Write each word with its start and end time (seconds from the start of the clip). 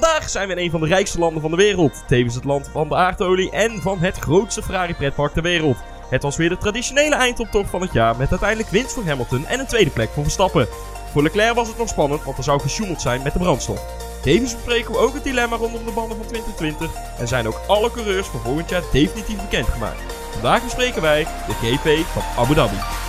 Vandaag 0.00 0.30
zijn 0.30 0.48
we 0.48 0.54
in 0.54 0.64
een 0.64 0.70
van 0.70 0.80
de 0.80 0.86
rijkste 0.86 1.18
landen 1.18 1.42
van 1.42 1.50
de 1.50 1.56
wereld. 1.56 2.04
Tevens 2.06 2.34
het 2.34 2.44
land 2.44 2.70
van 2.72 2.88
de 2.88 2.94
aardolie 2.94 3.50
en 3.50 3.82
van 3.82 3.98
het 3.98 4.16
grootste 4.16 4.62
Ferrari 4.62 4.94
pretpark 4.94 5.32
ter 5.32 5.42
wereld. 5.42 5.76
Het 6.10 6.22
was 6.22 6.36
weer 6.36 6.48
de 6.48 6.58
traditionele 6.58 7.14
eindoptocht 7.14 7.70
van 7.70 7.80
het 7.80 7.92
jaar 7.92 8.16
met 8.16 8.30
uiteindelijk 8.30 8.70
winst 8.70 8.92
voor 8.92 9.04
Hamilton 9.04 9.46
en 9.46 9.60
een 9.60 9.66
tweede 9.66 9.90
plek 9.90 10.10
voor 10.10 10.22
Verstappen. 10.22 10.68
Voor 11.12 11.22
Leclerc 11.22 11.54
was 11.54 11.68
het 11.68 11.78
nog 11.78 11.88
spannend, 11.88 12.24
want 12.24 12.38
er 12.38 12.44
zou 12.44 12.60
gesjoemeld 12.60 13.00
zijn 13.00 13.22
met 13.22 13.32
de 13.32 13.38
brandstof. 13.38 13.84
Tevens 14.22 14.54
bespreken 14.54 14.92
we 14.92 14.98
ook 14.98 15.14
het 15.14 15.24
dilemma 15.24 15.56
rondom 15.56 15.84
de 15.84 15.92
banden 15.92 16.16
van 16.16 16.26
2020 16.26 16.90
en 17.18 17.28
zijn 17.28 17.46
ook 17.46 17.60
alle 17.66 17.90
coureurs 17.90 18.26
voor 18.26 18.40
volgend 18.40 18.70
jaar 18.70 18.82
definitief 18.92 19.40
bekendgemaakt. 19.40 20.02
Vandaag 20.32 20.62
bespreken 20.62 21.02
wij 21.02 21.26
de 21.46 21.52
GP 21.52 22.06
van 22.06 22.22
Abu 22.36 22.54
Dhabi. 22.54 23.03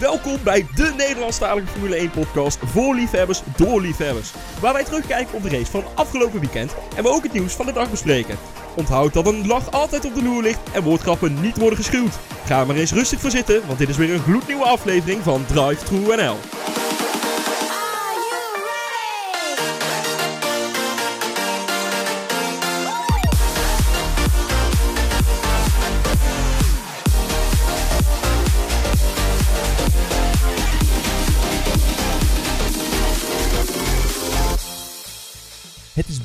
Welkom 0.00 0.36
bij 0.44 0.66
de 0.74 0.92
Nederlandstalige 0.96 1.66
Formule 1.66 1.96
1 1.96 2.10
podcast 2.10 2.58
voor 2.64 2.94
liefhebbers 2.94 3.42
door 3.56 3.80
liefhebbers. 3.80 4.32
Waar 4.60 4.72
wij 4.72 4.84
terugkijken 4.84 5.34
op 5.34 5.42
de 5.42 5.48
race 5.48 5.70
van 5.70 5.84
afgelopen 5.94 6.40
weekend 6.40 6.74
en 6.96 7.02
we 7.02 7.08
ook 7.08 7.22
het 7.22 7.32
nieuws 7.32 7.52
van 7.52 7.66
de 7.66 7.72
dag 7.72 7.90
bespreken. 7.90 8.38
Onthoud 8.76 9.12
dat 9.12 9.26
een 9.26 9.46
lach 9.46 9.70
altijd 9.70 10.04
op 10.04 10.14
de 10.14 10.22
loer 10.22 10.42
ligt 10.42 10.60
en 10.72 10.82
woordgrappen 10.82 11.40
niet 11.40 11.56
worden 11.56 11.78
geschuwd. 11.78 12.18
Ga 12.44 12.64
maar 12.64 12.76
eens 12.76 12.92
rustig 12.92 13.20
voor 13.20 13.30
zitten, 13.30 13.66
want 13.66 13.78
dit 13.78 13.88
is 13.88 13.96
weer 13.96 14.12
een 14.12 14.22
gloednieuwe 14.22 14.64
aflevering 14.64 15.22
van 15.22 15.46
Drive 15.46 15.84
True 15.84 16.16
NL. 16.16 16.36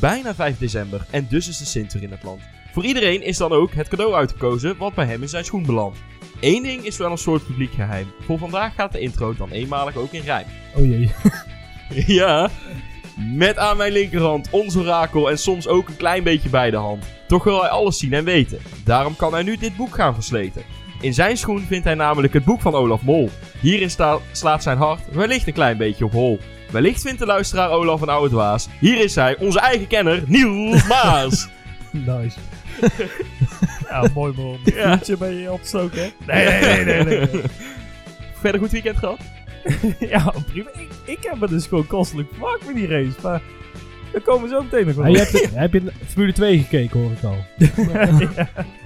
Bijna 0.05 0.35
5 0.35 0.57
december 0.57 1.05
en 1.09 1.27
dus 1.29 1.47
is 1.47 1.57
de 1.57 1.65
Sint 1.65 1.93
weer 1.93 2.03
in 2.03 2.11
het 2.11 2.23
land. 2.23 2.41
Voor 2.73 2.85
iedereen 2.85 3.23
is 3.23 3.37
dan 3.37 3.51
ook 3.51 3.73
het 3.73 3.87
cadeau 3.87 4.13
uitgekozen 4.13 4.77
wat 4.77 4.93
bij 4.93 5.05
hem 5.05 5.21
in 5.21 5.29
zijn 5.29 5.45
schoen 5.45 5.65
belandt. 5.65 5.97
Eén 6.39 6.63
ding 6.63 6.83
is 6.83 6.97
wel 6.97 7.11
een 7.11 7.17
soort 7.17 7.45
publiek 7.45 7.73
geheim. 7.73 8.07
Voor 8.19 8.37
vandaag 8.37 8.75
gaat 8.75 8.91
de 8.91 8.99
intro 8.99 9.35
dan 9.35 9.51
eenmalig 9.51 9.95
ook 9.95 10.11
in 10.11 10.21
rijm. 10.21 10.45
Oh 10.75 10.85
jee. 10.85 11.11
Ja, 12.19 12.49
met 13.33 13.57
aan 13.57 13.77
mijn 13.77 13.91
linkerhand 13.91 14.49
ons 14.49 14.75
orakel 14.75 15.29
en 15.29 15.37
soms 15.37 15.67
ook 15.67 15.87
een 15.87 15.97
klein 15.97 16.23
beetje 16.23 16.49
bij 16.49 16.71
de 16.71 16.77
hand. 16.77 17.05
Toch 17.27 17.43
wil 17.43 17.61
hij 17.61 17.69
alles 17.69 17.97
zien 17.99 18.13
en 18.13 18.23
weten. 18.23 18.59
Daarom 18.83 19.15
kan 19.15 19.33
hij 19.33 19.43
nu 19.43 19.57
dit 19.57 19.75
boek 19.75 19.95
gaan 19.95 20.13
versleten. 20.13 20.63
In 21.01 21.13
zijn 21.13 21.37
schoen 21.37 21.61
vindt 21.61 21.85
hij 21.85 21.95
namelijk 21.95 22.33
het 22.33 22.45
boek 22.45 22.61
van 22.61 22.75
Olaf 22.75 23.01
Mol. 23.01 23.29
Hierin 23.61 23.89
slaat 24.31 24.63
zijn 24.63 24.77
hart 24.77 25.01
wellicht 25.11 25.47
een 25.47 25.53
klein 25.53 25.77
beetje 25.77 26.05
op 26.05 26.11
hol. 26.11 26.39
Wellicht 26.75 27.01
vindt 27.01 27.19
de 27.19 27.25
luisteraar 27.25 27.69
Olaf 27.69 28.01
een 28.01 28.09
oude 28.09 28.29
dwaas. 28.29 28.67
Hier 28.79 29.03
is 29.03 29.15
hij, 29.15 29.37
onze 29.37 29.59
eigen 29.59 29.87
kenner, 29.87 30.23
Niels 30.27 30.87
Maas. 31.03 31.47
Nice. 31.91 32.37
Ja, 33.89 34.09
mooi 34.13 34.33
man. 34.35 34.57
Ja. 34.63 34.97
Voetje 34.97 35.17
ben 35.17 35.35
je 35.35 35.51
opstoken, 35.51 35.99
hè? 36.01 36.09
Nee, 36.25 36.45
nee, 36.45 36.85
nee, 36.85 37.03
nee. 37.03 37.17
nee. 37.17 37.41
Verder 38.41 38.61
goed 38.61 38.71
weekend 38.71 38.97
gehad? 38.97 39.19
ja, 39.99 40.33
prima. 40.51 40.69
Ik, 40.73 40.89
ik 41.05 41.17
heb 41.21 41.39
me 41.39 41.47
dus 41.47 41.67
gewoon 41.67 41.87
kostelijk 41.87 42.29
vermaakt 42.31 42.65
met 42.65 42.75
die 42.75 42.87
race. 42.87 43.15
Maar 43.21 43.41
daar 44.11 44.21
komen 44.21 44.49
we 44.49 44.55
zo 44.55 44.63
meteen 44.63 44.85
nog 44.85 44.95
wel 44.95 45.07
je 45.07 45.49
heb 45.53 45.73
je 45.73 45.91
Formule 46.07 46.33
2 46.33 46.57
gekeken, 46.57 46.99
hoor 46.99 47.11
ik 47.11 47.23
al. 47.23 47.37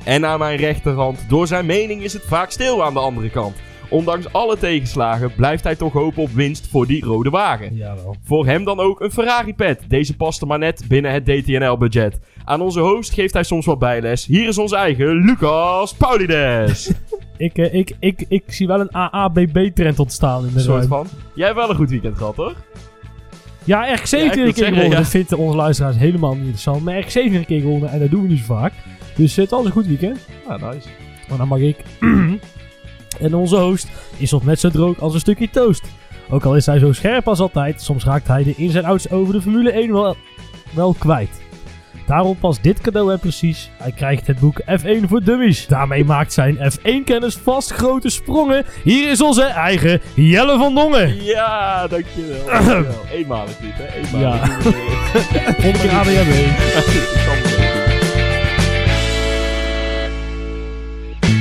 En 0.04 0.26
aan 0.26 0.40
mijn 0.40 0.58
rechterhand, 0.58 1.20
door 1.28 1.48
zijn 1.48 1.66
mening 1.66 2.04
is 2.04 2.14
het 2.14 2.24
vaak 2.26 2.52
stil 2.52 2.84
aan 2.84 2.94
de 2.94 3.00
andere 3.00 3.30
kant. 3.30 3.56
Ondanks 3.90 4.34
alle 4.34 4.58
tegenslagen 4.58 5.36
blijft 5.36 5.64
hij 5.64 5.76
toch 5.76 5.94
hopen 5.94 6.24
op 6.24 6.30
winst 6.32 6.68
voor 6.68 6.88
die 6.88 7.04
rode 7.06 7.30
wagen. 7.30 7.76
Jawel. 7.76 8.16
Voor 8.24 8.46
hem 8.46 8.64
dan 8.64 8.80
ook 8.80 9.02
een 9.02 9.12
Ferrari 9.12 9.54
pet. 9.54 9.82
Deze 9.88 10.16
paste 10.16 10.46
maar 10.46 10.60
net 10.60 10.84
binnen 10.88 11.12
het 11.12 11.26
DTNL-budget. 11.26 12.20
Aan 12.46 12.62
onze 12.62 12.80
host 12.80 13.14
geeft 13.14 13.34
hij 13.34 13.44
soms 13.44 13.66
wat 13.66 13.80
bijles. 13.80 14.26
Hier 14.26 14.48
is 14.48 14.58
onze 14.58 14.76
eigen 14.76 15.16
Lucas 15.26 15.94
Paulides. 15.94 16.92
Ik, 17.38 17.58
eh, 17.58 17.74
ik, 17.74 17.96
ik, 18.00 18.26
ik 18.30 18.44
zie 18.48 18.68
wel 18.68 18.80
een 18.80 18.92
AABB-trend 18.92 20.00
ontstaan 20.00 20.46
in 20.48 20.54
de 20.54 20.60
soort 20.60 20.76
ruim. 20.78 20.88
van. 20.88 21.08
Jij 21.36 21.46
hebt 21.46 21.58
wel 21.58 21.70
een 21.70 21.76
goed 21.76 21.90
weekend 21.90 22.18
gehad, 22.18 22.36
hoor? 22.36 22.54
Ja, 23.64 23.88
echt 23.88 24.00
Ja, 24.00 24.06
zeven 24.06 24.28
ik 24.28 24.34
wil 24.34 24.44
keer 24.44 24.54
zeggen, 24.54 24.74
gewonnen. 24.74 24.98
ja. 24.98 25.04
Dat 25.04 25.08
vinden 25.12 25.38
onze 25.38 25.58
luisteraars 25.58 25.96
helemaal 25.98 26.32
niet 26.32 26.40
interessant. 26.40 26.84
Maar 26.84 26.96
echt 26.96 27.12
zeven 27.12 27.46
keer 27.46 27.62
gewonnen 27.62 27.90
en 27.90 28.00
dat 28.00 28.10
doen 28.10 28.22
we 28.22 28.28
niet 28.28 28.40
zo 28.40 28.46
vaak. 28.56 28.74
Dus 29.16 29.36
het 29.36 29.50
was 29.50 29.66
een 29.66 29.72
goed 29.72 29.86
weekend. 29.88 30.20
Ah, 30.48 30.62
nice. 30.72 30.88
Maar 31.30 31.38
dan 31.38 31.48
mag 31.48 31.60
ik. 31.60 31.78
en 33.20 33.36
onze 33.36 33.56
host 33.56 33.88
is 34.18 34.32
nog 34.32 34.46
net 34.46 34.60
zo 34.60 34.70
droog 34.70 35.00
als 35.00 35.14
een 35.14 35.20
stukje 35.20 35.50
toast. 35.50 35.84
Ook 36.30 36.46
al 36.46 36.56
is 36.56 36.66
hij 36.66 36.80
zo 36.80 36.92
scherp 36.92 37.28
als 37.28 37.40
altijd, 37.40 37.82
soms 37.82 38.04
raakt 38.04 38.28
hij 38.28 38.44
de 38.44 38.56
ins 38.56 38.76
en 38.76 38.86
outs 38.86 39.10
over 39.10 39.34
de 39.34 39.42
Formule 39.42 39.72
1 39.72 39.94
wel, 39.94 40.16
wel 40.74 40.96
kwijt. 41.00 41.48
Daarom 42.10 42.38
past 42.38 42.64
dit 42.64 42.82
cadeau 42.82 43.10
hem 43.10 43.20
precies. 43.20 43.70
Hij 43.78 43.92
krijgt 43.92 44.28
het 44.28 44.40
boek 44.40 44.62
F1 44.62 45.08
voor 45.08 45.24
Dummies. 45.24 45.68
Daarmee 45.68 46.06
maakt 46.06 46.34
zijn 46.34 46.58
F1-kennis 46.58 47.36
vast 47.36 47.72
grote 47.72 48.10
sprongen. 48.10 48.66
Hier 48.84 49.12
is 49.12 49.22
onze 49.22 49.44
eigen 49.44 50.02
Jelle 50.16 50.58
van 50.58 50.76
Dongen. 50.76 51.24
Ja, 51.24 51.88
dankjewel. 51.88 52.46
dankjewel. 52.46 53.06
Eenmalig 53.12 53.58
dit, 53.58 53.72
hè? 53.74 53.96
Eenmalig. 53.96 54.64
Ja. 54.64 54.72
Volgende 55.62 55.80
keer 55.80 55.92
ADHD. 55.92 57.58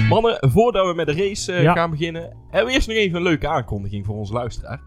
Mannen, 0.09 0.37
voordat 0.41 0.87
we 0.87 0.95
met 0.95 1.07
de 1.07 1.13
race 1.13 1.53
eh, 1.53 1.63
Ja. 1.63 1.73
gaan 1.73 1.91
beginnen, 1.91 2.23
hebben 2.51 2.67
we 2.69 2.73
eerst 2.73 2.89
nog 2.89 2.97
even 2.97 3.17
een 3.17 3.23
leuke 3.23 3.49
aankondiging 3.49 4.07
voor 4.07 4.17
onze 4.17 4.33
luisteraar. 4.33 4.81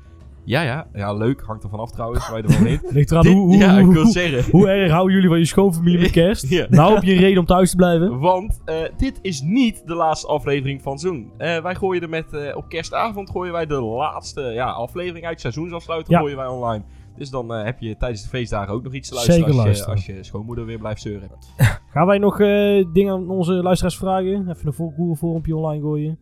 Ja, 0.45 0.61
ja, 0.61 0.87
ja, 0.93 1.13
leuk. 1.13 1.41
Hangt 1.41 1.63
er 1.63 1.69
vanaf 1.69 1.91
trouwens, 1.91 2.29
waar 2.29 2.37
je 2.37 2.43
ervan 2.47 2.63
weet. 2.63 2.81
Ligt 2.89 3.11
eraan 3.11 3.23
Dit- 3.23 3.33
hoe, 3.33 3.41
hoe, 3.45 3.57
ja, 3.57 3.77
ik 3.77 3.83
hoe, 3.85 3.93
wil 3.93 4.03
hoe, 4.03 4.11
zeggen. 4.11 4.51
hoe 4.51 4.67
erg 4.69 4.91
houden 4.91 5.13
jullie 5.13 5.29
van 5.29 5.39
je 5.39 5.45
schoonfamilie 5.45 5.99
met 5.99 6.11
kerst? 6.21 6.49
Ja. 6.49 6.65
Nou 6.69 6.93
heb 6.93 7.03
je 7.03 7.11
een 7.13 7.19
reden 7.19 7.39
om 7.39 7.45
thuis 7.45 7.69
te 7.69 7.75
blijven. 7.75 8.19
Want 8.29 8.59
eh, 8.65 8.75
dit 8.97 9.19
is 9.21 9.41
niet 9.41 9.81
de 9.87 9.95
laatste 9.95 10.27
aflevering 10.27 10.81
van 10.81 10.99
seizoen. 10.99 11.31
Eh, 11.37 11.61
wij 11.61 11.75
gooien 11.75 12.01
er 12.01 12.09
met, 12.09 12.55
op 12.55 12.69
kerstavond 12.69 13.29
gooien 13.29 13.53
wij 13.53 13.65
de 13.65 13.81
laatste 13.81 14.41
ja, 14.41 14.69
aflevering 14.69 15.25
uit 15.25 15.41
seizoensafsluiter 15.41 16.13
Ja. 16.13 16.19
gooien 16.19 16.37
wij 16.37 16.47
online. 16.47 16.83
Dus 17.17 17.29
dan 17.29 17.49
heb 17.49 17.79
je 17.79 17.97
tijdens 17.97 18.23
de 18.23 18.29
feestdagen 18.29 18.73
ook 18.73 18.83
nog 18.83 18.93
iets 18.93 19.07
te 19.09 19.13
luisteren, 19.15 19.59
als, 19.67 19.77
je, 19.77 19.85
als 19.85 20.05
je 20.05 20.23
schoonmoeder 20.23 20.65
weer 20.65 20.79
blijft 20.79 21.01
zeuren. 21.01 21.29
Gaan 21.91 22.07
wij 22.07 22.17
nog 22.17 22.39
eh, 22.39 22.85
dingen 22.93 23.13
aan 23.13 23.29
onze 23.29 23.53
luisteraars 23.53 23.97
vragen? 23.97 24.49
Even 24.49 24.67
een 24.67 24.73
Google 24.73 25.15
vormpje 25.15 25.55
online 25.55 25.81
gooien. 25.81 26.19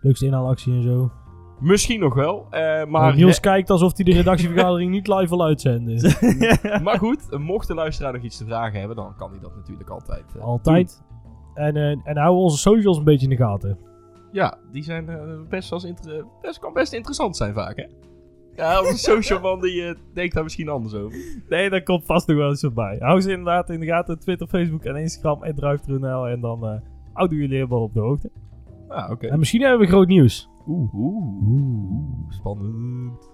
Leukste 0.00 0.26
inhaalactie 0.26 0.72
en 0.74 0.82
zo. 0.82 1.10
Misschien 1.60 2.00
nog 2.00 2.14
wel, 2.14 2.46
eh, 2.50 2.84
maar, 2.84 3.14
Niels 3.16 3.40
kijkt 3.40 3.70
alsof 3.70 3.96
hij 3.96 4.04
de 4.04 4.12
redactievergadering 4.12 4.90
niet 4.90 5.06
live 5.08 5.28
wil 5.28 5.44
uitzenden. 5.44 6.00
maar 6.84 6.98
goed, 6.98 7.38
mocht 7.38 7.68
de 7.68 7.74
luisteraar 7.74 8.12
nog 8.12 8.22
iets 8.22 8.36
te 8.38 8.44
vragen 8.44 8.78
hebben, 8.78 8.96
dan 8.96 9.14
kan 9.16 9.30
hij 9.30 9.40
dat 9.40 9.54
natuurlijk 9.56 9.90
altijd. 9.90 10.24
eh, 10.36 10.42
Altijd. 10.42 11.02
En, 11.54 11.76
eh, 11.76 11.90
en 11.90 12.16
houden 12.16 12.34
we 12.36 12.42
onze 12.42 12.58
socials 12.58 12.98
een 12.98 13.04
beetje 13.04 13.28
in 13.28 13.36
de 13.36 13.44
gaten. 13.44 13.78
Ja, 14.32 14.58
die 14.72 14.82
zijn 14.82 15.08
eh, 15.08 15.18
best 15.48 15.70
wel 15.70 15.78
eens 15.78 15.88
inter- 15.88 16.24
best, 16.40 16.58
kan 16.58 16.72
best 16.72 16.92
interessant 16.92 17.36
zijn 17.36 17.54
vaak, 17.54 17.76
hè? 17.76 17.84
Ja, 18.56 18.80
onze 18.80 18.98
social 18.98 19.40
man 19.40 19.60
die 19.60 19.84
eh, 19.84 19.94
denkt 20.14 20.34
daar 20.34 20.42
misschien 20.42 20.68
anders 20.68 20.94
over. 20.94 21.18
Nee, 21.48 21.70
daar 21.70 21.82
komt 21.82 22.04
vast 22.04 22.26
nog 22.26 22.36
wel 22.36 22.48
eens 22.48 22.62
wat 22.62 22.74
bij. 22.74 22.96
Hou 23.00 23.20
ze 23.20 23.30
inderdaad 23.30 23.70
in 23.70 23.80
de 23.80 23.86
gaten. 23.86 24.18
Twitter, 24.18 24.46
Facebook 24.46 24.84
en 24.84 24.96
Instagram. 24.96 25.42
En 25.42 25.54
DriveTrueNL. 25.54 26.28
En 26.28 26.40
dan 26.40 26.66
eh 26.66 26.80
houden 27.12 27.38
jullie 27.38 27.54
helemaal 27.54 27.82
op 27.82 27.94
de 27.94 28.00
hoogte. 28.00 28.30
Ah, 28.88 29.10
oké. 29.10 29.26
En 29.26 29.38
misschien 29.38 29.60
hebben 29.60 29.80
we 29.80 29.86
groot 29.86 30.08
nieuws. 30.08 30.48
Oeh, 30.66 30.94
oeh, 30.94 31.48
oeh, 31.48 32.30
spannend. 32.30 33.30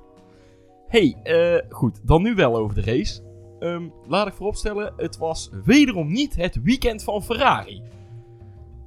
Hey, 0.88 1.16
eh, 1.22 1.62
goed, 1.68 2.06
dan 2.06 2.22
nu 2.22 2.34
wel 2.34 2.56
over 2.56 2.74
de 2.74 2.82
race. 2.82 3.22
Ehm, 3.58 3.88
laat 4.06 4.26
ik 4.26 4.32
vooropstellen, 4.32 4.92
het 4.96 5.18
was 5.18 5.50
wederom 5.64 6.12
niet 6.12 6.36
het 6.36 6.62
weekend 6.62 7.02
van 7.02 7.22
Ferrari. 7.22 7.82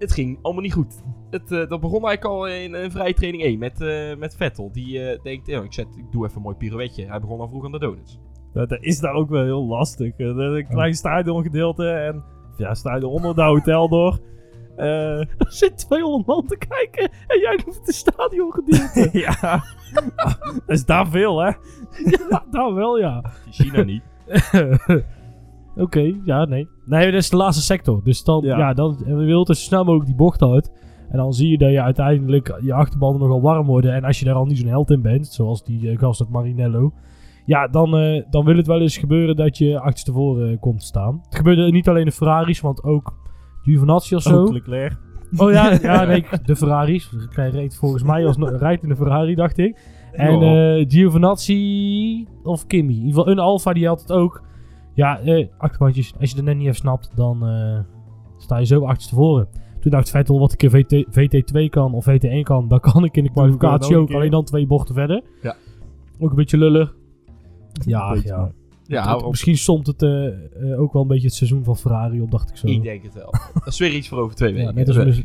Het 0.02 0.14
ging 0.14 0.40
allemaal 0.42 0.64
niet 0.64 0.74
goed. 0.74 1.02
Het, 1.30 1.52
eh, 1.52 1.68
dat 1.68 1.80
begon 1.82 2.06
eigenlijk 2.06 2.26
al 2.26 2.48
in 2.48 2.74
een 2.74 2.92
vrije 2.92 3.14
training 3.14 3.44
1 3.44 3.60
met, 3.60 3.82
eh, 3.82 4.18
met 4.18 4.36
Vettel. 4.36 4.72
Die 4.72 5.04
eh, 5.04 5.24
denkt, 5.24 5.48
ik, 5.48 5.74
zet, 5.74 5.88
ik 5.98 6.12
doe 6.12 6.26
even 6.26 6.36
een 6.38 6.42
mooi 6.42 6.56
pirouetje. 6.56 7.06
Hij 7.06 7.20
begon 7.20 7.40
al 7.40 7.48
vroeg 7.48 7.66
aan 7.66 7.72
de 7.72 7.80
donuts. 7.80 8.20
Dat, 8.54 8.78
is 8.80 9.00
daar 9.00 9.14
ook 9.14 9.30
wel 9.30 9.44
heel 9.44 9.66
lastig. 9.66 10.14
Een 10.18 10.68
klein 10.70 10.94
stadiongedeelte. 10.94 11.90
En 11.90 12.24
ja, 12.58 12.74
stadion 12.74 13.12
onder 13.12 13.30
het 13.30 13.40
hotel 13.40 13.90
door. 13.90 14.20
Er 14.76 15.28
zit 15.38 15.78
200 15.78 16.26
man 16.26 16.46
te 16.46 16.58
kijken 16.58 17.12
en 17.28 17.40
jij 17.40 17.56
doet 17.66 17.76
het 17.86 17.96
stadiongedeelte. 17.96 19.10
ja. 19.30 19.64
dat 20.44 20.62
is 20.68 20.86
daar 20.86 21.08
veel, 21.08 21.40
hè? 21.40 21.52
ja, 22.04 22.46
nou 22.52 22.74
wel 22.74 22.98
ja. 22.98 23.24
In 23.46 23.52
China 23.52 23.84
niet. 23.84 24.04
Oké, 25.76 26.20
ja, 26.24 26.46
nee. 26.46 26.68
Nee, 26.92 27.12
dat 27.12 27.22
is 27.22 27.30
de 27.30 27.36
laatste 27.36 27.64
sector. 27.64 28.04
Dus 28.04 28.24
dan, 28.24 28.42
ja. 28.44 28.58
Ja. 28.58 28.74
dan 28.74 28.98
we 29.06 29.14
willen 29.14 29.46
dus 29.46 29.60
zo 29.60 29.66
snel 29.66 29.84
mogelijk 29.84 30.06
die 30.06 30.16
bocht 30.16 30.42
uit. 30.42 30.72
En 31.10 31.18
dan 31.18 31.34
zie 31.34 31.50
je 31.50 31.58
dat 31.58 31.72
je 31.72 31.82
uiteindelijk 31.82 32.58
je 32.62 32.74
achterbanden 32.74 33.22
nogal 33.22 33.42
warm 33.42 33.66
worden. 33.66 33.94
En 33.94 34.04
als 34.04 34.20
je 34.20 34.26
daar 34.26 34.36
al 34.36 34.46
niet 34.46 34.58
zo'n 34.58 34.68
held 34.68 34.92
in 34.92 35.02
bent, 35.02 35.28
zoals 35.28 35.64
die 35.64 35.90
eh, 35.90 35.98
gast 35.98 36.22
uit 36.22 36.30
Marinello. 36.30 36.94
Ja, 37.46 37.68
dan, 37.68 37.98
eh, 37.98 38.24
dan 38.30 38.46
wil 38.46 38.58
het 38.58 38.68
wel 38.68 38.82
eens 38.82 38.98
gebeuren 38.98 39.36
dat 39.36 39.58
je 39.58 39.80
achterstevoren 39.80 40.60
komt 40.60 40.80
te 40.80 40.86
staan. 40.86 41.20
Het 41.24 41.36
gebeurde 41.36 41.72
niet 41.72 41.90
alleen 41.90 42.06
de 42.06 42.12
Ferraris, 42.12 42.62
want 42.62 42.84
ook 42.84 43.14
Giovinazzi 43.62 44.16
of 44.16 44.22
zo. 44.22 44.42
Ook 44.42 44.52
Leclerc. 44.52 44.98
Oh 45.38 45.52
ja, 45.52 45.78
ja 45.82 46.04
nee, 46.04 46.26
de 46.46 46.56
Ferraris. 46.56 47.12
Hij 47.30 47.50
reed 47.50 47.76
volgens 47.76 48.04
mij 48.04 48.26
als 48.26 48.38
rijdt 48.38 48.84
in 48.84 48.90
de 48.90 48.96
Ferrari, 48.96 49.36
dacht 49.36 49.58
ik. 49.58 49.80
En 50.12 50.42
eh 50.42 50.86
Giovinazzi 50.88 52.28
of 52.44 52.68
Kimmy. 52.68 52.94
In 52.94 52.98
ieder 52.98 53.14
geval 53.14 53.32
een 53.32 53.40
Alfa 53.40 53.74
die 53.74 53.88
had 53.88 54.02
het 54.02 54.12
ook. 54.12 54.50
Ja, 54.94 55.20
eh 55.20 55.48
achterbandjes. 55.58 56.14
Als 56.20 56.32
je 56.32 56.38
er 56.38 56.44
net 56.44 56.56
niet 56.56 56.64
even 56.66 56.76
snapt, 56.76 57.12
dan 57.16 57.48
eh, 57.48 57.80
sta 58.38 58.58
je 58.58 58.66
zo 58.66 58.86
achterstevoren. 58.86 59.48
Toen 59.80 59.92
dacht 59.92 60.10
Vettel, 60.10 60.40
wat 60.40 60.54
ik 60.54 60.64
in 60.64 60.70
VT, 60.70 61.06
VT2 61.06 61.70
kan 61.70 61.94
of 61.94 62.08
VT1 62.10 62.42
kan, 62.44 62.68
dat 62.68 62.80
kan 62.82 63.04
ik 63.04 63.18
in 63.18 63.24
de 63.24 63.32
kwalificatie 63.32 63.90
dan 63.92 63.98
ook 63.98 64.04
ook. 64.04 64.10
een 64.10 64.16
Alleen 64.16 64.32
dan 64.32 64.44
twee 64.44 64.68
bochten 64.68 64.96
verder. 64.96 65.22
Ja. 65.42 65.56
Ook 66.20 66.30
een 66.30 66.36
beetje 66.36 66.58
lullig. 66.58 66.96
Ja, 67.86 68.12
beetje, 68.14 68.28
ja. 68.28 68.52
Ja, 68.84 69.16
Het- 69.16 69.28
misschien 69.30 69.58
somt 69.58 69.88
het 69.88 70.02
eh, 70.02 70.28
eh, 70.28 70.82
ook 70.82 70.94
wel 70.94 71.02
een 71.02 71.08
beetje 71.08 71.26
het 71.28 71.36
seizoen 71.36 71.64
van 71.64 71.78
Ferrari 71.78 72.22
op, 72.22 72.32
dacht 72.32 72.50
ik 72.50 72.56
zo. 72.58 72.68
ik 72.68 72.84
denk 72.84 73.04
het 73.04 73.14
wel. 73.14 73.34
Dat 73.54 73.68
is 73.68 73.80
weer 73.80 73.94
iets 73.94 74.08
voor 74.08 74.18
over 74.20 74.36
twee 74.36 74.50
ja, 74.54 74.58
weken. 74.58 74.76
net 74.76 74.88
als 74.88 74.98
mis- 75.06 75.24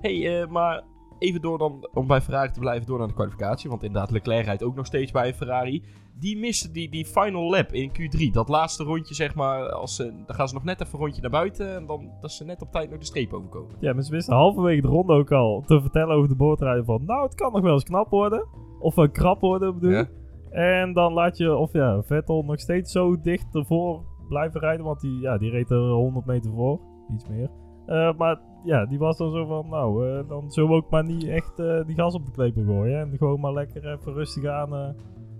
hey, 0.00 0.46
maar 0.50 0.82
even 1.20 1.40
door 1.40 1.58
dan, 1.58 1.88
om 1.92 2.06
bij 2.06 2.20
Ferrari 2.20 2.50
te 2.50 2.60
blijven, 2.60 2.86
door 2.86 2.98
naar 2.98 3.06
de 3.06 3.14
kwalificatie. 3.14 3.70
Want 3.70 3.82
inderdaad, 3.82 4.10
Leclerc 4.10 4.44
rijdt 4.44 4.62
ook 4.62 4.74
nog 4.74 4.86
steeds 4.86 5.12
bij 5.12 5.28
een 5.28 5.34
Ferrari. 5.34 5.84
Die 6.18 6.38
miste 6.38 6.70
die, 6.70 6.90
die 6.90 7.06
final 7.06 7.50
lap 7.50 7.72
in 7.72 7.90
Q3. 7.90 8.30
Dat 8.32 8.48
laatste 8.48 8.84
rondje, 8.84 9.14
zeg 9.14 9.34
maar, 9.34 9.72
als 9.72 9.96
ze, 9.96 10.12
dan 10.26 10.36
gaan 10.36 10.48
ze 10.48 10.54
nog 10.54 10.64
net 10.64 10.80
even 10.80 10.94
een 10.94 11.00
rondje 11.00 11.20
naar 11.20 11.30
buiten. 11.30 11.74
En 11.74 11.86
dan 11.86 12.10
dat 12.20 12.32
ze 12.32 12.44
net 12.44 12.62
op 12.62 12.72
tijd 12.72 12.90
nog 12.90 12.98
de 12.98 13.04
streep 13.04 13.32
overkomen. 13.32 13.76
Ja, 13.80 13.92
maar 13.92 14.02
ze 14.02 14.10
wisten 14.10 14.34
halverwege 14.34 14.80
de 14.80 14.88
ronde 14.88 15.12
ook 15.12 15.32
al 15.32 15.62
te 15.66 15.80
vertellen 15.80 16.16
over 16.16 16.28
de 16.28 16.34
boordrijden 16.34 16.84
van... 16.84 17.04
Nou, 17.04 17.22
het 17.22 17.34
kan 17.34 17.52
nog 17.52 17.62
wel 17.62 17.72
eens 17.72 17.84
knap 17.84 18.10
worden. 18.10 18.46
Of 18.78 18.96
uh, 18.96 19.08
krap 19.12 19.40
worden, 19.40 19.74
bedoel 19.74 19.90
Ja. 19.90 20.08
En 20.50 20.92
dan 20.92 21.12
laat 21.12 21.36
je, 21.36 21.56
of 21.56 21.72
ja, 21.72 22.02
Vettel 22.02 22.42
nog 22.42 22.60
steeds 22.60 22.92
zo 22.92 23.20
dicht 23.20 23.54
ervoor 23.54 24.04
blijven 24.28 24.60
rijden. 24.60 24.84
Want 24.84 25.00
die, 25.00 25.20
ja, 25.20 25.38
die 25.38 25.50
reed 25.50 25.70
er 25.70 25.90
100 25.90 26.26
meter 26.26 26.50
voor. 26.52 26.80
Iets 27.14 27.28
meer. 27.28 27.50
Eh, 27.86 28.12
maar 28.16 28.40
ja, 28.64 28.86
die 28.86 28.98
was 28.98 29.16
dan 29.16 29.30
zo 29.30 29.46
van, 29.46 29.66
nou, 29.70 30.08
eh, 30.08 30.28
dan 30.28 30.50
zullen 30.50 30.70
we 30.70 30.76
ook 30.76 30.90
maar 30.90 31.04
niet 31.04 31.24
echt 31.26 31.58
eh, 31.58 31.84
die 31.86 31.94
gas 31.94 32.14
op 32.14 32.24
de 32.26 32.30
klepel 32.32 32.62
gooien. 32.64 33.00
En 33.00 33.16
gewoon 33.18 33.40
maar 33.40 33.52
lekker 33.52 33.92
even 33.92 34.12
rustig 34.12 34.44
aan. 34.44 34.74
eh, 34.74 34.88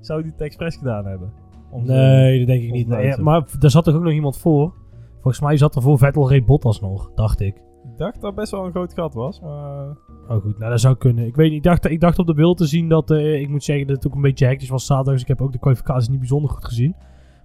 zou 0.00 0.22
die 0.22 0.32
het 0.32 0.40
expres 0.40 0.76
gedaan 0.76 1.06
hebben? 1.06 1.32
Om 1.70 1.84
Nee, 1.86 2.38
dat 2.38 2.46
denk 2.46 2.62
ik 2.62 2.70
niet. 2.72 2.88
Nee, 2.88 3.18
maar 3.18 3.48
daar 3.58 3.70
zat 3.70 3.84
toch 3.84 3.94
ook 3.94 4.02
nog 4.02 4.12
iemand 4.12 4.36
voor? 4.38 4.72
Volgens 5.12 5.40
mij 5.40 5.56
zat 5.56 5.74
er 5.76 5.82
voor 5.82 5.98
Vettel 5.98 6.28
reed 6.28 6.46
Bottas 6.46 6.80
nog, 6.80 7.10
dacht 7.14 7.40
ik. 7.40 7.56
Ik 7.56 7.96
dacht 7.96 8.20
dat 8.20 8.34
best 8.34 8.50
wel 8.50 8.64
een 8.64 8.70
groot 8.70 8.94
gat 8.94 9.14
was, 9.14 9.40
maar... 9.40 9.86
Oh 10.28 10.42
goed, 10.42 10.58
nou 10.58 10.70
dat 10.70 10.80
zou 10.80 10.96
kunnen. 10.96 11.26
Ik 11.26 11.36
weet 11.36 11.48
niet, 11.48 11.56
ik 11.56 11.62
dacht, 11.62 11.84
ik 11.90 12.00
dacht 12.00 12.18
op 12.18 12.26
de 12.26 12.34
beeld 12.34 12.56
te 12.56 12.66
zien 12.66 12.88
dat, 12.88 13.10
eh, 13.10 13.40
ik 13.40 13.48
moet 13.48 13.64
zeggen 13.64 13.86
dat 13.86 13.96
het 13.96 14.06
ook 14.06 14.14
een 14.14 14.20
beetje 14.20 14.46
hectisch 14.46 14.68
was 14.68 14.86
zaterdag. 14.86 15.12
Dus 15.12 15.22
ik 15.22 15.28
heb 15.28 15.42
ook 15.42 15.52
de 15.52 15.58
kwalificatie 15.58 16.10
niet 16.10 16.18
bijzonder 16.18 16.50
goed 16.50 16.64
gezien. 16.64 16.94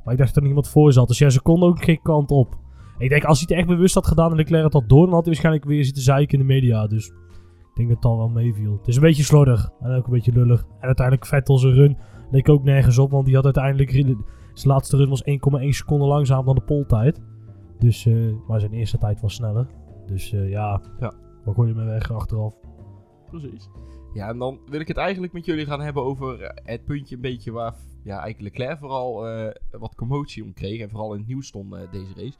Maar 0.03 0.13
ik 0.13 0.19
dacht 0.19 0.33
dat 0.33 0.35
er 0.35 0.41
nog 0.41 0.49
iemand 0.49 0.67
voor 0.69 0.93
zat. 0.93 1.07
Dus 1.07 1.17
ja, 1.17 1.29
ze 1.29 1.41
konden 1.41 1.69
ook 1.69 1.83
geen 1.83 2.01
kant 2.01 2.31
op. 2.31 2.55
Ik 2.97 3.09
denk, 3.09 3.23
als 3.23 3.39
hij 3.39 3.47
het 3.49 3.57
echt 3.57 3.75
bewust 3.75 3.93
had 3.93 4.07
gedaan 4.07 4.29
en 4.31 4.35
Leclerc 4.35 4.63
het 4.63 4.73
had 4.73 4.89
door, 4.89 5.05
dan 5.05 5.13
had 5.13 5.25
hij 5.25 5.33
waarschijnlijk 5.33 5.65
weer 5.65 5.85
zitten 5.85 6.03
zeiken 6.03 6.39
in 6.39 6.47
de 6.47 6.53
media. 6.53 6.87
Dus 6.87 7.07
ik 7.07 7.75
denk 7.75 7.87
dat 7.87 7.97
het 7.97 8.05
al 8.05 8.17
wel 8.17 8.29
meeviel. 8.29 8.77
Het 8.77 8.87
is 8.87 8.95
een 8.95 9.01
beetje 9.01 9.23
slordig 9.23 9.69
en 9.79 9.91
ook 9.91 10.05
een 10.05 10.13
beetje 10.13 10.31
lullig. 10.31 10.61
En 10.79 10.85
uiteindelijk 10.85 11.27
Vettel 11.27 11.57
zijn 11.57 11.73
run 11.73 11.97
leek 12.31 12.49
ook 12.49 12.63
nergens 12.63 12.97
op, 12.97 13.11
want 13.11 13.25
die 13.25 13.35
had 13.35 13.43
uiteindelijk... 13.43 13.91
Zijn 14.55 14.73
laatste 14.73 14.97
run 14.97 15.09
was 15.09 15.23
1,1 15.23 15.67
seconde 15.69 16.05
langzamer 16.05 16.45
dan 16.45 16.55
de 16.55 16.61
poltijd. 16.61 17.21
Dus, 17.79 18.05
eh, 18.05 18.31
maar 18.47 18.59
zijn 18.59 18.73
eerste 18.73 18.97
tijd 18.97 19.21
was 19.21 19.33
sneller. 19.33 19.67
Dus 20.05 20.33
eh, 20.33 20.49
ja, 20.49 20.81
Ja. 20.99 21.13
we 21.45 21.53
gooien 21.53 21.77
hem 21.77 21.85
weg 21.85 22.11
achteraf. 22.11 22.53
Precies. 23.29 23.69
Ja, 24.13 24.29
en 24.29 24.37
dan 24.37 24.59
wil 24.69 24.79
ik 24.79 24.87
het 24.87 24.97
eigenlijk 24.97 25.33
met 25.33 25.45
jullie 25.45 25.65
gaan 25.65 25.81
hebben 25.81 26.03
over 26.03 26.41
eh, 26.41 26.49
het 26.63 26.85
puntje 26.85 27.15
een 27.15 27.21
beetje 27.21 27.51
waar 27.51 27.75
ja, 28.03 28.19
eigenlijk 28.19 28.57
Leclerc 28.57 28.79
vooral 28.79 29.13
wat 29.71 29.95
commotie 29.95 30.43
om 30.43 30.53
kreeg. 30.53 30.81
En 30.81 30.89
vooral 30.89 31.13
in 31.13 31.19
het 31.19 31.27
nieuws 31.27 31.47
stond 31.47 31.75
deze 31.91 32.13
race. 32.15 32.37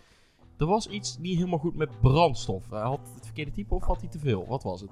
Er 0.57 0.65
was 0.65 0.87
iets 0.87 1.17
niet 1.21 1.35
helemaal 1.37 1.59
goed 1.59 1.75
met 1.75 1.89
brandstof. 2.01 2.63
Hij 2.69 2.79
had 2.81 2.99
het 3.15 3.23
verkeerde 3.25 3.51
type 3.51 3.73
of 3.75 3.83
had 3.83 3.99
hij 4.01 4.09
te 4.09 4.19
veel? 4.19 4.45
Wat 4.47 4.63
was 4.63 4.81
het? 4.81 4.89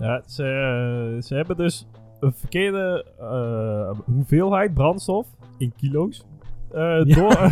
Ja, 0.00 0.22
ze, 0.26 0.42
eh, 0.42 1.22
ze 1.22 1.34
hebben 1.34 1.56
dus 1.56 1.86
een 2.20 2.32
verkeerde 2.32 3.04
eh, 3.20 3.90
hoeveelheid 4.14 4.74
brandstof 4.74 5.26
in 5.58 5.72
kilo's 5.76 6.24
eh 6.72 6.80
Ja. 7.04 7.14
door, 7.14 7.32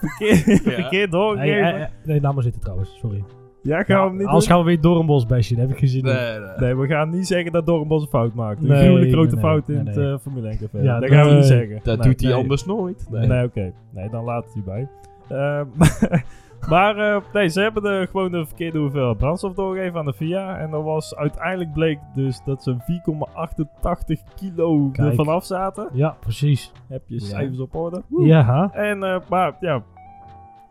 verkeerd, 0.00 0.62
verkeerd 0.62 1.10
doorgegeven. 1.10 1.62
Hey, 1.62 1.70
hey, 1.70 1.78
hey, 1.80 1.90
nee, 2.04 2.20
laat 2.20 2.34
maar 2.34 2.42
zitten 2.42 2.60
trouwens, 2.60 2.98
sorry. 2.98 3.24
ja, 3.62 3.82
gaan 3.82 4.02
we 4.02 4.08
hem 4.08 4.16
niet 4.16 4.26
Anders 4.26 4.44
doen? 4.46 4.54
gaan 4.54 4.64
we 4.64 4.70
weer 4.70 4.80
door 4.80 5.00
een 5.00 5.06
bos 5.06 5.26
bashen, 5.26 5.56
daar 5.56 5.68
heb 5.68 5.76
ik 5.76 5.82
in. 5.92 6.04
nee. 6.04 6.38
Nee, 6.56 6.74
we 6.76 6.86
gaan 6.86 7.10
niet 7.10 7.26
zeggen 7.26 7.52
dat 7.52 7.66
Doornbos 7.66 8.02
een 8.02 8.08
fout 8.08 8.34
maakt. 8.34 8.60
Een 8.62 8.68
Nee, 8.68 8.82
gruwelijk 8.82 9.12
grote 9.12 9.34
nee, 9.34 9.44
fout 9.44 9.66
nee, 9.66 9.76
in 9.76 9.84
nee. 9.84 9.94
het 9.94 10.04
eh, 10.04 10.18
Formule 10.18 10.48
1 10.48 10.58
café. 10.58 10.78
Ja, 10.82 11.00
dat 11.00 11.08
gaan 11.10 11.24
we 11.24 11.30
niet 11.30 11.38
nee. 11.38 11.48
zeggen. 11.48 11.80
Dat 11.82 11.98
Nee, 11.98 12.08
doet 12.08 12.20
hij 12.20 12.30
nee. 12.30 12.40
anders 12.40 12.64
nooit. 12.64 13.06
Nee. 13.10 13.26
Nee, 13.26 13.44
oké. 13.44 13.72
Nee, 13.90 14.10
dan 14.10 14.24
laat 14.24 14.44
het 14.44 14.54
hierbij. 14.54 14.88
Eh, 15.28 15.60
maar 16.68 16.96
eh, 16.96 17.22
nee, 17.32 17.48
ze 17.48 17.60
hebben 17.60 17.84
er 17.84 18.06
gewoon 18.08 18.30
de 18.32 18.46
verkeerde 18.46 18.78
hoeveelheid 18.78 19.16
brandstof 19.16 19.54
doorgegeven 19.54 19.98
aan 19.98 20.04
de 20.06 20.12
FIA. 20.14 20.58
En 20.58 20.70
dat 20.70 20.82
was 20.84 21.16
uiteindelijk 21.16 21.72
bleek 21.72 21.98
dus 22.14 22.40
dat 22.44 22.62
ze 22.62 22.76
4,88 22.76 24.34
kilo 24.34 24.88
Kijk. 24.92 25.08
er 25.08 25.14
vanaf 25.14 25.44
zaten. 25.44 25.88
Ja, 25.92 26.16
precies. 26.20 26.72
Heb 26.88 27.02
je 27.06 27.14
Ja. 27.14 27.20
cijfers 27.26 27.58
op 27.60 27.74
orde? 27.74 28.02
Ja, 28.08 28.70
En, 28.72 29.02
eh, 29.02 29.20
maar 29.30 29.56
ja, 29.60 29.82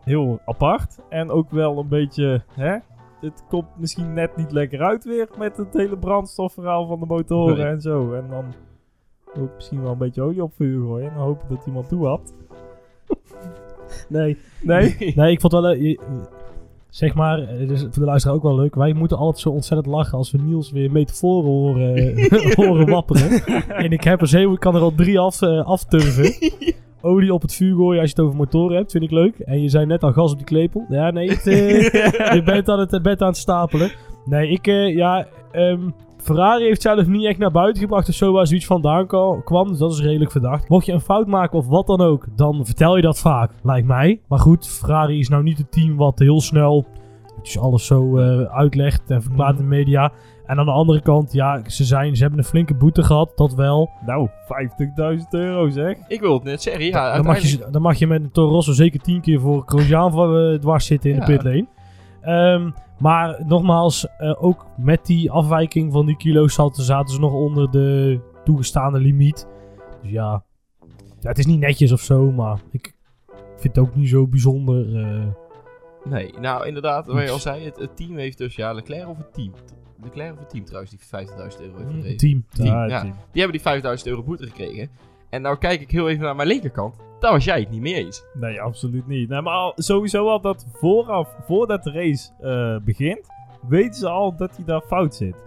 heel 0.03 0.39
apart. 0.45 0.99
En 1.09 1.29
ook 1.31 1.49
wel 1.51 1.77
een 1.79 1.87
beetje, 1.87 2.41
hè? 2.55 2.77
Het 3.21 3.43
komt 3.49 3.67
misschien 3.77 4.13
net 4.13 4.35
niet 4.37 4.51
lekker 4.51 4.81
uit 4.81 5.03
weer 5.05 5.29
met 5.37 5.57
het 5.57 5.73
hele 5.73 5.97
brandstofverhaal 5.97 6.87
van 6.87 6.99
de 6.99 7.05
motoren 7.05 7.57
Nee. 7.57 7.65
en 7.65 7.81
zo. 7.81 8.13
En 8.13 8.25
dan 8.29 8.45
ook 9.43 9.49
misschien 9.55 9.81
wel 9.81 9.91
een 9.91 9.97
beetje 9.97 10.21
olie 10.21 10.43
op 10.43 10.53
vuur 10.55 10.81
gooien 10.85 11.09
en 11.09 11.15
dan 11.15 11.23
hopen 11.23 11.47
dat 11.49 11.65
iemand 11.65 11.89
toehapt. 11.89 12.33
Nee. 14.09 14.37
Nee? 14.61 15.13
Nee, 15.15 15.31
ik 15.31 15.41
vond 15.41 15.53
wel... 15.53 15.67
eh, 15.67 15.97
zeg 16.89 17.13
maar, 17.13 17.39
eh, 17.39 17.59
het 17.59 17.71
is 17.71 17.81
voor 17.81 17.91
de 17.91 18.01
luisteraar 18.05 18.35
ook 18.37 18.43
wel 18.43 18.55
leuk. 18.55 18.75
Wij 18.75 18.93
moeten 18.93 19.17
altijd 19.17 19.39
zo 19.39 19.49
ontzettend 19.49 19.87
lachen 19.95 20.17
als 20.17 20.31
we 20.31 20.37
Niels 20.37 20.71
weer 20.71 20.91
metaforen 20.91 21.49
horen, 21.49 22.15
horen 22.65 22.89
wapperen. 22.89 23.43
en 23.67 23.91
ik 23.91 24.03
heb 24.03 24.21
er 24.21 24.27
zeven, 24.27 24.51
ik 24.53 24.59
kan 24.59 24.75
er 24.75 24.81
al 24.81 24.95
drie 24.95 25.19
af, 25.19 25.41
eh, 25.41 25.65
afturven. 25.65 26.33
Olie 27.01 27.33
op 27.33 27.41
het 27.41 27.53
vuur 27.53 27.75
gooien 27.75 28.01
als 28.01 28.09
je 28.09 28.15
het 28.15 28.25
over 28.25 28.37
motoren 28.37 28.75
hebt, 28.77 28.91
vind 28.91 29.03
ik 29.03 29.11
leuk. 29.11 29.39
En 29.39 29.61
je 29.61 29.69
zei 29.69 29.85
net 29.85 30.03
al 30.03 30.11
gas 30.11 30.31
op 30.31 30.37
die 30.37 30.45
klepel. 30.45 30.85
Ja, 30.89 31.11
nee, 31.11 31.29
het, 31.29 31.47
eh, 31.47 31.81
je 32.33 32.41
bent 32.45 32.69
aan 32.69 32.79
het, 32.79 33.01
bent 33.01 33.21
aan 33.21 33.27
het 33.27 33.37
stapelen. 33.37 33.91
Nee, 34.25 34.49
ik, 34.49 34.67
eh, 34.67 34.95
ja, 34.95 35.27
ehm, 35.51 35.89
Ferrari 36.27 36.63
heeft 36.63 36.81
zelf 36.81 37.07
niet 37.07 37.25
echt 37.25 37.37
naar 37.37 37.51
buiten 37.51 37.81
gebracht 37.81 38.09
of 38.09 38.15
zo 38.15 38.31
waar 38.31 38.47
zoiets 38.47 38.65
vandaan 38.65 39.07
kwam. 39.43 39.67
Dus 39.67 39.77
dat 39.77 39.91
is 39.91 40.01
redelijk 40.01 40.31
verdacht. 40.31 40.69
Mocht 40.69 40.85
je 40.85 40.91
een 40.91 40.99
fout 41.01 41.27
maken 41.27 41.57
of 41.57 41.67
wat 41.67 41.87
dan 41.87 42.01
ook, 42.01 42.25
dan 42.35 42.65
vertel 42.65 42.95
je 42.95 43.01
dat 43.01 43.19
vaak, 43.19 43.51
lijkt 43.63 43.87
mij. 43.87 44.21
Maar 44.27 44.39
goed, 44.39 44.67
Ferrari 44.67 45.19
is 45.19 45.29
nou 45.29 45.43
niet 45.43 45.57
het 45.57 45.71
team 45.71 45.95
wat 45.95 46.19
heel 46.19 46.41
snel 46.41 46.85
dus 47.41 47.59
alles 47.59 47.85
zo 47.85 48.17
eh, 48.17 48.41
uitlegt 48.41 49.11
en 49.11 49.21
verklaart 49.21 49.55
in 49.55 49.61
de 49.61 49.67
media. 49.67 50.11
En 50.45 50.59
aan 50.59 50.65
de 50.65 50.71
andere 50.71 51.01
kant, 51.01 51.33
ja, 51.33 51.61
ze, 51.69 51.83
zijn, 51.83 52.15
ze 52.15 52.21
hebben 52.21 52.39
een 52.39 52.45
flinke 52.45 52.73
boete 52.73 53.03
gehad, 53.03 53.31
dat 53.35 53.53
wel. 53.53 53.89
Nou, 54.05 54.29
50.000 55.17 55.23
euro 55.29 55.69
zeg. 55.69 55.97
Ik 56.07 56.19
wil 56.19 56.33
het 56.33 56.43
net 56.43 56.61
zeggen, 56.61 56.85
ja. 56.85 57.15
dan, 57.15 57.25
mag 57.25 57.39
je, 57.39 57.67
dan 57.71 57.81
mag 57.81 57.97
je 57.97 58.07
met 58.07 58.21
een 58.23 58.31
Toro 58.31 58.51
Rosso 58.51 58.71
zeker 58.73 58.99
tien 58.99 59.21
keer 59.21 59.39
voor 59.39 59.63
Grosjean 59.65 60.11
van, 60.11 60.37
eh, 60.37 60.59
dwars 60.59 60.85
zitten 60.85 61.09
in 61.09 61.15
Ja. 61.15 61.25
de 61.25 61.31
pitlane. 61.31 61.67
Ehm, 62.27 62.69
maar 62.99 63.43
nogmaals, 63.45 64.07
eh, 64.17 64.43
ook 64.43 64.65
met 64.77 65.05
die 65.05 65.31
afwijking 65.31 65.91
van 65.91 66.05
die 66.05 66.17
kilo's 66.17 66.53
zaten, 66.53 66.83
zaten 66.83 67.13
ze 67.13 67.19
nog 67.19 67.33
onder 67.33 67.71
de 67.71 68.19
toegestaande 68.43 68.99
limiet. 68.99 69.47
Dus 70.01 70.11
ja, 70.11 70.43
ja, 71.19 71.29
het 71.29 71.37
is 71.37 71.45
niet 71.45 71.59
netjes 71.59 71.91
of 71.91 72.01
zo, 72.01 72.31
maar 72.31 72.59
ik 72.71 72.93
vind 73.57 73.75
het 73.75 73.85
ook 73.85 73.95
niet 73.95 74.09
zo 74.09 74.27
bijzonder. 74.27 74.95
eh. 75.05 75.25
Nee, 76.03 76.33
nou 76.39 76.65
inderdaad, 76.67 77.05
wat 77.07 77.23
je 77.23 77.29
al 77.29 77.39
zei, 77.39 77.65
het, 77.65 77.77
het 77.77 77.97
team 77.97 78.17
heeft 78.17 78.37
dus, 78.37 78.55
ja, 78.55 78.71
Leclerc 78.71 79.07
of 79.07 79.17
het 79.17 79.33
team? 79.33 79.53
Leclerc 80.03 80.33
of 80.33 80.39
het 80.39 80.49
team 80.49 80.65
trouwens, 80.65 80.91
die 80.91 80.99
50.000 80.99 81.61
euro 81.61 81.77
heeft 81.77 81.91
gekregen. 81.91 82.17
team. 82.17 82.45
Team, 82.49 82.67
Ja, 82.67 82.85
ja. 82.85 82.99
team. 82.99 83.11
Die 83.31 83.41
hebben 83.41 83.51
die 83.51 83.61
5000 83.61 84.09
euro 84.09 84.23
boete 84.23 84.45
gekregen. 84.45 84.89
En 85.29 85.41
nou 85.41 85.57
kijk 85.57 85.81
ik 85.81 85.91
heel 85.91 86.09
even 86.09 86.23
naar 86.23 86.35
mijn 86.35 86.47
linkerkant. 86.47 86.95
Daar 87.19 87.31
was 87.31 87.43
jij 87.43 87.59
het 87.59 87.69
niet 87.69 87.81
mee 87.81 87.93
eens. 87.93 88.25
Nee, 88.33 88.61
absoluut 88.61 89.07
niet. 89.07 89.29
Nee, 89.29 89.41
maar 89.41 89.53
al, 89.53 89.73
sowieso 89.75 90.27
al 90.27 90.41
dat 90.41 90.67
vooraf, 90.73 91.35
voordat 91.45 91.83
de 91.83 91.91
race 91.91 92.31
eh, 92.39 92.85
begint, 92.85 93.27
weten 93.67 93.93
ze 93.93 94.09
al 94.09 94.35
dat 94.35 94.55
hij 94.55 94.65
daar 94.65 94.81
fout 94.81 95.15
zit. 95.15 95.45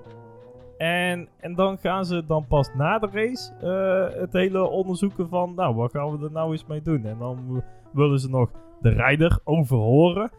En, 0.78 1.28
en 1.40 1.54
dan 1.54 1.78
gaan 1.78 2.04
ze 2.04 2.26
dan 2.26 2.46
pas 2.46 2.74
na 2.74 2.98
de 2.98 3.08
race 3.12 3.52
eh, 3.60 4.20
het 4.20 4.32
hele 4.32 4.62
onderzoeken 4.62 5.28
van, 5.28 5.54
nou, 5.54 5.74
wat 5.74 5.90
gaan 5.90 6.18
we 6.18 6.24
er 6.24 6.32
nou 6.32 6.52
eens 6.52 6.66
mee 6.66 6.82
doen? 6.82 7.04
En 7.04 7.18
dan 7.18 7.62
willen 7.92 8.18
ze 8.18 8.28
nog 8.28 8.50
de 8.80 8.88
rijder 8.88 9.38
overhoren. 9.44 10.30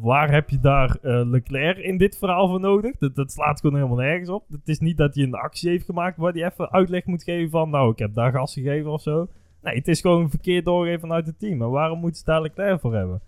Waar 0.00 0.30
heb 0.30 0.50
je 0.50 0.60
daar 0.60 0.98
eh, 1.02 1.20
Leclerc 1.24 1.78
in 1.78 1.98
dit 1.98 2.18
verhaal 2.18 2.48
voor 2.48 2.60
nodig? 2.60 2.98
Dat, 2.98 3.14
dat 3.14 3.32
slaat 3.32 3.60
gewoon 3.60 3.76
helemaal 3.76 4.04
nergens 4.04 4.28
op. 4.28 4.44
Het 4.50 4.68
is 4.68 4.78
niet 4.78 4.96
dat 4.96 5.14
hij 5.14 5.24
een 5.24 5.34
actie 5.34 5.70
heeft 5.70 5.84
gemaakt 5.84 6.16
waar 6.16 6.32
hij 6.32 6.44
even 6.44 6.70
uitleg 6.70 7.04
moet 7.04 7.22
geven 7.22 7.50
van, 7.50 7.70
nou, 7.70 7.90
ik 7.90 7.98
heb 7.98 8.14
daar 8.14 8.32
gas 8.32 8.52
gegeven 8.52 8.90
of 8.90 9.00
zo. 9.00 9.28
Nee, 9.68 9.76
het 9.76 9.88
is 9.88 10.00
gewoon 10.00 10.30
verkeerd 10.30 10.64
doorgegeven 10.64 11.00
vanuit 11.00 11.26
het 11.26 11.38
team. 11.38 11.62
En 11.62 11.70
waarom 11.70 11.98
moeten 11.98 12.18
ze 12.18 12.24
daar 12.24 12.42
Leclerc 12.42 12.80
voor 12.80 12.94
hebben? 12.94 13.20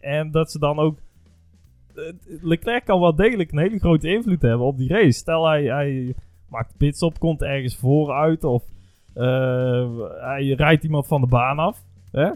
En 0.00 0.30
dat 0.30 0.50
ze 0.50 0.58
dan 0.58 0.78
ook... 0.78 0.98
eh, 1.94 2.02
Leclerc 2.42 2.84
kan 2.84 3.00
wel 3.00 3.14
degelijk 3.14 3.52
een 3.52 3.58
hele 3.58 3.78
grote 3.78 4.08
invloed 4.08 4.42
hebben 4.42 4.66
op 4.66 4.76
die 4.76 4.88
race. 4.88 5.10
Stel 5.18 5.46
hij, 5.46 5.62
hij 5.64 6.14
maakt 6.48 6.76
pits 6.76 7.02
op, 7.02 7.18
komt 7.18 7.42
ergens 7.42 7.76
vooruit 7.76 8.44
of 8.44 8.64
eh, 9.14 9.98
hij 10.20 10.46
rijdt 10.46 10.84
iemand 10.84 11.06
van 11.06 11.20
de 11.20 11.26
baan 11.26 11.58
af. 11.58 11.82
Hè? 12.10 12.30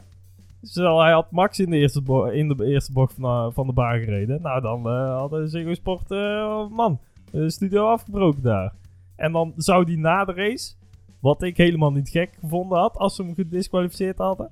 Stel 0.62 1.00
hij 1.02 1.12
had 1.12 1.30
Max 1.30 1.58
in 1.58 1.70
de 1.70 1.76
eerste, 1.76 2.30
in 2.32 2.48
de 2.48 2.64
eerste 2.66 2.92
bocht 2.92 3.14
van, 3.18 3.46
eh, 3.46 3.54
van 3.54 3.66
de 3.66 3.72
baan 3.72 3.98
gereden. 3.98 4.42
Nou, 4.42 4.60
dan 4.60 4.86
eh 4.86 5.16
hadden 5.16 5.48
Ziggo 5.48 5.74
Sport, 5.74 6.08
man, 6.70 6.98
de 7.30 7.50
studio 7.50 7.86
afgebroken 7.86 8.42
daar. 8.42 8.72
En 9.16 9.32
dan 9.32 9.52
zou 9.56 9.84
die 9.84 9.98
na 9.98 10.24
de 10.24 10.32
race 10.32 10.74
Wat 11.20 11.42
ik 11.42 11.56
helemaal 11.56 11.90
niet 11.92 12.08
gek 12.08 12.36
gevonden 12.40 12.78
had 12.78 12.96
als 12.96 13.14
ze 13.16 13.22
hem 13.22 13.34
gedisqualificeerd 13.34 14.18
hadden. 14.18 14.50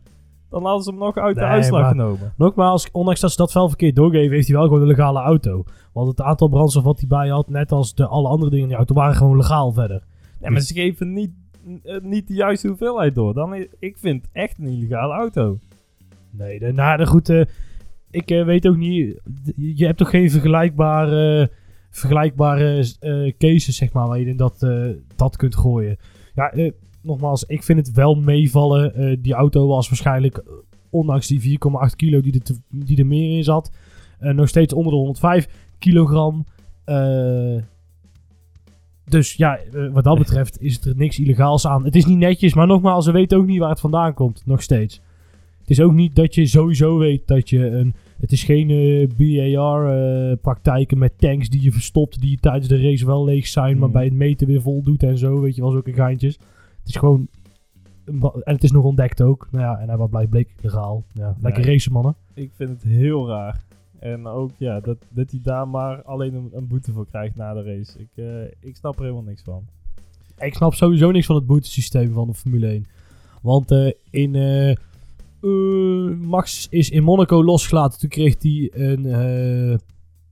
Dan 0.51 0.65
hadden 0.65 0.83
ze 0.83 0.91
hem 0.91 0.99
nog 0.99 1.17
uit 1.17 1.35
de 1.35 1.41
Nee, 1.41 1.51
uitslag 1.51 1.81
maar- 1.81 1.91
genomen. 1.91 2.33
Nogmaals, 2.37 2.89
ondanks 2.93 3.21
dat 3.21 3.31
ze 3.31 3.37
dat 3.37 3.53
wel 3.53 3.69
verkeerd 3.69 3.97
doorgeven, 3.97 4.35
heeft 4.35 4.47
hij 4.49 4.57
wel 4.57 4.65
gewoon 4.67 4.81
een 4.81 4.87
legale 4.87 5.21
auto. 5.21 5.65
Want 5.93 6.09
het 6.09 6.21
aantal 6.21 6.49
brandstof 6.49 6.85
wat 6.85 6.99
hij 6.99 7.09
bij 7.09 7.29
had, 7.29 7.49
net 7.49 7.73
als 7.73 7.95
de 7.95 8.07
alle 8.07 8.29
andere 8.29 8.51
dingen 8.51 8.63
in 8.65 8.69
die 8.69 8.77
auto, 8.79 8.95
waren 8.95 9.15
gewoon 9.15 9.37
legaal 9.37 9.73
verder. 9.73 10.03
Ja, 10.41 10.51
maar 10.51 10.61
ze 10.61 10.75
geven 10.75 11.13
niet, 11.13 11.31
eh, 11.83 12.01
niet 12.01 12.29
de 12.29 12.35
juiste 12.35 12.69
hoeveelheid 12.69 13.15
door. 13.15 13.35
Dan, 13.35 13.55
ik 13.79 13.99
vind 13.99 14.23
het 14.23 14.31
echt 14.33 14.59
een 14.59 14.67
illegale 14.67 15.15
auto. 15.15 15.59
Nee, 16.31 16.59
de, 16.59 16.73
nou, 16.73 16.99
de 16.99 17.07
goed, 17.07 17.29
ik 18.11 18.31
eh, 18.31 18.45
weet 18.45 18.69
ook 18.69 18.77
niet, 18.77 19.21
je 19.57 19.85
hebt 19.87 19.99
toch 19.99 20.11
geen 20.11 20.31
vergelijkbare, 20.31 21.51
vergelijkbare 21.91 22.85
eh, 23.01 23.33
cases, 23.39 23.77
zeg 23.77 23.93
maar, 23.93 24.09
waar 24.09 24.19
je 24.19 24.27
in 24.27 24.37
dat, 24.37 24.67
dat 25.17 25.37
kunt 25.37 25.57
gooien. 25.57 25.97
Ja, 26.39 26.53
eh, 26.53 26.71
nogmaals, 27.03 27.45
ik 27.45 27.63
vind 27.63 27.87
het 27.87 27.97
wel 27.97 28.15
meevallen. 28.15 28.95
Eh, 28.95 29.17
die 29.21 29.35
auto 29.35 29.67
was 29.67 29.89
waarschijnlijk, 29.89 30.37
eh, 30.37 30.45
ondanks 30.91 31.27
die 31.27 31.41
4,8 31.41 31.97
kilo 31.97 32.21
die 32.21 32.33
er, 32.33 32.57
die 32.69 32.99
er 32.99 33.07
meer 33.07 33.37
in 33.37 33.45
zat, 33.45 33.71
nog 34.21 34.49
steeds 34.49 34.73
onder 34.73 34.93
de 34.93 34.99
105 34.99 35.49
kilogram. 35.79 36.45
Dus 39.05 39.35
ja, 39.35 39.59
wat 39.93 40.05
dat 40.05 40.19
betreft 40.19 40.63
is 40.63 40.81
er 40.85 40.97
niks 40.97 41.19
illegaals 41.19 41.67
aan. 41.67 41.85
Het 41.85 41.97
is 41.97 42.05
niet 42.05 42.19
netjes, 42.19 42.55
maar 42.55 42.67
nogmaals, 42.67 43.05
ze 43.05 43.13
weten 43.13 43.39
ook 43.39 43.47
niet 43.47 43.59
waar 43.59 43.71
het 43.71 43.81
vandaan 43.81 44.15
komt, 44.15 44.43
nog 44.47 44.63
steeds. 44.63 45.01
Het 45.59 45.71
is 45.71 45.81
ook 45.81 45.93
niet 45.93 46.17
dat 46.17 46.35
je 46.35 46.47
sowieso 46.47 46.99
weet 46.99 47.27
dat 47.27 47.49
je 47.51 47.67
een. 47.67 47.95
Het 48.21 48.33
is 48.33 48.45
geen 48.45 48.69
BAR-praktijken 49.17 50.99
met 50.99 51.19
tanks 51.19 51.49
die 51.49 51.63
je 51.63 51.73
verstopt, 51.73 52.21
die 52.21 52.39
tijdens 52.41 52.69
de 52.69 52.83
race 52.83 53.07
wel 53.07 53.25
leeg 53.25 53.47
zijn, 53.47 53.75
maar 53.75 53.83
Hmm. 53.85 53.93
bij 53.93 54.05
het 54.05 54.15
meten 54.15 54.47
weer 54.47 54.61
vol 54.63 54.83
doet 54.83 55.03
en 55.03 55.19
zo. 55.19 55.41
Weet 55.41 55.55
je 55.55 55.61
wel, 55.61 55.71
zulke 55.71 55.93
geintjes. 55.93 56.39
Het 56.79 56.89
is 56.89 56.97
gewoon. 56.97 57.29
En 58.45 58.55
het 58.55 58.65
is 58.65 58.71
nog 58.73 58.85
ontdekt 58.85 59.23
ook. 59.23 59.49
Nou 59.51 59.65
ja, 59.65 59.79
en 59.79 59.89
hij 59.89 59.97
wat 59.97 60.11
blijkt 60.11 60.31
bleek 60.31 60.55
legaal. 60.61 61.05
Ja, 61.13 61.37
lekker 61.41 61.63
Nee. 61.63 61.71
racen, 61.73 61.93
mannen. 61.93 62.15
Ik 62.35 62.51
vind 62.55 62.71
het 62.71 62.83
heel 62.83 63.29
raar. 63.29 63.61
En 63.99 64.27
ook 64.27 64.51
ja, 64.57 64.81
dat, 64.81 64.97
dat 65.09 65.31
hij 65.31 65.41
daar 65.43 65.69
maar 65.69 66.03
alleen 66.03 66.35
een, 66.35 66.49
een 66.53 66.67
boete 66.67 66.93
voor 66.93 67.07
krijgt 67.07 67.37
na 67.37 67.55
de 67.55 67.63
race. 67.63 67.99
Ik, 67.99 68.09
eh, 68.15 68.43
ik 68.69 68.77
snap 68.77 68.97
er 68.97 69.03
helemaal 69.03 69.23
niks 69.23 69.43
van. 69.43 69.67
Ik 70.39 70.55
snap 70.55 70.75
sowieso 70.75 71.11
niks 71.11 71.27
van 71.27 71.37
het 71.37 71.47
boetesysteem 71.47 72.13
van 72.13 72.27
de 72.27 72.35
Formule 72.35 72.67
1. 72.69 72.85
Want 73.43 73.71
eh, 73.71 73.91
in. 74.11 74.35
Eh, 75.41 76.27
Max 76.29 76.67
is 76.71 76.91
in 76.91 77.03
Monaco 77.03 77.45
losgelaten. 77.45 77.99
Toen 78.01 78.09
kreeg 78.09 78.35
hij 78.43 78.71
een. 78.73 79.07
eh, 79.07 79.77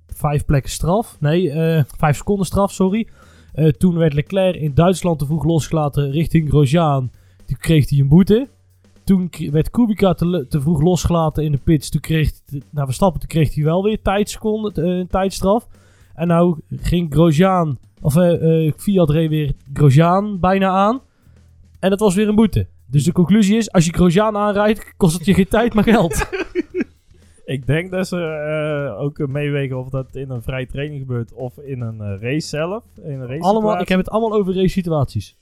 vijf 0.06 0.44
plekken 0.44 0.70
straf. 0.70 1.16
Nee, 1.20 1.50
eh, 1.50 1.84
vijf 1.96 2.16
seconden 2.16 2.46
straf, 2.46 2.72
sorry. 2.72 3.08
Toen 3.78 3.96
werd 3.96 4.12
Leclerc 4.14 4.56
in 4.56 4.74
Duitsland 4.74 5.18
te 5.18 5.26
vroeg 5.26 5.44
losgelaten 5.44 6.10
richting 6.10 6.48
Grosjean. 6.48 7.10
Toen 7.46 7.56
kreeg 7.58 7.90
hij 7.90 7.98
een 7.98 8.08
boete. 8.08 8.48
Toen 9.04 9.30
werd 9.50 9.70
Kubica 9.70 10.14
te, 10.14 10.46
vroeg 10.48 10.80
losgelaten 10.80 11.44
in 11.44 11.52
de 11.52 11.58
pits. 11.58 11.90
Toen 11.90 12.00
kreeg 12.00 12.32
hij, 12.46 12.62
nou 12.70 12.86
Verstappen, 12.86 13.20
toen 13.20 13.28
kreeg 13.28 13.54
hij 13.54 13.64
wel 13.64 13.82
weer 13.82 14.02
tijdseconden, 14.02 14.88
een 14.88 15.06
tijdstraf. 15.06 15.66
En 16.14 16.26
nou 16.28 16.60
ging 16.70 17.12
Grosjean, 17.12 17.78
of 18.00 18.14
Fiat 18.76 19.10
reed 19.10 19.28
weer 19.28 19.52
Grosjean 19.72 20.40
bijna 20.40 20.68
aan. 20.68 21.00
En 21.80 21.90
dat 21.90 22.00
was 22.00 22.14
weer 22.14 22.28
een 22.28 22.34
boete. 22.34 22.66
Dus 22.86 23.04
de 23.04 23.12
conclusie 23.12 23.56
is, 23.56 23.72
als 23.72 23.84
je 23.86 23.92
Grosjean 23.92 24.36
aanrijdt, 24.36 24.94
kost 24.96 25.16
het 25.16 25.26
je 25.26 25.34
geen 25.34 25.48
tijd, 25.48 25.74
maar 25.74 25.84
geld. 25.84 26.14
Ik 27.44 27.66
denk 27.66 27.90
dat 27.90 28.08
ze 28.08 28.16
eh, 28.18 29.02
ook 29.02 29.26
meewegen 29.26 29.78
of 29.78 29.88
dat 29.88 30.14
in 30.16 30.30
een 30.30 30.42
vrije 30.42 30.66
training 30.66 31.00
gebeurt 31.00 31.32
of 31.32 31.58
in 31.58 31.80
een 31.80 32.00
eh, 32.00 32.20
race 32.20 32.48
zelf. 32.48 32.84
In 33.02 33.20
een 33.20 33.26
race 33.26 33.42
allemaal, 33.42 33.80
ik 33.80 33.88
heb 33.88 33.98
het 33.98 34.10
allemaal 34.10 34.38
over 34.38 34.54
race 34.54 34.68
situaties. 34.68 35.36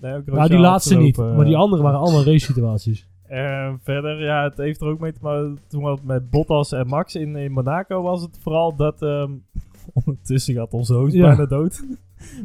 Nee, 0.00 0.14
ook 0.14 0.26
Nou, 0.26 0.48
die 0.48 0.58
laatste 0.58 0.96
niet, 0.96 1.16
maar 1.16 1.44
die 1.44 1.54
eh, 1.54 1.60
andere 1.60 1.82
waren 1.82 1.98
allemaal 1.98 2.24
race 2.24 2.44
situaties. 2.44 3.06
En 3.26 3.80
verder, 3.82 4.22
ja, 4.22 4.42
het 4.42 4.56
heeft 4.56 4.80
er 4.80 4.86
ook 4.86 5.00
mee 5.00 5.12
te 5.12 5.18
maken. 5.22 5.58
Toen 5.68 5.84
het 5.84 6.04
met 6.04 6.30
Bottas 6.30 6.72
en 6.72 6.86
Max 6.86 7.14
in, 7.14 7.36
in 7.36 7.52
Monaco 7.52 8.02
was 8.02 8.22
het 8.22 8.38
vooral 8.42 8.76
dat. 8.76 9.02
ehm, 9.02 9.30
ondertussen 10.04 10.54
gaat 10.54 10.72
onze 10.72 11.06
Ja. 11.08 11.26
bijna 11.26 11.46
dood. 11.46 11.82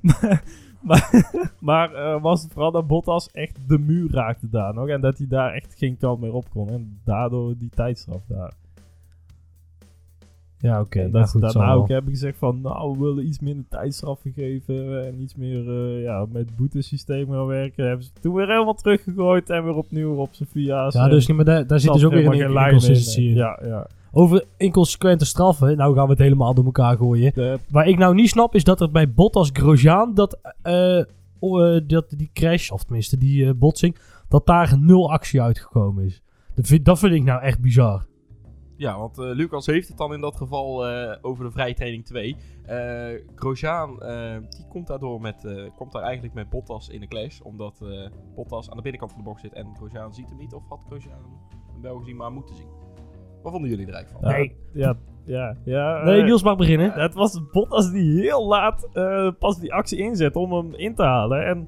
maar 0.02 0.44
maar, 0.86 1.32
maar 1.60 1.94
eh, 1.94 2.22
was 2.22 2.44
het 2.44 2.52
vooral 2.52 2.72
dat 2.72 2.88
Bottas 2.88 3.32
echt 3.32 3.60
de 3.68 3.80
muur 3.80 4.12
raakte 4.12 4.50
daar 4.50 4.74
nog. 4.74 4.88
En 4.88 5.02
dat 5.02 5.18
hij 5.18 5.28
daar 5.28 5.54
echt 5.54 5.76
geen 5.78 5.98
kant 5.98 6.22
meer 6.22 6.34
op 6.34 6.50
kon. 6.50 6.70
En 6.70 7.00
daardoor 7.04 7.58
die 7.58 7.70
tijdstraf 7.70 8.22
daar. 8.28 8.54
Ja, 10.66 10.82
oké. 10.82 11.00
nou 11.00 11.12
dat 11.12 11.30
ze 11.30 11.40
daarna 11.40 11.74
ook 11.74 11.88
hebben 11.88 12.12
gezegd 12.12 12.38
van. 12.38 12.62
Nou, 12.62 12.98
we 12.98 13.04
willen 13.04 13.28
iets 13.28 13.40
minder 13.40 13.66
tijdstraffen 13.70 14.32
geven. 14.32 15.06
En 15.06 15.22
iets 15.22 15.36
meer 15.36 15.70
eh, 15.70 16.02
ja, 16.02 16.26
met 16.32 16.56
boetesysteem 16.56 17.32
gaan 17.32 17.46
werken. 17.46 17.88
Hebben 17.88 18.06
ze 18.06 18.12
toen 18.22 18.34
weer 18.34 18.48
helemaal 18.48 18.74
teruggegooid. 18.74 19.50
En 19.50 19.64
weer 19.64 19.76
opnieuw 19.76 20.16
op 20.16 20.30
zijn 20.32 20.50
VIA's. 20.52 20.94
Ja, 20.94 21.08
dus 21.08 21.28
maar 21.28 21.46
daar, 21.46 21.68
daar 21.68 21.80
zit 21.80 21.94
dus 21.94 22.04
ook 22.06 22.12
weer 22.12 22.26
een 22.26 22.34
inconsistentie 22.34 23.30
in. 23.30 23.36
Ja, 23.36 23.60
ja. 23.64 23.88
Over 24.18 24.46
inconsequente 24.58 25.26
straffen, 25.26 25.78
nou 25.78 25.96
gaan 25.96 26.06
we 26.06 26.12
het 26.12 26.20
helemaal 26.20 26.54
door 26.54 26.66
elkaar 26.66 26.98
gooien. 26.98 27.34
De, 27.34 27.60
Waar 27.70 27.88
ik 27.88 27.98
nou 27.98 28.16
niet 28.16 28.30
snap, 28.30 28.56
is 28.56 28.64
dat 28.64 28.82
er 28.82 28.92
bij 28.92 29.14
Bottas 29.14 29.50
Grosjean, 29.54 30.14
dat, 30.14 30.40
eh, 30.62 31.00
eh, 31.00 31.08
dat 31.88 32.10
die 32.10 32.30
crash, 32.34 32.70
of 32.70 32.84
tenminste 32.84 33.18
die 33.18 33.46
eh, 33.46 33.54
botsing, 33.56 33.98
dat 34.28 34.46
daar 34.46 34.80
nul 34.80 35.12
actie 35.12 35.42
uitgekomen 35.42 36.06
is. 36.06 36.22
Dat 36.56 36.68
vind, 36.68 36.86
dat 36.86 37.00
vind 37.00 37.14
ik 37.14 37.24
nou 37.24 37.42
echt 37.42 37.62
bizar. 37.62 38.06
Ja, 38.78 38.98
want 38.98 39.18
Lucas 39.18 39.66
heeft 39.66 39.88
het 39.88 39.98
dan 39.98 40.14
in 40.14 40.22
dat 40.22 40.36
geval 40.36 40.86
over 41.22 41.46
de 41.46 41.52
vrije 41.52 41.74
training 41.74 42.06
2. 42.06 42.36
Eh 42.66 43.08
Grosjean, 43.36 44.00
die 44.50 44.68
komt 44.70 44.88
daardoor 44.88 45.22
met, 45.22 45.70
komt 45.76 45.92
daar 45.92 46.04
eigenlijk 46.04 46.34
met 46.34 46.50
Bottas 46.50 46.90
in 46.90 47.00
de 47.00 47.08
clash. 47.08 47.40
Omdat 47.40 47.84
Bottas 48.36 48.70
aan 48.70 48.76
de 48.76 48.82
binnenkant 48.82 49.12
van 49.12 49.22
de 49.22 49.28
box 49.30 49.42
zit 49.42 49.54
en 49.54 49.76
Grosjean 49.76 50.14
ziet 50.14 50.30
hem 50.30 50.38
niet. 50.38 50.54
Of 50.54 50.64
had 50.70 50.84
Grosjean 50.88 51.40
hem 51.74 51.82
wel 51.82 51.98
gezien, 51.98 52.16
maar 52.16 52.32
moeten 52.32 52.56
zien. 52.56 52.85
Wat 53.46 53.54
vonden 53.54 53.70
jullie 53.72 53.88
er 53.88 53.94
eigenlijk 53.94 54.26
van? 54.26 54.34
Nee. 54.34 54.56
Ja, 54.74 54.96
ja, 55.26 55.56
ja. 55.66 56.04
Nee, 56.04 56.20
eh, 56.20 56.24
Niels 56.26 56.44
mag 56.44 56.58
beginnen. 56.58 56.92
Het 56.92 57.14
was 57.14 57.42
Bottas 57.52 57.92
die 57.92 58.22
heel 58.22 58.48
laat 58.48 58.90
eh, 58.94 59.32
pas 59.40 59.60
die 59.60 59.74
actie 59.74 59.98
inzet 60.00 60.36
om 60.36 60.54
hem 60.54 60.74
in 60.74 60.96
te 60.96 61.04
halen. 61.04 61.46
En 61.46 61.68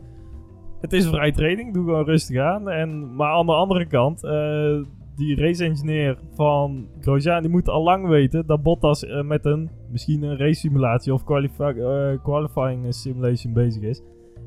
het 0.81 0.93
is 0.93 1.05
een 1.05 1.11
vrije 1.11 1.31
training, 1.31 1.73
doe 1.73 1.83
gewoon 1.83 2.05
rustig 2.05 2.39
aan. 2.41 2.69
En, 2.69 3.15
maar 3.15 3.31
aan 3.31 3.45
de 3.45 3.53
andere 3.53 3.85
kant, 3.85 4.23
eh, 4.23 4.75
die 5.15 5.35
race 5.35 5.63
engineer 5.65 6.17
van 6.33 6.87
Grosjean, 7.01 7.41
die 7.41 7.51
moet 7.51 7.69
al 7.69 7.83
lang 7.83 8.07
weten 8.07 8.45
dat 8.45 8.63
Bottas 8.63 9.05
met 9.23 9.45
een, 9.45 9.69
misschien 9.91 10.23
een 10.23 10.37
race 10.37 10.59
simulatie 10.59 11.13
of 11.13 11.23
qualifi- 11.23 11.63
eh, 11.79 12.23
qualifying 12.23 12.93
simulation 12.93 13.53
bezig 13.53 13.81
is. 13.83 14.01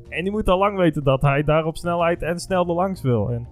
En 0.09 0.23
die 0.23 0.31
moet 0.31 0.47
al 0.49 0.57
lang 0.57 0.77
weten 0.77 1.03
dat 1.03 1.21
hij 1.21 1.43
daar 1.43 1.65
op 1.65 1.77
snelheid 1.77 2.21
en 2.21 2.39
snel 2.39 2.65
langs 2.65 3.01
wil. 3.01 3.29
En 3.31 3.47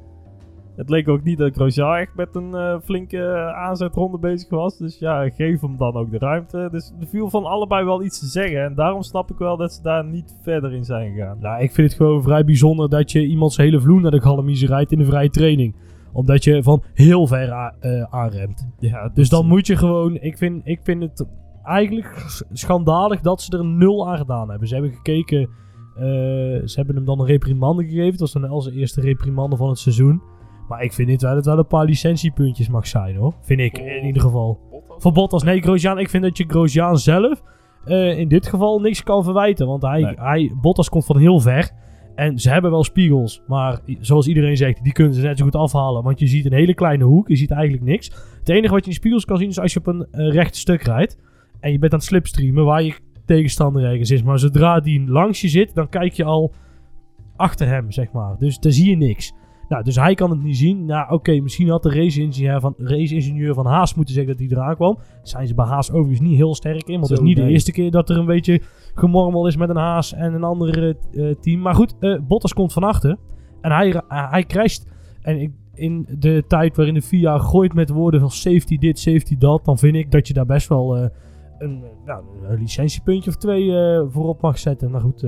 het 0.79 0.89
leek 0.89 1.07
ook 1.09 1.23
niet 1.23 1.37
dat 1.37 1.53
Grosjean 1.53 1.95
echt 1.95 2.15
met 2.15 2.35
een 2.35 2.55
eh, 2.55 2.75
flinke 2.83 3.17
eh, 3.17 3.47
aanzetronde 3.57 4.17
bezig 4.17 4.49
was. 4.49 4.77
Dus 4.77 4.99
ja, 4.99 5.29
geef 5.29 5.61
hem 5.61 5.77
dan 5.77 5.93
ook 5.93 6.11
de 6.11 6.17
ruimte. 6.17 6.67
Dus 6.71 6.93
er 6.99 7.07
viel 7.07 7.29
van 7.29 7.43
allebei 7.45 7.85
wel 7.85 8.03
iets 8.03 8.19
te 8.19 8.25
zeggen. 8.25 8.63
En 8.63 8.75
daarom 8.75 9.01
snap 9.01 9.31
ik 9.31 9.37
wel 9.37 9.57
dat 9.57 9.73
ze 9.73 9.81
daar 9.81 10.05
niet 10.05 10.37
verder 10.41 10.73
in 10.73 10.83
zijn 10.83 11.11
gegaan. 11.13 11.37
Nou, 11.39 11.61
ik 11.63 11.71
vind 11.71 11.87
het 11.87 11.97
gewoon 11.97 12.23
vrij 12.23 12.43
bijzonder 12.45 12.89
dat 12.89 13.11
je 13.11 13.25
iemand 13.25 13.53
zijn 13.53 13.67
hele 13.67 13.81
vloer 13.81 14.01
naar 14.01 14.11
de 14.11 14.21
galamieze 14.21 14.65
rijdt 14.67 14.91
in 14.91 14.97
de 14.97 15.05
vrije 15.05 15.29
training. 15.29 15.75
Omdat 16.13 16.43
je 16.43 16.63
van 16.63 16.83
heel 16.93 17.27
ver 17.27 17.49
eh, 17.79 18.03
aanremt. 18.09 18.67
Ja, 18.79 19.09
Dus 19.13 19.29
dan 19.29 19.45
moet 19.45 19.67
je 19.67 19.75
gewoon. 19.77 20.15
Ik 20.21 20.37
vind, 20.37 20.61
ik 20.63 20.79
vind 20.83 21.01
het 21.01 21.25
eigenlijk 21.63 22.23
sch- 22.27 22.41
schandalig 22.51 23.21
dat 23.21 23.41
ze 23.41 23.57
er 23.57 23.65
nul 23.65 24.09
aan 24.09 24.17
gedaan 24.17 24.49
hebben. 24.49 24.67
Ze 24.67 24.73
hebben 24.73 24.93
gekeken. 24.93 25.49
ze 26.65 26.73
hebben 26.75 26.95
hem 26.95 27.05
dan 27.05 27.19
een 27.19 27.25
reprimande 27.25 27.83
gegeven. 27.83 28.11
Het 28.11 28.19
was 28.19 28.31
dan 28.31 28.49
al 28.49 28.61
zijn 28.61 28.75
eerste 28.75 29.01
reprimande 29.01 29.55
van 29.57 29.69
het 29.69 29.79
seizoen. 29.79 30.21
Maar 30.69 30.83
ik 30.83 30.93
vind 30.93 31.07
dit 31.07 31.21
wel, 31.21 31.29
dat 31.29 31.39
het 31.39 31.47
wel 31.53 31.57
een 31.57 31.67
paar 31.67 31.85
licentiepuntjes 31.85 32.69
mag 32.69 32.87
zijn 32.87 33.15
hoor. 33.15 33.33
Vind 33.41 33.59
ik 33.59 33.77
in 33.77 34.05
ieder 34.05 34.21
geval. 34.21 34.59
Voor 34.97 35.11
Bottas, 35.11 35.43
nee, 35.43 35.61
Grosjean. 35.61 35.99
Ik 35.99 36.09
vind 36.09 36.23
dat 36.23 36.37
je 36.37 36.45
Grosjean 36.47 36.97
zelf 36.97 37.43
eh, 37.85 38.17
in 38.19 38.27
dit 38.27 38.47
geval 38.47 38.79
niks 38.79 39.03
kan 39.03 39.23
verwijten. 39.23 39.67
Want 39.67 39.81
hij, 39.81 40.01
Nee. 40.01 40.15
hij, 40.15 40.51
Bottas 40.61 40.89
komt 40.89 41.05
van 41.05 41.17
heel 41.17 41.39
ver. 41.39 41.71
En 42.15 42.39
ze 42.39 42.49
hebben 42.49 42.71
wel 42.71 42.83
spiegels. 42.83 43.41
Maar 43.47 43.79
zoals 43.99 44.27
iedereen 44.27 44.57
zegt, 44.57 44.83
die 44.83 44.91
kunnen 44.91 45.13
ze 45.13 45.21
net 45.21 45.37
zo 45.37 45.43
goed 45.43 45.55
afhalen. 45.55 46.03
Want 46.03 46.19
je 46.19 46.27
ziet 46.27 46.45
een 46.45 46.53
hele 46.53 46.73
kleine 46.73 47.03
hoek. 47.03 47.27
Je 47.27 47.35
ziet 47.35 47.51
eigenlijk 47.51 47.83
niks. 47.83 48.11
Het 48.39 48.49
enige 48.49 48.73
wat 48.73 48.83
je 48.83 48.89
in 48.89 48.95
spiegels 48.95 49.25
kan 49.25 49.37
zien 49.37 49.49
is 49.49 49.59
als 49.59 49.73
je 49.73 49.79
op 49.79 49.87
een 49.87 50.07
eh, 50.11 50.31
recht 50.31 50.55
stuk 50.55 50.81
rijdt. 50.81 51.17
En 51.59 51.71
je 51.71 51.79
bent 51.79 51.91
aan 51.93 51.99
het 51.99 52.07
slipstreamen 52.07 52.65
waar 52.65 52.83
je 52.83 52.93
tegenstander 53.25 53.83
ergens 53.83 54.11
is. 54.11 54.23
Maar 54.23 54.39
zodra 54.39 54.79
die 54.79 55.09
langs 55.09 55.41
je 55.41 55.47
zit, 55.47 55.75
dan 55.75 55.89
kijk 55.89 56.13
je 56.13 56.23
al 56.23 56.53
achter 57.35 57.67
hem, 57.67 57.91
zeg 57.91 58.11
maar. 58.11 58.35
Dus 58.39 58.59
daar 58.59 58.71
zie 58.71 58.89
je 58.89 58.97
niks. 58.97 59.33
Nou, 59.69 59.83
dus 59.83 59.95
hij 59.95 60.13
kan 60.13 60.29
het 60.29 60.43
niet 60.43 60.57
zien. 60.57 60.85
Nou, 60.85 61.11
oké, 61.11 61.39
misschien 61.39 61.69
had 61.69 61.83
de 61.83 61.89
race-ingenieur 61.89 62.59
van, 62.59 62.73
race-ingenieur 62.77 63.53
van 63.53 63.65
Haas 63.65 63.93
moeten 63.93 64.13
zeggen 64.13 64.37
dat 64.37 64.47
hij 64.47 64.57
eraan 64.57 64.75
kwam. 64.75 64.97
Zijn 65.23 65.47
ze 65.47 65.53
bij 65.53 65.65
Haas 65.65 65.91
overigens 65.91 66.27
niet 66.27 66.35
heel 66.35 66.55
sterk 66.55 66.87
in. 66.87 66.95
Want 66.95 67.07
Zo, 67.07 67.13
het 67.13 67.21
is 67.21 67.27
niet 67.27 67.37
de 67.37 67.47
eerste 67.47 67.71
keer 67.71 67.91
dat 67.91 68.09
er 68.09 68.17
een 68.17 68.25
beetje 68.25 68.61
gemormel 68.95 69.47
is 69.47 69.57
met 69.57 69.69
een 69.69 69.75
Haas 69.75 70.13
en 70.13 70.33
een 70.33 70.43
ander 70.43 70.83
eh, 70.83 71.29
eh, 71.29 71.35
team. 71.39 71.61
Maar 71.61 71.75
goed, 71.75 71.95
eh, 71.99 72.19
Bottas 72.27 72.53
komt 72.53 72.73
van 72.73 72.83
achter. 72.83 73.17
En 73.61 73.71
hij, 73.71 74.01
hij 74.07 74.45
crasht. 74.45 74.87
En 75.21 75.41
ik, 75.41 75.51
in 75.73 76.07
de 76.19 76.43
tijd 76.47 76.75
waarin 76.75 76.93
de 76.93 77.01
FIA 77.01 77.37
gooit 77.37 77.73
met 77.73 77.89
woorden 77.89 78.19
van 78.19 78.31
safety 78.31 78.77
dit, 78.77 78.99
safety 78.99 79.37
dat. 79.37 79.65
Dan 79.65 79.77
vind 79.77 79.95
ik 79.95 80.11
dat 80.11 80.27
je 80.27 80.33
daar 80.33 80.45
best 80.45 80.67
wel 80.67 80.97
een, 81.57 81.83
nou, 82.05 82.23
een 82.47 82.59
licentiepuntje 82.59 83.29
of 83.29 83.35
twee 83.35 83.71
voorop 84.09 84.41
mag 84.41 84.59
zetten. 84.59 84.91
Nou 84.91 85.03
goed, 85.03 85.21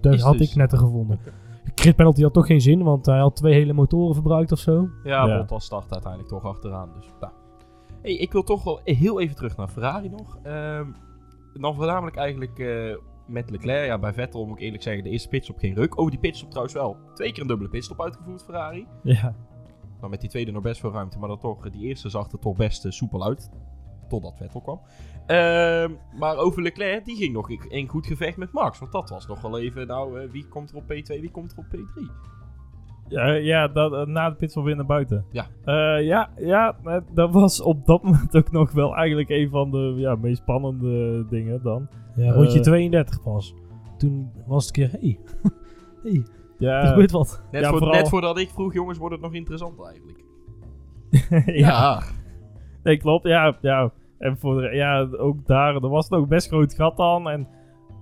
dat 0.00 0.14
Is 0.14 0.22
had 0.22 0.38
dus- 0.38 0.50
ik 0.50 0.56
net 0.56 0.78
gevonden. 0.78 1.18
Crit 1.76 1.96
penalty 1.96 2.22
had 2.22 2.32
toch 2.32 2.46
geen 2.46 2.60
zin, 2.60 2.82
want 2.82 3.06
hij 3.06 3.18
had 3.18 3.36
twee 3.36 3.54
hele 3.54 3.72
motoren 3.72 4.14
verbruikt 4.14 4.52
of 4.52 4.58
zo. 4.58 4.88
Ja, 5.04 5.26
Ja. 5.26 5.36
Bottas 5.36 5.64
start 5.64 5.92
uiteindelijk 5.92 6.32
toch 6.32 6.44
achteraan. 6.44 6.90
Dus, 6.96 7.10
nou. 7.20 7.32
hey, 8.02 8.14
ik 8.14 8.32
wil 8.32 8.42
toch 8.42 8.64
wel 8.64 8.80
heel 8.84 9.20
even 9.20 9.36
terug 9.36 9.56
naar 9.56 9.68
Ferrari 9.68 10.08
nog. 10.08 10.38
Ehm, 10.42 10.86
dan 11.52 11.74
voornamelijk 11.74 12.16
eigenlijk 12.16 12.58
eh, 12.58 12.96
met 13.26 13.50
Leclerc. 13.50 13.86
Ja, 13.86 13.98
bij 13.98 14.12
Vettel 14.12 14.46
moet 14.46 14.56
ik 14.56 14.62
eerlijk 14.62 14.82
zeggen, 14.82 15.04
de 15.04 15.10
eerste 15.10 15.28
pitstop 15.28 15.58
geen 15.58 15.74
ruk. 15.74 16.00
Over 16.00 16.10
die 16.10 16.20
pitstop 16.20 16.48
trouwens 16.48 16.74
wel. 16.74 16.96
Twee 17.14 17.32
keer 17.32 17.42
een 17.42 17.48
dubbele 17.48 17.70
pitstop 17.70 18.02
uitgevoerd, 18.02 18.42
Ferrari. 18.42 18.86
Ja. 19.02 19.34
Nou, 19.98 20.10
met 20.10 20.20
die 20.20 20.30
tweede 20.30 20.52
nog 20.52 20.62
best 20.62 20.80
veel 20.80 20.92
ruimte. 20.92 21.18
Maar 21.18 21.28
dan 21.28 21.38
toch, 21.38 21.70
die 21.70 21.86
eerste 21.86 22.08
zag 22.08 22.32
er 22.32 22.38
toch 22.38 22.56
best 22.56 22.84
eh, 22.84 22.90
soepel 22.90 23.24
uit. 23.24 23.50
Totdat 24.08 24.36
Vettel 24.36 24.60
kwam. 24.60 24.80
Ehm, 25.26 25.90
maar 26.18 26.36
over 26.36 26.62
Leclerc, 26.62 27.04
die 27.04 27.16
ging 27.16 27.32
nog 27.32 27.50
in- 27.50 27.68
in 27.70 27.88
goed 27.88 28.06
gevecht 28.06 28.36
met 28.36 28.52
Max. 28.52 28.78
Want 28.78 28.92
dat 28.92 29.10
was 29.10 29.26
nog 29.26 29.40
wel 29.40 29.58
even, 29.58 29.86
nou, 29.86 30.20
eh, 30.20 30.30
wie 30.30 30.46
komt 30.48 30.70
er 30.70 30.76
op 30.76 30.82
P2, 30.82 31.20
wie 31.20 31.30
komt 31.30 31.52
er 31.52 31.58
op 31.58 31.64
P3? 31.70 32.10
Ja, 33.08 33.26
ja 33.32 33.68
dat, 33.68 33.92
eh, 33.92 34.04
na 34.06 34.28
de 34.30 34.36
pitstop 34.36 34.64
weer 34.64 34.76
naar 34.76 34.86
buiten. 34.86 35.24
Ja. 35.30 35.46
Eh, 35.64 36.04
ja, 36.06 36.30
ja, 36.36 36.76
dat 37.12 37.32
was 37.32 37.60
op 37.62 37.86
dat 37.86 38.02
moment 38.04 38.36
ook 38.36 38.50
nog 38.50 38.72
wel 38.72 38.94
eigenlijk 38.96 39.28
een 39.28 39.48
van 39.50 39.70
de 39.70 39.94
ja, 39.96 40.14
meest 40.14 40.40
spannende 40.42 41.26
dingen 41.28 41.62
dan. 41.62 41.88
Ja, 42.16 42.32
rondje 42.32 42.58
Eh. 42.58 42.64
32 42.64 43.22
pas. 43.22 43.54
Toen 43.98 44.30
was 44.46 44.66
het 44.66 44.76
een 44.76 44.88
keer, 44.88 45.00
hey, 45.00 45.18
hey, 46.02 46.22
er 46.22 46.30
Ja, 46.58 46.86
gebeurt 46.86 47.10
wat. 47.10 47.42
Net, 47.50 47.62
Ja, 47.62 47.68
voor, 47.68 47.78
vooral- 47.78 47.96
net 47.96 48.08
voordat 48.08 48.38
ik 48.38 48.48
vroeg, 48.50 48.72
jongens, 48.72 48.98
wordt 48.98 49.14
het 49.14 49.22
nog 49.24 49.34
interessant 49.34 49.80
eigenlijk. 49.84 50.24
ja. 51.66 52.02
Nee, 52.86 52.96
klopt. 52.96 53.26
Ja, 53.26 53.56
ja. 53.60 53.90
En 54.18 54.38
voor 54.38 54.60
de, 54.60 54.74
ja, 54.76 55.08
ook 55.18 55.46
daar, 55.46 55.74
er 55.74 55.88
was 55.88 56.08
nog 56.08 56.28
best 56.28 56.48
groot 56.48 56.74
gat 56.74 56.96
dan. 56.96 57.28
En 57.28 57.48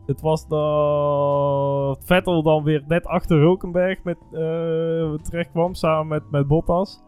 het 0.06 0.20
was 0.20 0.48
dat 0.48 2.04
Vettel 2.04 2.42
dan 2.42 2.62
weer 2.64 2.84
net 2.88 3.06
achter 3.06 3.38
Hulkenberg 3.38 4.02
met, 4.02 4.16
eh 4.32 5.12
terecht 5.22 5.50
kwam 5.50 5.74
samen 5.74 6.06
met, 6.06 6.22
met 6.30 6.46
Bottas. 6.46 7.02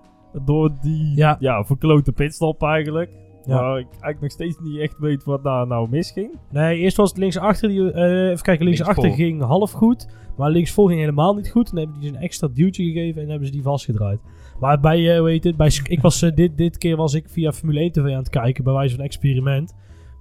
Door 0.45 0.71
die 0.81 1.17
Ja. 1.17 1.37
ja. 1.41 1.65
verklote 1.65 2.13
pitstop 2.13 2.63
eigenlijk. 2.63 3.11
Ja. 3.45 3.61
Waar 3.61 3.79
ik 3.79 3.87
eigenlijk 3.91 4.21
nog 4.21 4.31
steeds 4.31 4.59
niet 4.61 4.79
echt 4.79 4.99
weet 4.99 5.25
wat 5.25 5.45
daar 5.45 5.67
nou 5.67 5.89
misging. 5.89 6.31
Nee, 6.51 6.79
eerst 6.79 6.97
was 6.97 7.09
het 7.09 7.19
linksachter. 7.19 7.69
Die, 7.69 7.93
eh 7.93 8.31
even 8.31 8.43
kijken, 8.45 8.65
linksachter 8.65 9.11
ging 9.11 9.43
half 9.43 9.71
goed. 9.73 10.09
Maar 10.37 10.51
linksvoor 10.51 10.89
ging 10.89 11.01
helemaal 11.01 11.35
niet 11.35 11.51
goed. 11.51 11.71
Dan 11.71 11.79
hebben 11.79 12.01
die 12.01 12.11
dus 12.11 12.19
een 12.19 12.25
extra 12.25 12.49
duwtje 12.53 12.85
gegeven 12.85 13.23
en 13.23 13.29
hebben 13.29 13.47
ze 13.47 13.53
die 13.53 13.63
vastgedraaid. 13.63 14.21
Maar 14.61 14.81
bij, 14.81 15.13
eh 15.13 15.19
hoe 15.19 15.29
heet 15.29 15.45
het, 15.45 15.57
bij, 15.57 15.71
ik 15.83 16.01
was, 16.01 16.23
eh, 16.23 16.35
dit, 16.35 16.57
dit 16.57 16.79
keer 16.79 16.97
was 16.97 17.15
ik 17.15 17.29
via 17.29 17.53
Formule 17.53 17.81
1 17.81 17.93
TV 17.93 17.99
aan 17.99 18.11
het 18.11 18.29
kijken, 18.29 18.65
bij 18.65 18.73
wijze 18.73 18.95
van 18.95 19.05
experiment. 19.05 19.75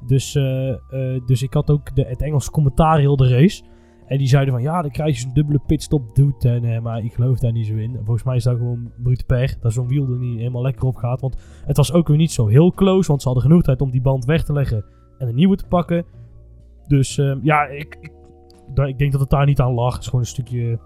Dus, 0.08 0.36
eh, 0.36 0.70
eh, 0.70 1.22
dus 1.26 1.44
ik 1.44 1.54
had 1.54 1.70
ook 1.70 1.96
de, 1.96 2.04
het 2.04 2.22
Engelse 2.22 2.52
commentaar 2.52 3.00
heel 3.00 3.16
de 3.16 3.28
race. 3.28 3.64
En 4.08 4.18
die 4.18 4.28
zeiden 4.28 4.54
van, 4.54 4.64
ja, 4.64 4.82
dan 4.82 4.92
krijg 4.92 5.16
je 5.16 5.22
zo'n 5.22 5.34
dubbele 5.34 5.60
pitstop 5.66 6.16
doet. 6.16 6.46
En, 6.46 6.64
eh, 6.64 6.82
maar 6.82 7.04
ik 7.04 7.14
geloof 7.14 7.40
daar 7.40 7.52
niet 7.52 7.66
zo 7.66 7.76
in. 7.76 7.96
Volgens 8.04 8.24
mij 8.24 8.36
is 8.36 8.44
dat 8.44 8.58
gewoon 8.58 8.92
brute 9.04 9.26
pech. 9.26 9.60
Dat 9.60 9.74
zo'n 9.74 9.88
wiel 9.88 10.04
er 10.04 10.18
niet 10.18 10.38
helemaal 10.38 10.62
lekker 10.62 10.86
op 10.86 10.96
gaat. 10.96 11.22
Want 11.22 11.36
het 11.66 11.78
was 11.78 11.94
ook 11.94 12.08
weer 12.08 12.18
niet 12.18 12.32
zo 12.32 12.48
heel 12.48 12.72
close. 12.72 13.08
Want 13.08 13.22
ze 13.22 13.28
hadden 13.28 13.46
genoeg 13.46 13.64
tijd 13.64 13.82
om 13.82 13.92
die 13.92 14.02
band 14.02 14.26
weg 14.26 14.44
te 14.44 14.54
leggen 14.54 14.86
en 15.18 15.28
een 15.28 15.36
nieuwe 15.36 15.56
te 15.56 15.68
pakken. 15.68 16.06
Dus 16.88 17.18
eh, 17.18 17.36
ja, 17.42 17.66
ik, 17.66 17.98
ik, 18.02 18.12
ik 18.88 18.98
denk 18.98 19.12
dat 19.12 19.22
het 19.22 19.30
daar 19.30 19.46
niet 19.46 19.60
aan 19.60 19.74
lag. 19.74 19.94
Het 19.94 20.02
is 20.02 20.06
gewoon 20.06 20.22
een 20.22 20.28
stukje 20.28 20.80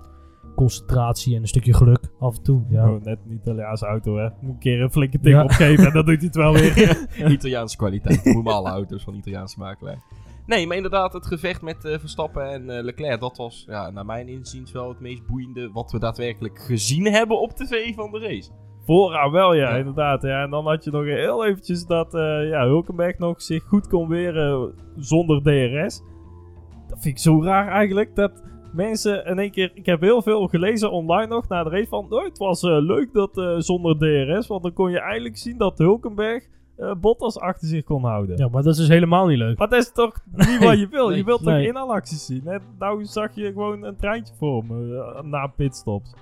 concentratie 0.59 1.35
en 1.35 1.41
een 1.41 1.47
stukje 1.47 1.73
geluk 1.73 1.99
af 2.19 2.37
en 2.37 2.43
toe. 2.43 2.61
Ja. 2.69 2.91
Oh, 2.91 3.03
net 3.03 3.19
een 3.25 3.33
Italiaanse 3.33 3.85
auto, 3.85 4.17
hè. 4.17 4.23
Moet 4.41 4.53
een 4.53 4.59
keer 4.59 4.81
een 4.81 4.91
flinke 4.91 5.19
tik 5.19 5.33
Ja. 5.33 5.43
opgeven 5.43 5.85
en 5.85 5.93
dan 5.93 6.05
doet 6.05 6.17
hij 6.17 6.25
het 6.25 6.35
wel 6.35 6.53
weer. 6.53 7.07
Italiaanse 7.37 7.77
kwaliteit. 7.77 8.25
Noem 8.25 8.43
maar 8.43 8.53
alle 8.53 8.69
auto's 8.69 9.03
van 9.03 9.15
Italiaanse 9.15 9.59
makelaar. 9.59 10.03
Nee, 10.45 10.67
maar 10.67 10.75
inderdaad, 10.75 11.13
het 11.13 11.25
gevecht 11.25 11.61
met 11.61 11.85
eh, 11.85 11.99
Verstappen 11.99 12.51
en 12.51 12.69
eh, 12.77 12.83
Leclerc, 12.83 13.19
dat 13.19 13.37
was 13.37 13.63
ja, 13.67 13.89
naar 13.89 14.05
mijn 14.05 14.27
inziens 14.27 14.71
wel 14.71 14.89
het 14.89 14.99
meest 14.99 15.25
boeiende 15.27 15.69
wat 15.71 15.91
we 15.91 15.99
daadwerkelijk 15.99 16.59
gezien 16.59 17.05
hebben 17.05 17.41
op 17.41 17.51
tv 17.51 17.95
van 17.95 18.11
de 18.11 18.19
race. 18.19 18.51
Vooraan 18.85 19.31
wel, 19.31 19.53
ja, 19.53 19.69
Ja. 19.69 19.75
inderdaad. 19.77 20.21
Ja. 20.21 20.43
En 20.43 20.49
dan 20.49 20.65
had 20.67 20.83
je 20.83 20.91
nog 20.91 21.03
heel 21.03 21.45
eventjes 21.45 21.85
dat 21.85 22.13
eh, 22.13 22.49
ja, 22.49 22.65
Hulkenberg 22.65 23.17
nog 23.17 23.41
zich 23.41 23.63
goed 23.63 23.87
kon 23.87 24.07
weren 24.07 24.73
zonder 24.97 25.41
DRS. 25.41 26.01
Dat 26.87 26.99
vind 27.01 27.15
ik 27.15 27.21
zo 27.21 27.43
raar 27.43 27.67
eigenlijk, 27.67 28.15
dat 28.15 28.43
mensen 28.73 29.25
in 29.25 29.39
één 29.39 29.51
keer... 29.51 29.71
Ik 29.73 29.85
heb 29.85 30.01
heel 30.01 30.21
veel 30.21 30.47
gelezen 30.47 30.91
online 30.91 31.27
nog 31.27 31.47
na 31.47 31.63
de 31.63 31.69
race 31.69 31.87
van... 31.87 32.05
Oh, 32.09 32.23
het 32.23 32.37
was 32.37 32.63
eh, 32.63 32.77
leuk 32.79 33.13
dat 33.13 33.37
eh, 33.37 33.55
zonder 33.57 33.97
DRS, 33.97 34.47
want 34.47 34.63
dan 34.63 34.73
kon 34.73 34.91
je 34.91 34.99
eigenlijk 34.99 35.37
zien 35.37 35.57
dat 35.57 35.77
Hulkenberg 35.77 36.47
eh, 36.75 36.93
Bottas 37.01 37.39
achter 37.39 37.67
zich 37.67 37.83
kon 37.83 38.03
houden. 38.03 38.37
ja, 38.37 38.47
maar 38.47 38.63
dat 38.63 38.73
is 38.73 38.79
dus 38.79 38.87
helemaal 38.87 39.27
niet 39.27 39.37
leuk. 39.37 39.57
Maar 39.57 39.69
dat 39.69 39.79
is 39.79 39.91
toch 39.91 40.15
niet 40.31 40.63
wat 40.63 40.79
je 40.79 40.87
wil? 40.87 41.07
Nee, 41.07 41.17
je 41.17 41.23
wilt 41.23 41.41
nee. 41.41 41.57
toch 41.57 41.67
inhaalacties 41.67 42.25
zien? 42.25 42.41
Net, 42.43 42.61
nou 42.79 43.05
zag 43.05 43.35
je 43.35 43.45
gewoon 43.45 43.83
een 43.83 43.95
treintje 43.95 44.33
voor 44.37 44.65
me 44.65 45.21
na 45.23 45.47
pitstops. 45.47 46.13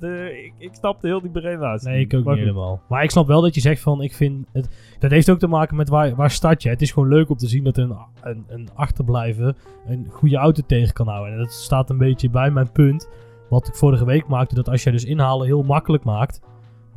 De, 0.00 0.42
ik, 0.44 0.52
ik 0.58 0.74
snapte 0.74 1.06
heel 1.06 1.20
die 1.20 1.30
beredenatie. 1.30 1.88
Nee, 1.88 2.00
ik 2.00 2.14
ook 2.14 2.24
Maar 2.24 2.34
niet 2.34 2.44
goed. 2.44 2.54
helemaal. 2.54 2.80
Maar 2.88 3.02
ik 3.02 3.10
snap 3.10 3.26
wel 3.26 3.40
dat 3.40 3.54
je 3.54 3.60
zegt 3.60 3.82
van, 3.82 4.02
ik 4.02 4.14
vind... 4.14 4.46
Het, 4.52 4.68
dat 4.98 5.10
heeft 5.10 5.30
ook 5.30 5.38
te 5.38 5.46
maken 5.46 5.76
met 5.76 5.88
waar, 5.88 6.14
waar 6.14 6.30
start 6.30 6.62
je. 6.62 6.68
Het 6.68 6.82
is 6.82 6.92
gewoon 6.92 7.08
leuk 7.08 7.30
om 7.30 7.36
te 7.36 7.48
zien 7.48 7.64
dat 7.64 7.76
een, 7.76 7.96
een, 8.22 8.44
een 8.48 8.68
achterblijver 8.74 9.54
een 9.86 10.06
goede 10.10 10.36
auto 10.36 10.62
tegen 10.66 10.94
kan 10.94 11.08
houden. 11.08 11.32
En 11.32 11.38
dat 11.38 11.52
staat 11.52 11.90
een 11.90 11.98
beetje 11.98 12.30
bij 12.30 12.50
mijn 12.50 12.72
punt. 12.72 13.08
Wat 13.48 13.68
ik 13.68 13.74
vorige 13.74 14.04
week 14.04 14.26
maakte, 14.26 14.54
dat 14.54 14.68
als 14.68 14.82
je 14.82 14.90
dus 14.90 15.04
inhalen 15.04 15.46
heel 15.46 15.62
makkelijk 15.62 16.04
maakt... 16.04 16.40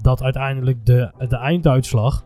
Dat 0.02 0.24
uiteindelijk 0.24 0.86
de, 0.86 1.12
de 1.28 1.38
einduitslag 1.38 2.26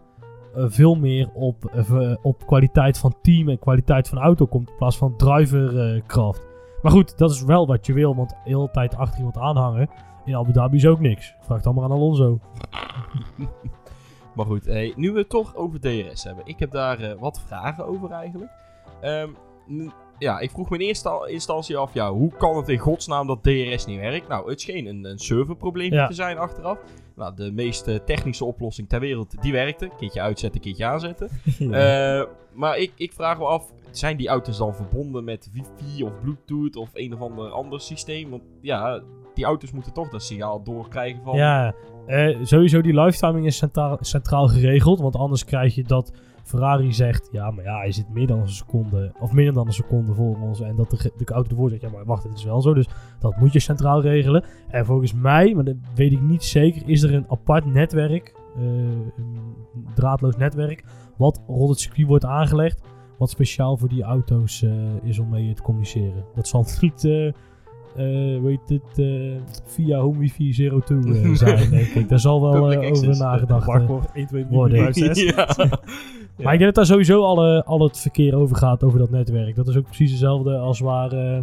eh, 0.55 0.63
veel 0.67 0.95
meer 0.95 1.29
op, 1.33 1.65
eh, 1.65 2.15
op 2.21 2.45
kwaliteit 2.45 2.97
van 2.97 3.15
team 3.21 3.49
en 3.49 3.59
kwaliteit 3.59 4.09
van 4.09 4.17
auto 4.17 4.45
komt. 4.45 4.69
In 4.69 4.75
plaats 4.75 4.97
van 4.97 5.17
driverkracht. 5.17 6.41
maar 6.81 6.91
goed, 6.91 7.17
dat 7.17 7.31
is 7.31 7.43
wel 7.43 7.67
wat 7.67 7.85
je 7.85 7.93
wil. 7.93 8.15
Want 8.15 8.29
de 8.29 8.35
hele 8.43 8.71
tijd 8.71 8.95
achter 8.95 9.17
iemand 9.17 9.37
aanhangen... 9.37 9.89
In 10.27 10.35
Abu 10.35 10.51
Dhabi 10.51 10.75
is 10.77 10.85
ook 10.85 10.99
niks. 10.99 11.33
Vraag 11.39 11.57
het 11.57 11.65
allemaal 11.65 11.83
aan 11.83 11.91
Alonso. 11.91 12.39
Maar 14.35 14.45
goed, 14.45 14.65
hey, 14.65 14.93
nu 14.95 15.11
we 15.11 15.17
het 15.19 15.29
toch 15.29 15.55
over 15.55 15.79
DRS 15.79 16.23
hebben. 16.23 16.45
Ik 16.45 16.59
heb 16.59 16.71
daar 16.71 16.99
eh, 16.99 17.19
wat 17.19 17.41
vragen 17.47 17.85
over 17.85 18.11
eigenlijk. 18.11 18.51
Ehm, 19.01 19.29
ja, 20.17 20.39
ik 20.39 20.51
vroeg 20.51 20.69
me 20.69 20.77
in 20.77 20.85
eerste 20.87 21.27
instantie 21.31 21.77
af, 21.77 21.93
ja, 21.93 22.11
hoe 22.11 22.31
kan 22.37 22.57
het 22.57 22.69
in 22.69 22.77
godsnaam 22.77 23.27
dat 23.27 23.43
DRS 23.43 23.85
niet 23.85 23.99
werkt? 23.99 24.27
Nou, 24.27 24.49
het 24.49 24.61
scheen 24.61 24.85
een, 24.85 25.05
een 25.05 25.17
serverprobleem 25.19 25.93
Ja. 25.93 26.07
te 26.07 26.13
zijn 26.13 26.37
achteraf. 26.37 26.79
Nou, 27.15 27.35
de 27.35 27.51
meest 27.51 28.05
technische 28.05 28.45
oplossing 28.45 28.89
ter 28.89 28.99
wereld, 28.99 29.41
die 29.41 29.51
werkte. 29.51 29.89
Keertje 29.97 30.21
uitzetten, 30.21 30.61
keertje 30.61 30.85
aanzetten. 30.85 31.29
Ja. 31.59 32.19
Eh, 32.19 32.27
maar 32.53 32.77
ik, 32.77 32.91
ik 32.95 33.13
vraag 33.13 33.37
me 33.37 33.45
af, 33.45 33.73
zijn 33.91 34.17
die 34.17 34.27
auto's 34.27 34.57
dan 34.57 34.75
verbonden 34.75 35.23
met 35.23 35.49
wifi 35.53 36.03
of 36.03 36.11
bluetooth 36.21 36.75
of 36.75 36.89
een 36.93 37.13
of 37.13 37.21
ander 37.21 37.49
ander 37.49 37.81
systeem? 37.81 38.29
Want 38.29 38.43
ja, 38.61 39.01
die 39.37 39.45
auto's 39.45 39.71
moeten 39.71 39.93
toch 39.93 40.09
dat 40.09 40.23
signaal 40.23 40.63
doorkrijgen 40.63 41.23
van... 41.23 41.35
Ja, 41.35 41.73
eh, 42.05 42.37
sowieso 42.43 42.81
die 42.81 43.01
lifetiming 43.01 43.45
is 43.45 43.57
centraal, 43.57 43.97
centraal 44.01 44.47
geregeld. 44.47 44.99
Want 44.99 45.15
anders 45.15 45.45
krijg 45.45 45.75
je 45.75 45.83
dat 45.83 46.13
Ferrari 46.43 46.93
zegt... 46.93 47.29
Ja, 47.31 47.51
maar 47.51 47.63
ja, 47.63 47.77
hij 47.77 47.91
zit 47.91 48.09
meer 48.09 48.27
dan 48.27 48.39
een 48.39 48.49
seconde... 48.49 49.11
Of 49.19 49.31
minder 49.31 49.53
dan 49.53 49.67
een 49.67 49.73
seconde 49.73 50.13
voor 50.13 50.37
ons. 50.41 50.61
En 50.61 50.75
dat 50.75 50.89
de, 50.89 51.11
de 51.17 51.33
auto 51.33 51.49
ervoor 51.49 51.69
zegt... 51.69 51.81
Ja, 51.81 51.89
maar 51.89 52.05
wacht, 52.05 52.23
het 52.23 52.37
is 52.37 52.43
wel 52.43 52.61
zo. 52.61 52.73
Dus 52.73 52.87
dat 53.19 53.37
moet 53.37 53.53
je 53.53 53.59
centraal 53.59 54.01
regelen. 54.01 54.43
En 54.67 54.85
volgens 54.85 55.13
mij, 55.13 55.53
maar 55.53 55.63
dat 55.63 55.75
weet 55.95 56.11
ik 56.11 56.21
niet 56.21 56.43
zeker... 56.43 56.81
Is 56.85 57.03
er 57.03 57.13
een 57.13 57.25
apart 57.29 57.65
netwerk... 57.65 58.35
eh, 58.55 58.63
draadloos 59.93 60.35
netwerk... 60.35 60.83
Wat 61.17 61.41
rond 61.47 61.69
het 61.69 61.79
circuit 61.79 62.07
wordt 62.07 62.25
aangelegd... 62.25 62.81
Wat 63.17 63.29
speciaal 63.29 63.77
voor 63.77 63.89
die 63.89 64.03
auto's 64.03 64.63
eh, 64.63 64.71
is 65.03 65.19
om 65.19 65.29
mee 65.29 65.53
te 65.53 65.61
communiceren. 65.61 66.25
Dat 66.35 66.47
zal 66.47 66.65
niet... 66.81 67.33
eh 67.97 68.35
eh, 68.35 68.41
weet 68.43 68.69
het, 68.69 68.99
eh, 68.99 69.59
via 69.65 69.99
Home 69.99 70.17
Wifi 70.17 70.53
02 70.53 70.97
eh, 70.97 71.33
zijn, 71.45 71.69
denk 71.69 71.87
ik. 71.87 72.09
Daar 72.09 72.19
zal 72.19 72.41
wel 72.41 72.71
eh, 72.71 72.91
over 72.91 73.17
nagedacht. 73.17 73.65
Wachtwoord 73.65 74.11
1, 74.13 74.27
2, 74.27 74.43
3, 74.45 74.57
worden. 74.57 74.93
4, 74.93 75.05
5, 75.05 75.15
6. 75.15 75.35
ja. 75.35 75.47
Maar 76.43 76.53
ik 76.53 76.59
denk 76.59 76.73
dat 76.73 76.75
daar 76.75 76.85
sowieso 76.85 77.23
alle, 77.23 77.63
al 77.63 77.79
het 77.79 77.99
verkeer 77.99 78.35
over 78.35 78.55
gaat, 78.55 78.83
over 78.83 78.99
dat 78.99 79.09
netwerk. 79.09 79.55
Dat 79.55 79.67
is 79.67 79.77
ook 79.77 79.85
precies 79.85 80.09
hetzelfde 80.09 80.57
als 80.57 80.79
waar 80.79 81.11
eh, 81.11 81.37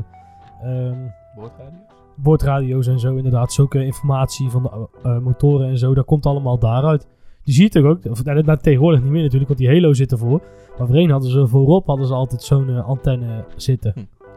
ehm, 0.62 0.99
Boordradio's? 1.37 1.83
boordradio's 2.17 2.87
en 2.87 2.99
zo 2.99 3.17
inderdaad. 3.17 3.53
Zulke 3.53 3.85
informatie 3.85 4.51
van 4.51 4.62
de 4.62 4.88
eh, 5.03 5.19
motoren 5.19 5.69
en 5.69 5.79
zo, 5.79 5.95
dat 5.95 6.05
komt 6.05 6.27
allemaal 6.27 6.59
daaruit. 6.59 7.07
Die 7.45 7.55
zie 7.55 7.62
je 7.62 7.71
toch 7.71 7.85
ook, 7.85 8.05
of, 8.11 8.25
nou, 8.25 8.43
dat 8.43 8.62
tegenwoordig 8.62 9.03
niet 9.03 9.11
meer 9.11 9.23
natuurlijk, 9.23 9.49
want 9.49 9.61
die 9.61 9.69
Halo 9.69 9.93
zit 9.93 10.12
ervoor. 10.12 10.43
Maar 10.79 10.87
voorheen 10.87 11.11
hadden 11.11 11.31
ze 11.31 11.47
voorop 11.47 11.87
hadden 11.87 12.07
ze 12.07 12.14
altijd 12.14 12.43
zo'n 12.43 12.85
antenne 12.85 13.45
zitten. 13.57 13.95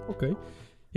Oké. 0.10 0.36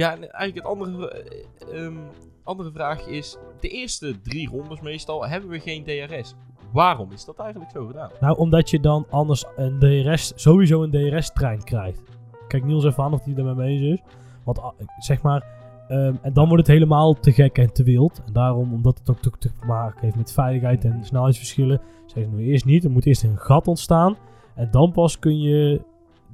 Ja, 0.00 0.12
en 0.12 0.30
eigenlijk 0.30 0.54
het 0.54 0.76
andere, 0.76 1.24
ehm, 1.72 1.96
andere 2.42 2.72
vraag 2.72 3.06
is... 3.06 3.38
De 3.60 3.68
eerste 3.68 4.20
drie 4.20 4.48
rondes 4.48 4.80
meestal 4.80 5.26
hebben 5.26 5.50
we 5.50 5.60
geen 5.60 5.84
DRS. 5.84 6.34
Waarom 6.72 7.12
is 7.12 7.24
dat 7.24 7.38
eigenlijk 7.38 7.70
zo 7.70 7.86
gedaan? 7.86 8.10
Nou, 8.20 8.38
omdat 8.38 8.70
je 8.70 8.80
dan 8.80 9.06
anders 9.10 9.44
een 9.56 9.78
DRS, 9.78 10.32
sowieso 10.34 10.82
een 10.82 10.90
DRS-trein 10.90 11.64
krijgt. 11.64 12.02
Kijk 12.48 12.64
Niels 12.64 12.84
even 12.84 13.04
aan 13.04 13.12
of 13.12 13.24
hij 13.24 13.34
er 13.34 13.56
mee 13.56 13.78
eens 13.78 14.00
is. 14.00 14.14
Want 14.44 14.60
ah, 14.60 14.72
zeg 14.98 15.22
maar, 15.22 15.44
ehm, 15.88 16.14
en 16.22 16.32
dan 16.32 16.48
wordt 16.48 16.66
het 16.66 16.76
helemaal 16.76 17.14
te 17.14 17.32
gek 17.32 17.58
en 17.58 17.72
te 17.72 17.82
wild. 17.82 18.22
En 18.26 18.32
daarom, 18.32 18.72
omdat 18.72 18.98
het 18.98 19.10
ook 19.10 19.20
te, 19.20 19.30
te 19.38 19.50
maken 19.66 20.00
heeft 20.00 20.16
met 20.16 20.32
veiligheid 20.32 20.84
en 20.84 21.04
snelheidsverschillen, 21.04 21.80
zeggen 22.06 22.36
we 22.36 22.42
eerst 22.42 22.64
niet. 22.64 22.84
Er 22.84 22.90
moet 22.90 23.06
eerst 23.06 23.22
een 23.22 23.38
gat 23.38 23.68
ontstaan. 23.68 24.16
En 24.54 24.70
dan 24.70 24.92
pas 24.92 25.18
kun 25.18 25.40
je 25.40 25.80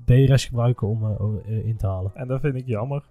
DRS 0.05 0.45
gebruiken 0.45 0.89
om 0.89 1.05
eh, 1.05 1.13
eh, 1.47 1.67
in 1.67 1.77
te 1.77 1.87
halen. 1.87 2.11
En 2.15 2.29
dat 2.29 2.41
vind 2.41 2.55
ik 2.55 2.67
jammer. 2.67 3.03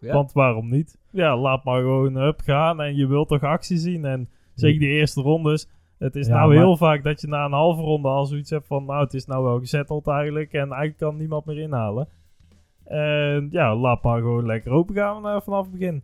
Ja. 0.00 0.12
Want 0.12 0.32
waarom 0.32 0.68
niet? 0.70 0.98
Ja, 1.10 1.36
laat 1.36 1.64
maar 1.64 1.80
gewoon 1.80 2.14
hup 2.16 2.40
gaan 2.40 2.80
en 2.80 2.96
je 2.96 3.06
wilt 3.06 3.28
toch 3.28 3.42
actie 3.42 3.76
zien. 3.76 4.04
En 4.04 4.28
zeker 4.54 4.80
die 4.80 4.88
eerste 4.88 5.20
rondes. 5.22 5.68
Het 5.98 6.16
is 6.16 6.26
Ja, 6.26 6.34
nou 6.34 6.48
maar- 6.48 6.56
heel 6.56 6.76
vaak 6.76 7.04
dat 7.04 7.20
je 7.20 7.26
na 7.26 7.44
een 7.44 7.52
halve 7.52 7.82
ronde 7.82 8.08
al 8.08 8.26
zoiets 8.26 8.50
hebt 8.50 8.66
van... 8.66 8.84
Nou, 8.84 9.04
het 9.04 9.14
is 9.14 9.26
nou 9.26 9.44
wel 9.44 9.58
gezetteld 9.58 10.06
eigenlijk. 10.06 10.52
En 10.52 10.58
eigenlijk 10.60 10.96
kan 10.96 11.16
niemand 11.16 11.44
meer 11.44 11.58
inhalen. 11.58 12.08
En 12.84 13.48
ja, 13.50 13.76
laat 13.76 14.02
maar 14.02 14.18
gewoon 14.20 14.46
lekker 14.46 14.72
open 14.72 14.94
gaan 14.94 15.26
eh, 15.26 15.40
vanaf 15.40 15.62
het 15.62 15.70
begin. 15.78 16.02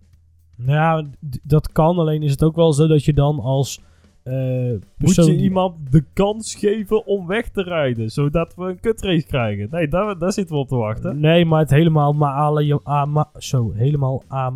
Nou 0.57 0.73
ja, 0.73 1.05
dat 1.43 1.73
kan. 1.73 1.99
Alleen 1.99 2.23
is 2.23 2.31
het 2.31 2.45
ook 2.45 2.57
wel 2.57 2.73
zo 2.73 2.87
dat 2.87 3.05
je 3.05 3.13
dan 3.13 3.39
als 3.41 3.81
eh 4.23 4.73
Moet 4.97 5.15
je 5.15 5.37
iemand 5.37 5.93
de 5.93 6.05
kans 6.13 6.55
geven 6.55 7.07
om 7.07 7.27
weg 7.27 7.49
te 7.49 7.63
rijden. 7.63 8.11
Zodat 8.11 8.55
we 8.55 8.65
een 8.65 8.81
kutrace 8.81 9.27
krijgen. 9.27 9.69
Nee, 9.71 9.89
daar, 9.89 10.19
daar 10.19 10.33
zitten 10.33 10.55
we 10.55 10.61
op 10.61 10.69
te 10.69 10.77
wachten. 10.77 11.21
Nee, 11.21 11.45
maar 11.45 11.61
het 11.61 11.71
helemaal 11.71 12.13
Mario, 12.13 12.81
a, 12.87 13.05
ma, 13.05 13.31
zo, 13.37 13.73
helemaal 13.73 14.23
a, 14.31 14.53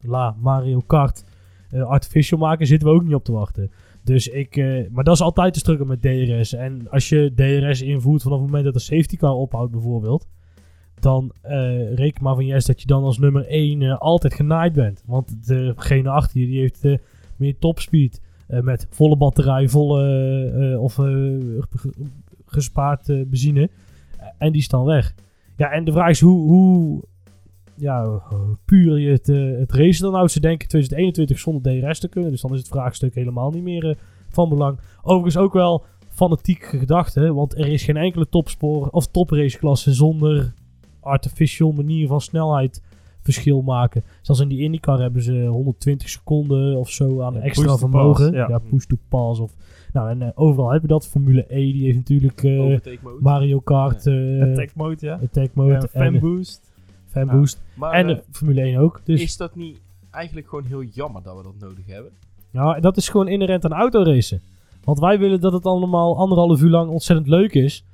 la 0.00 0.36
Mario 0.40 0.80
Kart 0.86 1.24
eh, 1.70 1.82
artificial 1.82 2.38
maken 2.38 2.66
zitten 2.66 2.88
we 2.88 2.94
ook 2.94 3.04
niet 3.04 3.14
op 3.14 3.24
te 3.24 3.32
wachten. 3.32 3.70
Dus 4.04 4.28
ik, 4.28 4.56
eh, 4.56 4.90
maar 4.90 5.04
dat 5.04 5.14
is 5.14 5.20
altijd 5.20 5.54
de 5.54 5.60
struggle 5.60 5.86
met 5.86 6.02
DRS. 6.02 6.52
En 6.52 6.90
als 6.90 7.08
je 7.08 7.32
DRS 7.34 7.82
invoert 7.82 8.22
vanaf 8.22 8.38
het 8.38 8.46
moment 8.46 8.64
dat 8.64 8.74
de 8.74 8.80
safety 8.80 9.16
car 9.16 9.34
ophoudt 9.34 9.72
bijvoorbeeld, 9.72 10.28
dan 11.00 11.32
eh, 11.40 11.94
reken 11.94 12.22
maar 12.22 12.34
van 12.34 12.46
yes 12.46 12.64
dat 12.64 12.80
je 12.80 12.86
dan 12.86 13.02
als 13.02 13.18
nummer 13.18 13.46
1 13.46 13.98
altijd 13.98 14.34
genaaid 14.34 14.72
bent. 14.72 15.02
Want 15.06 15.46
degene 15.46 16.10
achter 16.10 16.40
je 16.40 16.46
die 16.46 16.60
heeft 16.60 16.84
meer 17.36 17.58
topspeed 17.58 18.20
met 18.62 18.86
volle 18.90 19.16
batterij, 19.16 19.68
volle 19.68 20.04
eh, 20.72 20.82
of 20.82 20.98
eh, 20.98 21.04
ge- 21.70 21.92
gespaard 22.46 23.08
eh, 23.08 23.16
benzine. 23.26 23.70
en 24.38 24.52
die 24.52 24.60
is 24.60 24.68
dan 24.68 24.84
weg. 24.84 25.14
Ja, 25.56 25.70
en 25.70 25.84
de 25.84 25.92
vraag 25.92 26.08
is 26.10 26.20
hoe, 26.20 26.48
hoe 26.48 27.02
ja, 27.76 28.22
puur 28.64 28.98
je 28.98 29.10
het, 29.10 29.28
eh, 29.28 29.58
het 29.86 29.98
dan 30.00 30.12
nou. 30.12 30.28
Ze 30.28 30.40
denken 30.40 30.68
2021 30.68 31.38
zonder 31.38 31.80
DRS 31.80 31.98
te 31.98 32.08
kunnen. 32.08 32.30
Dus 32.30 32.40
dan 32.40 32.52
is 32.52 32.58
het 32.58 32.68
vraagstuk 32.68 33.14
helemaal 33.14 33.50
niet 33.50 33.62
meer 33.62 33.88
eh, 33.88 33.96
van 34.28 34.48
belang. 34.48 34.78
Overigens 35.02 35.36
ook 35.36 35.52
wel 35.52 35.84
fanatieke 36.08 36.78
gedachte. 36.78 37.32
Want 37.32 37.58
er 37.58 37.66
is 37.66 37.84
geen 37.84 37.96
enkele 37.96 38.28
topspoor 38.28 38.88
of 38.88 39.06
topraceklasse 39.06 39.92
zonder 39.92 40.52
artificial 41.00 41.72
manier 41.72 42.06
van 42.06 42.20
snelheid 42.20 42.82
verschil 43.22 43.62
maken. 43.62 44.04
Zelfs 44.20 44.40
in 44.40 44.48
die 44.48 44.60
IndyCar 44.60 45.00
hebben 45.00 45.22
ze 45.22 45.44
120 45.46 46.08
seconden 46.08 46.76
of 46.76 46.90
zo 46.90 47.20
aan 47.20 47.34
Ja, 47.34 47.40
extra 47.40 47.64
push 47.64 47.72
to 47.72 47.78
vermogen. 47.78 48.24
pass, 48.24 48.36
ja. 48.36 48.48
ja. 48.48 48.58
push 48.58 48.84
to 48.84 48.96
pass. 49.08 49.40
Of, 49.40 49.52
nou, 49.92 50.10
en 50.10 50.22
eh, 50.22 50.28
overal 50.34 50.70
heb 50.70 50.82
je 50.82 50.88
dat. 50.88 51.06
Formule 51.06 51.44
E 51.48 51.72
die 51.72 51.84
heeft 51.84 51.96
natuurlijk 51.96 52.42
eh. 52.42 52.78
Mario 53.20 53.60
Kart, 53.60 54.06
eh, 54.06 54.42
Attack 54.42 54.74
mode, 54.74 55.06
ja. 55.06 55.20
Attack 55.22 55.54
Mode 55.54 55.74
En 55.74 55.80
en, 55.80 55.88
fan 56.12 56.18
boost. 56.20 56.72
Fan 57.06 57.26
Ja. 57.26 57.32
Boost. 57.32 57.62
Maar 57.74 57.92
en 57.92 58.22
Formule 58.30 58.60
1 58.60 58.78
ook. 58.78 59.00
Dus 59.04 59.22
is 59.22 59.36
dat 59.36 59.54
niet 59.56 59.80
eigenlijk 60.10 60.48
gewoon 60.48 60.64
heel 60.64 60.82
jammer 60.82 61.22
dat 61.22 61.36
we 61.36 61.42
dat 61.42 61.54
nodig 61.58 61.86
hebben? 61.86 62.10
ja, 62.50 62.80
dat 62.80 62.96
is 62.96 63.08
gewoon 63.08 63.28
inherent 63.28 63.64
aan 63.64 63.72
autoracen. 63.72 64.40
Want 64.84 64.98
wij 64.98 65.18
willen 65.18 65.40
dat 65.40 65.52
het 65.52 65.66
allemaal 65.66 66.16
anderhalf 66.18 66.62
uur 66.62 66.70
lang 66.70 66.90
ontzettend 66.90 67.28
leuk 67.28 67.54
is. 67.54 67.84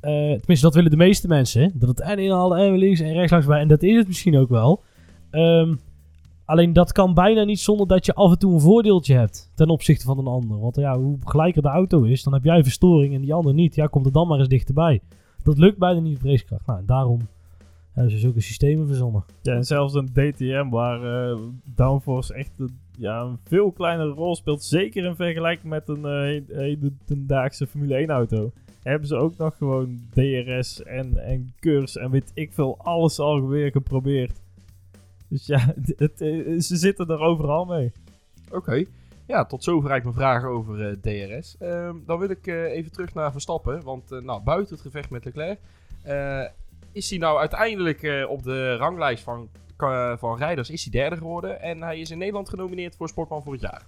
Eh, 0.00 0.12
tenminste, 0.12 0.66
dat 0.66 0.74
willen 0.74 0.90
de 0.90 0.96
meeste 0.96 1.28
mensen. 1.28 1.72
Dat 1.74 1.88
het 1.88 2.00
en 2.00 2.18
inhalen 2.18 2.58
en 2.58 2.78
links 2.78 3.00
en 3.00 3.12
rechts 3.12 3.30
langs 3.30 3.46
bij. 3.46 3.60
En 3.60 3.68
dat 3.68 3.82
is 3.82 3.96
het 3.96 4.06
misschien 4.06 4.36
ook 4.36 4.48
wel. 4.48 4.82
Ehm, 5.30 5.74
alleen 6.44 6.72
dat 6.72 6.92
kan 6.92 7.14
bijna 7.14 7.44
niet 7.44 7.60
zonder 7.60 7.86
dat 7.86 8.06
je 8.06 8.14
af 8.14 8.30
en 8.30 8.38
toe 8.38 8.52
een 8.52 8.60
voordeeltje 8.60 9.14
hebt 9.14 9.50
ten 9.54 9.68
opzichte 9.68 10.04
van 10.04 10.18
een 10.18 10.26
ander. 10.26 10.60
Want 10.60 10.76
ja, 10.76 10.98
hoe 10.98 11.18
gelijker 11.24 11.62
de 11.62 11.68
auto 11.68 12.02
is, 12.02 12.22
dan 12.22 12.32
heb 12.32 12.44
jij 12.44 12.62
verstoring 12.62 13.14
en 13.14 13.20
die 13.20 13.34
ander 13.34 13.54
niet. 13.54 13.74
Ja, 13.74 13.86
komt 13.86 14.06
er 14.06 14.12
dan 14.12 14.28
maar 14.28 14.38
eens 14.38 14.48
dichterbij. 14.48 15.00
Dat 15.42 15.58
lukt 15.58 15.78
bijna 15.78 16.00
niet 16.00 16.44
op. 16.50 16.60
Nou, 16.66 16.82
daarom 16.86 17.20
hebben 17.92 18.12
ze 18.12 18.18
zulke 18.18 18.40
systemen 18.40 18.86
verzonnen. 18.86 19.24
Ja, 19.42 19.54
en 19.54 19.64
zelfs 19.64 19.94
een 19.94 20.12
DTM 20.12 20.68
waar 20.68 21.30
eh, 21.30 21.38
downforce 21.74 22.34
echt 22.34 22.52
ja, 22.98 23.20
een 23.20 23.38
veel 23.44 23.72
kleinere 23.72 24.10
rol 24.10 24.36
speelt. 24.36 24.62
Zeker 24.62 25.04
in 25.04 25.16
vergelijking 25.16 25.68
met 25.68 25.88
een 25.88 26.04
eh, 26.04 26.56
hedendaagse 26.56 27.66
Formule 27.66 27.94
1 27.94 28.08
auto. 28.10 28.52
Hebben 28.82 29.08
ze 29.08 29.16
ook 29.16 29.36
nog 29.36 29.56
gewoon 29.56 30.00
DRS 30.10 30.82
en, 30.82 31.24
en 31.24 31.52
curves 31.60 31.96
en 31.96 32.10
weet 32.10 32.30
ik 32.34 32.52
veel, 32.52 32.78
alles 32.78 33.18
alweer 33.18 33.70
geprobeerd. 33.70 34.40
Dus 35.28 35.46
ja, 35.46 35.58
het, 35.96 36.20
eh, 36.20 36.58
ze 36.60 36.76
zitten 36.76 37.08
er 37.08 37.20
overal 37.20 37.64
mee. 37.64 37.92
Oké. 38.50 38.84
Ja, 39.26 39.44
tot 39.44 39.64
zover 39.64 39.90
eigenlijk 39.90 40.18
mijn 40.18 40.30
vragen 40.30 40.48
over 40.48 40.88
eh, 40.88 40.96
DRS. 41.36 41.56
Ehm, 41.58 41.94
dan 42.06 42.18
wil 42.18 42.30
ik 42.30 42.46
eh, 42.46 42.62
even 42.64 42.92
terug 42.92 43.14
naar 43.14 43.32
Verstappen. 43.32 43.82
Want 43.82 44.12
eh, 44.12 44.20
nou, 44.20 44.42
buiten 44.42 44.74
het 44.74 44.82
gevecht 44.84 45.10
met 45.10 45.24
Leclerc... 45.24 45.58
eh, 46.02 46.44
is 46.92 47.10
hij 47.10 47.18
nou 47.18 47.38
uiteindelijk 47.38 48.02
eh, 48.02 48.30
op 48.30 48.42
de 48.42 48.76
ranglijst 48.76 49.22
van, 49.22 49.48
van 50.18 50.36
rijders 50.38 50.70
is 50.70 50.82
hij 50.82 50.92
derde 51.00 51.16
geworden. 51.16 51.60
En 51.60 51.82
hij 51.82 51.98
is 52.00 52.10
in 52.10 52.18
Nederland 52.18 52.48
genomineerd 52.48 52.96
voor 52.96 53.08
Sportman 53.08 53.42
voor 53.42 53.52
het 53.52 53.62
jaar. 53.62 53.82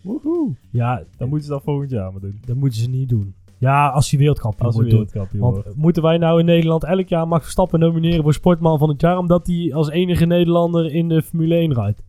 Woehoe. 0.00 0.54
Ja, 0.70 1.04
Dan 1.16 1.28
moeten 1.28 1.46
ze 1.46 1.52
dat 1.52 1.62
volgend 1.62 1.90
jaar 1.90 2.12
maar 2.12 2.20
doen. 2.20 2.40
dat 2.46 2.56
moeten 2.56 2.80
ze 2.80 2.88
niet 2.88 3.08
doen. 3.08 3.34
Ja, 3.58 3.88
als 3.88 4.10
hij 4.10 4.18
wereldkampioen 4.18 4.72
wordt 4.72 4.90
wereldkampioen 4.90 5.40
Want 5.42 5.54
wordt. 5.54 5.76
moeten 5.76 6.02
wij 6.02 6.18
nou 6.18 6.38
in 6.40 6.44
Nederland 6.44 6.84
elk 6.84 7.08
jaar 7.08 7.28
Max 7.28 7.42
Verstappen 7.42 7.80
nomineren 7.80 8.22
voor 8.22 8.34
Sportman 8.34 8.78
van 8.78 8.88
het 8.88 9.00
jaar, 9.00 9.18
omdat 9.18 9.46
hij 9.46 9.70
als 9.74 9.90
enige 9.90 10.26
Nederlander 10.26 10.92
in 10.94 11.08
de 11.08 11.22
Formule 11.22 11.54
1 11.54 11.74
rijdt? 11.74 12.02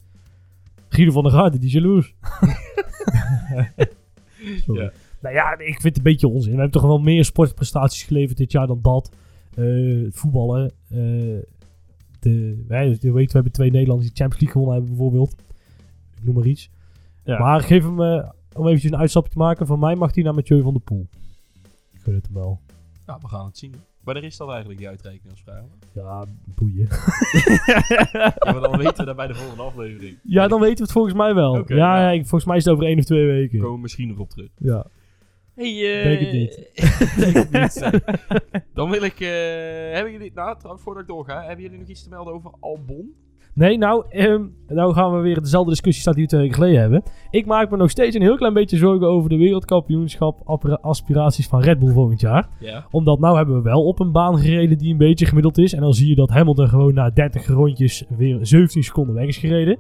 Guido 0.89 1.11
van 1.11 1.23
der 1.23 1.31
Garde, 1.31 1.57
die 1.57 1.69
jaloers. 1.69 2.13
Ja. 4.65 4.91
Nou 5.21 5.35
ja, 5.35 5.51
ik 5.59 5.65
vind 5.81 5.83
het 5.83 5.97
een 5.97 6.03
beetje 6.03 6.27
onzin. 6.27 6.51
We 6.53 6.59
hebben 6.59 6.71
toch 6.81 6.89
wel 6.89 6.99
meer 6.99 7.25
sportprestaties 7.25 8.03
geleverd 8.03 8.37
dit 8.37 8.51
jaar 8.51 8.67
dan 8.67 8.79
dat. 8.81 9.11
Eh, 9.55 10.07
voetballen. 10.11 10.71
eh, 10.89 10.97
de, 12.19 12.63
wij, 12.67 12.97
je 12.99 13.11
weet, 13.11 13.27
we 13.27 13.33
hebben 13.33 13.51
twee 13.51 13.71
Nederlanders 13.71 14.07
die 14.07 14.17
Champions 14.17 14.41
League 14.43 14.51
gewonnen 14.61 14.73
hebben 14.73 14.89
bijvoorbeeld. 14.97 15.35
Ik 16.17 16.23
noem 16.25 16.35
maar 16.35 16.45
iets. 16.45 16.69
Ja. 17.23 17.39
Maar 17.39 17.61
geef 17.61 17.83
hem, 17.83 18.01
eh, 18.01 18.29
om 18.55 18.65
eventjes 18.67 18.91
een 18.91 18.97
uitstapje 18.97 19.31
te 19.31 19.37
maken, 19.37 19.67
van 19.67 19.79
mij 19.79 19.95
mag 19.95 20.15
hij 20.15 20.23
naar 20.23 20.33
Mathieu 20.33 20.61
van 20.61 20.73
der 20.73 20.81
Poel. 20.81 21.07
Gun 22.09 22.17
het 22.17 22.29
wel. 22.33 22.59
Nou, 23.05 23.19
we 23.21 23.27
gaan 23.27 23.45
het 23.45 23.57
zien. 23.57 23.73
Wanneer 24.03 24.23
is 24.23 24.37
dat 24.37 24.49
eigenlijk, 24.49 24.79
die 24.79 24.87
uitrekening 24.87 25.31
als 25.31 25.41
vraag? 25.41 25.63
Ja, 25.93 26.25
boeien. 26.55 26.87
Ja, 28.43 28.51
maar 28.51 28.61
dan 28.61 28.77
weten 28.77 28.97
we 28.97 29.05
dat 29.05 29.15
bij 29.15 29.27
de 29.27 29.35
volgende 29.35 29.63
aflevering. 29.63 30.17
Ja, 30.23 30.47
dan 30.47 30.59
weten 30.59 30.75
we 30.77 30.81
het 30.83 30.91
volgens 30.91 31.13
mij 31.13 31.33
wel. 31.33 31.55
Ja, 31.55 31.63
ja. 31.67 32.01
ja, 32.01 32.09
ik- 32.11 32.19
volgens 32.21 32.45
mij 32.45 32.57
is 32.57 32.63
het 32.63 32.73
over 32.73 32.85
één 32.85 32.97
of 32.97 33.03
twee 33.05 33.25
weken. 33.25 33.59
komen 33.59 33.75
we 33.75 33.81
misschien 33.81 34.07
nog 34.07 34.17
op 34.19 34.29
terug. 34.29 34.49
Ja. 34.57 34.85
Hey, 35.55 35.97
eh, 35.97 36.03
Denk 36.03 36.19
het 36.19 36.31
niet. 36.31 36.71
denk 37.33 37.35
het 37.35 37.51
niet. 37.51 37.91
nee. 38.51 38.61
Dan 38.73 38.89
wil 38.89 39.01
ik... 39.03 39.19
eh, 39.19 39.29
hebben 39.93 40.11
jullie... 40.11 40.31
Nou, 40.33 40.57
trouwens, 40.57 40.83
voordat 40.83 41.03
ik 41.03 41.09
doorga. 41.09 41.43
Hebben 41.43 41.61
jullie 41.63 41.79
nog 41.79 41.87
iets 41.87 42.03
te 42.03 42.09
melden 42.09 42.33
over 42.33 42.51
Albon? 42.59 43.13
Nee, 43.53 43.77
nou, 43.77 44.05
ehm, 44.09 44.43
nou 44.67 44.93
gaan 44.93 45.15
we 45.15 45.19
weer 45.19 45.41
dezelfde 45.41 45.69
discussie 45.69 46.01
staat 46.01 46.13
die 46.13 46.23
we 46.23 46.29
twee 46.29 46.41
weken 46.41 46.55
geleden 46.55 46.79
hebben. 46.79 47.03
Ik 47.29 47.45
maak 47.45 47.69
me 47.69 47.77
nog 47.77 47.89
steeds 47.89 48.15
een 48.15 48.21
heel 48.21 48.35
klein 48.35 48.53
beetje 48.53 48.77
zorgen 48.77 49.07
over 49.07 49.29
de 49.29 49.37
wereldkampioenschap 49.37 50.41
aspiraties 50.81 51.47
van 51.47 51.61
Red 51.61 51.79
Bull 51.79 51.93
volgend 51.93 52.21
jaar. 52.21 52.49
Ja. 52.59 52.85
Omdat 52.91 53.19
nou 53.19 53.37
hebben 53.37 53.55
we 53.55 53.61
wel 53.61 53.85
op 53.85 53.99
een 53.99 54.11
baan 54.11 54.39
gereden 54.39 54.77
die 54.77 54.91
een 54.91 54.97
beetje 54.97 55.25
gemiddeld 55.25 55.57
is. 55.57 55.73
En 55.73 55.81
dan 55.81 55.93
zie 55.93 56.07
je 56.07 56.15
dat 56.15 56.29
Hamilton 56.29 56.67
gewoon 56.67 56.93
na 56.93 57.09
30 57.09 57.47
rondjes 57.47 58.03
weer 58.17 58.39
17 58.41 58.83
seconden 58.83 59.15
weg 59.15 59.27
is 59.27 59.37
gereden. 59.37 59.77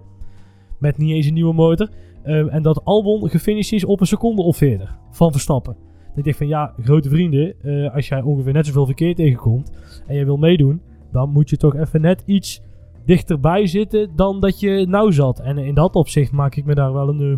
Met 0.79 0.97
niet 0.97 1.11
eens 1.11 1.25
een 1.25 1.33
nieuwe 1.33 1.53
motor. 1.53 1.89
Ehm, 2.23 2.47
en 2.47 2.61
dat 2.61 2.85
Albon 2.85 3.29
gefinished 3.29 3.73
is 3.73 3.85
op 3.85 3.99
een 3.99 4.07
seconde 4.07 4.41
of 4.41 4.57
40 4.57 4.97
van 5.11 5.31
Verstappen. 5.31 5.73
Dan 5.73 6.13
denk 6.13 6.27
ik 6.27 6.35
van 6.35 6.47
ja, 6.47 6.73
grote 6.81 7.09
vrienden, 7.09 7.53
eh, 7.61 7.95
als 7.95 8.07
jij 8.07 8.21
ongeveer 8.21 8.53
net 8.53 8.65
zoveel 8.65 8.85
verkeer 8.85 9.15
tegenkomt 9.15 9.71
en 10.07 10.15
jij 10.15 10.25
wil 10.25 10.37
meedoen, 10.37 10.81
dan 11.11 11.29
moet 11.29 11.49
je 11.49 11.57
toch 11.57 11.75
even 11.75 12.01
net 12.01 12.23
iets 12.25 12.61
dichterbij 13.05 13.67
zitten 13.67 14.15
dan 14.15 14.39
dat 14.39 14.59
je 14.59 14.85
nou 14.87 15.11
zat. 15.13 15.39
En 15.39 15.57
in 15.57 15.73
dat 15.73 15.95
opzicht 15.95 16.31
maak 16.31 16.55
ik 16.55 16.65
me 16.65 16.75
daar 16.75 16.93
wel 16.93 17.09
een 17.09 17.21
uh, 17.21 17.37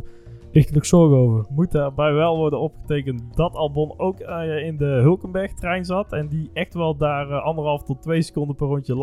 lichtelijk 0.51 0.85
zorgen 0.85 1.17
over. 1.17 1.45
Moet 1.49 1.71
daarbij 1.71 2.13
wel 2.13 2.37
worden 2.37 2.59
opgetekend 2.59 3.35
dat 3.35 3.55
Albon 3.55 3.99
ook 3.99 4.19
eh, 4.19 4.65
in 4.65 4.77
de 4.77 4.85
Hulkenberg-trein 4.85 5.85
zat. 5.85 6.13
En 6.13 6.27
die 6.27 6.49
echt 6.53 6.73
wel 6.73 6.97
daar 6.97 7.29
eh, 7.29 7.43
anderhalf 7.43 7.83
tot 7.83 8.01
twee 8.01 8.21
seconden 8.21 8.55
per 8.55 8.67
rondje 8.67 8.95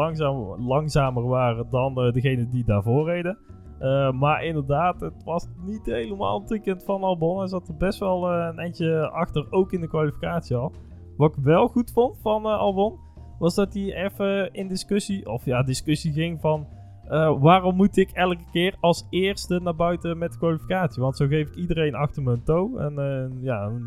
langzamer 0.59 1.27
waren 1.27 1.67
dan 1.71 2.01
eh, 2.01 2.13
degene 2.13 2.49
die 2.49 2.65
daarvoor 2.65 3.05
reden. 3.05 3.39
Eh, 3.79 4.13
maar 4.13 4.45
inderdaad, 4.45 5.01
het 5.01 5.25
was 5.25 5.47
niet 5.65 5.87
helemaal 5.87 6.41
een 6.41 6.47
weekend 6.47 6.85
van 6.85 7.03
Albon. 7.03 7.39
Hij 7.39 7.47
zat 7.47 7.69
er 7.69 7.77
best 7.77 7.99
wel 7.99 8.31
eh, 8.31 8.49
een 8.51 8.59
eindje 8.59 9.11
achter, 9.11 9.47
ook 9.51 9.73
in 9.73 9.81
de 9.81 9.89
kwalificatie 9.89 10.57
al. 10.57 10.73
Wat 11.17 11.37
ik 11.37 11.45
wel 11.45 11.69
goed 11.69 11.93
vond 11.93 12.19
van 12.23 12.45
eh, 12.45 12.59
Albon, 12.59 12.99
was 13.39 13.55
dat 13.55 13.75
hij 13.75 14.05
even 14.05 14.53
in 14.53 14.69
discussie, 14.69 15.29
of 15.31 15.45
ja, 15.45 15.63
discussie 15.63 16.13
ging 16.13 16.41
van... 16.41 16.67
eh, 17.09 17.41
waarom 17.41 17.77
moet 17.77 17.97
ik 17.97 18.11
elke 18.11 18.45
keer 18.53 18.77
als 18.81 19.07
eerste 19.11 19.61
naar 19.63 19.77
buiten 19.77 20.19
met 20.19 20.33
de 20.33 20.39
kwalificatie? 20.39 21.03
Want 21.03 21.17
zo 21.17 21.27
geef 21.27 21.49
ik 21.49 21.55
iedereen 21.57 21.95
achter 21.95 22.23
me 22.23 22.33
een 22.33 22.43
toe. 22.45 22.79
En 22.81 22.99
eh, 22.99 23.43
ja, 23.45 23.65
een 23.65 23.85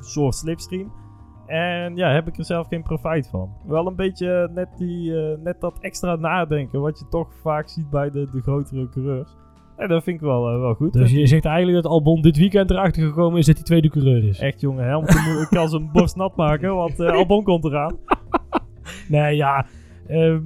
soort 0.00 0.34
slipstream. 0.34 0.92
En 1.46 1.96
ja, 1.96 2.10
heb 2.12 2.28
ik 2.28 2.38
er 2.38 2.44
zelf 2.44 2.68
geen 2.68 2.82
profijt 2.82 3.28
van. 3.28 3.50
Wel 3.66 3.86
een 3.86 3.96
beetje 3.96 4.50
net, 4.54 4.68
die, 4.76 5.16
eh, 5.20 5.38
net 5.38 5.60
dat 5.60 5.78
extra 5.80 6.16
nadenken, 6.16 6.80
wat 6.80 6.98
je 6.98 7.08
toch 7.08 7.34
vaak 7.42 7.68
ziet 7.68 7.90
bij 7.90 8.10
de, 8.10 8.28
de 8.32 8.40
grotere 8.40 8.88
coureurs. 8.88 9.36
En 9.76 9.88
dat 9.88 10.02
vind 10.02 10.16
ik 10.16 10.22
wel, 10.26 10.60
wel 10.60 10.74
goed. 10.74 10.92
Dus 10.92 11.10
je 11.10 11.26
zegt 11.26 11.44
eigenlijk 11.44 11.82
dat 11.82 11.92
Albon 11.92 12.22
dit 12.22 12.36
weekend 12.36 12.70
erachter 12.70 13.06
gekomen 13.06 13.38
is 13.38 13.46
dat 13.46 13.54
hij 13.54 13.64
tweede 13.64 13.88
coureur 13.88 14.24
is. 14.24 14.38
Echt 14.38 14.60
jongen, 14.60 15.02
ik 15.40 15.46
kan 15.50 15.68
zijn 15.68 15.90
borst 15.92 16.16
nat 16.16 16.36
maken, 16.36 16.74
want 16.74 17.00
Albon 17.20 17.44
komt 17.44 17.64
eraan. 17.64 17.96
Nee, 19.08 19.36
ja. 19.36 19.66
ehm, 20.06 20.40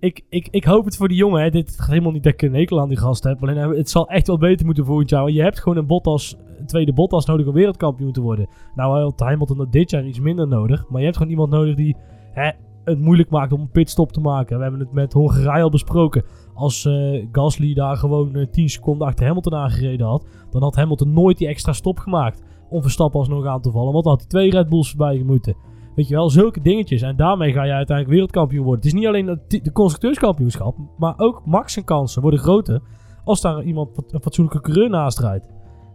ik, 0.00 0.24
ik, 0.28 0.48
ik 0.50 0.64
hoop 0.64 0.84
het 0.84 0.96
voor 0.96 1.08
die 1.08 1.16
jongen. 1.16 1.42
Hè. 1.42 1.50
Dit 1.50 1.74
gaat 1.76 1.88
helemaal 1.88 2.12
niet 2.12 2.22
dat 2.22 2.32
ik 2.32 2.42
een 2.42 2.78
aan 2.80 2.88
die 2.88 2.98
gast 2.98 3.24
heb. 3.24 3.42
Alleen 3.42 3.56
eh, 3.56 3.76
het 3.76 3.90
zal 3.90 4.08
echt 4.08 4.26
wel 4.26 4.38
beter 4.38 4.66
moeten 4.66 4.84
volgend 4.84 5.10
jaar. 5.10 5.22
Want 5.22 5.34
je 5.34 5.42
hebt 5.42 5.60
gewoon 5.60 5.78
een 5.78 5.86
Bottas, 5.86 6.36
een 6.58 6.66
tweede 6.66 6.92
Bottas 6.92 7.26
nodig 7.26 7.46
om 7.46 7.52
wereldkampioen 7.52 8.12
te 8.12 8.20
worden. 8.20 8.48
Nou 8.74 9.02
had 9.02 9.20
Hamilton 9.20 9.66
dit 9.70 9.90
jaar 9.90 10.06
iets 10.06 10.20
minder 10.20 10.48
nodig. 10.48 10.84
Maar 10.88 10.98
je 10.98 11.04
hebt 11.04 11.16
gewoon 11.16 11.32
iemand 11.32 11.50
nodig 11.50 11.74
die 11.74 11.96
hè, 12.32 12.50
het 12.84 12.98
moeilijk 12.98 13.30
maakt 13.30 13.52
om 13.52 13.60
een 13.60 13.70
pitstop 13.70 14.12
te 14.12 14.20
maken. 14.20 14.56
We 14.56 14.62
hebben 14.62 14.80
het 14.80 14.92
met 14.92 15.12
Hongarije 15.12 15.62
al 15.62 15.70
besproken. 15.70 16.24
Als 16.54 16.84
eh, 16.84 17.26
Gasly 17.32 17.74
daar 17.74 17.96
gewoon 17.96 18.34
eh, 18.34 18.46
10 18.46 18.68
seconden 18.68 19.06
achter 19.06 19.26
Hamilton 19.26 19.54
aangereden 19.54 20.06
had, 20.06 20.26
dan 20.50 20.62
had 20.62 20.76
Hamilton 20.76 21.12
nooit 21.12 21.38
die 21.38 21.48
extra 21.48 21.72
stop 21.72 21.98
gemaakt 21.98 22.42
om 22.68 22.82
Verstappen 22.82 23.20
alsnog 23.20 23.46
aan 23.46 23.60
te 23.60 23.70
vallen. 23.70 23.92
Want 23.92 24.04
dan 24.04 24.12
had 24.12 24.20
hij 24.20 24.30
twee 24.30 24.50
Red 24.50 24.68
Bulls 24.68 24.88
voorbij 24.88 25.22
moeten. 25.22 25.56
Weet 25.94 26.08
je 26.08 26.14
wel, 26.14 26.30
zulke 26.30 26.60
dingetjes. 26.60 27.02
En 27.02 27.16
daarmee 27.16 27.52
ga 27.52 27.62
je 27.64 27.72
uiteindelijk 27.72 28.08
wereldkampioen 28.14 28.64
worden. 28.64 28.84
Het 28.84 28.92
is 28.94 28.98
niet 28.98 29.08
alleen 29.08 29.26
de, 29.48 29.60
de 29.60 29.72
constructeurskampioenschap, 29.72 30.76
maar 30.98 31.14
ook 31.16 31.46
Max 31.46 31.72
zijn 31.72 31.84
kansen 31.84 32.22
worden 32.22 32.40
groter 32.40 32.80
als 33.24 33.40
daar 33.40 33.62
iemand 33.62 34.12
een 34.12 34.22
fatsoenlijke 34.22 34.60
coureur 34.60 34.90
naast 34.90 35.18
rijdt. 35.18 35.46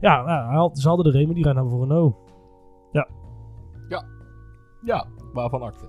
Ja, 0.02 0.22
nou, 0.24 0.48
hij 0.48 0.56
had- 0.58 0.80
ze 0.80 0.88
hadden 0.88 1.06
er 1.14 1.20
een, 1.20 1.26
maar 1.26 1.36
die 1.36 1.44
rijdt 1.44 1.60
nou 1.60 1.70
voor 1.72 1.80
Renault. 1.82 2.16
Ja, 4.86 5.06
waarvan 5.34 5.62
acte. 5.62 5.86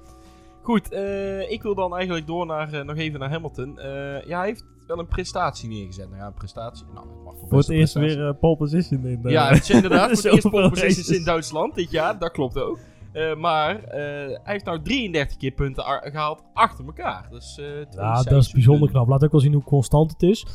Goed, 0.63 0.93
eh, 0.93 1.51
ik 1.51 1.63
wil 1.63 1.75
dan 1.75 1.95
eigenlijk 1.97 2.27
door 2.27 2.47
naar, 2.47 2.73
eh, 2.73 2.85
nog 2.85 2.97
even 2.97 3.21
naar 3.21 3.31
Hamilton. 3.31 3.79
Eh, 3.79 4.27
ja, 4.27 4.39
hij 4.39 4.47
heeft 4.47 4.65
wel 4.87 4.99
een 4.99 5.07
prestatie 5.07 5.69
neergezet. 5.69 6.07
Nou 6.09 6.21
ja, 6.21 6.27
een 6.27 6.35
prestatie. 6.35 6.87
Nou, 6.95 7.07
het 7.09 7.25
mag 7.25 7.35
Voor 7.49 7.59
het 7.59 7.69
eerst 7.69 7.95
weer 7.95 8.35
pole 8.35 8.57
position 8.57 9.07
in 9.07 9.23
de... 9.23 9.31
Ja, 9.31 9.49
het 9.49 9.59
is 9.63 9.71
inderdaad 9.71 10.07
voor 10.11 10.17
het 10.17 10.25
eerst 10.25 10.51
pole 10.51 10.69
positions 10.69 10.97
races. 10.97 11.19
in 11.19 11.25
Duitsland 11.25 11.75
dit 11.75 11.91
jaar. 11.91 12.19
Dat 12.19 12.31
klopt 12.31 12.59
ook. 12.59 12.79
Eh, 13.19 13.37
maar 13.37 13.85
eh, 13.85 14.01
hij 14.27 14.53
heeft 14.53 14.65
nou 14.65 14.83
33 14.83 15.37
keer 15.37 15.51
punten 15.51 15.85
gehaald 15.85 16.43
achter 16.53 16.85
elkaar. 16.85 17.27
Dus, 17.31 17.59
eh, 17.59 17.67
Ja, 17.91 18.23
dat 18.23 18.43
is 18.43 18.53
bijzonder 18.53 18.91
knap. 18.91 19.09
Laat 19.09 19.25
ook 19.25 19.33
wel 19.33 19.41
zien 19.41 19.53
hoe 19.53 19.63
constant 19.63 20.11
het 20.11 20.23
is. 20.23 20.47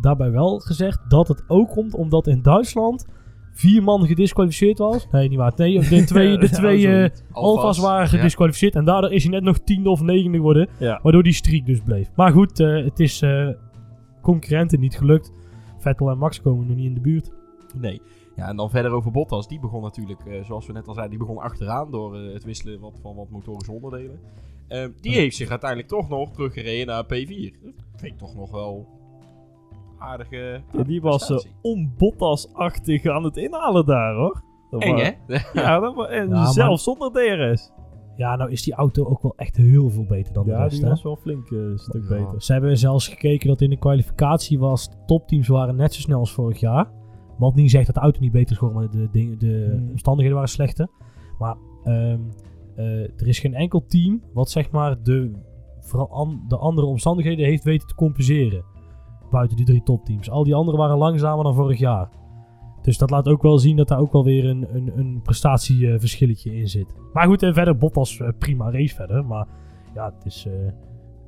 Daarbij 0.00 0.30
wel 0.30 0.58
gezegd 0.58 1.10
dat 1.10 1.28
het 1.28 1.44
ook 1.48 1.68
komt 1.68 1.94
omdat 1.94 2.26
in 2.26 2.42
Duitsland 2.42 3.06
vier 3.52 3.82
man 3.82 4.06
gedisqualificeerd 4.06 4.78
was. 4.78 5.06
Nee, 5.10 5.28
niet 5.28 5.38
waar. 5.38 5.52
Nee, 5.56 5.80
de 5.80 6.04
twee, 6.12 6.38
de 6.38 6.50
twee. 6.50 7.10
Alfa's 7.32 7.78
waren 7.78 8.02
ja. 8.02 8.06
gedisqualificeerd. 8.06 8.74
En 8.74 8.84
daardoor 8.84 9.12
is 9.12 9.22
hij 9.22 9.32
net 9.32 9.42
nog 9.42 9.58
tiende 9.58 9.90
of 9.90 10.02
negende 10.02 10.36
geworden. 10.36 10.68
Ja. 10.78 11.00
Waardoor 11.02 11.22
die 11.22 11.32
streak 11.32 11.66
dus 11.66 11.80
bleef. 11.80 12.10
Maar 12.16 12.32
goed, 12.32 12.58
het 12.58 13.00
is 13.00 13.24
concurrenten 14.22 14.80
niet 14.80 14.96
gelukt. 14.96 15.32
Vettel 15.78 16.10
en 16.10 16.18
Max 16.18 16.40
komen 16.40 16.66
nog 16.66 16.76
niet 16.76 16.86
in 16.86 16.94
de 16.94 17.00
buurt. 17.00 17.30
Nee. 17.74 18.02
Ja, 18.36 18.48
en 18.48 18.56
dan 18.56 18.70
verder 18.70 18.92
over 18.92 19.10
Bottas. 19.10 19.48
Die 19.48 19.60
begon 19.60 19.82
natuurlijk, 19.82 20.20
eh, 20.26 20.44
zoals 20.44 20.66
we 20.66 20.72
net 20.72 20.86
al 20.88 20.94
zeiden, 20.94 21.18
die 21.18 21.26
begon 21.26 21.42
achteraan 21.42 21.90
door 21.90 22.16
eh, 22.16 22.32
het 22.32 22.44
wisselen 22.44 22.80
wat, 22.80 22.98
van 23.02 23.14
wat 23.16 23.30
motorische 23.30 23.72
onderdelen. 23.72 24.18
Eh, 24.68 24.84
die 25.00 25.14
heeft 25.14 25.36
zich 25.36 25.50
uiteindelijk 25.50 25.88
toch 25.90 26.08
nog 26.08 26.30
teruggereden 26.32 26.86
naar 26.86 27.04
P4. 27.04 27.08
Dat 27.62 27.72
vind 27.96 28.12
ik 28.12 28.18
toch 28.18 28.34
nog 28.34 28.50
wel 28.50 28.86
aardige, 29.98 30.36
Ja, 30.36 30.52
aardige 30.66 30.84
die 30.84 31.00
was 31.00 31.30
eh, 31.30 31.38
onbottas-achtig 31.62 33.06
aan 33.06 33.24
het 33.24 33.36
inhalen 33.36 33.86
daar, 33.86 34.14
hoor. 34.14 34.42
Dat 34.70 34.82
Eng, 34.82 34.96
hè? 34.96 35.10
Ja, 35.62 35.80
dat 35.80 35.94
wa- 35.94 36.06
en 36.06 36.28
Ja, 36.28 36.34
maar- 36.34 36.46
zelfs 36.52 36.82
zonder 36.82 37.10
DRS. 37.12 37.70
Ja, 38.16 38.36
nou 38.36 38.50
is 38.50 38.62
die 38.62 38.74
auto 38.74 39.04
ook 39.04 39.22
wel 39.22 39.32
echt 39.36 39.56
heel 39.56 39.90
veel 39.90 40.04
beter 40.04 40.32
dan 40.32 40.44
de 40.44 40.50
Ja, 40.50 40.62
rest. 40.62 40.74
die 40.74 40.82
hè? 40.84 40.88
was 40.88 41.02
wel 41.02 41.16
flink 41.16 41.50
eh, 41.50 41.58
een 41.58 41.78
stuk 41.78 42.02
Ja. 42.02 42.08
beter. 42.08 42.42
Ze 42.42 42.52
hebben 42.52 42.78
zelfs 42.78 43.08
gekeken 43.08 43.48
dat 43.48 43.60
in 43.60 43.70
de 43.70 43.76
kwalificatie 43.78 44.58
was. 44.58 44.90
De 44.90 44.96
topteams 45.06 45.48
waren 45.48 45.76
net 45.76 45.94
zo 45.94 46.00
snel 46.00 46.18
als 46.18 46.32
vorig 46.32 46.60
jaar. 46.60 46.90
Wat 47.42 47.54
niet 47.54 47.70
zegt 47.70 47.86
dat 47.86 47.94
de 47.94 48.00
auto 48.00 48.20
niet 48.20 48.32
beter 48.32 48.50
is 48.52 48.58
geworden, 48.58 48.90
maar 48.90 49.08
de, 49.12 49.36
de 49.36 49.74
Hmm. 49.76 49.90
omstandigheden 49.90 50.34
waren 50.38 50.52
slechter. 50.52 50.88
Maar 51.38 51.56
ehm, 51.84 52.20
eh, 52.76 53.02
er 53.02 53.26
is 53.26 53.38
geen 53.38 53.54
enkel 53.54 53.84
team 53.86 54.22
wat 54.32 54.50
zeg 54.50 54.70
maar 54.70 55.02
de, 55.02 55.30
de 56.48 56.56
andere 56.56 56.86
omstandigheden 56.86 57.44
heeft 57.44 57.64
weten 57.64 57.88
te 57.88 57.94
compenseren. 57.94 58.64
Buiten 59.30 59.56
die 59.56 59.66
drie 59.66 59.82
topteams. 59.82 60.30
Al 60.30 60.44
die 60.44 60.54
anderen 60.54 60.80
waren 60.80 60.98
langzamer 60.98 61.44
dan 61.44 61.54
vorig 61.54 61.78
jaar. 61.78 62.08
Dus 62.82 62.98
dat 62.98 63.10
laat 63.10 63.28
ook 63.28 63.42
wel 63.42 63.58
zien 63.58 63.76
dat 63.76 63.88
daar 63.88 63.98
ook 64.00 64.12
wel 64.12 64.24
weer 64.24 64.44
een, 64.44 64.66
een, 64.76 64.98
een 64.98 65.20
prestatieverschilletje 65.22 66.54
in 66.56 66.68
zit. 66.68 66.86
Maar 67.12 67.26
goed, 67.26 67.42
en 67.42 67.54
verder 67.54 67.76
Bottas 67.76 68.20
eh, 68.20 68.28
prima 68.38 68.70
race 68.70 68.94
verder. 68.94 69.24
Maar 69.26 69.46
ja, 69.94 70.12
het 70.14 70.24
is... 70.26 70.46
eh, 70.46 70.52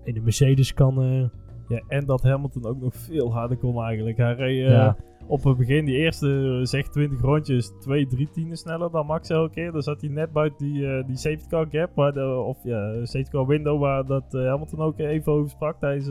in 0.04 0.14
de 0.14 0.20
Mercedes 0.20 0.74
kan... 0.74 1.02
eh, 1.02 1.24
Ja, 1.68 1.80
en 1.88 2.06
dat 2.06 2.22
Hamilton 2.22 2.66
ook 2.66 2.80
nog 2.80 2.94
veel 2.94 3.32
harder 3.32 3.56
kon 3.56 3.82
eigenlijk. 3.82 4.16
Hij 4.16 4.34
reed 4.34 4.64
eh, 4.66 4.70
Ja. 4.72 4.96
op 5.26 5.44
het 5.44 5.56
begin, 5.56 5.84
die 5.84 5.96
eerste 5.96 6.56
eh, 6.60 6.64
zeg 6.66 6.88
20 6.88 7.20
rondjes, 7.20 7.72
2, 7.80 8.06
3 8.06 8.28
tienden 8.32 8.56
sneller 8.56 8.90
dan 8.90 9.06
Max 9.06 9.28
elke 9.28 9.50
keer. 9.54 9.72
Dan 9.72 9.82
zat 9.82 10.00
hij 10.00 10.10
net 10.10 10.32
buiten 10.32 10.66
die, 10.66 10.86
eh, 10.86 11.06
die 11.06 11.16
safety 11.16 11.46
car 11.48 11.66
gap, 11.70 11.90
waar 11.94 12.12
de, 12.12 12.26
of 12.46 12.58
ja, 12.64 13.04
safety 13.04 13.30
car 13.30 13.46
window, 13.46 13.80
waar 13.80 14.04
dat 14.06 14.24
Hamilton 14.32 14.80
ook 14.80 14.98
even 14.98 15.32
over 15.32 15.50
sprak 15.50 15.78
tijdens, 15.80 16.06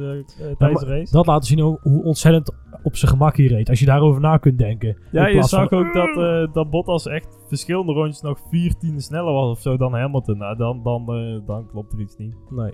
tijdens 0.58 0.82
de 0.82 0.88
race. 0.88 1.12
Dat 1.14 1.26
laat 1.26 1.46
zien 1.46 1.60
hoe 1.60 2.04
ontzettend 2.04 2.54
op 2.84 2.96
zijn 2.96 3.12
gemak 3.12 3.36
hier 3.36 3.50
reed. 3.50 3.70
Als 3.70 3.80
je 3.80 3.86
daarover 3.86 4.22
na 4.22 4.38
kunt 4.38 4.58
denken. 4.58 4.98
Ja, 5.12 5.28
je 5.28 5.44
zag 5.44 5.70
van- 5.70 5.78
ook 5.80 5.94
dat, 5.94 6.54
dat 6.54 6.70
Bottas 6.70 7.08
echt 7.08 7.40
verschillende 7.48 7.94
rondjes 7.94 8.22
nog 8.22 8.40
4 8.50 8.78
tienden 8.78 9.02
sneller 9.02 9.34
was 9.34 9.50
of 9.50 9.60
zo 9.62 9.78
dan 9.78 9.94
Hamilton. 9.94 10.38
Nou, 10.38 10.58
dan, 10.58 10.84
dan, 10.84 11.06
dan 11.46 11.68
klopt 11.68 11.94
er 11.94 12.00
iets 12.00 12.18
niet. 12.18 12.36
Nee. 12.50 12.74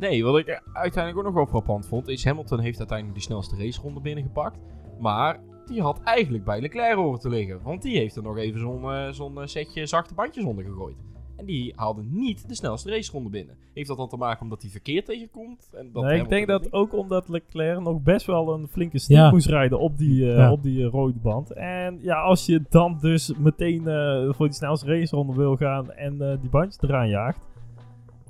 Nee, 0.00 0.24
wat 0.24 0.38
ik 0.38 0.62
uiteindelijk 0.72 1.18
ook 1.18 1.34
nog 1.34 1.42
wel 1.42 1.46
frappant 1.60 1.86
vond, 1.86 2.08
is 2.08 2.24
Hamilton 2.24 2.60
heeft 2.60 2.78
uiteindelijk 2.78 3.18
de 3.18 3.24
snelste 3.24 3.56
raceronde 3.56 4.00
binnengepakt. 4.00 4.58
Maar 5.00 5.40
die 5.66 5.82
had 5.82 6.00
eigenlijk 6.04 6.44
bij 6.44 6.60
Leclerc 6.60 6.94
horen 6.96 7.20
te 7.20 7.28
liggen. 7.28 7.62
Want 7.62 7.82
die 7.82 7.98
heeft 7.98 8.16
er 8.16 8.22
nog 8.22 8.36
even 8.36 8.60
zo'n 8.60 8.84
eh, 8.92 9.08
zo'n 9.10 9.40
eh, 9.40 9.46
setje 9.46 9.86
zachte 9.86 10.14
bandjes 10.14 10.44
onder 10.44 10.64
gegooid. 10.64 10.96
En 11.36 11.46
die 11.46 11.72
haalde 11.76 12.02
niet 12.02 12.48
de 12.48 12.54
snelste 12.54 12.90
raceronde 12.90 13.30
binnen. 13.30 13.56
Heeft 13.74 13.88
dat 13.88 13.96
dan 13.96 14.08
te 14.08 14.16
maken 14.16 14.42
omdat 14.42 14.62
hij 14.62 14.70
verkeerd 14.70 15.04
tegenkomt? 15.04 15.70
En 15.72 15.90
dat 15.92 16.02
nee, 16.02 16.20
ik 16.20 16.28
denk 16.28 16.46
dat 16.46 16.62
niet? 16.62 16.72
ook 16.72 16.94
omdat 16.94 17.28
Leclerc 17.28 17.80
nog 17.80 18.02
best 18.02 18.26
wel 18.26 18.52
een 18.52 18.68
flinke 18.68 18.98
Ja. 19.06 19.30
moest 19.30 19.46
rijden 19.46 19.78
op 19.78 19.98
die, 19.98 20.30
eh, 20.30 20.36
Ja. 20.36 20.52
op 20.52 20.62
die 20.62 20.84
rode 20.84 21.18
band. 21.18 21.52
En 21.52 21.98
ja, 22.02 22.20
als 22.20 22.46
je 22.46 22.62
dan 22.68 22.98
dus 23.00 23.32
meteen 23.38 23.88
eh, 23.88 24.32
voor 24.32 24.46
die 24.46 24.56
snelste 24.56 24.86
raceronde 24.86 25.34
wil 25.34 25.56
gaan 25.56 25.92
en 25.92 26.20
eh, 26.22 26.40
die 26.40 26.50
bandjes 26.50 26.82
eraan 26.82 27.08
jaagt. 27.08 27.40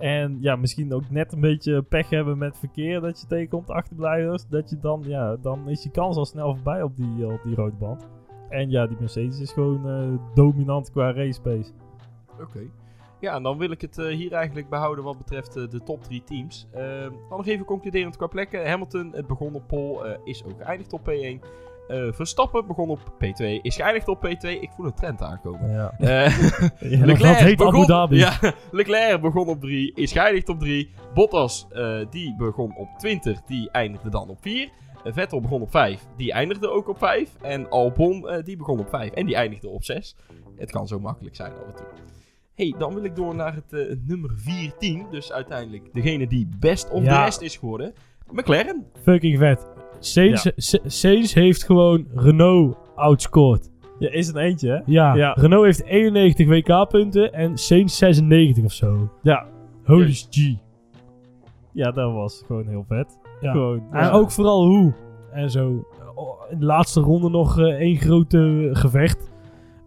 En 0.00 0.38
ja, 0.40 0.56
misschien 0.56 0.92
ook 0.92 1.10
net 1.10 1.32
een 1.32 1.40
beetje 1.40 1.82
pech 1.82 2.10
hebben 2.10 2.38
met 2.38 2.58
verkeer 2.58 3.00
dat 3.00 3.20
je 3.20 3.26
tegenkomt, 3.26 3.70
achterblijvers. 3.70 4.46
Dat 4.48 4.70
je 4.70 4.78
dan, 4.78 5.02
ja, 5.06 5.36
dan 5.36 5.68
is 5.68 5.82
je 5.82 5.90
kans 5.90 6.16
al 6.16 6.26
snel 6.26 6.54
voorbij 6.54 6.82
op 6.82 6.96
die, 6.96 7.26
op 7.26 7.40
die 7.42 7.54
rode 7.54 7.76
band. 7.76 8.08
En 8.48 8.70
ja, 8.70 8.86
die 8.86 8.96
Mercedes 9.00 9.40
is 9.40 9.52
gewoon 9.52 9.88
eh, 9.88 10.34
dominant 10.34 10.90
qua 10.90 11.12
race 11.12 11.40
pace. 11.40 11.72
Oké. 12.40 12.60
Ja, 13.20 13.34
en 13.34 13.42
dan 13.42 13.58
wil 13.58 13.70
ik 13.70 13.80
het 13.80 13.98
eh, 13.98 14.06
hier 14.06 14.32
eigenlijk 14.32 14.68
behouden 14.68 15.04
wat 15.04 15.18
betreft 15.18 15.56
eh, 15.56 15.68
de 15.68 15.82
top 15.82 16.02
drie 16.02 16.24
teams. 16.24 16.66
Eh, 16.72 17.00
dan 17.02 17.36
nog 17.38 17.46
even 17.46 17.64
concluderend 17.64 18.16
qua 18.16 18.26
plekken. 18.26 18.68
Hamilton, 18.68 19.12
het 19.12 19.26
begon 19.26 19.54
op 19.54 19.66
pole, 19.66 20.20
is 20.24 20.44
ook 20.44 20.62
geëindigd 20.62 20.92
op 20.92 21.00
P1. 21.00 21.46
Eh, 21.90 22.12
Verstappen 22.12 22.66
begon 22.66 22.88
op 22.88 22.98
P2, 23.24 23.44
is 23.62 23.76
geëindigd 23.76 24.08
op 24.08 24.26
P2. 24.26 24.48
Ik 24.48 24.70
voel 24.76 24.86
een 24.86 24.94
trend 24.94 25.22
aankomen. 25.22 25.70
Ja. 25.70 25.92
Dat 25.98 26.70
Leclerc, 26.80 27.36
heet 27.36 27.60
Abu 27.60 27.70
begon, 27.70 27.86
Dhabi. 27.86 28.16
Ja, 28.16 28.38
Leclerc 28.70 29.20
begon 29.20 29.48
op 29.48 29.60
3, 29.60 29.92
is 29.94 30.12
geëindigd 30.12 30.48
op 30.48 30.58
3. 30.58 30.90
Bottas 31.14 31.66
eh, 31.70 31.98
die 32.10 32.34
begon 32.36 32.76
op 32.76 32.88
20, 32.98 33.42
die 33.42 33.70
eindigde 33.70 34.10
dan 34.10 34.28
op 34.28 34.38
4. 34.40 34.68
Eh, 35.04 35.12
Vettel 35.12 35.40
begon 35.40 35.60
op 35.62 35.70
5, 35.70 36.06
die 36.16 36.32
eindigde 36.32 36.68
ook 36.70 36.88
op 36.88 36.98
5. 36.98 37.30
En 37.40 37.70
Albon 37.70 38.40
die 38.44 38.56
begon 38.56 38.78
op 38.78 38.88
5 38.88 39.10
en 39.10 39.26
die 39.26 39.34
eindigde 39.34 39.68
op 39.68 39.84
6. 39.84 40.16
Het 40.56 40.70
kan 40.70 40.86
zo 40.88 40.98
makkelijk 41.00 41.36
zijn 41.36 41.52
af 41.52 41.66
en 41.66 41.74
toe. 41.76 41.86
hey, 42.54 42.74
dan 42.78 42.94
wil 42.94 43.04
ik 43.04 43.16
door 43.16 43.34
naar 43.34 43.54
het 43.54 43.98
nummer 44.06 44.30
4 44.34 44.72
team. 44.78 45.06
Dus 45.10 45.32
uiteindelijk 45.32 45.88
degene 45.94 46.26
die 46.26 46.48
best 46.58 46.90
of 46.90 47.02
Ja. 47.02 47.18
de 47.18 47.24
rest 47.24 47.40
is 47.40 47.56
geworden. 47.56 47.94
McLaren. 48.32 48.84
Fucking 49.02 49.38
vet. 49.38 49.66
Sainz, 50.86 51.34
heeft 51.34 51.64
gewoon 51.64 52.06
Renault 52.14 52.76
outscored. 52.94 53.70
Ja, 53.98 54.10
is 54.10 54.28
een 54.28 54.36
eentje, 54.36 54.68
hè? 54.70 54.80
Ja, 54.86 55.14
Ja. 55.14 55.32
Renault 55.38 55.64
heeft 55.64 55.84
91 55.84 56.48
WK-punten 56.48 57.32
en 57.32 57.56
Sainz 57.58 57.96
96 57.98 58.64
of 58.64 58.72
zo. 58.72 59.10
Ja. 59.22 59.46
Holy. 59.84 60.12
G. 60.12 60.54
Ja, 61.72 61.90
dat 61.90 62.12
was 62.12 62.42
gewoon 62.46 62.66
heel 62.66 62.84
vet. 62.88 63.18
Ja. 63.40 63.52
Gewoon, 63.52 63.82
En 63.92 64.00
ja. 64.04 64.10
ook 64.10 64.30
vooral 64.30 64.66
hoe. 64.66 64.92
En 65.32 65.50
zo. 65.50 65.84
Oh, 66.14 66.50
In 66.50 66.58
de 66.58 66.64
laatste 66.64 67.00
ronde 67.00 67.30
nog 67.30 67.58
eh, 67.58 67.64
één 67.66 67.96
groot 67.96 68.34
eh, 68.34 68.40
gevecht. 68.72 69.30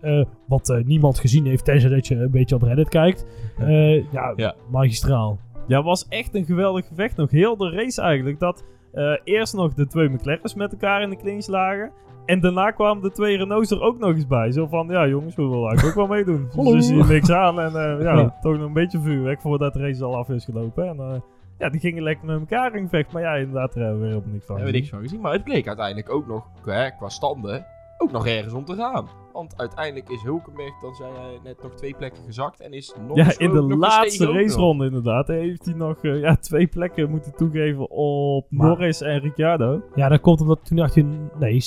Eh, 0.02 0.24
wat 0.48 0.70
eh, 0.70 0.84
niemand 0.84 1.20
gezien 1.20 1.46
heeft, 1.46 1.66
tenzij 1.66 1.90
dat 1.90 2.08
je 2.08 2.16
een 2.16 2.32
beetje 2.32 2.56
op 2.56 2.62
Reddit 2.62 2.90
kijkt. 2.90 3.26
Eh, 3.58 4.12
ja, 4.12 4.34
Ja. 4.36 4.56
magistraal. 4.70 5.40
Ja, 5.68 5.84
was 5.84 6.08
echt 6.08 6.36
een 6.36 6.46
geweldig 6.46 6.88
gevecht. 6.88 7.18
Nog 7.18 7.32
heel 7.32 7.58
de 7.58 7.70
race 7.70 8.02
eigenlijk. 8.02 8.40
Dat 8.40 8.64
eh, 8.92 9.14
eerst 9.24 9.54
nog 9.54 9.74
de 9.74 9.88
twee 9.88 10.10
McLaren's 10.10 10.54
met 10.56 10.72
elkaar 10.72 11.02
in 11.02 11.10
de 11.10 11.16
clinch 11.18 11.48
lagen. 11.48 11.92
En 12.26 12.40
daarna 12.40 12.72
kwamen 12.72 13.04
de 13.04 13.12
twee 13.12 13.38
Renaults 13.38 13.72
er 13.72 13.82
ook 13.82 14.00
nog 14.00 14.10
eens 14.16 14.28
bij. 14.28 14.52
Zo 14.52 14.68
van, 14.68 14.88
ja 14.88 15.08
jongens, 15.08 15.36
we 15.36 15.42
willen 15.42 15.68
eigenlijk 15.68 15.88
ook 15.98 16.08
wel 16.08 16.16
meedoen. 16.18 16.48
Dus 16.74 16.90
je 16.90 17.04
niks 17.04 17.32
aan. 17.32 17.60
En 17.60 17.68
eh, 17.76 18.04
ja, 18.04 18.18
Ja. 18.18 18.38
toch 18.42 18.54
nog 18.58 18.66
een 18.68 18.74
beetje 18.74 19.00
vuurwerk 19.02 19.42
voordat 19.42 19.74
de 19.74 19.80
race 19.80 20.04
al 20.04 20.16
af 20.16 20.30
is 20.30 20.46
gelopen. 20.46 20.88
En 20.88 20.98
eh, 21.00 21.20
ja, 21.58 21.70
die 21.70 21.80
gingen 21.80 22.04
lekker 22.04 22.26
met 22.26 22.40
elkaar 22.40 22.76
in 22.76 22.84
gevecht. 22.84 23.12
Maar 23.12 23.22
ja, 23.22 23.34
inderdaad, 23.34 23.74
daar 23.74 23.84
hebben 23.84 24.02
we 24.02 24.08
weer 24.08 24.18
op 24.18 24.26
niks 24.26 24.46
van. 24.46 24.56
Daar 24.56 24.64
hebben 24.66 24.74
we 24.74 24.80
niks 24.80 24.90
van 24.90 25.00
gezien. 25.02 25.22
Maar 25.22 25.34
het 25.34 25.44
bleek 25.44 25.68
uiteindelijk 25.68 26.10
ook 26.10 26.28
nog 26.28 26.46
hè, 26.66 26.90
qua 26.92 27.10
standen 27.10 27.66
ook 28.04 28.12
nog 28.12 28.28
ergens 28.28 28.54
om 28.54 28.66
te 28.66 28.76
gaan. 28.76 29.08
Want 29.34 29.58
uiteindelijk 29.58 30.10
is 30.10 30.22
Hulkenberg, 30.22 30.80
dan 30.82 30.94
zei 30.96 31.12
hij 31.14 31.40
net, 31.44 31.64
nog 31.64 31.74
twee 31.74 31.96
plekken 31.98 32.24
gezakt. 32.24 32.60
En 32.62 32.74
is 32.74 32.94
Norris 33.08 33.26
Ja, 33.38 33.46
in 33.46 33.52
de 33.54 33.62
nog 33.62 33.80
laatste 33.80 34.26
nog. 34.26 34.36
raceronde 34.36 34.86
inderdaad 34.86 35.28
heeft 35.28 35.66
hij 35.66 35.74
nog 35.74 35.98
eh, 36.04 36.20
ja, 36.20 36.36
twee 36.36 36.68
plekken 36.68 37.10
moeten 37.10 37.36
toegeven 37.36 37.90
op 37.92 38.46
Maar- 38.50 38.68
Norris 38.68 39.02
en 39.02 39.20
Ricciardo. 39.20 39.82
Ja, 39.96 40.10
dat 40.10 40.22
komt 40.22 40.42
omdat 40.42 40.66
toen 40.66 40.78
dacht 40.78 40.94
je... 40.94 41.28
Nee, 41.40 41.60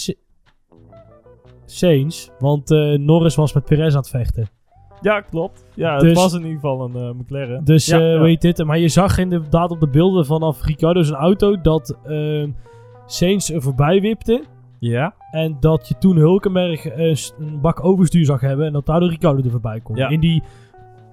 Sainz. 1.65 2.29
Want 2.39 2.71
eh, 2.71 2.93
Norris 2.99 3.35
was 3.35 3.53
met 3.53 3.65
Perez 3.65 3.93
aan 3.93 4.01
het 4.01 4.09
vechten. 4.09 4.49
Ja, 5.01 5.21
klopt. 5.21 5.65
Ja, 5.75 5.99
Dus- 5.99 6.09
het 6.09 6.17
was 6.19 6.33
in 6.33 6.39
ieder 6.41 6.55
geval 6.55 6.81
een 6.85 6.95
eh, 6.97 7.11
McLaren. 7.21 7.65
Dus 7.65 7.87
ja, 7.87 7.99
eh 8.01 8.13
ja. 8.13 8.21
weet 8.21 8.41
dit. 8.41 8.65
Maar 8.65 8.79
je 8.79 8.89
zag 8.89 9.19
inderdaad 9.19 9.71
op 9.71 9.81
de 9.81 9.89
beelden 9.89 10.27
vanaf 10.27 10.63
Ricciardo 10.65 11.03
zijn 11.03 11.19
auto 11.21 11.61
dat 11.61 11.99
ehm 12.05 12.51
Sainz 13.07 13.51
er 13.51 13.63
voorbij 13.63 14.01
wipte. 14.01 14.43
Ja, 14.79 15.15
En 15.31 15.57
dat 15.61 15.89
je 15.89 15.99
toen 15.99 16.17
Hulkenberg 16.17 16.87
eh, 16.87 17.15
s- 17.15 17.35
een 17.39 17.61
bak 17.61 17.85
overstuur 17.85 18.25
zag 18.25 18.41
hebben. 18.41 18.67
En 18.67 18.73
dat 18.73 18.87
daardoor 18.87 19.09
Ricciardo 19.09 19.43
er 19.43 19.51
voorbij 19.51 19.81
kon. 19.81 19.97
Ja. 19.97 20.09
In 20.09 20.21
die... 20.21 20.43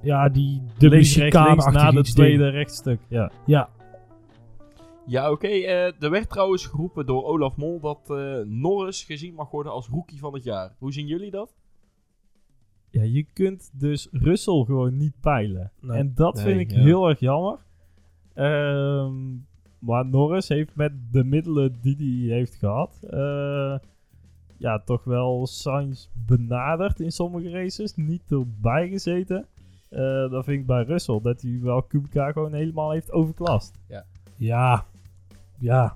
Ja, 0.02 0.30
die 0.30 0.62
dubbele 0.67 0.89
links, 1.02 1.17
rechts, 1.17 1.38
links 1.47 1.65
na 1.71 1.88
de 1.89 1.93
ding. 1.93 2.06
tweede 2.08 2.49
rechtstuk. 2.49 2.99
Ja. 3.08 3.32
Ja, 3.45 3.69
Ja, 5.08 5.32
oké. 5.32 5.47
eh, 5.47 6.02
er 6.04 6.10
werd 6.10 6.30
trouwens 6.30 6.65
geroepen 6.65 7.06
door 7.06 7.23
Olaf 7.23 7.56
Mol 7.56 7.80
dat 7.80 7.99
eh, 8.10 8.36
Norris 8.45 9.04
gezien 9.04 9.34
mag 9.34 9.52
worden 9.52 9.71
als 9.71 9.88
rookie 9.88 10.19
van 10.19 10.34
het 10.34 10.43
jaar. 10.43 10.76
Hoe 10.80 10.93
zien 10.93 11.08
jullie 11.08 11.32
dat? 11.32 11.56
ja, 12.89 13.04
je 13.04 13.26
kunt 13.34 13.71
dus 13.80 14.08
Russell 14.12 14.63
gewoon 14.65 14.97
niet 14.97 15.13
peilen. 15.21 15.71
Nee. 15.82 15.97
En 15.97 16.12
dat 16.15 16.36
Nee, 16.36 16.43
vind 16.43 16.60
ik 16.60 16.71
ja. 16.71 16.82
heel 16.84 17.10
erg 17.10 17.19
jammer. 17.19 17.58
Ehm, 18.34 19.13
maar 19.86 20.06
Norris 20.06 20.48
heeft 20.48 20.76
met 20.76 20.91
de 21.12 21.24
middelen 21.24 21.76
die 21.82 22.28
hij 22.30 22.38
heeft 22.38 22.56
gehad... 22.56 23.00
eh, 23.10 23.76
ja, 24.58 24.80
toch 24.80 25.04
wel 25.04 25.48
Sainz 25.48 26.08
benaderd 26.28 27.00
in 27.00 27.12
sommige 27.12 27.50
races. 27.50 27.96
Niet 27.96 28.32
erbij 28.32 28.89
gezeten. 28.89 29.46
Eh, 29.89 30.30
dat 30.32 30.43
vind 30.46 30.60
ik 30.60 30.65
bij 30.65 30.84
Russell. 30.84 31.19
Dat 31.22 31.41
hij 31.41 31.60
wel 31.62 31.82
Kubica 31.82 32.32
gewoon 32.32 32.54
helemaal 32.54 32.91
heeft 32.91 33.12
overklast. 33.12 33.80
ja, 34.38 34.86
ja. 35.60 35.96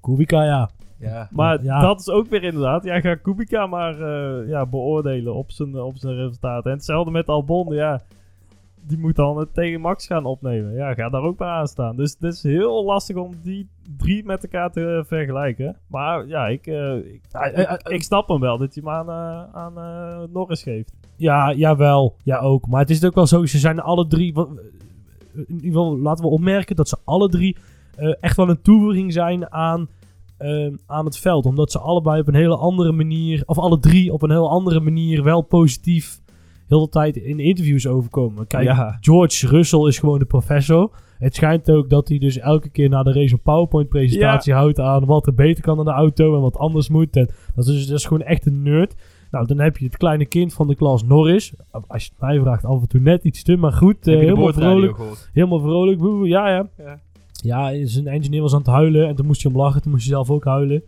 Kubica, 0.00 0.44
ja. 0.44 0.70
Ja. 0.98 1.28
Maar 1.30 1.62
Ja. 1.62 1.80
dat 1.80 2.00
is 2.00 2.08
ook 2.08 2.26
weer 2.28 2.42
inderdaad. 2.42 2.84
Ja, 2.84 3.00
ga 3.00 3.14
Kubica 3.14 3.66
maar 3.66 4.00
eh, 4.00 4.48
ja, 4.48 4.66
beoordelen 4.66 5.34
op 5.34 5.50
zijn, 5.50 5.80
op 5.80 5.96
zijn 5.96 6.14
resultaten. 6.14 6.70
En 6.70 6.76
hetzelfde 6.76 7.10
met 7.10 7.28
Albon. 7.28 7.74
Ja, 7.74 8.02
die 8.86 8.98
moet 8.98 9.16
dan 9.16 9.38
het 9.38 9.54
tegen 9.54 9.80
Max 9.80 10.06
gaan 10.06 10.24
opnemen. 10.24 10.72
Ja, 10.72 10.94
ga 10.94 11.08
daar 11.08 11.22
ook 11.22 11.38
maar 11.38 11.48
aan 11.48 11.66
staan. 11.66 11.96
Dus 11.96 12.16
het 12.18 12.32
is 12.32 12.42
heel 12.42 12.84
lastig 12.84 13.16
om 13.16 13.34
die 13.42 13.68
drie 13.96 14.24
met 14.24 14.42
elkaar 14.42 14.70
te 14.70 15.04
vergelijken. 15.06 15.76
Maar 15.86 16.26
ja, 16.26 16.46
ik, 16.46 16.66
eh, 16.66 16.96
ik, 16.96 17.04
ik, 17.04 17.20
eh, 17.32 17.72
eh, 17.72 17.78
ik 17.84 18.02
snap 18.02 18.28
hem 18.28 18.40
wel 18.40 18.58
dat 18.58 18.74
hij 18.74 18.82
hem 18.84 19.08
aan, 19.08 19.10
aan 19.54 19.74
Norris 20.32 20.62
geeft. 20.62 20.92
Ja, 21.16 21.52
jawel. 21.52 22.16
Ja, 22.22 22.38
ook. 22.38 22.66
Maar 22.66 22.80
het 22.80 22.90
is 22.90 23.04
ook 23.04 23.14
wel 23.14 23.26
zo, 23.26 23.46
ze 23.46 23.58
zijn 23.58 23.80
alle 23.80 24.06
drie... 24.06 24.34
In 25.34 25.44
ieder 25.48 25.66
geval 25.66 25.98
laten 25.98 26.24
we 26.24 26.30
opmerken 26.30 26.76
dat 26.76 26.88
ze 26.88 26.96
alle 27.04 27.28
drie 27.28 27.56
echt 28.20 28.36
wel 28.36 28.48
een 28.48 28.62
toevoeging 28.62 29.12
zijn 29.12 29.52
aan, 29.52 29.88
aan 30.86 31.04
het 31.04 31.18
veld. 31.18 31.46
Omdat 31.46 31.72
ze 31.72 31.78
allebei 31.78 32.20
op 32.20 32.28
een 32.28 32.34
hele 32.34 32.56
andere 32.56 32.92
manier... 32.92 33.42
Of 33.46 33.58
alle 33.58 33.78
drie 33.78 34.12
op 34.12 34.22
een 34.22 34.30
heel 34.30 34.50
andere 34.50 34.80
manier 34.80 35.22
wel 35.22 35.42
positief... 35.42 36.22
heel 36.68 36.80
de 36.80 36.88
tijd 36.88 37.16
in 37.16 37.38
interviews 37.40 37.86
overkomen. 37.86 38.46
Kijk, 38.46 38.64
ja, 38.64 38.98
George 39.00 39.46
Russell 39.46 39.86
is 39.86 39.98
gewoon 39.98 40.18
de 40.18 40.24
professor. 40.24 40.90
Het 41.18 41.34
schijnt 41.34 41.70
ook 41.70 41.90
dat 41.90 42.08
hij 42.08 42.18
dus 42.18 42.38
elke 42.38 42.68
keer 42.68 42.88
na 42.88 43.02
de 43.02 43.12
race 43.12 43.32
een 43.32 43.40
PowerPoint-presentatie 43.42 44.52
houdt 44.52 44.80
aan 44.80 45.04
wat 45.04 45.26
er 45.26 45.34
beter 45.34 45.62
kan 45.62 45.78
aan 45.78 45.84
de 45.84 45.90
auto 45.90 46.34
en 46.34 46.40
wat 46.40 46.56
anders 46.56 46.88
moet. 46.88 47.16
En 47.16 47.28
dat, 47.54 47.66
is, 47.66 47.86
dat 47.86 47.98
is 47.98 48.04
gewoon 48.04 48.22
echt 48.22 48.46
een 48.46 48.62
nerd. 48.62 48.94
Nou, 49.30 49.46
dan 49.46 49.58
heb 49.60 49.76
je 49.76 49.84
het 49.84 49.96
kleine 49.96 50.26
kind 50.26 50.54
van 50.54 50.66
de 50.68 50.74
klas 50.74 51.04
Norris. 51.04 51.52
Als 51.70 52.04
je 52.04 52.10
het 52.10 52.20
mij 52.20 52.40
vraagt, 52.40 52.64
af 52.64 52.80
en 52.80 52.88
toe 52.88 53.00
net 53.00 53.24
iets 53.24 53.42
te, 53.42 53.56
maar 53.56 53.72
goed. 53.72 54.06
eh, 54.08 54.14
je 54.14 54.20
helemaal 54.20 54.52
vrolijk. 54.52 54.96
Helemaal 55.32 55.60
vrolijk. 55.60 56.00
Ja, 56.28 56.48
ja. 56.48 56.68
Ja. 56.78 57.00
Ja, 57.42 57.86
zijn 57.86 58.06
engineer 58.06 58.40
was 58.42 58.52
aan 58.52 58.58
het 58.58 58.66
huilen 58.66 59.08
en 59.08 59.14
toen 59.14 59.26
moest 59.26 59.42
hij 59.42 59.52
om 59.52 59.58
lachen. 59.58 59.82
Toen 59.82 59.90
moest 59.92 60.04
hij 60.04 60.14
zelf 60.14 60.30
ook 60.30 60.44
huilen. 60.44 60.82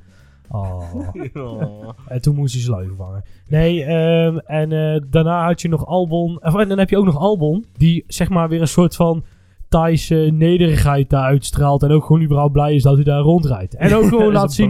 Oh. 0.48 0.82
Oh. 1.34 1.88
En 2.08 2.20
toen 2.22 2.34
moest 2.34 2.52
hij 2.54 2.62
zijn 2.62 2.74
lui 2.76 2.86
vervangen. 2.86 3.24
Nee, 3.48 3.84
ehm, 3.84 4.36
en 4.36 4.72
eh, 4.72 5.00
daarna 5.10 5.46
had 5.46 5.60
je 5.62 5.68
nog 5.68 5.86
Albon. 5.86 6.42
Of, 6.44 6.54
en 6.56 6.68
dan 6.68 6.78
heb 6.78 6.90
je 6.90 6.98
ook 6.98 7.04
nog 7.04 7.18
Albon. 7.18 7.64
Die 7.76 8.04
zeg 8.06 8.28
maar 8.28 8.48
weer 8.48 8.60
een 8.60 8.68
soort 8.68 8.96
van 8.96 9.24
Thaise 9.68 10.14
nederigheid 10.32 11.10
daar 11.10 11.22
uitstraalt. 11.24 11.82
En 11.82 11.90
ook 11.90 12.04
gewoon 12.04 12.22
überhaupt 12.22 12.52
blij 12.52 12.74
is 12.74 12.82
dat 12.82 12.94
hij 12.94 13.04
daar 13.04 13.20
rondrijdt. 13.20 13.74
En 13.74 13.94
ook 13.94 14.04
gewoon 14.14 14.32
laat 14.32 14.52
zien. 14.52 14.68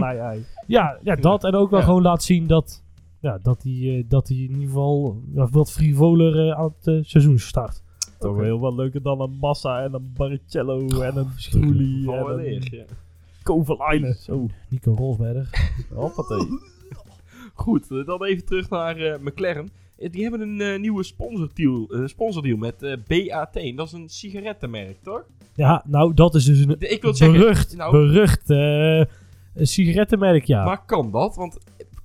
Ja, 0.67 0.97
ja, 1.03 1.15
dat. 1.15 1.43
En 1.43 1.55
ook 1.55 1.69
wel 1.69 1.79
Ja. 1.79 1.85
gewoon 1.85 2.01
laat 2.01 2.23
zien 2.23 2.47
dat. 2.47 2.83
Ja, 3.21 3.39
dat 3.41 3.63
hij, 3.63 3.73
eh, 3.73 4.03
dat 4.07 4.27
hij 4.27 4.37
in 4.37 4.49
ieder 4.51 4.65
geval 4.67 5.21
ja, 5.33 5.47
wat 5.51 5.71
frivoler 5.71 6.47
eh, 6.49 6.57
aan 6.59 6.73
het 6.81 7.07
seizoen 7.07 7.39
start. 7.39 7.83
Toch 8.19 8.31
Oké. 8.31 8.43
heel 8.43 8.59
wat 8.59 8.73
leuker 8.73 9.01
dan 9.01 9.21
een 9.21 9.37
Massa 9.41 9.83
en 9.83 9.93
een 9.93 10.11
Barrichello 10.13 10.87
en 11.01 11.17
een. 11.17 11.27
Trulli 11.49 12.07
en 12.07 12.39
een 12.39 12.85
Kovalainen. 13.47 14.13
Zo, 14.15 14.47
Nico 14.69 14.93
Rosberg. 14.93 15.49
hoppatee. 15.93 16.47
Goed, 17.53 17.91
eh, 17.91 18.05
dan 18.05 18.23
even 18.23 18.45
terug 18.45 18.69
naar 18.69 18.97
eh, 18.97 19.19
McLaren. 19.21 19.69
Eh, 19.97 20.11
Die 20.11 20.21
hebben 20.21 20.41
een 20.41 20.61
eh, 20.61 20.79
nieuwe 20.79 21.03
sponsordeal, 21.03 21.89
sponsordeal 22.05 22.57
met 22.57 22.83
eh, 22.83 22.93
BAT. 23.07 23.55
En 23.55 23.75
dat 23.75 23.87
is 23.87 23.93
een 23.93 24.09
sigarettenmerk, 24.09 24.97
toch? 25.03 25.23
Ja, 25.55 25.83
nou, 25.87 26.13
dat 26.13 26.35
is 26.35 26.45
dus 26.45 26.59
een 26.59 26.75
De- 26.79 26.87
Ik 26.87 27.01
wil 27.01 27.13
zeggen, 27.15 27.39
berucht, 27.39 27.75
nou- 27.77 27.91
berucht 27.91 28.49
eh, 28.49 29.01
sigarettenmerk, 29.65 30.43
ja. 30.43 30.63
maar 30.65 30.85
kan 30.85 31.11
dat? 31.11 31.35
Want 31.35 31.57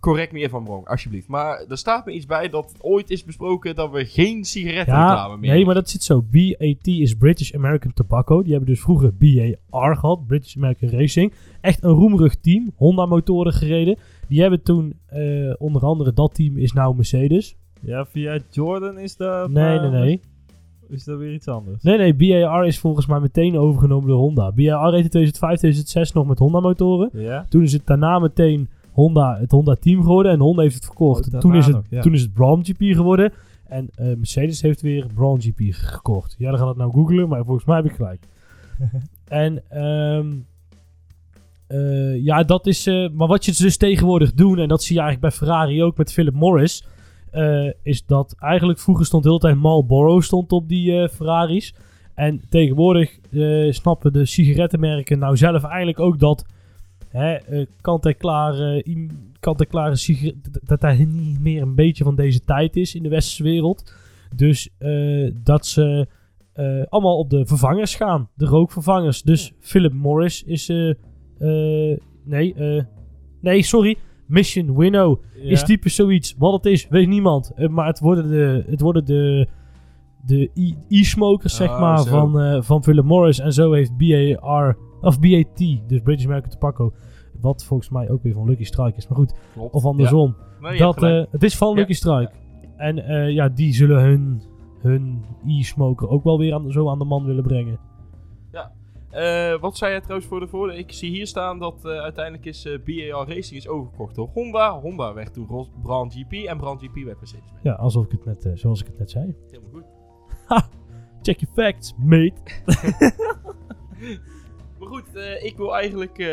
correct 0.03 0.33
me 0.33 0.38
even 0.38 0.51
van 0.51 0.65
wrong, 0.65 0.87
alsjeblieft. 0.87 1.29
Maar 1.29 1.65
er 1.69 1.79
staat 1.79 2.07
me 2.07 2.12
iets 2.12 2.27
bij 2.27 2.49
dat 2.49 2.75
ooit 2.81 3.11
is 3.11 3.25
besproken 3.25 3.75
dat 3.75 3.91
we 3.91 4.05
geen 4.05 4.45
sigarettenreclame 4.45 5.33
Ja, 5.33 5.37
meer 5.37 5.51
nee, 5.51 5.65
maar 5.65 5.75
dat 5.75 5.91
zit 5.91 6.03
zo. 6.03 6.23
BAT 6.31 6.87
is 6.87 7.15
British 7.15 7.55
American 7.55 7.93
Tobacco. 7.93 8.43
Die 8.43 8.53
hebben 8.53 8.71
dus 8.71 8.81
vroeger 8.81 9.12
BAR 9.17 9.97
gehad, 9.97 10.27
British 10.27 10.57
American 10.57 10.88
Racing. 10.88 11.33
Echt 11.61 11.85
een 11.85 11.91
roemrug 11.91 12.35
team, 12.35 12.71
Honda 12.77 13.07
motoren 13.07 13.53
gereden. 13.53 13.99
Die 14.29 14.41
hebben 14.41 14.62
toen, 14.62 14.99
eh, 15.07 15.55
onder 15.59 15.83
andere 15.83 16.12
dat 16.12 16.35
team 16.35 16.57
is 16.57 16.73
nou 16.73 16.97
Mercedes. 16.97 17.57
Ja, 17.81 18.07
via 18.07 18.38
Jordan 18.51 18.99
is 18.99 19.17
dat... 19.17 19.51
Nee, 19.51 19.77
eh, 19.77 19.83
nee, 19.83 19.91
nee. 19.91 20.21
Is 20.88 21.05
dat 21.05 21.19
weer 21.19 21.33
iets 21.33 21.49
anders? 21.49 21.83
Nee, 21.83 21.97
nee, 21.97 22.15
BAR 22.15 22.67
is 22.67 22.79
volgens 22.79 23.07
mij 23.07 23.21
meteen 23.21 23.59
overgenomen 23.59 24.09
door 24.09 24.19
Honda. 24.19 24.53
BAR 24.53 24.91
reed 24.91 25.05
in 25.05 25.11
2005, 25.11 25.59
2006 25.59 26.12
nog 26.12 26.27
met 26.27 26.38
Honda 26.38 26.61
motoren. 26.61 27.11
Ja? 27.12 27.47
Toen 27.49 27.62
is 27.62 27.73
het 27.73 27.87
daarna 27.87 28.19
meteen 28.19 28.69
Honda, 28.92 29.38
het 29.38 29.50
Honda 29.50 29.74
team 29.74 30.02
geworden. 30.02 30.33
En 30.33 30.40
Honda 30.40 30.62
heeft 30.62 30.74
het 30.74 30.85
verkocht. 30.85 31.35
Oh, 31.35 31.40
toen, 31.40 31.55
is 31.55 31.66
het, 31.66 31.74
nog, 31.74 31.85
ja. 31.90 32.00
toen 32.00 32.14
is 32.14 32.22
het 32.22 32.33
Brown 32.33 32.61
GP 32.64 32.94
geworden. 32.96 33.33
En 33.72 33.88
eh, 33.94 34.07
Mercedes 34.07 34.62
heeft 34.62 34.81
weer 34.81 35.07
Brown 35.14 35.40
GP 35.40 35.61
gekocht. 35.70 36.35
Ja, 36.38 36.50
dan 36.50 36.59
gaat 36.59 36.68
het 36.68 36.76
nou 36.76 36.92
googlen, 36.92 37.28
maar 37.28 37.44
volgens 37.44 37.66
mij 37.66 37.76
heb 37.76 37.85
ik 37.85 37.92
gelijk. 37.92 38.26
en 39.28 39.62
ehm, 39.68 40.33
eh, 41.66 42.24
ja, 42.24 42.42
dat 42.42 42.66
is... 42.66 42.87
eh, 42.87 43.09
maar 43.11 43.28
wat 43.28 43.44
je 43.44 43.52
dus 43.52 43.76
tegenwoordig 43.76 44.33
doen, 44.33 44.59
en 44.59 44.68
dat 44.68 44.83
zie 44.83 44.96
je 44.96 45.02
eigenlijk 45.02 45.37
bij 45.37 45.46
Ferrari 45.46 45.83
ook 45.83 45.96
met 45.96 46.12
Philip 46.12 46.35
Morris... 46.35 46.85
is 47.83 48.07
dat 48.07 48.35
eigenlijk 48.38 48.78
vroeger 48.78 49.07
stond 49.07 49.22
de 49.22 49.28
hele 49.28 49.40
tijd 49.40 49.57
Marlboro 49.57 50.20
stond 50.20 50.52
op 50.52 50.68
die 50.68 51.09
Ferraris. 51.09 51.74
En 52.14 52.42
tegenwoordig 52.48 53.18
snappen 53.74 54.12
de 54.12 54.24
sigarettenmerken 54.24 55.18
nou 55.18 55.37
zelf 55.37 55.64
eigenlijk 55.64 56.00
ook 56.00 56.18
dat 56.18 56.44
kant-en-klare, 57.81 58.83
im- 58.83 59.11
kant-en-klare 59.40 59.96
sigaret, 59.96 60.35
dat 60.68 60.81
daar 60.81 61.07
niet 61.07 61.40
meer 61.40 61.62
een 61.62 61.75
beetje 61.75 62.05
van 62.05 62.14
deze 62.16 62.44
tijd 62.44 62.77
is 62.77 62.94
in 62.94 63.03
de 63.03 63.09
westerse 63.09 63.42
wereld. 63.42 63.94
Dus 64.37 64.68
eh, 64.79 65.31
dat 65.42 65.66
ze 65.66 66.07
eh, 66.53 66.83
allemaal 66.88 67.18
op 67.18 67.31
de 67.31 67.46
vervangers 67.46 67.94
gaan, 67.94 68.29
de 68.35 68.44
rookvervangers. 68.46 69.22
Dus 69.22 69.53
Philip 69.61 69.92
Morris 69.92 70.42
is, 70.42 70.68
eh, 70.68 70.90
eh, 70.90 71.98
nee, 72.25 72.55
eh, 72.55 72.83
nee, 73.40 73.62
sorry, 73.62 73.96
Mission 74.27 74.77
Winnow 74.77 75.22
is 75.42 75.62
type 75.64 75.88
zoiets. 75.88 76.35
Wat 76.38 76.53
het 76.53 76.66
is, 76.72 76.88
weet 76.88 77.09
niemand. 77.09 77.53
Eh, 77.55 77.68
maar 77.68 77.87
het 77.87 77.98
worden 78.01 78.29
de, 78.31 78.64
het 78.66 78.81
worden 78.81 79.05
de, 79.05 79.46
de 80.27 80.51
e- 80.55 80.75
e-smokers, 80.89 81.57
zeg 81.57 81.71
Oh, 81.71 81.81
maar, 81.81 81.99
zo. 81.99 82.11
van, 82.11 82.41
eh, 82.41 82.63
van 82.63 82.83
Philip 82.83 83.05
Morris. 83.05 83.39
En 83.39 83.53
zo 83.53 83.73
heeft 83.73 83.97
BAR, 83.97 84.77
of 85.01 85.21
BAT, 85.21 85.57
dus 85.87 86.01
British 86.03 86.25
American 86.25 86.51
Tobacco, 86.51 86.93
wat 87.41 87.64
volgens 87.64 87.91
mij 87.91 88.11
ook 88.11 88.23
weer 88.23 88.33
van 88.33 88.49
Lucky 88.49 88.64
Strike 88.64 88.97
is. 88.97 89.09
Maar 89.09 89.18
goed, 89.18 89.35
Klopt. 89.53 89.75
of 89.75 89.85
andersom. 89.85 90.37
Ja. 90.61 90.68
Nee, 90.68 90.79
dat, 90.79 91.03
eh, 91.03 91.25
het 91.31 91.43
is 91.43 91.57
van 91.57 91.68
Ja. 91.68 91.75
Lucky 91.75 91.93
Strike. 91.93 92.33
En 92.77 92.99
eh, 92.99 93.31
ja, 93.31 93.49
die 93.49 93.73
zullen 93.75 94.03
hun, 94.03 94.43
hun 94.79 95.25
e-smoker 95.47 96.09
ook 96.09 96.25
wel 96.25 96.39
weer 96.39 96.55
aan, 96.55 96.70
zo 96.70 96.89
aan 96.89 96.99
de 96.99 97.05
man 97.05 97.25
willen 97.25 97.43
brengen. 97.43 97.79
Eh, 99.11 99.61
wat 99.61 99.77
zei 99.77 99.91
jij 99.91 100.01
trouwens 100.01 100.29
voor 100.29 100.41
de 100.41 100.47
voordeel? 100.49 100.79
Ik 100.79 100.93
zie 100.93 101.11
hier 101.11 101.27
staan 101.27 101.59
dat 101.59 101.85
uiteindelijk 101.87 102.45
is 102.45 102.68
BAR 102.85 103.29
Racing 103.29 103.57
is 103.61 103.68
overgekocht 103.68 104.14
door 104.14 104.29
Honda. 104.35 104.81
Honda 104.81 105.14
werd 105.14 105.33
toen 105.35 105.66
Brown 105.83 106.11
GP 106.11 106.33
en 106.33 106.59
Brown 106.59 106.79
GP 106.79 107.05
werd 107.05 107.18
Mercedes. 107.18 107.53
Ja, 107.62 107.73
alsof 107.73 108.05
ik 108.05 108.11
het 108.11 108.25
net, 108.25 108.59
zoals 108.59 108.81
ik 108.81 108.87
het 108.87 108.99
net 108.99 109.11
zei. 109.11 109.35
Helemaal 109.51 109.70
goed. 109.73 109.85
Check 111.22 111.40
your 111.40 111.55
facts, 111.55 111.94
mate. 111.98 112.40
Maar 114.82 114.90
goed, 114.90 115.14
eh, 115.14 115.44
ik 115.44 115.57
wil 115.57 115.74
eigenlijk 115.74 116.18
eh, 116.18 116.28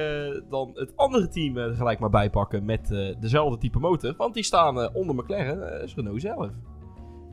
dan 0.50 0.72
het 0.74 0.92
andere 0.96 1.28
team 1.28 1.58
eh, 1.58 1.78
gelijk 1.78 2.00
maar 2.00 2.10
bijpakken 2.10 2.66
met 2.66 2.88
dezelfde 3.20 3.58
type 3.58 3.80
motor. 3.80 4.14
Want 4.18 4.34
die 4.34 4.44
staan 4.44 4.94
onder 4.94 5.16
McLaren, 5.16 5.84
is 5.84 5.96
Renault 5.96 6.22
zelf. 6.22 6.50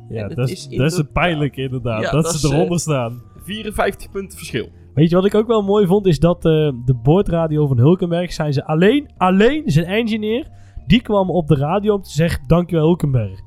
Ja, 0.09 0.29
dat 0.29 0.49
is, 0.49 0.69
dat 0.69 0.93
is 0.93 1.03
pijnlijk 1.13 1.57
inderdaad. 1.57 2.03
Ja, 2.03 2.11
dat, 2.11 2.25
dat 2.25 2.35
ze 2.35 2.55
eronder 2.55 2.81
staan. 2.81 3.23
54 3.43 4.11
punten 4.11 4.39
verschil. 4.39 4.69
Weet 4.95 5.11
je 5.11 5.17
wat 5.17 5.25
ik 5.25 5.35
ook 5.35 5.47
wel 5.47 5.63
mooi 5.63 5.87
vond? 5.87 6.07
Is 6.07 6.19
dat 6.19 6.43
de 6.43 6.99
boordradio 7.03 7.67
van 7.67 7.79
Hulkenberg 7.79 8.33
zijn 8.33 8.53
ze 8.53 8.65
alleen, 8.65 9.11
alleen 9.17 9.63
zijn 9.67 9.87
engineer, 9.87 10.49
die 10.87 11.03
kwam 11.03 11.31
op 11.31 11.47
de 11.47 11.57
radio 11.57 11.95
om 11.95 12.03
te 12.03 12.11
zeggen 12.11 12.43
dankjewel 12.47 12.85
Hulkenberg. 12.85 13.41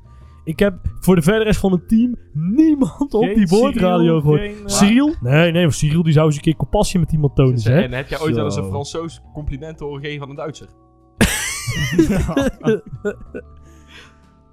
Ik 0.50 0.60
heb 0.60 0.74
voor 1.00 1.16
de 1.16 1.22
verder 1.22 1.43
rest 1.43 1.60
van 1.60 1.72
het 1.72 1.88
team 1.88 2.16
niemand 2.34 3.14
op 3.14 3.24
Geen 3.24 3.36
die 3.36 3.47
boordradio 3.47 4.20
gehoord. 4.20 4.41
geen, 4.41 4.52
eh, 4.52 4.58
Cyril? 4.66 5.16
Nee, 5.22 5.52
nee, 5.52 5.72
Cyril 5.72 6.04
die 6.04 6.14
zou 6.14 6.26
eens 6.26 6.36
een 6.36 6.41
keer 6.41 6.56
compassie 6.56 7.00
met 7.00 7.12
iemand 7.12 7.36
tonen, 7.36 7.60
zeg. 7.60 7.78
eh, 7.78 7.84
en 7.84 7.91
heb 7.91 8.08
jij 8.08 8.20
ooit 8.22 8.36
wel 8.36 8.45
eens 8.45 8.56
een. 8.56 8.64
Fransoos 8.70 9.22
compliment 9.34 9.80
horen 9.80 10.04
geven 10.04 10.22
aan 10.24 10.30
een 10.30 10.36
Duitser? 10.36 10.68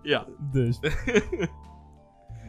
Ja. 0.03 0.27
dus. 0.53 0.79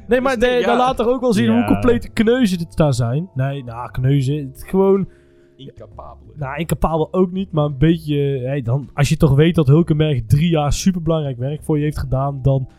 Nee, 0.07 0.21
maar 0.21 0.39
Dus 0.39 0.47
nee, 0.49 0.53
de- 0.55 0.61
ja. 0.61 0.67
dat 0.67 0.77
laat 0.77 0.97
toch 0.97 1.07
ook 1.07 1.21
wel 1.21 1.33
zien 1.33 1.45
Ja. 1.45 1.53
hoe 1.55 1.65
complete 1.65 2.09
kneuzen 2.09 2.57
dit 2.57 2.77
daar 2.77 2.93
zijn. 2.93 3.29
Nee, 3.33 3.63
nou, 3.63 3.91
kneuzen. 3.91 4.35
Het 4.37 4.63
gewoon, 4.67 5.09
Incapabel. 5.55 6.33
nou, 6.35 6.57
incapabel 6.59 7.13
ook 7.13 7.31
niet, 7.31 7.51
maar 7.51 7.65
een 7.65 7.77
beetje... 7.77 8.41
Hey, 8.45 8.61
dan, 8.61 8.89
als 8.93 9.09
je 9.09 9.17
toch 9.17 9.35
weet 9.35 9.55
dat 9.55 9.67
Hulkenberg 9.67 10.21
drie 10.25 10.49
jaar 10.49 10.73
superbelangrijk 10.73 11.37
werk 11.37 11.63
voor 11.63 11.77
je 11.77 11.83
heeft 11.83 11.99
gedaan, 11.99 12.41
dan... 12.41 12.69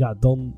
Ja, 0.00 0.14
dan... 0.20 0.54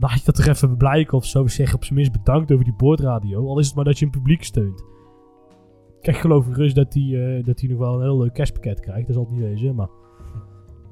Had 0.00 0.18
je 0.18 0.24
dat 0.24 0.34
toch 0.34 0.46
even 0.46 0.76
blijken 0.76 1.16
of 1.16 1.24
zo. 1.24 1.46
Zeg 1.46 1.74
op 1.74 1.84
zijn 1.84 1.94
minst 1.94 2.12
bedankt 2.12 2.52
over 2.52 2.64
die 2.64 2.74
boordradio. 2.74 3.46
Al 3.46 3.58
is 3.58 3.66
het 3.66 3.74
maar 3.74 3.84
dat 3.84 3.98
je 3.98 4.04
een 4.04 4.10
publiek 4.10 4.44
steunt. 4.44 4.84
Kijk, 6.00 6.16
geloof 6.16 6.46
ik 6.46 6.56
rust 6.56 6.74
dat 6.74 6.94
hij 6.94 7.36
eh, 7.36 7.44
dat 7.44 7.60
hij 7.60 7.68
nog 7.68 7.78
wel 7.78 7.94
een 7.94 8.02
heel 8.02 8.18
leuk 8.18 8.32
cashpakket 8.32 8.80
krijgt. 8.80 9.06
Dat 9.06 9.16
zal 9.16 9.24
het 9.24 9.32
niet 9.32 9.42
wezen, 9.42 9.74
maar... 9.74 9.88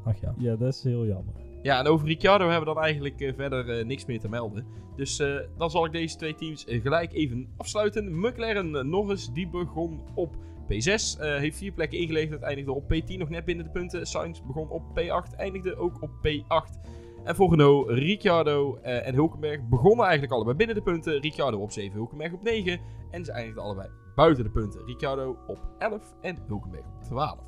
Ach 0.04 0.20
ja. 0.20 0.34
Ja, 0.38 0.56
dat 0.56 0.74
is 0.74 0.82
heel 0.82 1.06
jammer. 1.06 1.34
Ja, 1.62 1.78
en 1.78 1.86
over 1.86 2.06
Ricciardo 2.06 2.48
hebben 2.48 2.68
we 2.68 2.74
dan 2.74 2.82
eigenlijk 2.82 3.20
eh, 3.20 3.32
verder 3.34 3.78
eh, 3.78 3.86
niks 3.86 4.06
meer 4.06 4.20
te 4.20 4.28
melden. 4.28 4.66
Dus 4.96 5.18
eh, 5.18 5.36
dan 5.58 5.70
zal 5.70 5.84
ik 5.84 5.92
deze 5.92 6.16
twee 6.16 6.34
teams 6.34 6.64
gelijk 6.68 7.12
even 7.12 7.48
afsluiten. 7.56 8.18
McLaren 8.20 8.88
Norris, 8.88 9.30
die 9.32 9.48
begon 9.48 10.00
op 10.14 10.36
P6. 10.62 11.18
eh, 11.18 11.36
heeft 11.36 11.58
vier 11.58 11.72
plekken 11.72 11.98
ingeleverd, 11.98 12.42
eindigde 12.42 12.72
op 12.72 12.84
P10, 12.84 13.16
nog 13.18 13.28
net 13.28 13.44
binnen 13.44 13.64
de 13.64 13.70
punten. 13.70 14.06
Sainz 14.06 14.40
begon 14.46 14.68
op 14.68 14.82
P8, 14.82 15.36
eindigde 15.36 15.76
ook 15.76 16.02
op 16.02 16.10
P8. 16.10 16.80
En 17.24 17.34
Renault, 17.36 17.88
Ricciardo 17.88 18.78
eh, 18.82 19.06
en 19.06 19.14
Hulkenberg 19.14 19.68
begonnen 19.68 20.04
eigenlijk 20.04 20.32
allebei 20.32 20.56
binnen 20.56 20.76
de 20.76 20.82
punten. 20.82 21.20
Ricciardo 21.20 21.58
op 21.58 21.72
7, 21.72 21.92
Hulkenberg 21.92 22.32
op 22.32 22.42
9. 22.42 22.80
En 23.10 23.24
ze 23.24 23.32
eindigden 23.32 23.62
allebei 23.62 23.88
buiten 24.14 24.44
de 24.44 24.50
punten. 24.50 24.86
Ricciardo 24.86 25.36
op 25.46 25.58
11 25.78 26.14
en 26.20 26.38
Hulkenberg 26.46 26.84
op 26.84 27.02
12. 27.02 27.38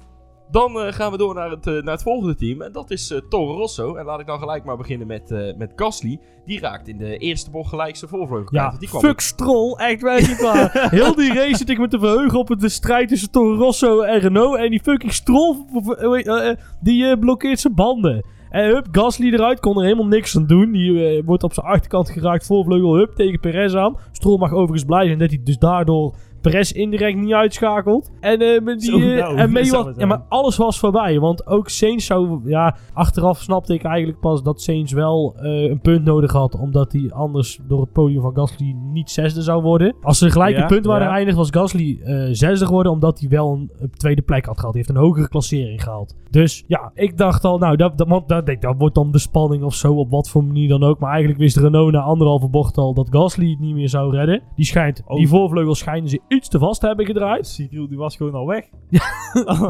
Dan 0.50 0.80
eh, 0.80 0.92
gaan 0.92 1.10
we 1.10 1.18
door 1.18 1.34
naar 1.34 1.50
het, 1.50 1.66
eh, 1.66 1.72
naar 1.72 1.92
het 1.92 2.02
volgende 2.02 2.34
team. 2.34 2.62
En 2.62 2.72
dat 2.72 2.90
is 2.90 3.20
Toro 3.28 3.56
Rosso. 3.56 3.94
En 3.94 4.04
laat 4.04 4.20
ik 4.20 4.26
dan 4.26 4.38
gelijk 4.38 4.64
maar 4.64 4.76
beginnen 4.76 5.06
met, 5.06 5.54
met 5.56 5.72
Gasly. 5.76 6.20
Die 6.44 6.60
raakt 6.60 6.88
in 6.88 6.98
de 6.98 7.18
eerste 7.18 7.50
bocht 7.50 7.68
gelijk 7.68 7.96
zijn 7.96 8.10
voorvleugel. 8.10 8.48
Ja, 8.58 8.74
die 8.78 8.88
kwam 8.88 9.00
fuck 9.00 9.20
Stroll. 9.20 9.74
Echt 9.76 10.02
waar, 10.02 10.20
niet 10.20 10.40
waar. 10.40 10.70
Heel 10.90 11.14
die 11.14 11.32
race 11.32 11.56
zit 11.56 11.68
ik 11.68 11.78
me 11.78 11.88
te 11.88 11.98
verheugen 11.98 12.38
op 12.38 12.60
de 12.60 12.68
strijd 12.68 13.08
tussen 13.08 13.30
Toro 13.30 13.54
Rosso 13.54 14.00
en 14.00 14.18
Renault. 14.18 14.56
En 14.56 14.70
die 14.70 14.80
fucking 14.80 15.12
eh, 15.12 16.56
die 16.80 17.18
blokkeert 17.18 17.60
zijn 17.60 17.74
banden. 17.74 18.24
En 18.54 18.68
hup, 18.68 18.86
Gasly 18.92 19.32
eruit, 19.32 19.60
kon 19.60 19.76
er 19.78 19.82
helemaal 19.82 20.06
niks 20.06 20.36
aan 20.36 20.46
doen. 20.46 20.72
Die 20.72 21.06
eh, 21.06 21.22
wordt 21.24 21.42
op 21.42 21.52
zijn 21.52 21.66
achterkant 21.66 22.10
geraakt, 22.10 22.46
voorvleugel, 22.46 22.94
hup, 22.94 23.14
tegen 23.14 23.40
Perez 23.40 23.74
aan. 23.74 23.96
Stroll 24.12 24.38
mag 24.38 24.52
overigens 24.52 24.84
blij 24.84 25.06
zijn 25.06 25.18
dat 25.18 25.28
hij 25.30 25.40
dus 25.44 25.58
daardoor 25.58 26.14
Perez 26.50 26.70
indirect 26.70 27.18
niet 27.18 27.32
uitschakelt. 27.32 28.10
En, 28.20 28.40
eh, 28.40 28.60
met 28.62 28.80
die, 28.80 29.12
eh, 29.12 29.22
nou, 29.22 29.36
en 29.36 29.52
mee 29.52 29.76
het 29.76 29.94
ja, 29.96 30.06
maar 30.06 30.22
alles 30.28 30.56
was 30.56 30.78
voorbij. 30.78 31.20
Want 31.20 31.46
ook 31.46 31.68
Sainz 31.68 32.06
zou... 32.06 32.40
Ja, 32.44 32.76
achteraf 32.92 33.40
snapte 33.40 33.74
ik 33.74 33.82
eigenlijk 33.82 34.20
pas 34.20 34.42
dat 34.42 34.62
Sainz 34.62 34.92
wel 34.92 35.34
eh, 35.36 35.62
een 35.62 35.80
punt 35.80 36.04
nodig 36.04 36.32
had. 36.32 36.58
Omdat 36.58 36.92
hij 36.92 37.10
anders 37.12 37.60
door 37.68 37.80
het 37.80 37.92
podium 37.92 38.22
van 38.22 38.34
Gasly 38.34 38.76
niet 38.92 39.10
zesde 39.10 39.42
zou 39.42 39.62
worden. 39.62 39.94
Als 40.02 40.18
ze 40.18 40.30
gelijk 40.30 40.56
Ja, 40.56 40.62
een 40.62 40.68
punt 40.68 40.86
waren 40.86 41.06
ja. 41.06 41.14
eindigd, 41.14 41.36
was 41.36 41.50
Gasly 41.50 41.98
zesde 42.30 42.66
geworden. 42.66 42.92
Omdat 42.92 43.20
hij 43.20 43.28
wel 43.28 43.52
een, 43.52 43.70
een 43.78 43.90
tweede 43.90 44.22
plek 44.22 44.44
had 44.44 44.58
gehad. 44.58 44.74
Hij 44.74 44.82
heeft 44.86 44.96
een 44.96 45.04
hogere 45.04 45.28
klassering 45.28 45.82
gehaald. 45.82 46.16
Dus 46.30 46.64
ja, 46.66 46.90
ik 46.94 47.16
dacht 47.18 47.44
al, 47.44 47.58
nou, 47.58 47.76
dat, 47.76 47.98
dat, 47.98 48.08
want 48.08 48.28
dat, 48.28 48.46
dat, 48.46 48.60
dat 48.60 48.74
wordt 48.78 48.94
dan 48.94 49.10
de 49.10 49.18
spanning 49.18 49.62
of 49.62 49.74
zo. 49.74 49.92
Op 49.94 50.10
wat 50.10 50.28
voor 50.28 50.44
manier 50.44 50.68
dan 50.68 50.82
ook. 50.82 50.98
Maar 50.98 51.10
eigenlijk 51.10 51.40
wist 51.40 51.56
Renault 51.56 51.92
na 51.92 52.00
anderhalve 52.00 52.48
bocht 52.48 52.76
al 52.76 52.94
dat 52.94 53.08
Gasly 53.10 53.50
het 53.50 53.60
niet 53.60 53.74
meer 53.74 53.88
zou 53.88 54.16
redden. 54.16 54.42
Die 54.56 54.64
schijnt, 54.64 55.02
Oh. 55.06 55.16
die 55.16 55.28
voorvleugel 55.28 55.74
schijnen 55.74 56.08
ze 56.08 56.20
iets 56.34 56.48
te 56.48 56.58
vast 56.58 56.82
hebben 56.82 57.06
gedraaid. 57.06 57.46
Cyril 57.46 57.88
die 57.88 57.98
was 57.98 58.16
gewoon 58.16 58.34
al 58.34 58.46
weg. 58.46 58.64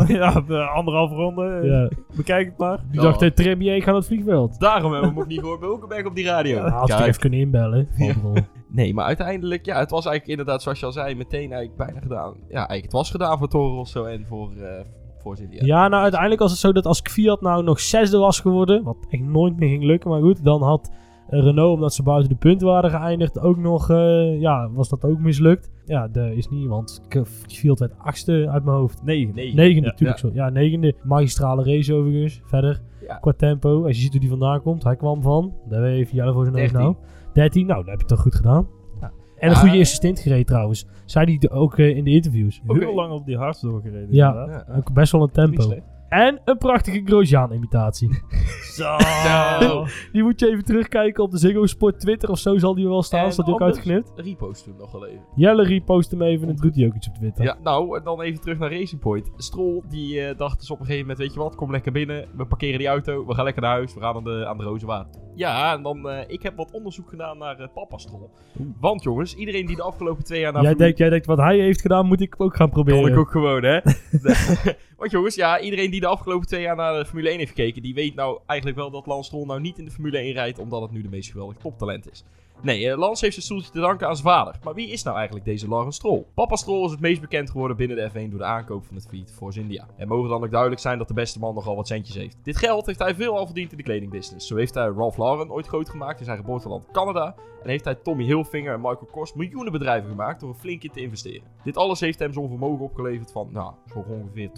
ja, 0.06 0.40
de 0.48 0.58
anderhalve 0.74 1.14
ronde. 1.14 1.44
eh, 1.46 1.68
Ja. 1.70 1.88
Bekijk 2.16 2.46
het 2.46 2.58
maar. 2.58 2.78
Die 2.90 3.00
Ja. 3.00 3.06
dacht, 3.06 3.20
hey, 3.20 3.30
Trembier, 3.30 3.74
ik 3.74 3.80
ga 3.82 3.86
naar 3.86 3.96
het 3.98 4.06
vliegveld. 4.06 4.60
Daarom 4.60 4.92
hebben 4.92 5.08
we 5.10 5.14
hem 5.14 5.22
ook 5.24 5.28
niet 5.28 5.40
gehoord 5.40 5.60
bij 5.60 5.68
Hulkenberg 5.68 6.06
op 6.06 6.14
die 6.14 6.24
radio. 6.24 6.54
Ja, 6.56 6.68
had 6.70 6.88
ik 6.88 6.94
Kijk. 6.96 7.08
even 7.08 7.20
kunnen 7.20 7.38
inbellen. 7.38 7.88
Nee, 8.68 8.94
maar 8.94 9.04
uiteindelijk, 9.04 9.64
ja, 9.66 9.78
het 9.78 9.90
was 9.90 10.06
eigenlijk 10.06 10.38
inderdaad, 10.38 10.62
zoals 10.62 10.80
je 10.80 10.86
al 10.86 10.92
zei, 10.92 11.14
meteen 11.14 11.52
eigenlijk 11.52 11.76
bijna 11.76 12.00
gedaan. 12.00 12.34
Ja, 12.48 12.54
eigenlijk 12.54 12.82
het 12.82 12.92
was 12.92 13.10
gedaan 13.10 13.38
voor 13.38 13.48
Toro 13.48 13.74
Rosso 13.74 14.04
en 14.04 14.24
voor, 14.28 14.50
eh 14.56 14.84
voor 15.18 15.36
Cynthia. 15.36 15.64
Ja, 15.64 15.88
nou 15.88 16.02
uiteindelijk 16.02 16.40
was 16.40 16.50
het 16.50 16.60
zo 16.60 16.72
dat 16.72 16.86
als 16.86 17.00
Fiat 17.10 17.40
nou 17.40 17.62
nog 17.64 17.80
zesde 17.80 18.18
was 18.18 18.40
geworden, 18.40 18.82
wat 18.82 18.96
echt 19.10 19.22
nooit 19.22 19.56
meer 19.58 19.68
ging 19.68 19.82
lukken, 19.84 20.10
maar 20.10 20.20
goed, 20.20 20.44
dan 20.44 20.62
had 20.62 20.90
Renault, 21.28 21.74
omdat 21.74 21.94
ze 21.94 22.02
buiten 22.02 22.28
de 22.28 22.36
punten 22.36 22.66
waren 22.66 22.90
geëindigd, 22.90 23.40
ook 23.40 23.56
nog, 23.56 23.90
eh, 23.90 24.40
ja, 24.40 24.70
was 24.70 24.88
dat 24.88 25.04
ook 25.04 25.18
mislukt. 25.18 25.70
Ja, 25.84 26.08
dat 26.08 26.30
is 26.30 26.48
niet, 26.48 26.66
want 26.68 27.02
K- 27.08 27.26
Fiat 27.46 27.78
werd 27.78 27.92
achtste 27.98 28.48
uit 28.50 28.64
mijn 28.64 28.76
hoofd. 28.76 29.02
Negen. 29.04 29.34
Negen. 29.34 29.56
Negende, 29.56 29.80
Ja, 29.86 29.90
natuurlijk 29.90 30.18
zo. 30.18 30.30
Ja, 30.32 30.48
negende. 30.50 30.94
Magistrale 31.02 31.64
race 31.64 31.94
overigens, 31.94 32.40
verder. 32.44 32.80
Ja. 33.06 33.16
Qua 33.16 33.32
tempo, 33.32 33.84
als 33.84 33.96
je 33.96 34.02
ziet 34.02 34.10
hoe 34.12 34.20
die 34.20 34.28
vandaan 34.30 34.62
komt, 34.62 34.84
hij 34.84 34.96
kwam 34.96 35.22
van, 35.22 35.54
daar 35.68 35.82
even 35.82 36.16
Jelle 36.16 36.32
voor 36.32 36.44
zijn 36.44 36.56
neus 36.56 36.70
Dertien. 36.72 36.90
nou. 36.90 36.96
13, 37.32 37.66
nou, 37.66 37.80
dat 37.80 37.90
heb 37.90 38.00
je 38.00 38.06
toch 38.06 38.20
goed 38.20 38.34
gedaan. 38.34 38.66
Ja. 39.00 39.06
En 39.36 39.48
een 39.48 39.54
Ja, 39.54 39.60
goede 39.60 39.74
eh, 39.74 39.80
assistent 39.80 40.18
gereden 40.20 40.46
trouwens. 40.46 40.86
Zei 41.04 41.38
hij 41.40 41.50
ook 41.50 41.78
eh, 41.78 41.96
in 41.96 42.04
de 42.04 42.10
interviews. 42.10 42.62
Oké. 42.66 42.78
Heel 42.78 42.94
lang 42.94 43.12
op 43.12 43.26
die 43.26 43.36
hards 43.36 43.60
doorgereden. 43.60 44.08
Ja. 44.14 44.32
Ja, 44.34 44.64
ja. 44.68 44.76
Ook 44.76 44.92
best 44.92 45.12
wel 45.12 45.22
een 45.22 45.30
tempo. 45.30 45.74
En 46.14 46.40
een 46.44 46.58
prachtige 46.58 47.02
Grosjean-imitatie. 47.04 48.08
Zo. 48.74 48.98
Zo. 49.60 49.86
Die 50.12 50.22
moet 50.22 50.40
je 50.40 50.48
even 50.48 50.64
terugkijken 50.64 51.22
op 51.22 51.30
de 51.30 51.38
Ziggo 51.38 51.66
Sport 51.66 52.00
Twitter 52.00 52.30
of 52.30 52.38
zo 52.38 52.58
zal 52.58 52.74
die 52.74 52.88
wel 52.88 53.02
staan. 53.02 53.32
Staat 53.32 53.46
die 53.46 53.54
ook 53.54 53.62
uitgeknipt? 53.62 54.12
Repost 54.16 54.64
hem 54.64 54.76
nog 54.76 54.92
wel 54.92 55.06
even. 55.06 55.24
Jelle 55.34 55.64
repost 55.64 56.10
hem 56.10 56.22
even 56.22 56.48
en 56.48 56.54
dan 56.54 56.62
doet 56.62 56.76
hij 56.76 56.86
ook 56.86 56.94
iets 56.94 57.08
op 57.08 57.14
Twitter. 57.14 57.44
Ja, 57.44 57.56
nou, 57.62 57.96
en 57.96 58.04
dan 58.04 58.20
even 58.20 58.40
terug 58.40 58.58
naar 58.58 58.72
Racing 58.72 59.00
Point. 59.00 59.30
Stroll, 59.36 59.82
die 59.88 60.20
eh, 60.20 60.38
dacht 60.38 60.58
dus 60.58 60.70
op 60.70 60.80
een 60.80 60.84
gegeven 60.84 61.06
moment, 61.06 61.24
weet 61.24 61.34
je 61.34 61.40
wat, 61.40 61.54
kom 61.54 61.70
lekker 61.70 61.92
binnen. 61.92 62.28
We 62.36 62.46
parkeren 62.46 62.78
die 62.78 62.88
auto, 62.88 63.26
we 63.26 63.34
gaan 63.34 63.44
lekker 63.44 63.62
naar 63.62 63.72
huis, 63.72 63.94
we 63.94 64.00
gaan 64.00 64.14
aan 64.16 64.24
de, 64.24 64.46
aan 64.46 64.58
de 64.58 64.64
Rozenwaard. 64.64 65.23
Ja, 65.34 65.74
en 65.74 65.82
dan, 65.82 66.08
eh, 66.08 66.18
ik 66.26 66.42
heb 66.42 66.56
wat 66.56 66.70
onderzoek 66.70 67.08
gedaan 67.08 67.38
naar 67.38 67.60
eh, 67.60 67.68
papa 67.74 67.98
Stroll. 67.98 68.28
Want 68.80 69.02
jongens, 69.02 69.34
iedereen 69.34 69.66
die 69.66 69.76
de 69.76 69.82
afgelopen 69.82 70.24
twee 70.24 70.40
jaar 70.40 70.52
naar 70.52 70.62
jij, 70.62 70.74
denkt, 70.74 70.98
jij 70.98 71.10
denkt 71.10 71.26
wat 71.26 71.38
hij 71.38 71.58
heeft 71.58 71.80
gedaan, 71.80 72.06
moet 72.06 72.20
ik 72.20 72.34
ook 72.38 72.56
gaan 72.56 72.70
proberen. 72.70 73.02
Kan 73.02 73.12
ik 73.12 73.18
ook 73.18 73.30
gewoon, 73.30 73.62
hè? 73.62 73.80
Want 74.98 75.10
jongens, 75.10 75.34
ja, 75.34 75.60
iedereen 75.60 75.90
die 75.90 76.00
de 76.00 76.06
afgelopen 76.06 76.46
twee 76.46 76.62
jaar 76.62 76.76
naar 76.76 76.98
de 76.98 77.06
Formule 77.06 77.28
1 77.28 77.38
heeft 77.38 77.50
gekeken, 77.50 77.82
die 77.82 77.94
weet 77.94 78.14
nou 78.14 78.40
eigenlijk 78.46 78.78
wel 78.78 78.90
dat 78.90 79.06
Lance 79.06 79.24
Stroll 79.24 79.46
nou 79.46 79.60
niet 79.60 79.78
in 79.78 79.84
de 79.84 79.90
Formule 79.90 80.18
1 80.18 80.32
rijdt, 80.32 80.58
omdat 80.58 80.82
het 80.82 80.90
nu 80.90 81.02
de 81.02 81.08
meest 81.08 81.30
geweldige 81.30 81.60
toptalent 81.60 82.10
is. 82.10 82.24
Nee, 82.62 82.90
eh, 82.90 82.98
Lance 82.98 83.24
heeft 83.24 83.34
zijn 83.34 83.46
stoeltje 83.46 83.70
te 83.70 83.80
danken 83.80 84.08
aan 84.08 84.16
zijn 84.16 84.28
vader. 84.28 84.54
Maar 84.64 84.74
wie 84.74 84.88
is 84.88 85.02
nou 85.02 85.16
eigenlijk 85.16 85.46
deze 85.46 85.68
Lawrence 85.68 85.98
Stroll? 85.98 86.24
Papa 86.34 86.56
Stroll 86.56 86.84
is 86.84 86.90
het 86.90 87.00
meest 87.00 87.20
bekend 87.20 87.50
geworden 87.50 87.76
binnen 87.76 87.96
de 87.96 88.10
F1 88.10 88.30
door 88.30 88.38
de 88.38 88.44
aankoop 88.44 88.84
van 88.84 88.96
het 88.96 89.06
Fiat 89.08 89.30
Force 89.30 89.60
India. 89.60 89.86
En 89.96 90.08
mogen 90.08 90.28
dan 90.28 90.44
ook 90.44 90.50
duidelijk 90.50 90.80
zijn 90.80 90.98
dat 90.98 91.08
de 91.08 91.14
beste 91.14 91.38
man 91.38 91.54
nogal 91.54 91.76
wat 91.76 91.86
centjes 91.86 92.16
heeft. 92.16 92.36
Dit 92.42 92.56
geld 92.56 92.86
heeft 92.86 92.98
hij 92.98 93.14
veel 93.14 93.36
al 93.36 93.46
verdiend 93.46 93.70
in 93.70 93.76
de 93.76 93.82
kledingbusiness. 93.82 94.46
Zo 94.46 94.56
heeft 94.56 94.74
hij 94.74 94.88
Ralph 94.88 95.16
Lauren 95.16 95.50
ooit 95.50 95.66
groot 95.66 95.88
gemaakt 95.88 96.18
in 96.18 96.24
zijn 96.24 96.38
geboorteland 96.38 96.86
Canada. 96.92 97.34
En 97.62 97.68
heeft 97.68 97.84
hij 97.84 97.94
Tommy 97.94 98.24
Hilfiger 98.24 98.72
en 98.72 98.80
Michael 98.80 99.08
Kors 99.10 99.34
miljoenen 99.34 99.72
bedrijven 99.72 100.10
gemaakt 100.10 100.40
door 100.40 100.50
er 100.50 100.56
flink 100.56 100.82
in 100.82 100.90
te 100.90 101.00
investeren. 101.00 101.48
Dit 101.64 101.76
alles 101.76 102.00
heeft 102.00 102.18
hem 102.18 102.32
zo'n 102.32 102.48
vermogen 102.48 102.84
opgeleverd 102.84 103.32
van, 103.32 103.48
nou, 103.52 103.72
zo 103.92 104.04
ongeveer 104.08 104.50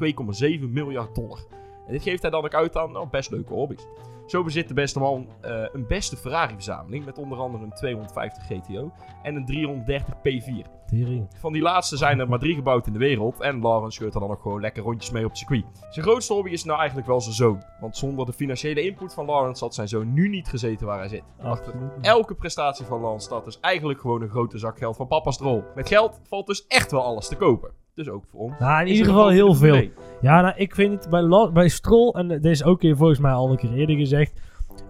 2,7 0.60 0.70
miljard 0.70 1.14
dollar. 1.14 1.38
En 1.86 1.92
dit 1.92 2.02
geeft 2.02 2.22
hij 2.22 2.30
dan 2.30 2.44
ook 2.44 2.54
uit 2.54 2.76
aan 2.76 2.92
nou, 2.92 3.08
best 3.10 3.30
leuke 3.30 3.52
hobby's. 3.52 3.86
Zo 4.26 4.42
bezit 4.42 4.68
de 4.68 4.74
beste 4.74 4.98
man 4.98 5.28
eh, 5.40 5.64
een 5.72 5.86
beste 5.86 6.16
Ferrari-verzameling 6.16 7.04
met 7.04 7.18
onder 7.18 7.38
andere 7.38 7.64
een 7.64 7.72
250 7.72 8.46
GTO 8.46 8.92
en 9.22 9.36
een 9.36 9.44
330 9.44 10.14
P4. 10.14 10.74
Tering. 10.86 11.28
Van 11.38 11.52
die 11.52 11.62
laatste 11.62 11.96
zijn 11.96 12.18
er 12.18 12.28
maar 12.28 12.38
drie 12.38 12.54
gebouwd 12.54 12.86
in 12.86 12.92
de 12.92 12.98
wereld 12.98 13.40
en 13.40 13.60
Lawrence 13.60 13.96
scheurt 13.96 14.14
er 14.14 14.20
dan 14.20 14.30
ook 14.30 14.42
gewoon 14.42 14.60
lekker 14.60 14.82
rondjes 14.82 15.10
mee 15.10 15.22
op 15.24 15.28
het 15.28 15.38
circuit. 15.38 15.64
Zijn 15.90 16.06
grootste 16.06 16.32
hobby 16.32 16.50
is 16.50 16.64
nou 16.64 16.78
eigenlijk 16.78 17.08
wel 17.08 17.20
zijn 17.20 17.34
zoon, 17.34 17.62
want 17.80 17.96
zonder 17.96 18.26
de 18.26 18.32
financiële 18.32 18.82
input 18.82 19.14
van 19.14 19.26
Lawrence 19.26 19.64
had 19.64 19.74
zijn 19.74 19.88
zoon 19.88 20.12
nu 20.12 20.28
niet 20.28 20.48
gezeten 20.48 20.86
waar 20.86 20.98
hij 20.98 21.08
zit. 21.08 21.22
Achter 21.42 21.74
elke 22.00 22.34
prestatie 22.34 22.84
van 22.84 23.00
Lance 23.00 23.26
staat 23.26 23.44
dus 23.44 23.60
eigenlijk 23.60 24.00
gewoon 24.00 24.22
een 24.22 24.28
grote 24.28 24.58
zak 24.58 24.78
geld 24.78 24.96
van 24.96 25.06
papa's 25.06 25.38
rol. 25.38 25.64
Met 25.74 25.88
geld 25.88 26.20
valt 26.28 26.46
dus 26.46 26.66
echt 26.66 26.90
wel 26.90 27.04
alles 27.04 27.28
te 27.28 27.36
kopen. 27.36 27.85
Dus 27.96 28.08
ook 28.08 28.24
voor 28.30 28.40
ons. 28.40 28.58
Nou, 28.58 28.80
in 28.80 28.86
ieder 28.86 29.06
er 29.06 29.12
geval 29.12 29.28
heel 29.28 29.54
veel. 29.54 29.82
Ja, 30.20 30.40
nou, 30.40 30.54
ik 30.56 30.74
vind 30.74 30.92
het 30.92 31.10
bij, 31.10 31.22
La- 31.22 31.50
bij 31.50 31.68
Stroll, 31.68 32.10
en 32.10 32.28
dit 32.28 32.44
is 32.44 32.64
ook 32.64 32.82
hier 32.82 32.96
volgens 32.96 33.18
mij 33.18 33.32
al 33.32 33.50
een 33.50 33.56
keer 33.56 33.72
eerder 33.72 33.96
gezegd. 33.96 34.32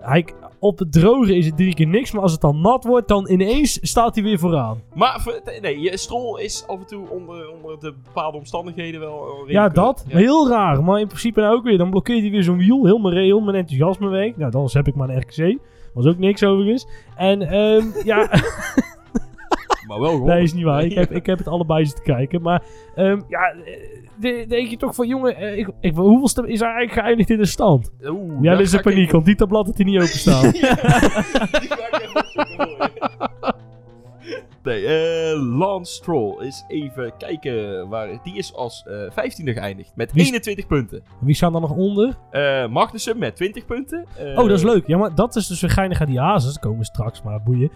Hij, 0.00 0.26
op 0.58 0.78
het 0.78 0.92
droge 0.92 1.36
is 1.36 1.46
het 1.46 1.56
drie 1.56 1.74
keer 1.74 1.86
niks, 1.86 2.12
maar 2.12 2.22
als 2.22 2.32
het 2.32 2.40
dan 2.40 2.60
nat 2.60 2.84
wordt, 2.84 3.08
dan 3.08 3.30
ineens 3.30 3.78
staat 3.82 4.14
hij 4.14 4.24
weer 4.24 4.38
vooraan. 4.38 4.80
Maar 4.94 5.26
nee, 5.60 5.96
strol 5.96 6.38
is 6.38 6.64
af 6.66 6.78
en 6.78 6.86
toe 6.86 7.08
onder, 7.10 7.50
onder 7.50 7.80
de 7.80 7.94
bepaalde 8.04 8.38
omstandigheden 8.38 9.00
wel... 9.00 9.24
redelijk, 9.26 9.50
Ja, 9.50 9.68
eh, 9.68 9.74
dat. 9.74 10.04
ja. 10.08 10.16
Heel 10.16 10.48
raar. 10.48 10.84
Maar 10.84 11.00
in 11.00 11.06
principe 11.06 11.40
nou 11.40 11.56
ook 11.56 11.64
weer. 11.64 11.78
Dan 11.78 11.90
blokkeert 11.90 12.20
hij 12.20 12.30
weer 12.30 12.42
zo'n 12.42 12.58
wiel. 12.58 12.84
Heel 12.84 12.98
mijn, 12.98 13.16
heel 13.16 13.40
mijn 13.40 13.56
enthousiasme 13.56 14.08
weg. 14.08 14.36
Nou, 14.36 14.50
dan 14.50 14.68
heb 14.72 14.86
ik 14.88 14.94
maar 14.94 15.08
een 15.08 15.18
RKC. 15.20 15.58
Was 15.94 16.06
ook 16.06 16.18
niks 16.18 16.44
overigens. 16.44 16.86
En 17.16 17.42
ehm, 17.42 17.84
ja, 18.04 18.28
Maar 19.86 20.00
wel 20.00 20.10
gewoon. 20.10 20.26
nee, 20.28 20.42
is 20.42 20.52
niet 20.54 20.64
waar. 20.64 20.84
Ik 20.84 20.92
heb, 20.94 21.10
ik 21.10 21.26
heb 21.26 21.38
het 21.38 21.48
allebei 21.48 21.84
zitten 21.86 22.04
kijken. 22.04 22.42
Maar 22.42 22.62
ehm, 22.94 23.20
ja, 23.28 23.50
eh, 23.64 23.74
de- 24.20 24.44
denk 24.48 24.68
je 24.68 24.76
toch 24.76 24.94
van 24.94 25.06
jongen, 25.08 25.36
eh, 25.36 25.58
ik, 25.58 25.68
ik, 25.80 25.94
hoeveel 25.94 26.28
stem 26.28 26.44
is 26.44 26.60
hij 26.60 26.68
eigenlijk 26.68 27.00
geëindigd 27.06 27.30
in 27.30 27.38
de 27.38 27.46
stand? 27.46 27.90
Oeh, 28.04 28.42
Ja, 28.42 28.56
dit 28.56 28.66
is 28.66 28.72
een 28.72 28.80
paniek, 28.82 29.10
want 29.10 29.24
die 29.24 29.34
tabblad 29.34 29.66
had 29.66 29.76
hij 29.76 29.86
niet 29.86 29.96
openstaan. 30.02 30.50
Die 30.50 30.60
ga 30.62 30.70
ik 31.90 32.02
even. 32.02 33.54
Nee, 34.66 34.86
eh 34.86 35.40
Lance 35.58 35.92
Stroll 35.92 36.44
is 36.46 36.64
even 36.68 37.12
kijken. 37.18 37.88
Waar, 37.88 38.08
die 38.22 38.36
is 38.36 38.54
als 38.54 38.84
eh 38.86 39.10
15e 39.10 39.52
geëindigd 39.52 39.92
met 39.96 40.12
Wie 40.12 40.20
is- 40.22 40.26
21 40.28 40.66
punten. 40.66 41.02
Wie 41.20 41.34
staan 41.34 41.54
er 41.54 41.60
nog 41.60 41.70
onder? 41.76 42.16
Eh 42.30 42.68
Magnussen 42.68 43.18
met 43.18 43.36
20 43.36 43.66
punten. 43.66 44.04
Oh, 44.18 44.36
dat 44.36 44.50
is 44.50 44.62
leuk. 44.62 44.86
Ja, 44.86 44.98
maar 44.98 45.14
dat 45.14 45.36
is 45.36 45.46
dus 45.46 45.60
weer 45.60 45.70
geinig 45.70 46.00
aan 46.00 46.06
die 46.06 46.20
hazes. 46.20 46.52
Dat 46.54 46.62
komen 46.62 46.84
straks, 46.84 47.22
maar 47.22 47.42
boeien. 47.42 47.70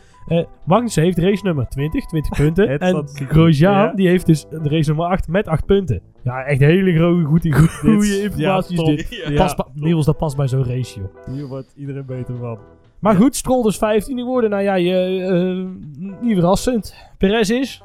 Magnussen 0.65 1.03
heeft 1.03 1.19
race 1.19 1.45
nummer 1.45 1.69
20, 1.69 2.07
20 2.07 2.37
punten. 2.43 2.79
En. 2.79 3.09
Grosjean, 3.29 3.73
Ja. 3.75 3.93
die 3.95 4.09
heeft 4.09 4.27
dus 4.27 4.47
race 4.51 4.89
nummer 4.89 5.07
8 5.07 5.29
met 5.29 5.47
8 5.49 5.67
punten. 5.67 6.03
Ja, 6.25 6.45
echt 6.45 6.61
hele 6.61 6.95
grote, 6.95 7.25
goede, 7.25 7.53
goede 7.53 8.23
informatie 8.23 8.83
is 8.83 8.85
dit. 8.97 9.09
Ja. 9.25 9.31
Ja, 9.31 9.37
Past 9.37 9.57
pa- 9.57 9.67
Niels, 9.75 10.05
dat 10.07 10.17
past 10.17 10.37
bij 10.37 10.49
zo'n 10.49 10.65
race, 10.65 11.01
joh. 11.01 11.35
Hier 11.35 11.47
wordt 11.47 11.73
iedereen 11.77 12.07
beter 12.07 12.37
van. 12.37 12.59
Maar 13.01 13.15
goed, 13.15 13.37
Stroll 13.37 13.63
dus 13.63 13.77
15 13.79 14.19
geworden. 14.19 14.51
Nou 14.51 14.63
ja, 14.63 14.75
je, 14.75 15.23
eh, 15.23 16.21
niet 16.21 16.35
verrassend. 16.35 16.95
Perez 17.19 17.51
is... 17.51 17.83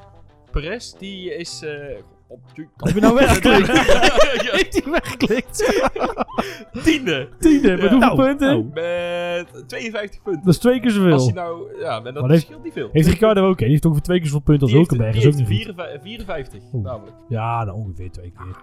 Perez, 0.51 0.91
die 0.93 1.35
is... 1.37 1.63
eh 1.63 1.95
op 2.27 2.39
Heb 2.85 2.95
je 2.95 3.01
nou 3.01 3.15
weggeklikt? 3.15 3.67
Heeft 4.51 4.83
hij 4.83 4.91
weggeklikt? 4.91 5.83
Tiende. 6.83 7.29
Tiende, 7.39 7.69
met 7.71 7.79
Ja. 7.81 7.89
hoeveel 7.89 7.99
Nou, 7.99 8.15
punten? 8.15 8.47
nou. 8.47 8.65
Met 8.73 9.67
52 9.67 10.21
punten. 10.21 10.43
Dat 10.45 10.53
is 10.53 10.59
twee 10.59 10.79
keer 10.79 10.85
Als 10.85 10.93
zoveel. 10.95 11.23
hij 11.25 11.33
nou... 11.33 11.79
Ja, 11.79 11.99
maar 11.99 12.13
dat 12.13 12.21
Maar 12.21 12.31
heeft- 12.31 12.45
scheelt 12.45 12.63
niet 12.63 12.73
veel. 12.73 12.89
Heeft 12.91 13.07
Ricardo 13.07 13.41
ook, 13.47 13.59
hè? 13.59 13.63
Die 13.63 13.69
heeft 13.69 13.85
ongeveer 13.85 14.03
twee 14.03 14.17
keer 14.17 14.27
zoveel 14.27 14.41
punten 14.43 14.63
als 14.63 14.71
Hulkenberg. 14.75 15.11
die 15.11 15.21
is 15.21 15.27
ook 15.27 15.33
heeft 15.33 15.49
niet 15.49 15.57
goed. 15.65 15.75
54, 15.75 16.01
54 16.01 16.61
Oeh. 16.73 16.83
namelijk. 16.85 17.15
Ja, 17.29 17.63
nou 17.63 17.77
ongeveer 17.77 18.11
twee 18.11 18.33
keer. 18.37 18.55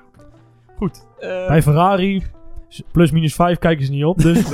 Goed. 0.76 1.07
eh, 1.18 1.46
Bij 1.46 1.62
Ferrari, 1.62 2.22
plus 2.93 3.11
minus 3.11 3.35
5 3.35 3.59
kijken 3.59 3.85
ze 3.85 3.91
niet 3.91 4.05
op. 4.05 4.18
Dus 4.18 4.39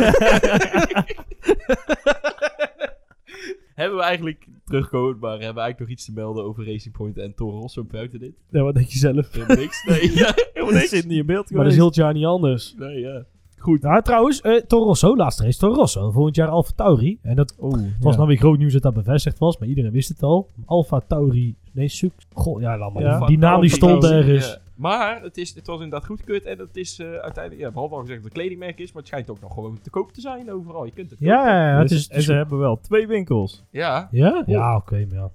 hebben 3.75 3.99
we 3.99 4.03
eigenlijk 4.03 4.47
teruggekomen, 4.65 5.19
maar 5.19 5.31
hebben 5.31 5.55
we 5.55 5.61
eigenlijk 5.61 5.79
nog 5.79 5.89
iets 5.89 6.05
te 6.05 6.13
melden 6.13 6.45
over 6.45 6.67
Racing 6.67 6.97
Point 6.97 7.19
en 7.19 7.35
Toro 7.35 7.59
Rosso 7.59 7.85
buiten 7.85 8.19
dit? 8.19 8.33
ja, 8.51 8.63
wat 8.63 8.75
denk 8.75 8.87
je 8.87 8.99
zelf? 8.99 9.33
Helemaal 9.33 9.57
niks. 9.57 9.85
Nee, 9.89 10.15
ja, 10.15 10.35
helemaal 10.53 10.75
niks. 10.75 10.89
zit 10.89 11.07
niet 11.07 11.19
in 11.19 11.27
beeld 11.27 11.51
Maar 11.51 11.63
dat 11.63 11.73
is 11.73 11.79
heel 11.79 11.87
het 11.87 11.95
jaar 11.95 12.13
niet 12.13 12.25
anders. 12.25 12.75
Nee, 12.79 13.01
ja. 13.01 13.25
Goed. 13.59 13.83
Nou, 13.83 14.03
trouwens, 14.03 14.41
eh 14.41 14.55
Toro 14.55 14.85
Rosso, 14.85 15.17
laatste 15.17 15.45
race 15.45 15.59
Toro 15.59 15.75
Rosso. 15.75 16.11
Volgend 16.11 16.37
jaar 16.37 16.49
Alfa 16.49 16.73
Tauri. 16.75 17.19
En 17.23 17.37
dat 17.37 17.55
Oeh, 17.61 17.73
was 18.01 18.11
ja. 18.11 18.17
nou 18.17 18.29
weer 18.29 18.37
groot 18.37 18.59
nieuws 18.59 18.73
dat 18.73 18.83
dat 18.83 18.95
bevestigd 18.95 19.39
was. 19.39 19.59
Maar 19.59 19.69
iedereen 19.69 19.91
wist 19.91 20.09
het 20.09 20.23
al. 20.23 20.49
Alfa 20.67 21.01
Tauri. 21.01 21.55
Nee, 21.73 21.89
Suk. 21.89 22.13
Goh, 22.35 22.61
ja, 22.61 22.79
laat 22.79 22.93
maar. 22.93 23.03
Ja. 23.03 23.27
Die 23.27 23.39
naam 23.39 23.61
die 23.61 23.71
stond 23.71 24.05
ergens. 24.05 24.59
Maar 24.79 25.23
het, 25.23 25.37
is, 25.39 25.55
het 25.55 25.67
was 25.67 25.81
inderdaad 25.81 26.07
goedgekeurd 26.07 26.45
en 26.45 26.59
het 26.59 26.77
is 26.77 26.99
eh, 26.99 27.07
uiteindelijk, 27.13 27.65
ja, 27.65 27.71
behalve 27.71 27.95
al 27.95 28.01
gezegd 28.01 28.23
dat 28.23 28.29
het 28.29 28.37
een 28.37 28.43
kledingmerk 28.43 28.79
is, 28.79 28.87
maar 28.93 29.03
het 29.03 29.07
schijnt 29.11 29.31
ook 29.31 29.41
nog 29.41 29.55
gewoon 29.55 29.79
te 29.83 29.91
koop 29.91 30.13
te 30.13 30.21
zijn 30.21 30.53
overal. 30.53 30.85
Je 30.85 30.93
kunt 30.93 31.11
het 31.11 31.19
Ja, 31.19 31.37
kopen. 31.37 31.53
ja, 31.53 31.71
ja, 31.73 31.79
het 31.79 31.89
Dus- 31.89 31.99
is... 31.99 32.09
en 32.09 32.23
ze 32.23 32.33
hebben 32.33 32.59
wel 32.59 32.81
twee 32.81 33.07
winkels. 33.07 33.65
Ja. 33.71 34.09
ja? 34.11 34.43
Ja, 34.47 34.77
oké, 34.77 35.07
maar 35.11 35.19
ja. 35.19 35.31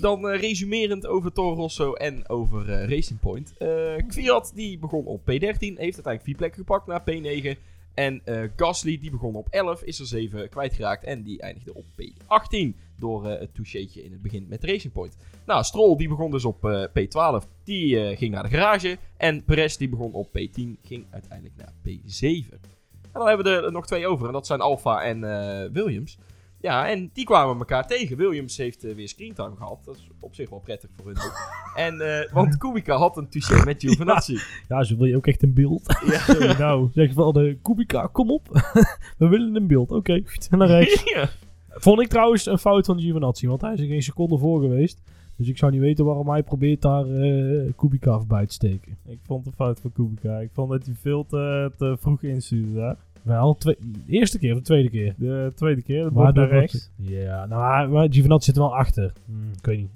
Dan 0.00 0.28
eh, 0.28 0.40
resumerend 0.40 1.06
over 1.06 1.32
Toro 1.32 1.54
Rosso 1.54 1.92
en 1.92 2.28
over 2.28 2.70
eh, 2.70 2.88
Racing 2.88 3.20
Point. 3.20 3.54
Eh 3.58 3.68
Kwiat 4.08 4.52
die 4.54 4.78
begon 4.78 5.04
op 5.04 5.20
P13, 5.20 5.24
heeft 5.58 5.78
uiteindelijk 5.78 6.22
vier 6.22 6.36
plekken 6.36 6.58
gepakt 6.58 6.86
naar 6.86 7.00
P9. 7.10 7.58
En 7.94 8.20
eh, 8.24 8.42
Gasly 8.56 8.98
die 8.98 9.10
begon 9.10 9.34
op 9.34 9.46
11, 9.50 9.82
is 9.82 9.98
er 10.00 10.06
7 10.06 10.48
kwijtgeraakt 10.48 11.04
en 11.04 11.22
die 11.22 11.40
eindigde 11.40 11.74
op 11.74 11.84
P18 11.84 12.74
door 12.98 13.26
eh, 13.26 13.40
het 13.40 13.54
toucheetje 13.54 14.04
in 14.04 14.12
het 14.12 14.22
begin 14.22 14.46
met 14.48 14.64
Racing 14.64 14.92
Point. 14.92 15.16
Nou, 15.46 15.64
Stroll 15.64 15.96
die 15.96 16.08
begon 16.08 16.30
dus 16.30 16.44
op 16.44 16.64
eh, 16.64 16.84
P12, 16.84 17.48
die 17.64 18.00
eh, 18.00 18.18
ging 18.18 18.32
naar 18.34 18.42
de 18.42 18.48
garage. 18.48 18.98
En 19.16 19.44
Perez 19.44 19.76
die 19.76 19.88
begon 19.88 20.12
op 20.12 20.28
P10, 20.28 20.80
ging 20.82 21.06
uiteindelijk 21.10 21.56
naar 21.56 21.72
P7. 21.86 22.72
En 23.14 23.20
dan 23.20 23.28
hebben 23.28 23.46
we 23.46 23.66
er 23.66 23.72
nog 23.72 23.86
twee 23.86 24.06
over 24.06 24.26
en 24.26 24.32
dat 24.32 24.46
zijn 24.46 24.60
Alfa 24.60 25.02
en 25.02 25.24
eh, 25.24 25.70
Williams. 25.72 26.18
Ja, 26.60 26.88
en 26.88 27.10
die 27.12 27.24
kwamen 27.24 27.58
elkaar 27.58 27.86
tegen. 27.86 28.16
Williams 28.16 28.56
heeft 28.56 28.82
weer 28.82 29.08
screentime 29.08 29.56
gehad. 29.56 29.84
Dat 29.84 29.96
is 29.96 30.08
op 30.20 30.34
zich 30.34 30.50
wel 30.50 30.58
prettig 30.58 30.90
voor 30.96 31.06
hun 31.06 31.16
ook. 31.16 31.32
En, 31.74 32.00
eh, 32.00 32.32
want 32.32 32.56
Kubica 32.56 32.96
had 32.96 33.16
een 33.16 33.28
touché 33.28 33.64
met 33.64 33.80
Giovinazzi. 33.82 34.38
Ja, 34.68 34.84
zo 34.84 34.96
wil 34.96 35.06
je 35.06 35.16
ook 35.16 35.26
echt 35.26 35.42
een 35.42 35.54
beeld. 35.54 36.00
Ja. 36.06 36.18
Sorry, 36.34 36.58
nou, 36.58 36.90
zeg 36.92 37.08
je 37.08 37.14
wel 37.14 37.32
de 37.32 37.58
Kubica, 37.62 38.06
kom 38.06 38.30
op. 38.30 38.48
We 39.18 39.28
willen 39.28 39.56
een 39.56 39.66
beeld. 39.66 39.90
Oké, 39.90 40.22
goed. 40.26 40.48
En 40.50 40.58
naar 40.58 40.68
rechts. 40.68 41.02
ja. 41.04 41.28
Vond 41.76 42.00
ik 42.00 42.08
trouwens 42.08 42.46
een 42.46 42.58
fout 42.58 42.86
van 42.86 43.00
Giovinazzi, 43.00 43.48
want 43.48 43.60
hij 43.60 43.72
is 43.72 43.80
er 43.80 43.86
geen 43.86 44.02
seconde 44.02 44.38
voor 44.38 44.60
geweest. 44.60 45.02
Dus 45.36 45.48
ik 45.48 45.58
zou 45.58 45.72
niet 45.72 45.80
weten 45.80 46.04
waarom 46.04 46.28
hij 46.28 46.42
probeert 46.42 46.82
daar 46.82 47.06
eh 47.06 47.70
Kubica 47.76 48.18
voorbij 48.18 48.46
te 48.46 48.52
steken. 48.52 48.96
Ik 49.06 49.18
vond 49.26 49.44
het 49.44 49.54
fout 49.54 49.80
van 49.80 49.92
Kubica. 49.92 50.38
Ik 50.38 50.50
vond 50.52 50.70
dat 50.70 50.84
hij 50.86 50.94
veel 51.00 51.26
te, 51.26 51.70
te 51.76 51.96
vroeg 52.00 52.22
instuurde 52.22 52.72
daar. 52.74 52.96
Wel, 53.22 53.54
twee, 53.56 53.76
de 53.80 54.12
eerste 54.12 54.38
keer 54.38 54.52
of 54.52 54.58
de 54.58 54.64
tweede 54.64 54.90
keer? 54.90 55.14
De 55.18 55.52
tweede 55.54 55.82
keer, 55.82 56.04
de 56.04 56.10
Maar 56.10 56.24
bocht 56.24 56.34
naar 56.34 56.48
rechts. 56.48 56.90
Ja, 56.96 57.46
nou, 57.46 57.88
maar- 57.88 58.06
Giovinazzi 58.10 58.44
zit 58.44 58.56
er 58.56 58.62
wel 58.68 58.76
achter. 58.76 59.12
Hmm, 59.26 59.50
ik 59.58 59.64
weet 59.66 59.78
niet. 59.78 59.90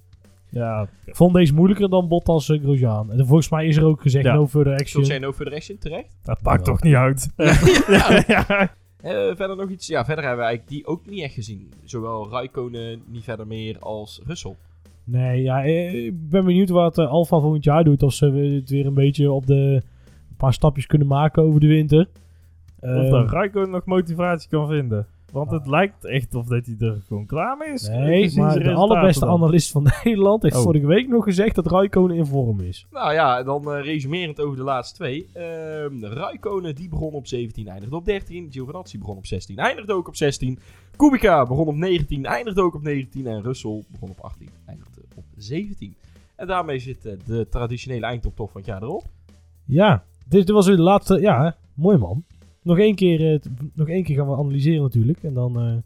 Ja, 0.50 0.88
Ik 1.04 1.16
vond 1.16 1.34
deze 1.34 1.54
moeilijker 1.54 1.88
dan 1.88 2.08
Bottas 2.08 2.48
uh, 2.48 2.60
Grosjean. 2.62 3.12
En 3.12 3.26
volgens 3.26 3.48
mij 3.48 3.66
is 3.66 3.76
er 3.76 3.84
ook 3.84 4.00
gezegd 4.00 4.24
Ja. 4.24 4.34
no 4.34 4.46
further 4.46 4.72
action. 4.72 5.04
jij 5.04 5.18
no 5.18 5.32
further 5.32 5.54
action 5.54 5.78
terecht? 5.78 6.16
dat 6.22 6.42
pakt 6.42 6.66
Ja. 6.66 6.72
toch 6.72 6.82
niet 6.82 6.94
uit. 6.94 7.30
ja. 8.26 8.70
Eh, 9.00 9.36
verder 9.36 9.56
nog 9.56 9.70
iets? 9.70 9.86
Ja, 9.86 10.04
verder 10.04 10.24
hebben 10.24 10.44
we 10.44 10.48
eigenlijk 10.48 10.76
die 10.76 10.86
ook 10.86 11.06
niet 11.06 11.22
echt 11.22 11.34
gezien. 11.34 11.72
Zowel 11.84 12.30
Raikkonen 12.30 13.02
niet 13.06 13.24
verder 13.24 13.46
meer 13.46 13.78
als 13.78 14.20
Russell. 14.26 14.54
Nee, 15.04 15.42
ja, 15.42 15.64
eh, 15.64 16.04
ik 16.06 16.28
ben 16.30 16.44
benieuwd 16.44 16.68
wat 16.68 16.98
uh, 16.98 17.10
Alfa 17.10 17.38
volgend 17.38 17.64
jaar 17.64 17.84
doet. 17.84 18.02
Of 18.02 18.12
ze 18.12 18.30
het 18.30 18.70
weer 18.70 18.86
een 18.86 18.94
beetje 18.94 19.32
op 19.32 19.46
de 19.46 19.82
een 20.30 20.36
paar 20.36 20.52
stapjes 20.52 20.86
kunnen 20.86 21.08
maken 21.08 21.42
over 21.42 21.60
de 21.60 21.66
winter. 21.66 22.08
Of 22.80 22.88
Eh, 22.88 23.10
dat 23.10 23.30
Raikkonen 23.30 23.70
nog 23.70 23.84
motivatie 23.84 24.48
kan 24.48 24.68
vinden. 24.68 25.06
Want 25.32 25.50
het 25.50 25.66
lijkt 25.66 26.04
echt 26.04 26.34
of 26.34 26.46
dat 26.46 26.66
hij 26.66 26.88
er 26.88 27.02
gewoon 27.06 27.26
klaar 27.26 27.56
mee 27.56 27.68
is. 27.72 27.88
nee, 27.88 28.36
maar 28.36 28.58
de 28.58 28.72
allerbeste 28.74 29.24
dan. 29.24 29.34
analist 29.34 29.70
van 29.70 29.82
Nederland 30.04 30.42
heeft 30.42 30.56
Oh. 30.56 30.62
vorige 30.62 30.86
week 30.86 31.08
nog 31.08 31.24
gezegd 31.24 31.54
dat 31.54 31.66
Raikkonen 31.66 32.16
in 32.16 32.26
vorm 32.26 32.60
is. 32.60 32.86
Nou 32.90 33.12
ja, 33.12 33.42
dan 33.42 33.72
eh, 33.72 33.84
resumerend 33.84 34.40
over 34.40 34.56
de 34.56 34.62
laatste 34.62 34.94
twee. 34.96 35.28
Ehm 35.32 36.04
Raikkonen 36.04 36.74
die 36.74 36.88
begon 36.88 37.12
op 37.12 37.26
17, 37.26 37.68
eindigde 37.68 37.96
op 37.96 38.04
13. 38.04 38.48
Giovinazzi 38.50 38.98
begon 38.98 39.16
op 39.16 39.26
16, 39.26 39.56
eindigde 39.58 39.92
ook 39.92 40.08
op 40.08 40.16
16. 40.16 40.58
Kubica 40.96 41.46
begon 41.46 41.66
op 41.66 41.74
19, 41.76 42.24
eindigde 42.24 42.62
ook 42.62 42.74
op 42.74 42.82
19. 42.82 43.26
En 43.26 43.42
Russell 43.42 43.84
begon 43.90 44.10
op 44.10 44.20
18, 44.20 44.48
eindigde 44.66 45.00
op 45.16 45.24
17. 45.36 45.96
En 46.36 46.46
daarmee 46.46 46.78
zit 46.78 47.06
eh, 47.06 47.12
de 47.26 47.46
traditionele 47.50 48.06
eindtop 48.06 48.36
van 48.36 48.48
het 48.52 48.66
jaar 48.66 48.82
erop. 48.82 49.04
Ja, 49.64 50.04
dit, 50.28 50.46
dit 50.46 50.50
was 50.50 50.66
weer 50.66 50.76
de 50.76 50.82
laatste. 50.82 51.20
Ja, 51.20 51.44
hè? 51.44 51.50
mooi 51.74 51.98
man. 51.98 52.24
Nog 52.68 52.78
één, 52.78 52.94
keer, 52.94 53.32
eh, 53.32 53.38
t- 53.38 53.48
nog 53.74 53.88
één 53.88 54.02
keer 54.04 54.16
gaan 54.16 54.28
we 54.28 54.36
analyseren 54.36 54.82
natuurlijk. 54.82 55.22
En 55.22 55.34
dan... 55.34 55.60
eh, 55.60 55.76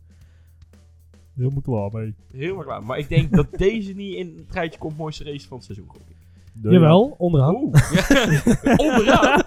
Helemaal 1.36 1.60
klaar 1.60 1.90
mee. 2.02 2.14
Helemaal 2.32 2.64
klaar. 2.64 2.82
Maar 2.84 2.98
ik 2.98 3.08
denk 3.08 3.32
dat 3.32 3.46
deze 3.56 3.92
niet 3.92 4.14
in 4.14 4.34
het 4.46 4.54
rijtje 4.54 4.78
komt 4.78 4.96
mooiste 4.96 5.24
race 5.24 5.46
van 5.48 5.56
het 5.56 5.66
seizoen. 5.66 5.86
jawel, 6.62 7.14
onderaan. 7.18 7.54
Oeh. 7.54 7.92
Ja. 7.92 8.76
Onderaan. 8.86 9.42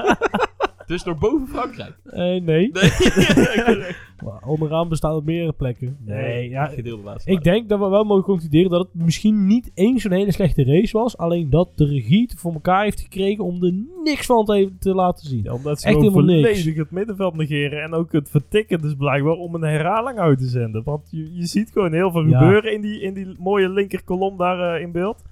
Dus 0.88 1.04
nog 1.04 1.20
boven 1.20 1.48
Frankrijk. 1.48 1.98
Eh, 2.06 2.20
nee. 2.20 2.44
Nee. 2.46 2.72
Maar 4.26 4.42
onderaan 4.46 4.90
bestaan 4.90 5.16
op 5.16 5.26
meerdere 5.26 5.54
plekken. 5.54 5.98
Nee, 6.06 6.50
ja, 6.50 6.66
Gedeelde. 6.66 7.20
Ik 7.26 7.44
denk 7.44 7.70
dat 7.70 7.80
we 7.80 7.88
wel 7.88 8.04
mogen 8.04 8.24
concluderen 8.24 8.70
dat 8.70 8.80
het 8.80 9.04
misschien 9.06 9.46
niet 9.48 9.72
eens 9.74 10.02
zo'n 10.02 10.12
hele 10.12 10.32
slechte 10.32 10.64
race 10.64 10.98
was. 10.98 11.18
Alleen 11.18 11.50
dat 11.50 11.70
de 11.76 11.86
regie 11.86 12.22
het 12.22 12.40
voor 12.40 12.54
elkaar 12.54 12.84
heeft 12.84 13.00
gekregen 13.02 13.44
om 13.44 13.64
er 13.64 13.74
niks 14.04 14.26
van 14.26 14.46
te, 14.46 14.72
te 14.80 14.94
laten 14.96 15.28
zien. 15.28 15.44
Ja, 15.44 15.54
omdat 15.54 15.80
ze 15.80 15.86
Echt 15.88 15.96
gewoon 15.96 16.12
helemaal 16.14 16.36
niks. 16.42 16.60
volledig 16.60 16.76
het 16.80 16.92
middenveld 16.92 17.36
negeren. 17.36 17.84
En 17.84 17.94
ook 17.94 18.12
het 18.12 18.30
vertikken 18.30 18.82
dus 18.82 18.94
blijkbaar 18.96 19.34
om 19.36 19.56
een 19.56 19.62
herhaling 19.62 20.20
uit 20.20 20.38
te 20.40 20.48
zenden. 20.48 20.84
Want 20.84 21.08
je, 21.12 21.34
je 21.36 21.46
ziet 21.46 21.72
gewoon 21.72 21.94
heel 21.94 22.12
veel 22.12 22.26
Ja. 22.28 22.40
gebeuren 22.40 22.74
in 22.74 22.82
die, 22.82 23.02
in 23.02 23.14
die 23.14 23.28
mooie 23.40 23.70
linkerkolom 23.70 24.38
daar 24.38 24.76
eh, 24.76 24.82
in 24.82 24.92
beeld. 24.92 25.24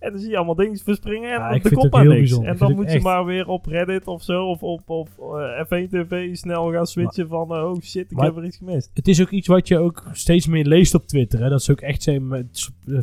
En 0.00 0.10
dan 0.10 0.20
zie 0.20 0.30
je 0.30 0.36
allemaal 0.36 0.54
dingen 0.54 0.78
verspringen 0.78 1.30
en 1.32 1.54
Ja, 1.54 1.58
komt 1.72 1.90
maar 1.90 2.00
heel 2.00 2.10
niks. 2.10 2.20
bijzonder. 2.20 2.50
En 2.50 2.56
dan 2.58 2.74
moet 2.74 2.86
je 2.88 2.94
echt- 2.94 3.02
maar 3.04 3.24
weer 3.24 3.48
op 3.48 3.66
Reddit 3.66 4.06
of 4.06 4.22
zo, 4.22 4.44
of 4.44 4.62
op, 4.62 4.80
op 4.86 5.08
eh, 5.18 5.64
F1 5.64 5.88
TV 5.90 6.36
snel 6.36 6.72
gaan 6.72 6.86
switchen 6.86 7.28
van... 7.28 7.54
eh, 7.54 7.64
oh 7.64 7.80
shit, 7.80 8.10
ik 8.10 8.20
heb 8.20 8.36
er 8.36 8.44
iets 8.44 8.56
gemist. 8.56 8.90
Het 8.94 9.08
is 9.08 9.20
ook 9.22 9.30
iets 9.30 9.46
wat 9.46 9.68
je 9.68 9.78
ook 9.78 10.02
steeds 10.12 10.46
meer 10.46 10.64
leest 10.64 10.94
op 10.94 11.06
Twitter. 11.06 11.40
Hè? 11.42 11.48
Dat 11.48 11.62
ze 11.62 11.72
ook 11.72 11.80
echt 11.80 12.06
eh, 12.06 12.18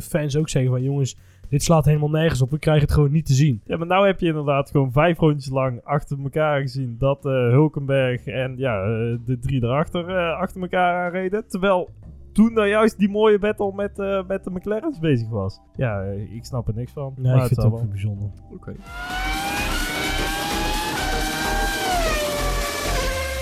fans 0.00 0.36
ook 0.36 0.48
zeggen 0.48 0.70
van 0.70 0.82
jongens, 0.82 1.16
Dit 1.48 1.62
slaat 1.62 1.84
helemaal 1.84 2.10
nergens 2.10 2.42
op. 2.42 2.50
We 2.50 2.58
krijgen 2.58 2.84
het 2.84 2.92
gewoon 2.92 3.12
niet 3.12 3.26
te 3.26 3.32
zien. 3.32 3.60
Ja, 3.64 3.76
maar 3.76 3.86
nou 3.86 4.06
heb 4.06 4.20
je 4.20 4.26
inderdaad 4.26 4.70
gewoon 4.70 4.92
vijf 4.92 5.18
rondjes 5.18 5.52
lang 5.52 5.80
achter 5.84 6.18
elkaar 6.22 6.60
gezien 6.60 6.96
dat 6.98 7.24
eh, 7.26 7.32
Hulkenberg 7.32 8.26
en 8.26 8.54
ja, 8.56 8.84
de 9.24 9.38
drie 9.40 9.62
erachter 9.62 10.08
eh, 10.08 10.38
achter 10.38 10.60
elkaar 10.60 11.04
aanreden. 11.04 11.44
Terwijl 11.48 11.88
toen 12.38 12.52
nou 12.52 12.68
juist 12.68 12.98
die 12.98 13.08
mooie 13.08 13.38
battle 13.38 13.72
met, 13.74 13.98
eh, 13.98 14.26
met 14.26 14.44
de 14.44 14.50
McLaren's 14.50 14.98
bezig 14.98 15.28
was. 15.28 15.60
Ja, 15.76 16.02
eh, 16.02 16.34
ik 16.34 16.44
snap 16.44 16.68
er 16.68 16.74
niks 16.74 16.92
van. 16.92 17.12
Nee, 17.16 17.32
maar 17.32 17.40
ik 17.40 17.46
vind 17.46 17.60
zal 17.60 17.64
het 17.64 17.72
ook 17.74 17.80
wel. 17.80 17.90
bijzonder. 17.90 18.28
Oké. 18.52 18.74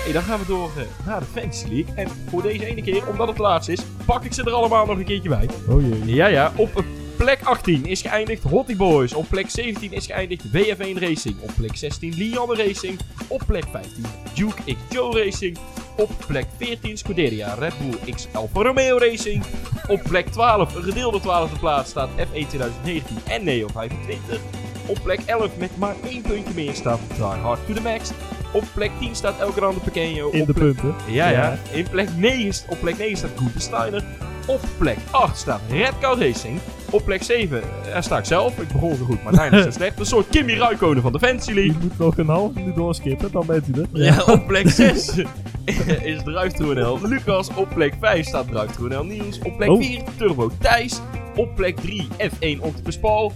Hey, 0.07 0.15
dan 0.15 0.25
gaan 0.25 0.39
we 0.39 0.45
door 0.45 0.69
eh, 0.77 1.05
naar 1.05 1.19
de 1.19 1.25
Fantasy 1.25 1.67
League. 1.67 1.95
En 1.95 2.07
voor 2.09 2.41
deze 2.41 2.65
ene 2.65 2.81
keer, 2.81 3.09
omdat 3.09 3.27
het 3.27 3.37
laatst 3.37 3.69
is, 3.69 3.85
pak 4.05 4.23
ik 4.23 4.33
ze 4.33 4.43
er 4.43 4.51
allemaal 4.51 4.85
nog 4.85 4.97
een 4.97 5.05
keertje 5.05 5.29
bij. 5.29 5.49
Oh 5.69 5.81
jee. 5.81 6.15
Ja, 6.15 6.27
ja. 6.27 6.51
Op 6.55 6.69
eh, 6.75 6.83
plek 7.17 7.39
18 7.43 7.85
is 7.85 8.01
geëindigd 8.01 8.43
Hottie 8.43 8.75
Boys. 8.75 9.13
Op 9.13 9.25
plek 9.29 9.49
17 9.49 9.91
is 9.93 10.05
geëindigd 10.05 10.43
WF1 10.47 10.97
Racing. 10.99 11.35
Op 11.41 11.51
plek 11.57 11.75
16 11.75 12.13
Lianne 12.17 12.55
Racing. 12.55 12.99
Op 13.27 13.41
plek 13.47 13.63
15 13.71 14.05
Duke 14.33 14.61
X 14.65 14.79
Joe 14.89 15.23
Racing. 15.23 15.57
Op 15.97 16.11
plek 16.27 16.45
14 16.57 16.97
Scuderia 16.97 17.53
Red 17.53 17.73
Bull 17.79 18.13
X 18.13 18.27
Alfa 18.33 18.61
Romeo 18.61 18.97
Racing. 18.97 19.43
Op 19.87 20.01
plek 20.03 20.27
12, 20.27 20.75
een 20.75 20.83
gedeelde 20.83 21.19
12e 21.19 21.59
plaats, 21.59 21.89
staat 21.89 22.09
F1 22.17 22.47
2019 22.47 23.17
en 23.29 23.43
Neo 23.43 23.67
25. 23.73 24.39
Op 24.85 24.99
plek 25.03 25.19
11 25.25 25.57
met 25.57 25.77
maar 25.77 25.95
één 26.09 26.21
puntje 26.21 26.53
meer 26.53 26.73
staat 26.73 26.99
Die 27.15 27.23
Hard 27.23 27.59
to 27.67 27.73
the 27.73 27.81
Max. 27.81 28.11
Op 28.53 28.63
plek 28.73 28.91
10 28.99 29.15
staat 29.15 29.39
El 29.39 29.51
Grande 29.51 29.79
Pequeño. 29.79 30.31
In 30.31 30.41
Op 30.41 30.47
de 30.47 30.53
plek- 30.53 30.75
punten. 30.75 30.95
ja, 31.07 31.29
ja. 31.29 31.41
Ja. 31.41 31.57
In 31.77 31.89
plek 31.89 32.09
9, 32.15 32.53
st- 32.53 32.65
op 32.69 32.79
plek 32.79 32.97
9 32.97 33.17
staat 33.17 33.29
Gunther 33.37 33.61
Steiner. 33.61 34.03
Op 34.47 34.59
plek 34.77 34.97
8 35.11 35.37
staat 35.37 35.61
Red 35.69 35.93
Cow 36.01 36.21
Racing. 36.21 36.59
Op 36.89 37.05
plek 37.05 37.23
7 37.23 37.61
eh, 37.93 38.01
sta 38.01 38.17
ik 38.17 38.25
zelf. 38.25 38.57
Ik 38.57 38.67
begon 38.67 38.95
zo 38.95 39.03
goed, 39.05 39.23
maar 39.23 39.33
Nijn 39.33 39.53
is 39.53 39.63
zo 39.63 39.71
slecht. 39.79 39.99
Een 39.99 40.05
soort 40.05 40.29
Kimi 40.29 40.53
Räikkönen 40.53 41.01
van 41.01 41.11
de 41.11 41.19
Je 41.19 41.53
League. 41.53 41.75
moet 41.81 41.97
nog 41.97 42.17
een 42.17 42.27
half 42.27 42.53
minuut 42.53 42.75
doorskippen, 42.75 43.31
dan 43.31 43.45
bent 43.45 43.67
u 43.75 43.81
er. 43.81 43.87
Ja, 43.91 44.23
op 44.25 44.47
plek 44.47 44.69
6 44.69 45.11
is 46.03 46.23
Druiftroenel 46.23 46.99
Lucas. 47.07 47.47
Op 47.55 47.69
plek 47.73 47.93
5 47.99 48.25
staat 48.27 48.47
Druiftroenel 48.47 49.03
Niels. 49.03 49.39
Op 49.43 49.57
plek 49.57 49.69
Oh. 49.69 49.81
4 49.81 50.01
Turbo 50.17 50.51
Thijs. 50.59 50.99
Op 51.35 51.55
plek 51.55 51.75
3 51.79 52.07
F1 52.17 52.59
Octopus 52.61 52.97
Paul. 52.97 53.31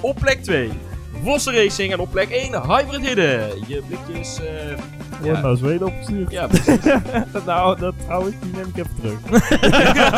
Op 0.00 0.16
plek 0.20 0.42
2 0.42 0.70
Vossen 1.24 1.54
Racing. 1.54 1.92
En 1.92 1.98
op 2.00 2.10
plek 2.10 2.30
1 2.30 2.62
Hybrid 2.76 3.06
Hidden. 3.06 3.40
Je 3.66 3.82
blikjes... 3.88 4.38
eh 4.40 4.78
Wordt 5.22 5.38
ja, 5.38 5.44
naar 5.46 5.56
Zweden 5.56 5.86
opgestuurd. 5.86 6.30
ja, 6.30 6.46
precies. 6.46 6.78
nou, 7.46 7.78
dat 7.78 7.94
trouwens, 8.04 8.34
die 8.42 8.52
neem 8.52 8.66
ik 8.74 8.76
even 8.76 8.94
terug. 9.00 9.40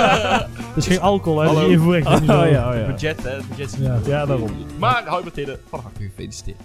Is 0.76 0.86
geen 0.86 1.00
alcohol, 1.00 1.40
hè? 1.40 1.46
Hallo. 1.46 1.61
Dat 1.61 1.68
is 1.68 1.74
invoering. 1.74 2.07
Oh, 2.07 2.24
ja, 2.26 2.70
oh, 2.70 2.76
ja. 2.76 2.86
budget, 2.86 3.22
hè. 3.22 3.30
Het 3.30 3.48
budget 3.48 3.72
is 3.72 3.78
Ja. 3.78 3.94
niet- 3.96 4.07
Ja, 4.07 4.26
daarom. 4.26 4.50
Maar 4.78 5.05
Hubert 5.16 5.36
Hidden, 5.36 5.59
van 5.70 5.80
harte 5.80 6.02
gefeliciteerd. 6.02 6.61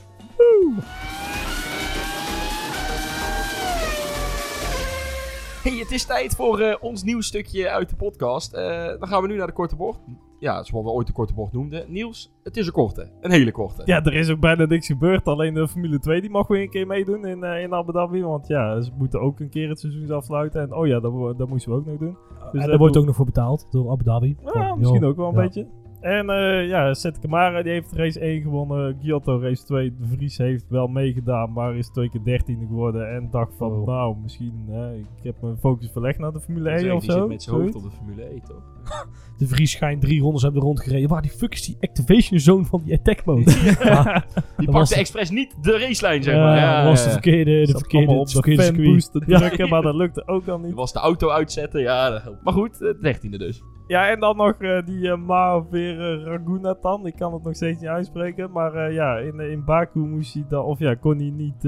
Hey, 5.70 5.78
het 5.86 5.92
is 5.92 6.06
tijd 6.06 6.36
voor 6.36 6.60
eh, 6.60 6.76
ons 6.80 7.04
nieuw 7.04 7.22
stukje 7.22 7.70
uit 7.70 7.90
de 7.90 7.96
podcast. 7.96 8.54
Eh, 8.54 8.86
dan 9.00 9.08
gaan 9.08 9.22
we 9.22 9.28
nu 9.28 9.36
naar 9.36 9.48
de 9.48 9.54
korte 9.54 9.76
bocht. 9.76 10.00
Ja, 10.40 10.64
zoals 10.64 10.86
we 10.86 10.92
ooit 10.92 11.08
de 11.08 11.14
korte 11.14 11.34
bocht 11.34 11.52
noemden. 11.52 11.86
Niels, 11.88 12.32
het 12.44 12.58
is 12.58 12.66
een 12.66 12.74
korte. 12.74 13.10
Een 13.22 13.32
hele 13.32 13.52
korte. 13.52 13.82
Ja, 13.86 14.04
er 14.04 14.14
is 14.14 14.30
ook 14.30 14.40
bijna 14.40 14.66
niks 14.66 14.88
gebeurd. 14.88 15.28
Alleen 15.28 15.54
de 15.54 15.68
Formule 15.68 16.00
2 16.00 16.22
die 16.22 16.30
mag 16.30 16.48
weer 16.48 16.62
een 16.62 16.70
keer 16.70 16.88
meedoen 16.88 17.26
in, 17.26 17.44
eh, 17.44 17.62
in 17.62 17.74
Abu 17.74 17.92
Dhabi. 17.92 18.24
Want 18.24 18.48
ja, 18.48 18.82
ze 18.82 18.92
moeten 18.98 19.22
ook 19.22 19.40
een 19.40 19.50
keer 19.50 19.70
het 19.70 19.80
seizoen 19.80 20.12
afsluiten. 20.12 20.62
En 20.62 20.74
oh 20.74 20.88
ja, 20.88 21.00
dat, 21.00 21.38
dat 21.38 21.50
moesten 21.50 21.72
we 21.72 21.78
ook 21.78 21.86
nog 21.86 21.98
doen. 21.98 22.18
Dus 22.30 22.52
en 22.52 22.60
dat 22.60 22.70
daar 22.70 22.78
wordt 22.78 22.98
ook 22.98 23.06
nog 23.06 23.16
voor 23.16 23.26
betaald 23.26 23.68
door 23.72 23.92
Abu 23.92 24.04
Dhabi. 24.04 24.36
Ja, 24.44 24.52
Van, 24.52 24.80
misschien 24.80 25.00
joh, 25.00 25.10
ook 25.10 25.18
wel 25.18 25.28
een 25.28 25.36
ja. 25.36 25.42
beetje. 25.42 25.68
En 26.02 26.30
eh 26.30 26.68
ja, 26.68 26.94
Seth 26.94 27.20
Kamara 27.20 27.62
die 27.62 27.72
heeft 27.72 27.92
race 27.94 28.20
1 28.20 28.42
gewonnen. 28.42 28.98
Giotto 29.02 29.40
race 29.42 29.64
2. 29.66 29.96
De 30.00 30.06
Vries 30.16 30.38
heeft 30.38 30.66
wel 30.70 30.88
meegedaan, 30.88 31.54
maar 31.54 31.76
is 31.76 31.90
twee 31.90 32.10
keer 32.10 32.24
13 32.24 32.58
geworden. 32.68 33.16
En 33.16 33.28
dacht 33.32 33.54
van, 33.58 33.72
Oh. 33.72 33.88
nou, 33.88 34.16
misschien 34.22 34.66
hè, 34.70 34.94
ik 34.96 35.06
heb 35.24 35.36
mijn 35.42 35.58
focus 35.58 35.90
verlegd 35.92 36.20
naar 36.20 36.32
de 36.32 36.40
Formule 36.40 36.70
1 36.70 36.80
Zeg, 36.80 36.94
of 36.94 37.02
die 37.02 37.12
zo. 37.12 37.20
zit 37.20 37.28
met 37.28 37.44
zijn 37.44 37.56
hoofd 37.56 37.76
op 37.76 37.84
de 37.84 37.90
Formule 37.92 38.24
1, 38.24 38.42
toch? 38.48 38.62
De 39.38 39.48
Vries 39.48 39.72
schijnt 39.72 40.02
drie 40.02 40.22
rondes 40.22 40.42
hebben 40.42 40.62
rondgereden. 40.62 41.10
Waar 41.10 41.22
die 41.22 41.32
fuck 41.32 41.54
is 41.54 41.66
die 41.66 41.78
activation 41.80 42.40
zone 42.40 42.66
van 42.66 42.82
die 42.86 42.94
attack 42.98 43.26
mode? 43.26 43.52
Ja, 43.84 44.26
Die 44.58 44.72
pakte 44.72 44.96
expres 44.96 45.30
niet 45.30 45.56
de 45.64 45.78
racelijn, 45.78 46.24
zeg 46.24 46.36
maar. 46.36 46.58
Ja, 46.58 46.78
dat 46.82 46.90
was 46.90 47.04
de 47.04 47.10
verkeerde, 47.10 47.66
de 47.66 47.72
verkeerde, 47.78 48.12
op 48.14 48.26
de 48.26 48.32
verkeerde 48.32 48.64
circuit. 48.64 48.86
fanboost 48.86 49.12
te 49.12 49.24
Ja. 49.26 49.38
drukken, 49.38 49.70
maar 49.70 49.82
dat 49.82 49.96
lukte 49.96 50.28
ook 50.28 50.48
al 50.48 50.60
niet. 50.60 50.74
was 50.84 50.94
de 50.94 51.00
auto 51.00 51.30
uitzetten, 51.30 51.82
ja. 51.82 52.10
dat 52.10 52.22
helpt. 52.22 52.44
Maar 52.44 52.54
goed, 52.54 52.82
eh, 52.82 52.90
13e 53.16 53.38
dus. 53.38 53.62
Ja, 53.90 54.10
en 54.10 54.20
dan 54.20 54.38
nog 54.38 54.54
eh, 54.54 54.86
die 54.86 55.00
uh, 55.00 55.18
Mahavir 55.18 56.24
Raghunathan. 56.24 57.06
Ik 57.06 57.16
kan 57.16 57.34
het 57.34 57.44
nog 57.44 57.56
steeds 57.56 57.80
niet 57.80 57.90
uitspreken. 57.90 58.52
Maar 58.52 58.74
eh, 58.74 58.94
ja, 58.94 59.18
in, 59.18 59.40
in 59.40 59.64
Baku 59.66 60.00
moest 60.00 60.34
hij 60.34 60.46
dan, 60.48 60.64
of 60.66 60.80
ja, 60.80 60.96
kon 60.96 61.18
hij 61.18 61.30
niet 61.30 61.68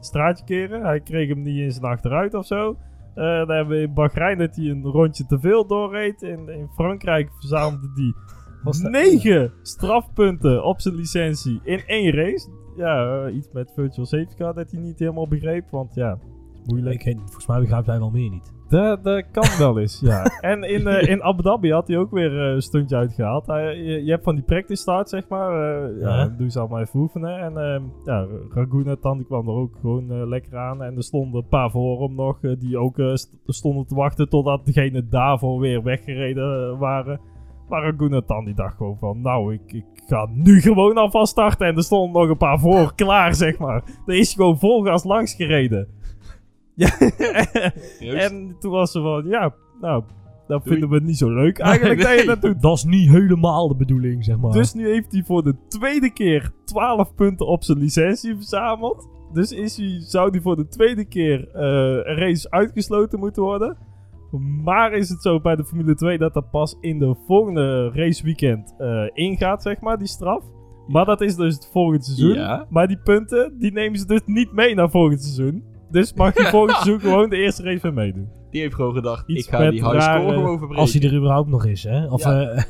straatje 0.00 0.44
keren. 0.44 0.82
Hij 0.82 1.00
kreeg 1.00 1.28
hem 1.28 1.42
niet 1.42 1.58
in 1.58 1.72
zijn 1.72 1.84
achteruit 1.84 2.34
of 2.34 2.46
zo. 2.46 2.76
Dan 3.14 3.50
hebben 3.50 3.68
we 3.68 3.82
in 3.82 3.94
Bahrein 3.94 4.38
dat 4.38 4.56
hij 4.56 4.64
een 4.64 4.82
rondje 4.82 5.26
te 5.26 5.38
veel 5.38 5.66
doorreed. 5.66 6.22
In, 6.22 6.48
in 6.48 6.68
Frankrijk 6.74 7.30
verzamelde 7.38 7.88
hij 7.94 8.90
negen 8.90 9.52
strafpunten 9.62 10.64
op 10.64 10.80
zijn 10.80 10.94
licentie 10.94 11.60
in 11.64 11.82
één 11.86 12.12
race. 12.12 12.50
Ja, 12.76 13.28
iets 13.28 13.52
met 13.52 13.72
virtual 13.74 14.06
safety 14.06 14.34
car 14.34 14.54
dat 14.54 14.70
hij 14.70 14.80
niet 14.80 14.98
helemaal 14.98 15.28
begreep. 15.28 15.70
Want 15.70 15.94
ja, 15.94 16.18
moeilijk. 16.64 17.04
Ik 17.04 17.18
volgens 17.18 17.46
mij 17.46 17.60
begrijpt 17.60 17.86
hij 17.86 17.98
wel 17.98 18.10
meer 18.10 18.30
niet. 18.30 18.52
Dat, 18.72 19.04
dat 19.04 19.24
kan 19.30 19.44
wel 19.58 19.78
eens, 19.78 20.00
ja. 20.00 20.22
En 20.50 20.62
in, 20.62 20.86
eh, 20.86 21.08
in 21.08 21.22
Abu 21.22 21.42
Dhabi 21.42 21.72
had 21.72 21.88
hij 21.88 21.96
ook 21.98 22.10
weer 22.10 22.40
eh, 22.48 22.54
een 22.54 22.62
stuntje 22.62 22.96
uitgehaald. 22.96 23.46
Hij, 23.46 23.76
je, 23.76 24.04
je 24.04 24.10
hebt 24.10 24.24
van 24.24 24.34
die 24.34 24.44
practice 24.44 24.80
start, 24.82 25.08
zeg 25.08 25.28
maar. 25.28 25.82
eh, 25.84 26.00
ja, 26.00 26.26
doe 26.38 26.50
ze 26.50 26.58
allemaal 26.58 26.80
even 26.80 27.00
oefenen. 27.00 27.38
En 27.38 27.56
ehm 27.56 27.82
ja, 28.04 28.26
Raghunathan 28.54 29.16
die 29.16 29.26
kwam 29.26 29.48
er 29.48 29.54
ook 29.54 29.74
gewoon 29.80 30.28
lekker 30.28 30.56
aan. 30.58 30.82
En 30.82 30.96
er 30.96 31.02
stonden 31.02 31.40
een 31.42 31.48
paar 31.48 31.70
voor 31.70 32.02
hem 32.02 32.14
nog, 32.14 32.38
die 32.58 32.78
ook 32.78 32.96
st- 33.14 33.36
stonden 33.46 33.86
te 33.86 33.94
wachten 33.94 34.28
totdat 34.28 34.66
degene 34.66 35.08
daarvoor 35.08 35.60
weer 35.60 35.82
weggereden 35.82 36.78
waren. 36.78 37.20
Maar 37.68 37.82
Raghunathan 37.82 38.44
die 38.44 38.54
dacht 38.54 38.76
gewoon 38.76 38.96
van, 38.98 39.20
nou, 39.20 39.52
ik, 39.54 39.72
ik 39.72 39.84
ga 40.06 40.28
nu 40.32 40.60
gewoon 40.60 40.94
alvast 40.96 41.32
starten. 41.32 41.66
En 41.66 41.76
er 41.76 41.82
stonden 41.82 42.20
nog 42.22 42.30
een 42.30 42.36
paar 42.36 42.58
voor 42.58 42.94
klaar, 42.94 43.34
zeg 43.34 43.58
maar. 43.58 43.82
Er 44.06 44.14
is 44.14 44.34
gewoon 44.34 44.58
vol 44.58 44.82
gas 44.84 45.04
langs 45.04 45.34
gereden. 45.34 45.88
Ja, 46.74 46.98
en 48.26 48.56
toen 48.58 48.70
was 48.70 48.92
ze 48.92 49.00
van, 49.00 49.24
ja, 49.26 49.54
nou, 49.80 50.02
dat 50.46 50.62
vinden 50.64 50.88
we 50.88 51.00
niet 51.00 51.18
zo 51.18 51.34
leuk 51.34 51.58
eigenlijk 51.58 52.02
dat 52.02 52.20
je 52.20 52.26
dat 52.26 52.40
doet. 52.40 52.62
Dat 52.62 52.76
is 52.76 52.84
niet 52.84 53.10
helemaal 53.10 53.68
de 53.68 53.74
bedoeling, 53.74 54.24
zeg 54.24 54.38
maar. 54.38 54.52
Dus 54.52 54.74
nu 54.74 54.88
heeft 54.88 55.12
hij 55.12 55.22
voor 55.22 55.42
de 55.42 55.54
tweede 55.68 56.12
keer 56.12 56.52
12 56.64 57.14
punten 57.14 57.46
op 57.46 57.64
zijn 57.64 57.78
licentie 57.78 58.34
verzameld. 58.34 59.08
Dus 59.32 59.52
is 59.52 59.76
hij, 59.76 60.00
zou 60.00 60.30
hij 60.30 60.40
voor 60.40 60.56
de 60.56 60.68
tweede 60.68 61.04
keer 61.04 61.48
eh, 61.54 61.62
een 61.62 62.16
race 62.16 62.50
uitgesloten 62.50 63.18
moeten 63.18 63.42
worden. 63.42 63.76
Maar 64.64 64.92
is 64.92 65.08
het 65.08 65.22
zo 65.22 65.40
bij 65.40 65.56
de 65.56 65.64
Formule 65.64 65.94
2 65.94 66.18
dat 66.18 66.34
dat 66.34 66.50
pas 66.50 66.76
in 66.80 66.98
de 66.98 67.14
volgende 67.26 67.90
raceweekend 67.90 68.74
eh 68.78 69.04
ingaat, 69.12 69.62
zeg 69.62 69.80
maar, 69.80 69.98
die 69.98 70.06
straf. 70.06 70.44
Maar 70.86 71.04
dat 71.04 71.20
is 71.20 71.36
dus 71.36 71.54
het 71.54 71.68
volgende 71.72 72.04
seizoen. 72.04 72.34
Ja. 72.34 72.66
Maar 72.70 72.88
die 72.88 72.98
punten, 72.98 73.58
die 73.58 73.72
nemen 73.72 73.98
ze 73.98 74.06
dus 74.06 74.20
niet 74.26 74.52
mee 74.52 74.74
naar 74.74 74.90
volgend 74.90 75.22
seizoen. 75.22 75.64
Dus 75.92 76.12
mag 76.12 76.36
je 76.36 76.44
volgend 76.56 76.70
seizoen 76.70 77.00
gewoon 77.00 77.30
de 77.30 77.36
eerste 77.36 77.62
race 77.62 77.80
weer 77.82 77.92
meedoen. 77.92 78.28
Die 78.50 78.60
heeft 78.60 78.74
gewoon 78.74 78.94
gedacht, 78.94 79.28
Iets 79.28 79.46
ik 79.46 79.52
ga 79.52 79.58
met 79.58 79.70
die 79.70 79.88
high 79.88 80.02
score 80.02 80.32
gewoon 80.32 80.58
verbreken. 80.58 80.76
Als 80.76 80.92
hij 80.92 81.02
er 81.02 81.14
überhaupt 81.16 81.48
nog 81.48 81.66
is, 81.66 81.82
hè? 81.84 82.06
Of 82.06 82.24
Ja. 82.24 82.40
eh, 82.42 82.62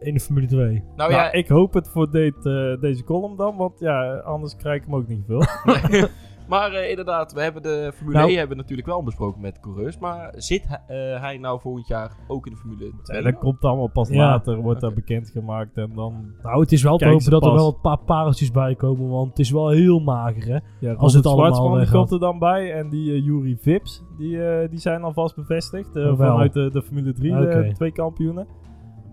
in 0.08 0.14
de 0.14 0.20
Formule 0.20 0.46
2. 0.46 0.66
Nou 0.66 0.80
Nou, 0.96 1.12
ja, 1.12 1.32
ik 1.32 1.48
hoop 1.48 1.74
het 1.74 1.88
voor 1.88 2.10
dit, 2.10 2.46
eh, 2.46 2.80
deze 2.80 3.04
column 3.04 3.36
dan, 3.36 3.56
want 3.56 3.78
ja, 3.80 4.16
anders 4.16 4.56
krijg 4.56 4.76
ik 4.80 4.84
hem 4.86 4.94
ook 4.94 5.08
niet 5.08 5.22
veel. 5.26 5.42
maar 6.48 6.72
eh, 6.72 6.90
inderdaad, 6.90 7.32
we 7.32 7.40
hebben 7.42 7.62
de 7.62 7.92
Formule 7.94 8.16
Nou. 8.16 8.28
1 8.28 8.38
hebben 8.38 8.56
we 8.56 8.62
natuurlijk 8.62 8.88
wel 8.88 9.02
besproken 9.02 9.40
met 9.40 9.60
coureurs. 9.60 9.98
Maar 9.98 10.32
zit 10.36 10.64
hij, 10.68 11.12
eh, 11.14 11.20
hij 11.20 11.38
nou 11.38 11.60
volgend 11.60 11.86
jaar 11.86 12.16
ook 12.28 12.46
in 12.46 12.52
de 12.52 12.58
Formule 12.58 12.90
2? 13.02 13.16
En 13.18 13.24
dat 13.24 13.38
komt 13.38 13.64
allemaal 13.64 13.88
pas 13.90 14.08
Ja. 14.08 14.16
later, 14.16 14.56
wordt 14.56 14.76
Oké. 14.82 14.86
dat 14.86 14.94
bekendgemaakt 14.94 15.76
en 15.76 15.90
dan... 15.94 16.32
Nou, 16.42 16.60
het 16.60 16.72
is 16.72 16.82
wel 16.82 16.96
te 16.98 17.08
hopen 17.08 17.30
dat 17.30 17.46
er 17.46 17.52
wel 17.52 17.66
een 17.68 17.80
paar 17.80 17.98
pareltjes 17.98 18.50
bij 18.50 18.74
komen, 18.74 19.08
want 19.08 19.28
het 19.28 19.38
is 19.38 19.50
wel 19.50 19.68
heel 19.68 19.98
mager, 20.00 20.44
hè? 20.52 20.58
Ja, 20.80 20.92
Als 20.94 21.14
het 21.14 21.26
allemaal 21.26 21.68
die 21.68 21.78
weggaat. 21.78 21.94
komt 21.96 22.10
er 22.12 22.18
dan 22.20 22.38
bij 22.38 22.72
en 22.72 22.88
die 22.88 23.10
uh, 23.10 23.24
Jury 23.24 23.56
Vips, 23.60 24.02
die, 24.18 24.44
eh, 24.44 24.68
die 24.70 24.78
zijn 24.78 25.02
alvast 25.02 25.34
bevestigd 25.36 25.90
vanuit 25.92 26.52
de, 26.52 26.70
de 26.70 26.82
Formule 26.82 27.12
3, 27.12 27.32
de 27.32 27.70
twee 27.74 27.92
kampioenen. 27.92 28.46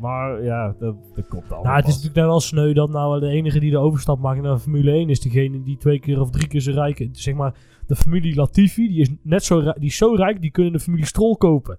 Maar 0.01 0.43
ja, 0.43 0.75
dat, 0.79 0.95
dat 1.15 1.27
komt 1.27 1.43
allemaal 1.43 1.63
Nou, 1.63 1.75
het 1.75 1.85
is 1.87 1.91
natuurlijk 1.93 2.15
nou 2.15 2.27
wel 2.29 2.39
sneu 2.39 2.73
dat 2.73 2.89
nou 2.89 3.19
de 3.19 3.27
enige 3.27 3.59
die 3.59 3.71
de 3.71 3.77
overstap 3.77 4.19
maakt 4.19 4.41
naar 4.41 4.53
de 4.53 4.59
Formule 4.59 4.91
1 4.91 5.09
is 5.09 5.19
degene 5.19 5.63
die 5.63 5.77
twee 5.77 5.99
keer 5.99 6.19
of 6.21 6.29
drie 6.29 6.47
keer 6.47 6.59
zo 6.61 6.71
rijk 6.71 6.99
is. 6.99 7.09
Zeg 7.11 7.33
maar, 7.35 7.53
de 7.87 7.95
familie 7.95 8.35
Latifi, 8.35 8.87
die 8.87 9.01
is 9.01 9.09
net 9.21 9.43
zo, 9.43 9.57
rijk- 9.59 9.79
die 9.79 9.89
is 9.89 9.97
zo 9.97 10.13
rijk, 10.15 10.41
die 10.41 10.51
kunnen 10.51 10.71
de 10.73 10.79
familie 10.79 11.05
Stroll 11.05 11.35
kopen. 11.35 11.77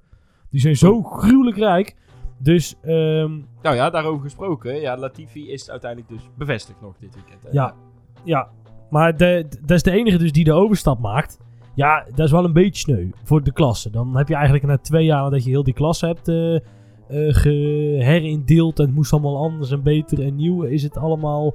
Die 0.50 0.60
zijn 0.60 0.76
zo 0.76 1.02
gruwelijk 1.02 1.56
rijk. 1.56 1.96
Dus, 2.38 2.74
ehm, 2.82 3.30
Nou 3.62 3.76
ja, 3.76 3.90
daarover 3.90 4.22
gesproken. 4.22 4.80
Ja, 4.80 4.96
Latifi 4.96 5.50
is 5.50 5.70
uiteindelijk 5.70 6.10
dus 6.12 6.28
bevestigd 6.38 6.80
nog 6.80 6.94
dit 7.00 7.14
weekend. 7.14 7.42
Hè? 7.42 7.48
Ja. 7.52 7.74
ja. 8.24 8.48
Maar 8.90 9.16
de, 9.16 9.46
de- 9.48 9.58
dat 9.60 9.70
is 9.70 9.82
de 9.82 9.90
enige 9.90 10.18
dus 10.18 10.32
die 10.32 10.44
de 10.44 10.52
overstap 10.52 10.98
maakt. 10.98 11.38
Ja, 11.74 12.04
dat 12.14 12.26
is 12.26 12.30
wel 12.32 12.44
een 12.44 12.52
beetje 12.52 12.80
sneu 12.80 13.08
voor 13.24 13.42
de 13.42 13.52
klasse. 13.52 13.90
Dan 13.90 14.16
heb 14.16 14.28
je 14.28 14.34
eigenlijk 14.34 14.64
na 14.66 14.78
twee 14.78 15.04
jaar 15.04 15.30
dat 15.30 15.44
je 15.44 15.50
heel 15.50 15.62
die 15.62 15.74
klasse 15.74 16.06
hebt 16.06 16.28
eh, 16.28 16.58
eh 17.12 17.34
geherindeeld 17.34 18.78
en 18.78 18.84
het 18.86 18.94
moest 18.94 19.12
allemaal 19.12 19.36
anders 19.36 19.70
en 19.70 19.82
beter 19.82 20.22
en 20.24 20.36
nieuw. 20.36 20.62
Is 20.62 20.82
het 20.82 20.96
allemaal, 20.96 21.54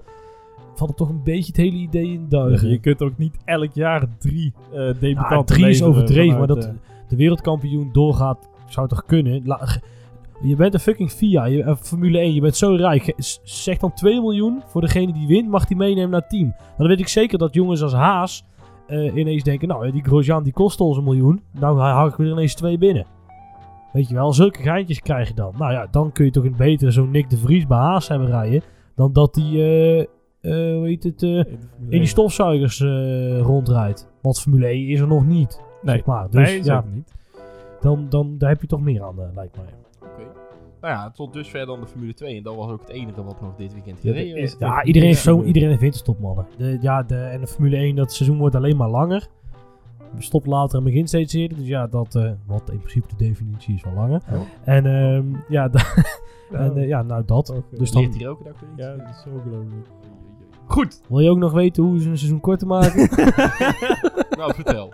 valt 0.76 0.89
het 0.89 0.97
toch 0.97 1.10
een 1.10 1.24
beetje 1.24 1.45
het 1.47 1.58
hele 1.58 1.76
idee 1.78 2.12
in 2.12 2.26
duigen. 2.30 2.70
je 2.70 2.80
kunt 2.80 3.01
ook 3.01 3.18
niet 3.18 3.38
elk 3.45 3.74
jaar 3.74 4.08
drie 4.18 4.53
eh 4.72 4.78
debutanten 4.78 5.30
Nou, 5.30 5.45
drie 5.45 5.68
is 5.68 5.84
overdreven, 5.84 6.38
maar 6.38 6.47
dat 6.47 6.66
eh, 6.66 6.72
de 7.10 7.16
wereldkampioen 7.16 7.89
doorgaat, 7.91 8.49
zou 8.68 8.88
toch 8.88 9.05
kunnen. 9.05 9.41
La- 9.45 9.68
je 10.41 10.55
bent 10.55 10.74
een 10.74 10.80
fucking 10.80 11.12
FIA, 11.12 11.45
je, 11.45 11.64
eh, 11.64 11.76
Formule 11.76 12.20
1, 12.20 12.34
je 12.34 12.41
bent 12.41 12.55
zo 12.55 12.76
rijk. 12.76 13.14
Zeg 13.43 13.78
dan 13.78 13.93
2 13.93 14.20
miljoen 14.22 14.62
voor 14.66 14.82
degene 14.82 15.14
die 15.14 15.28
wint, 15.28 15.49
mag 15.49 15.66
die 15.66 15.78
meenemen 15.78 16.10
naar 16.10 16.20
het 16.22 16.30
team. 16.30 16.55
Dan 16.78 16.88
weet 16.88 16.99
ik 16.99 17.08
zeker 17.08 17.38
dat 17.38 17.53
jongens 17.53 17.82
als 17.82 17.93
Haas 17.93 18.45
ineens 19.16 19.43
denken, 19.43 19.68
nou, 19.68 19.91
die 19.91 20.03
Grosjean 20.03 20.43
die 20.43 20.53
kost 20.53 20.80
ons 20.80 20.97
een 20.97 21.03
miljoen. 21.03 21.41
Nou 21.60 21.80
haal 21.80 22.08
ik 22.08 22.18
er 22.20 22.30
ineens 22.30 22.53
twee 22.55 22.78
binnen. 22.78 23.05
Weet 23.94 24.08
je 24.08 24.14
wel, 24.14 24.34
zulke 24.34 24.62
geintjes 24.62 25.02
krijg 25.02 25.28
je 25.28 25.34
dan. 25.34 25.54
Nou 25.58 25.72
ja, 25.72 25.88
dan 25.92 26.12
kun 26.12 26.26
je 26.26 26.32
toch 26.32 26.44
een 26.44 26.56
beter 26.58 26.92
zo'n 26.92 27.12
Nick 27.12 27.30
de 27.30 27.38
Vries 27.38 27.68
bij 27.68 27.78
Haas 27.78 28.08
hebben 28.08 28.28
rijden, 28.28 28.62
dan 28.96 29.14
dat 29.14 29.34
die, 29.34 29.62
eh, 29.62 30.00
eh, 30.00 30.08
hoe 30.76 30.88
heet 30.88 31.04
het, 31.04 31.24
eh, 31.24 31.30
in 31.30 31.46
die 31.90 32.00
1. 32.00 32.08
stofzuigers 32.08 32.80
rondrijdt. 33.42 34.10
Want 34.22 34.40
Formule 34.40 34.68
1 34.68 34.88
is 34.88 35.00
er 35.00 35.08
nog 35.08 35.26
niet. 35.26 35.62
Nee, 35.82 35.96
zeg 35.96 36.06
maar. 36.06 36.30
Dus 36.30 36.50
nee, 36.50 36.64
ja, 36.64 36.84
niet. 36.94 37.14
dan, 37.82 38.10
dan 38.10 38.38
daar 38.38 38.50
heb 38.50 38.62
je 38.62 38.68
toch 38.68 38.82
meer 38.82 39.04
aan, 39.04 39.16
lijkt 39.36 39.56
mij. 39.56 39.74
Oké. 40.10 40.24
Nou 40.82 40.94
ja, 40.94 41.12
tot 41.12 41.34
dusver 41.34 41.66
dan 41.66 41.80
de 41.80 41.88
Formule 41.88 42.14
2. 42.14 42.38
En 42.38 42.44
dat 42.44 42.56
was 42.56 42.72
ook 42.72 42.82
het 42.82 42.90
enige 42.90 43.24
wat 43.24 43.42
nog 43.42 43.56
dit 43.56 43.74
weekend 43.74 44.00
gereden 44.00 44.36
er 44.36 44.44
is-. 44.44 44.56
Ja, 44.60 44.84
iedereen 44.84 45.08
heeft, 45.08 45.22
zo, 45.22 45.44
iedereen 45.44 45.70
heeft 45.70 45.82
winterstop, 45.82 46.20
mannen. 46.20 46.48
De, 46.58 46.78
ja, 46.82 47.04
de, 47.04 47.16
en 47.16 47.42
de 47.42 47.48
Formule 47.48 47.76
1, 47.76 47.96
dat 47.96 48.14
seizoen 48.14 48.38
wordt 48.38 48.56
alleen 48.56 48.78
maar 48.78 48.90
langer. 48.90 49.28
Stopt 50.18 50.45
later 50.47 50.78
en 50.78 50.84
begint 50.84 51.08
steeds 51.08 51.34
eerder. 51.34 51.58
Dus 51.58 51.68
ja, 51.68 51.88
dat, 51.88 52.16
eh, 52.16 52.32
wat 52.45 52.70
in 52.72 52.78
principe 52.78 53.08
de 53.18 53.26
definitie 53.26 53.74
is 53.76 53.82
van 53.82 53.93
langer. 53.93 54.22
Oh. 54.32 54.39
En 54.64 54.86
ehm, 54.86 55.26
ja, 55.47 55.68
da- 55.74 55.86
Ja, 56.51 56.60
en, 56.60 56.78
eh, 56.78 56.88
ja, 56.88 57.01
nou 57.01 57.24
dat. 57.26 57.49
Oké. 57.49 57.78
Dus 57.78 57.93
Leert 57.93 58.10
dan 58.12 58.20
hier 58.20 58.30
ook 58.30 58.43
dag 58.43 58.53
weer 58.60 58.70
iets? 58.74 58.82
ja, 58.84 58.95
dat 58.95 59.08
is 59.16 59.26
ongelooflijk. 59.34 59.88
Goed, 60.66 61.01
wil 61.08 61.20
je 61.20 61.30
ook 61.30 61.38
nog 61.38 61.51
weten 61.51 61.84
hoe 61.84 61.99
ze 61.99 62.10
een 62.10 62.18
seizoen 62.18 62.39
korter 62.39 62.68
maken? 62.68 62.99
nou 64.39 64.53
vertel. 64.53 64.93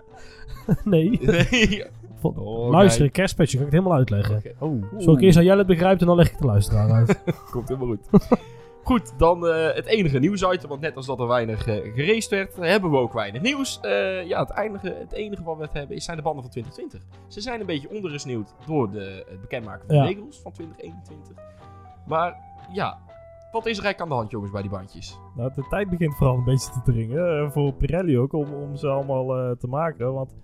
nee. 0.83 1.19
Nee. 1.21 1.83
Oh, 2.21 2.69
Luister, 2.69 3.09
kerstpetje, 3.11 3.57
kan 3.57 3.65
ik 3.67 3.71
het 3.73 3.79
helemaal 3.81 3.99
uitleggen. 3.99 4.35
Oké. 4.35 4.51
Oh. 4.59 4.83
Zal 4.97 5.13
ik 5.15 5.21
eerst 5.21 5.37
aan 5.37 5.43
jij 5.43 5.57
het 5.57 5.67
begrijpt 5.67 6.01
en 6.01 6.07
dan 6.07 6.15
leg 6.15 6.31
ik 6.31 6.37
de 6.37 6.45
luisteraar 6.45 6.91
uit. 6.91 7.23
Komt 7.51 7.67
helemaal 7.67 7.87
goed. 7.87 8.27
Goed, 8.83 9.13
dan 9.19 9.47
eh, 9.47 9.73
het 9.75 9.85
enige 9.85 10.19
nieuwsitem, 10.19 10.69
want 10.69 10.81
net 10.81 10.95
als 10.95 11.05
dat 11.05 11.19
er 11.19 11.27
weinig 11.27 11.63
geraced 11.63 12.29
werd, 12.29 12.55
hebben 12.55 12.91
we 12.91 12.97
ook 12.97 13.13
weinig 13.13 13.41
nieuws. 13.41 13.79
Eh, 13.79 14.27
ja, 14.27 14.39
het 14.39 14.57
enige, 14.57 14.95
het 14.99 15.11
enige 15.11 15.43
wat 15.43 15.57
we 15.57 15.63
het 15.63 15.73
hebben 15.73 15.95
is, 15.95 16.03
zijn 16.05 16.17
de 16.17 16.23
banden 16.23 16.41
van 16.43 16.51
2020. 16.51 17.17
Ze 17.27 17.41
zijn 17.41 17.59
een 17.59 17.65
beetje 17.65 17.89
ondergesneeuwd 17.89 18.53
door 18.65 18.91
de, 18.91 19.25
het 19.29 19.41
bekendmaken 19.41 19.87
van 19.87 19.95
Ja. 19.95 20.01
de 20.01 20.07
regels 20.07 20.39
van 20.41 20.51
2021. 20.51 21.37
Maar 22.07 22.35
ja, 22.73 22.99
wat 23.51 23.65
is 23.65 23.77
er 23.77 23.83
eigenlijk 23.83 23.99
aan 24.01 24.09
de 24.09 24.13
hand 24.13 24.31
jongens 24.31 24.51
bij 24.51 24.61
die 24.61 24.71
bandjes? 24.71 25.19
Nou, 25.35 25.51
de 25.55 25.65
tijd 25.69 25.89
begint 25.89 26.15
vooral 26.15 26.37
een 26.37 26.43
beetje 26.43 26.71
te 26.71 26.91
dringen. 26.91 27.51
voor 27.51 27.73
Pirelli 27.73 28.19
ook, 28.19 28.33
om, 28.33 28.53
om 28.53 28.75
ze 28.75 28.87
allemaal 28.87 29.55
te 29.55 29.67
maken. 29.67 30.13
Want 30.13 30.35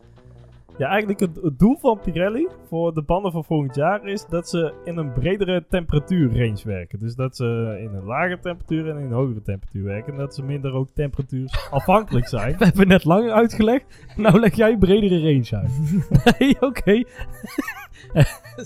ja, 0.80 0.88
eigenlijk 0.88 1.20
het, 1.20 1.36
het 1.42 1.60
doel 1.60 1.78
van 1.78 2.00
Pirelli 2.00 2.48
voor 2.68 2.94
de 2.94 3.02
banden 3.02 3.32
van 3.32 3.44
volgend 3.44 3.76
jaar 3.76 4.08
is 4.08 4.26
dat 4.26 4.50
ze 4.50 4.74
in 4.84 4.98
een 4.98 5.14
bredere 5.14 5.66
temperatuurrange 5.70 6.62
werken. 6.64 7.00
Dus 7.00 7.16
dat 7.16 7.36
ze 7.36 7.78
in 7.80 7.94
een 7.94 8.04
lagere 8.04 8.40
temperatuur 8.40 8.90
en 8.90 8.98
in 8.98 9.06
een 9.06 9.12
hogere 9.12 9.42
temperatuur 9.42 9.84
werken. 9.84 10.14
En 10.14 10.20
dat 10.20 10.36
ze 10.36 10.44
minder 10.44 10.74
ook 10.74 10.90
temperatuurafhankelijk 10.94 12.28
zijn. 12.28 12.56
We 12.58 12.66
hebben 12.66 12.88
net 12.88 13.04
langer 13.04 13.32
uitgelegd. 13.32 13.86
Nou 14.16 14.40
leg 14.40 14.56
jij 14.56 14.72
een 14.72 14.80
bredere 14.80 15.22
range 15.22 15.50
uit. 15.52 15.72
nee, 16.40 16.62
oké. 16.62 16.94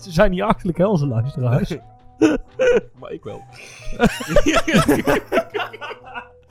Ze 0.03 0.11
zijn 0.11 0.31
niet 0.31 0.41
achterlijk, 0.41 0.77
hè, 0.77 0.85
onze 0.85 1.07
luisteraars. 1.07 1.77
maar 2.99 3.11
ik 3.11 3.23
wel. 3.23 3.41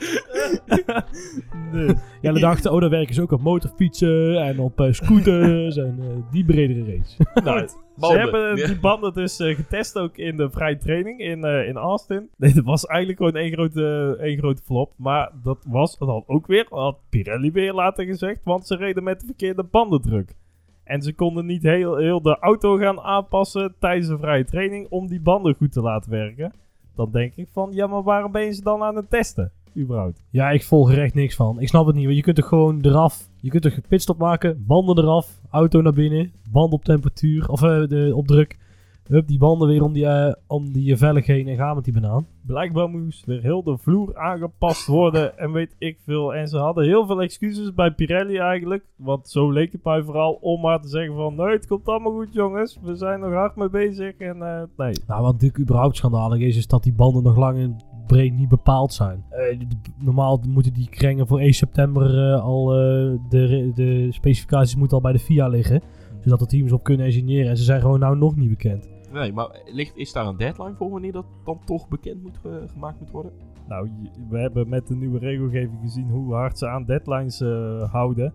Nee. 1.73 1.95
Ja, 2.21 2.33
we 2.33 2.41
dachten, 2.41 2.73
oh, 2.73 2.81
daar 2.81 2.91
werken 2.91 3.15
ze 3.15 3.23
ook 3.23 3.33
op 3.33 3.41
motorfietsen 3.41 4.43
en 4.43 4.59
op 4.59 4.81
eh, 4.81 4.93
scooters 4.93 5.77
en 5.77 5.99
eh, 6.01 6.33
die 6.33 6.45
bredere 6.45 6.81
range. 6.81 7.41
Nou, 7.45 7.69
ze 8.13 8.19
hebben 8.19 8.57
die 8.57 8.81
banden 8.81 9.13
dus 9.13 9.41
eh, 9.41 9.57
getest 9.57 9.99
ook 9.99 10.17
in 10.17 10.37
de 10.37 10.51
vrije 10.51 10.77
training 10.77 11.21
in, 11.21 11.45
eh, 11.45 11.69
in 11.69 11.77
Austin. 11.77 12.29
Nee, 12.37 12.55
dat 12.55 12.65
was 12.65 12.87
eigenlijk 12.87 13.19
gewoon 13.19 13.37
één 13.37 13.53
grote, 13.53 14.17
één 14.21 14.39
grote 14.39 14.63
flop. 14.63 14.93
Maar 14.97 15.33
dat 15.43 15.65
was 15.69 15.97
het 15.99 16.09
had 16.09 16.25
ook 16.27 16.47
weer, 16.47 16.67
had 16.71 16.99
Pirelli 17.09 17.53
weer 17.53 17.73
later 17.73 18.05
gezegd, 18.05 18.41
want 18.45 18.67
ze 18.67 18.77
reden 18.77 19.03
met 19.03 19.21
de 19.21 19.27
verkeerde 19.27 19.63
bandendruk. 19.63 20.35
En 20.85 21.03
ze 21.03 21.15
konden 21.15 21.47
niet 21.47 21.63
heel, 21.63 21.97
heel 21.97 22.23
de 22.23 22.39
auto 22.39 22.77
gaan 22.77 23.01
aanpassen 23.01 23.75
tijdens 23.79 24.09
de 24.09 24.19
vrije 24.19 24.45
training 24.45 24.87
om 24.89 25.09
die 25.09 25.21
banden 25.21 25.55
goed 25.55 25.73
te 25.73 25.81
laten 25.81 26.11
werken. 26.11 26.53
Dan 26.97 27.11
denk 27.13 27.35
ik 27.37 27.49
van, 27.53 27.73
ja, 27.73 27.87
maar 27.87 28.03
waarom 28.03 28.33
ben 28.33 28.45
je 28.45 28.53
ze 28.53 28.63
dan 28.63 28.83
aan 28.83 28.97
het 28.97 29.11
testen? 29.11 29.53
Überhaupt. 29.77 30.23
Ja, 30.31 30.51
ik 30.51 30.63
volg 30.63 30.93
er 30.93 31.03
echt 31.03 31.15
niks 31.15 31.37
van. 31.37 31.61
Ik 31.61 31.69
snap 31.69 31.87
het 31.87 31.95
niet, 31.95 32.05
want 32.05 32.17
je 32.17 32.23
kunt 32.23 32.39
er 32.39 32.45
gewoon 32.45 32.79
eraf. 32.81 33.29
Je 33.41 33.51
kunt 33.51 33.65
er 33.65 33.81
pitstop 33.89 34.19
maken, 34.19 34.65
banden 34.67 34.99
eraf, 34.99 35.41
auto 35.51 35.81
naar 35.81 35.93
binnen, 35.93 36.33
band 36.51 36.73
op 36.73 36.85
temperatuur, 36.85 37.49
of 37.49 37.63
eh, 37.63 37.87
de, 37.89 38.13
op 38.15 38.27
druk. 38.27 38.59
Hup, 39.13 39.27
die 39.27 39.39
banden 39.39 39.69
weer 39.69 39.83
om 39.83 39.93
die, 39.93 40.07
eh, 40.07 40.33
om 40.47 40.73
die 40.73 40.97
velg 40.97 41.27
heen 41.27 41.49
en 41.49 41.57
gaan 41.57 41.75
met 41.75 41.85
die 41.85 41.93
banaan. 41.93 42.27
Blijkbaar 42.47 42.89
moest 42.89 43.27
weer 43.27 43.43
heel 43.43 43.63
de 43.63 43.79
vloer 43.79 44.17
aangepast 44.17 44.87
worden 44.87 45.39
en 45.39 45.53
weet 45.53 45.75
ik 45.79 45.99
veel. 46.05 46.35
En 46.35 46.49
ze 46.49 46.59
hadden 46.59 46.85
heel 46.85 47.07
veel 47.07 47.23
excuses 47.23 47.75
bij 47.75 47.91
Pirelli 47.91 48.37
eigenlijk. 48.37 48.85
Want 48.97 49.29
zo 49.29 49.51
leek 49.51 49.73
het 49.73 49.85
mij 49.85 50.03
vooral 50.03 50.33
om 50.33 50.61
maar 50.61 50.81
te 50.81 50.89
zeggen 50.89 51.15
van... 51.15 51.35
Nee, 51.35 51.47
het 51.47 51.67
komt 51.67 51.89
allemaal 51.89 52.13
goed 52.13 52.33
jongens. 52.33 52.79
We 52.83 52.97
zijn 52.97 53.21
nog 53.21 53.33
hard 53.33 53.57
mee 53.57 53.71
bezig. 53.71 54.17
En 54.17 54.43
eh, 54.43 54.63
nee. 54.77 54.95
Nou, 55.07 55.23
wat 55.23 55.33
natuurlijk 55.33 55.61
überhaupt 55.61 55.97
schandalig 55.97 56.41
is, 56.41 56.57
is 56.57 56.67
dat 56.67 56.83
die 56.83 56.95
banden 56.95 57.23
nog 57.23 57.37
lang 57.37 57.59
en 57.59 57.77
breed 58.07 58.33
niet 58.35 58.49
bepaald 58.49 58.93
zijn. 58.93 59.25
Eh, 59.31 59.59
normaal 59.99 60.41
moeten 60.49 60.73
die 60.73 60.89
krengen 60.89 61.27
voor 61.27 61.41
1 61.41 61.53
september 61.53 62.33
eh, 62.33 62.43
al, 62.43 62.73
eh, 62.73 62.79
de, 63.29 63.71
de 63.75 64.07
specificaties 64.11 64.77
moeten 64.77 64.97
al 64.97 65.03
bij 65.03 65.13
de 65.13 65.19
FIA 65.19 65.49
liggen. 65.49 65.81
Zodat 66.21 66.39
de 66.39 66.47
teams 66.47 66.73
op 66.73 66.83
kunnen 66.83 67.07
engineeren 67.07 67.51
en 67.51 67.57
ze 67.57 67.65
zijn 67.65 67.81
gewoon 67.81 67.99
nou 67.99 68.17
nog 68.17 68.37
niet 68.37 68.49
bekend. 68.49 68.89
Nee, 69.13 69.33
maar 69.33 69.61
ligt, 69.73 69.97
is 69.97 70.13
daar 70.13 70.27
een 70.27 70.37
deadline 70.37 70.75
voor 70.75 70.91
wanneer 70.91 71.13
dat 71.13 71.25
dan 71.45 71.59
toch 71.65 71.89
bekend 71.89 72.23
moet, 72.23 72.39
ge- 72.43 72.65
gemaakt 72.73 73.01
moet 73.01 73.11
worden? 73.11 73.33
Nou, 73.69 73.89
we 74.31 74.39
hebben 74.39 74.69
met 74.69 74.87
de 74.87 74.95
nieuwe 74.95 75.19
regelgeving 75.19 75.79
gezien 75.83 76.09
hoe 76.11 76.35
hard 76.35 76.59
ze 76.59 76.69
aan 76.69 76.85
deadlines 76.85 77.41
eh, 77.41 77.93
houden. 77.93 78.33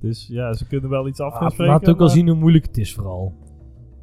Dus 0.00 0.26
ja, 0.30 0.52
ze 0.52 0.66
kunnen 0.66 0.90
wel 0.90 1.08
iets 1.08 1.20
af 1.20 1.32
gaan 1.32 1.42
Ah, 1.46 1.50
spreken. 1.50 1.72
laat 1.72 1.88
ook 1.88 1.98
wel 1.98 2.06
maar- 2.06 2.16
zien 2.16 2.28
hoe 2.28 2.36
moeilijk 2.36 2.66
het 2.66 2.78
is 2.78 2.94
vooral. 2.94 3.32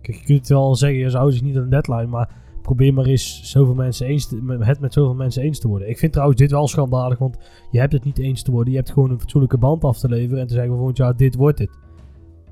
Kijk, 0.01 0.17
je 0.17 0.23
kunt 0.25 0.47
wel 0.47 0.75
zeggen, 0.75 0.99
je 0.99 1.09
zou 1.09 1.31
zich 1.31 1.41
niet 1.41 1.57
aan 1.57 1.63
een 1.63 1.69
deadline, 1.69 2.05
maar 2.07 2.29
probeer 2.65 2.93
maar 2.93 3.05
eens 3.05 3.41
zoveel 3.51 3.75
mensen 3.75 4.07
eens 4.07 4.27
te, 4.27 4.55
het 4.59 4.79
met 4.79 4.93
zoveel 4.93 5.15
mensen 5.15 5.43
eens 5.43 5.59
te 5.59 5.67
worden. 5.67 5.89
Ik 5.89 5.97
vind 5.97 6.11
trouwens 6.11 6.39
dit 6.39 6.51
wel 6.51 6.67
schandalig, 6.67 7.17
want 7.17 7.37
je 7.71 7.79
hebt 7.79 7.93
het 7.93 8.03
niet 8.03 8.17
eens 8.19 8.43
te 8.43 8.51
worden. 8.51 8.71
Je 8.71 8.77
hebt 8.79 8.91
gewoon 8.91 9.11
een 9.11 9.19
fatsoenlijke 9.19 9.57
band 9.57 9.83
af 9.83 9.99
te 9.99 10.09
leveren 10.09 10.39
en 10.41 10.47
te 10.47 10.53
zeggen 10.53 10.75
volgend 10.75 10.97
jaar, 10.97 11.15
dit 11.15 11.35
wordt 11.35 11.59
het. 11.59 11.77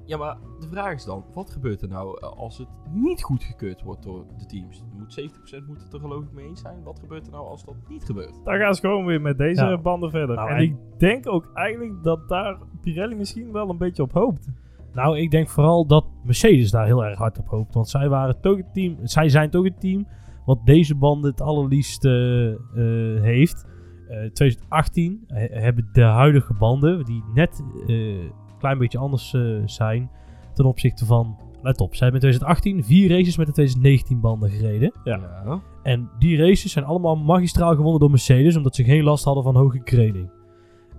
Ja, 0.06 0.18
maar 0.18 0.38
de 0.60 0.68
vraag 0.68 0.94
is 0.94 1.06
dan, 1.06 1.24
wat 1.34 1.50
gebeurt 1.50 1.82
er 1.82 1.88
nou 1.88 2.18
eh, 2.22 2.30
als 2.38 2.58
het 2.58 2.68
niet 2.94 3.24
goedgekeurd 3.24 3.82
wordt 3.82 4.04
door 4.04 4.26
de 4.38 4.46
teams? 4.46 4.84
Moet 4.98 5.22
70% 5.64 5.68
moet 5.68 5.84
het 5.84 5.94
er 5.94 6.00
geloof 6.00 6.24
ik 6.24 6.32
mee 6.34 6.46
eens 6.48 6.62
zijn. 6.62 6.84
Wat 6.84 7.00
gebeurt 7.00 7.26
er 7.26 7.32
nou 7.32 7.48
als 7.48 7.66
dat 7.66 7.76
niet 7.90 8.04
gebeurt? 8.04 8.40
Dan 8.44 8.58
gaan 8.58 8.74
ze 8.74 8.82
gewoon 8.82 9.06
weer 9.06 9.22
met 9.22 9.38
deze 9.38 9.66
Ja. 9.66 9.78
banden 9.78 10.10
verder. 10.10 10.36
Nou, 10.36 10.50
en 10.50 10.56
en- 10.56 10.64
ik 10.64 10.76
denk 10.98 11.28
ook 11.30 11.52
eigenlijk 11.54 12.04
dat 12.04 12.30
daar 12.30 12.58
Pirelli 12.82 13.16
misschien 13.16 13.52
wel 13.52 13.70
een 13.70 13.78
beetje 13.78 14.04
op 14.04 14.12
hoopt. 14.12 14.48
Nou, 14.94 15.18
ik 15.20 15.32
denk 15.32 15.50
vooral 15.50 15.86
dat 15.86 16.06
Mercedes 16.24 16.72
daar 16.72 16.86
heel 16.86 17.06
erg 17.06 17.18
hard 17.18 17.40
op 17.40 17.48
hoopt. 17.48 17.74
Want 17.74 17.90
zij 17.90 18.10
waren 18.10 18.42
toch 18.42 18.58
het 18.58 18.74
team, 18.74 18.98
zij 19.04 19.30
zijn 19.30 19.50
toch 19.50 19.64
het 19.64 19.80
team 19.80 20.08
wat 20.46 20.66
deze 20.66 20.96
banden 20.96 21.32
het 21.32 21.42
allerliefst 21.42 22.06
eh, 22.06 22.50
eh, 22.52 22.58
heeft. 23.22 23.66
Eh 24.10 24.18
2018 24.32 25.24
he- 25.28 25.48
hebben 25.60 25.90
de 25.92 26.02
huidige 26.02 26.54
banden, 26.54 27.06
die 27.06 27.24
net 27.34 27.64
eh, 27.88 27.96
een 27.96 28.32
klein 28.60 28.78
beetje 28.78 28.98
anders 28.98 29.34
eh, 29.34 29.42
zijn 29.66 30.10
ten 30.54 30.66
opzichte 30.66 31.06
van... 31.06 31.38
Let 31.62 31.82
op, 31.82 31.96
zij 31.96 32.08
hebben 32.10 32.22
in 32.30 32.38
2018 32.38 32.84
vier 32.84 33.10
races 33.10 33.38
met 33.38 33.48
de 33.48 33.54
2019 33.54 34.20
banden 34.20 34.50
gereden. 34.50 34.92
Ja. 35.04 35.62
En 35.84 36.10
die 36.20 36.38
races 36.38 36.72
zijn 36.72 36.86
allemaal 36.86 37.16
magistraal 37.16 37.76
gewonnen 37.76 38.00
door 38.00 38.10
Mercedes, 38.10 38.56
omdat 38.56 38.76
ze 38.76 38.84
geen 38.84 39.04
last 39.04 39.24
hadden 39.24 39.44
van 39.44 39.56
hoge 39.56 39.80
kreding. 39.80 40.30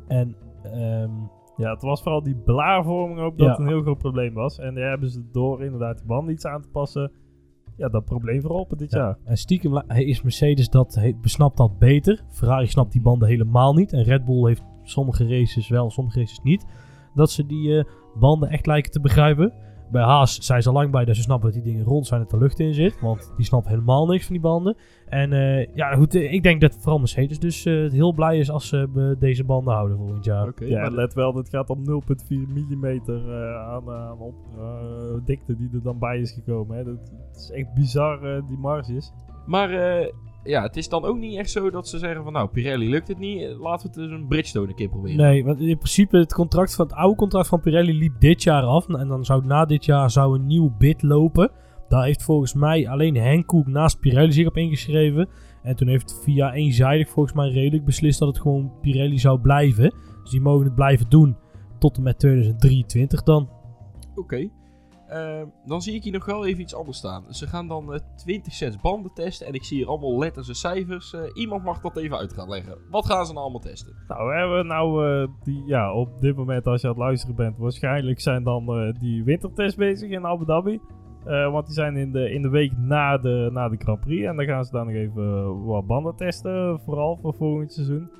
En 0.09 0.37
ehm, 0.63 1.11
Ja, 1.57 1.71
het 1.71 1.83
was 1.83 2.03
vooral 2.03 2.23
die 2.23 2.35
blaarvorming 2.37 3.21
ook 3.21 3.39
dat 3.39 3.47
Ja. 3.47 3.59
een 3.59 3.69
heel 3.69 3.83
groot 3.83 3.99
probleem 3.99 4.35
was. 4.35 4.59
En 4.59 4.75
daar 4.75 4.89
hebben 4.89 5.11
ze 5.11 5.23
door 5.33 5.65
inderdaad 5.65 5.99
de 5.99 6.05
band 6.07 6.31
iets 6.31 6.47
aan 6.47 6.63
te 6.63 6.69
passen, 6.69 7.13
ja, 7.77 7.89
dat 7.89 8.05
probleem 8.05 8.41
verholpen 8.41 8.77
dit 8.79 8.91
Ja. 8.91 8.99
jaar. 8.99 9.19
En 9.25 9.37
stiekem 9.37 9.83
is 9.89 10.23
Mercedes 10.23 10.71
dat, 10.71 10.95
he- 10.95 11.13
besnapt 11.21 11.57
dat 11.57 11.79
beter. 11.79 12.25
Ferrari 12.31 12.67
snapt 12.67 12.93
die 12.93 13.03
banden 13.03 13.29
helemaal 13.29 13.75
niet. 13.75 13.93
En 13.93 14.03
Red 14.03 14.25
Bull 14.25 14.47
heeft 14.47 14.63
sommige 14.83 15.29
races 15.29 15.69
wel, 15.69 15.91
sommige 15.91 16.19
races 16.19 16.41
niet. 16.43 16.67
Dat 17.15 17.31
ze 17.31 17.47
die 17.47 17.79
eh, 17.79 17.85
banden 18.19 18.49
echt 18.49 18.67
lijken 18.67 18.91
te 18.93 19.01
begrijpen. 19.01 19.53
Bij 19.91 20.03
Haas 20.03 20.37
zijn 20.37 20.63
ze 20.63 20.69
al 20.69 20.75
lang 20.75 20.91
bij 20.91 21.05
dat 21.05 21.17
ze 21.17 21.23
snappen 21.23 21.53
dat 21.53 21.63
die 21.63 21.73
dingen 21.73 21.87
rond 21.87 22.07
zijn 22.07 22.21
en 22.21 22.27
dat 22.27 22.35
er 22.35 22.43
lucht 22.43 22.61
in 22.61 22.75
zit. 22.75 23.01
Want 23.01 23.33
die 23.37 23.45
snappen 23.45 23.71
helemaal 23.71 24.07
niks 24.07 24.25
van 24.25 24.33
die 24.33 24.43
banden. 24.43 24.77
En 25.09 25.33
eh, 25.33 25.75
ja, 25.75 25.95
goed, 25.95 26.15
eh, 26.15 26.33
ik 26.33 26.43
denk 26.43 26.61
dat 26.61 26.77
vooral 26.81 26.99
Mercedes 26.99 27.39
dus 27.39 27.65
eh, 27.65 27.91
heel 27.91 28.13
blij 28.13 28.39
is 28.39 28.51
als 28.51 28.69
ze 28.69 29.17
deze 29.19 29.45
banden 29.45 29.75
houden 29.75 29.97
volgend 29.97 30.25
jaar. 30.25 30.49
Oké, 30.49 30.65
Ja, 30.65 30.81
maar 30.81 30.93
let 30.93 31.15
wel, 31.15 31.33
dit 31.33 31.49
gaat 31.49 31.71
om 31.71 31.85
0,4 31.85 32.49
mm 32.49 33.01
aan, 33.57 33.91
aan 33.91 34.19
op, 34.19 34.35
eh, 34.59 35.25
dikte 35.25 35.57
die 35.57 35.71
er 35.73 35.83
dan 35.83 35.99
bij 35.99 36.19
is 36.19 36.33
gekomen. 36.33 36.77
Hè. 36.77 36.85
Dat, 36.85 36.97
dat 36.97 37.37
is 37.37 37.51
echt 37.51 37.75
bizar, 37.75 38.37
eh, 38.37 38.43
die 38.49 38.59
marges. 38.59 39.13
Maar 39.47 39.71
eh, 39.71 40.13
ja, 40.45 40.63
het 40.63 40.77
is 40.77 40.89
dan 40.89 41.05
ook 41.05 41.17
niet 41.17 41.39
echt 41.39 41.51
zo 41.51 41.71
dat 41.71 41.89
ze 41.89 41.99
zeggen 41.99 42.23
van 42.23 42.33
nou, 42.33 42.49
Pirelli 42.49 42.91
lukt 42.91 43.09
het 43.09 43.19
niet, 43.19 43.41
laten 43.41 43.91
we 43.91 44.01
het 44.01 44.09
dus 44.09 44.19
een 44.19 44.27
Bridgestone 44.29 44.69
een 44.69 44.75
keer 44.75 44.89
proberen. 44.89 45.17
Nee, 45.17 45.45
want 45.45 45.61
in 45.61 45.77
principe 45.77 46.19
het, 46.19 46.35
contract 46.35 46.75
van, 46.75 46.87
het 46.87 46.95
oude 46.95 47.17
contract 47.17 47.49
van 47.49 47.61
Pirelli 47.61 47.99
liep 47.99 48.21
dit 48.21 48.43
jaar 48.43 48.63
af. 48.63 48.89
En 48.89 49.09
dan 49.09 49.25
zou 49.25 49.45
na 49.45 49.65
dit 49.65 49.85
jaar 49.85 50.11
zou 50.11 50.39
een 50.39 50.47
nieuw 50.47 50.75
bid 50.79 51.03
lopen. 51.03 51.51
Daar 51.89 52.05
heeft 52.05 52.23
volgens 52.23 52.55
mij 52.55 52.89
alleen 52.89 53.15
Henk 53.15 53.47
Koek 53.47 53.67
naast 53.67 54.01
Pirelli 54.01 54.33
zich 54.33 54.47
op 54.47 54.57
ingeschreven. 54.57 55.29
En 55.63 55.77
toen 55.77 55.89
heeft 55.89 56.21
via 56.23 56.53
eenzijdig 56.53 57.09
volgens 57.09 57.35
mij 57.35 57.49
redelijk 57.49 57.85
beslist 57.85 58.19
dat 58.19 58.29
het 58.29 58.41
gewoon 58.41 58.73
Pirelli 58.81 59.19
zou 59.19 59.41
blijven. 59.41 59.95
Dus 60.23 60.31
die 60.31 60.41
mogen 60.41 60.65
het 60.65 60.75
blijven 60.75 61.09
doen 61.09 61.37
tot 61.79 61.97
en 61.97 62.03
met 62.03 62.19
2023 62.19 63.23
dan. 63.23 63.49
Oké. 64.15 64.51
Eh, 65.15 65.43
dan 65.65 65.83
zie 65.83 65.95
ik 65.95 66.03
hier 66.03 66.13
nog 66.13 66.25
wel 66.25 66.47
even 66.47 66.61
iets 66.61 66.75
anders 66.75 66.99
staan. 66.99 67.25
Ze 67.29 67.47
gaan 67.47 67.69
dan 67.69 67.93
eh 67.93 68.01
20 68.17 68.53
sets 68.53 68.81
banden 68.81 69.13
testen 69.15 69.47
en 69.47 69.53
ik 69.53 69.65
zie 69.65 69.77
hier 69.77 69.87
allemaal 69.87 70.19
letters 70.19 70.49
en 70.49 70.55
cijfers. 70.55 71.15
Eh, 71.15 71.21
iemand 71.35 71.65
mag 71.65 71.81
dat 71.81 71.97
even 71.97 72.17
uit 72.17 72.33
gaan 72.33 72.49
leggen. 72.49 72.79
Wat 72.91 73.07
gaan 73.07 73.27
ze 73.27 73.33
nou 73.33 73.45
allemaal 73.45 73.61
testen? 73.61 73.95
Nou, 74.09 74.29
we 74.29 74.35
hebben 74.35 74.67
nou 74.67 75.29
die, 75.43 75.63
ja, 75.67 75.93
op 75.93 76.21
dit 76.21 76.37
moment 76.37 76.67
als 76.67 76.81
je 76.81 76.87
aan 76.87 76.93
het 76.93 77.03
luisteren 77.03 77.37
bent, 77.37 77.59
waarschijnlijk 77.59 78.21
zijn 78.21 78.43
dan 78.43 78.95
die 79.01 79.25
wintertests 79.25 79.77
bezig 79.77 80.11
in 80.11 80.27
Abu 80.27 80.45
Dhabi. 80.45 80.81
Want 81.25 81.67
die 81.67 81.75
zijn 81.75 81.97
in 81.97 82.13
de, 82.13 82.31
in 82.31 82.43
de 82.43 82.49
week 82.49 82.73
na 82.77 83.19
de, 83.19 83.51
na 83.53 83.69
de 83.69 83.77
Grand 83.77 84.01
Prix. 84.01 84.27
En 84.27 84.37
dan 84.37 84.45
gaan 84.45 84.65
ze 84.65 84.73
dan 84.73 84.87
nog 84.87 84.95
even 84.95 85.65
wat 85.65 85.87
banden 85.87 86.17
testen, 86.17 86.81
vooral 86.85 87.19
voor 87.23 87.35
volgend 87.35 87.73
seizoen. 87.73 88.11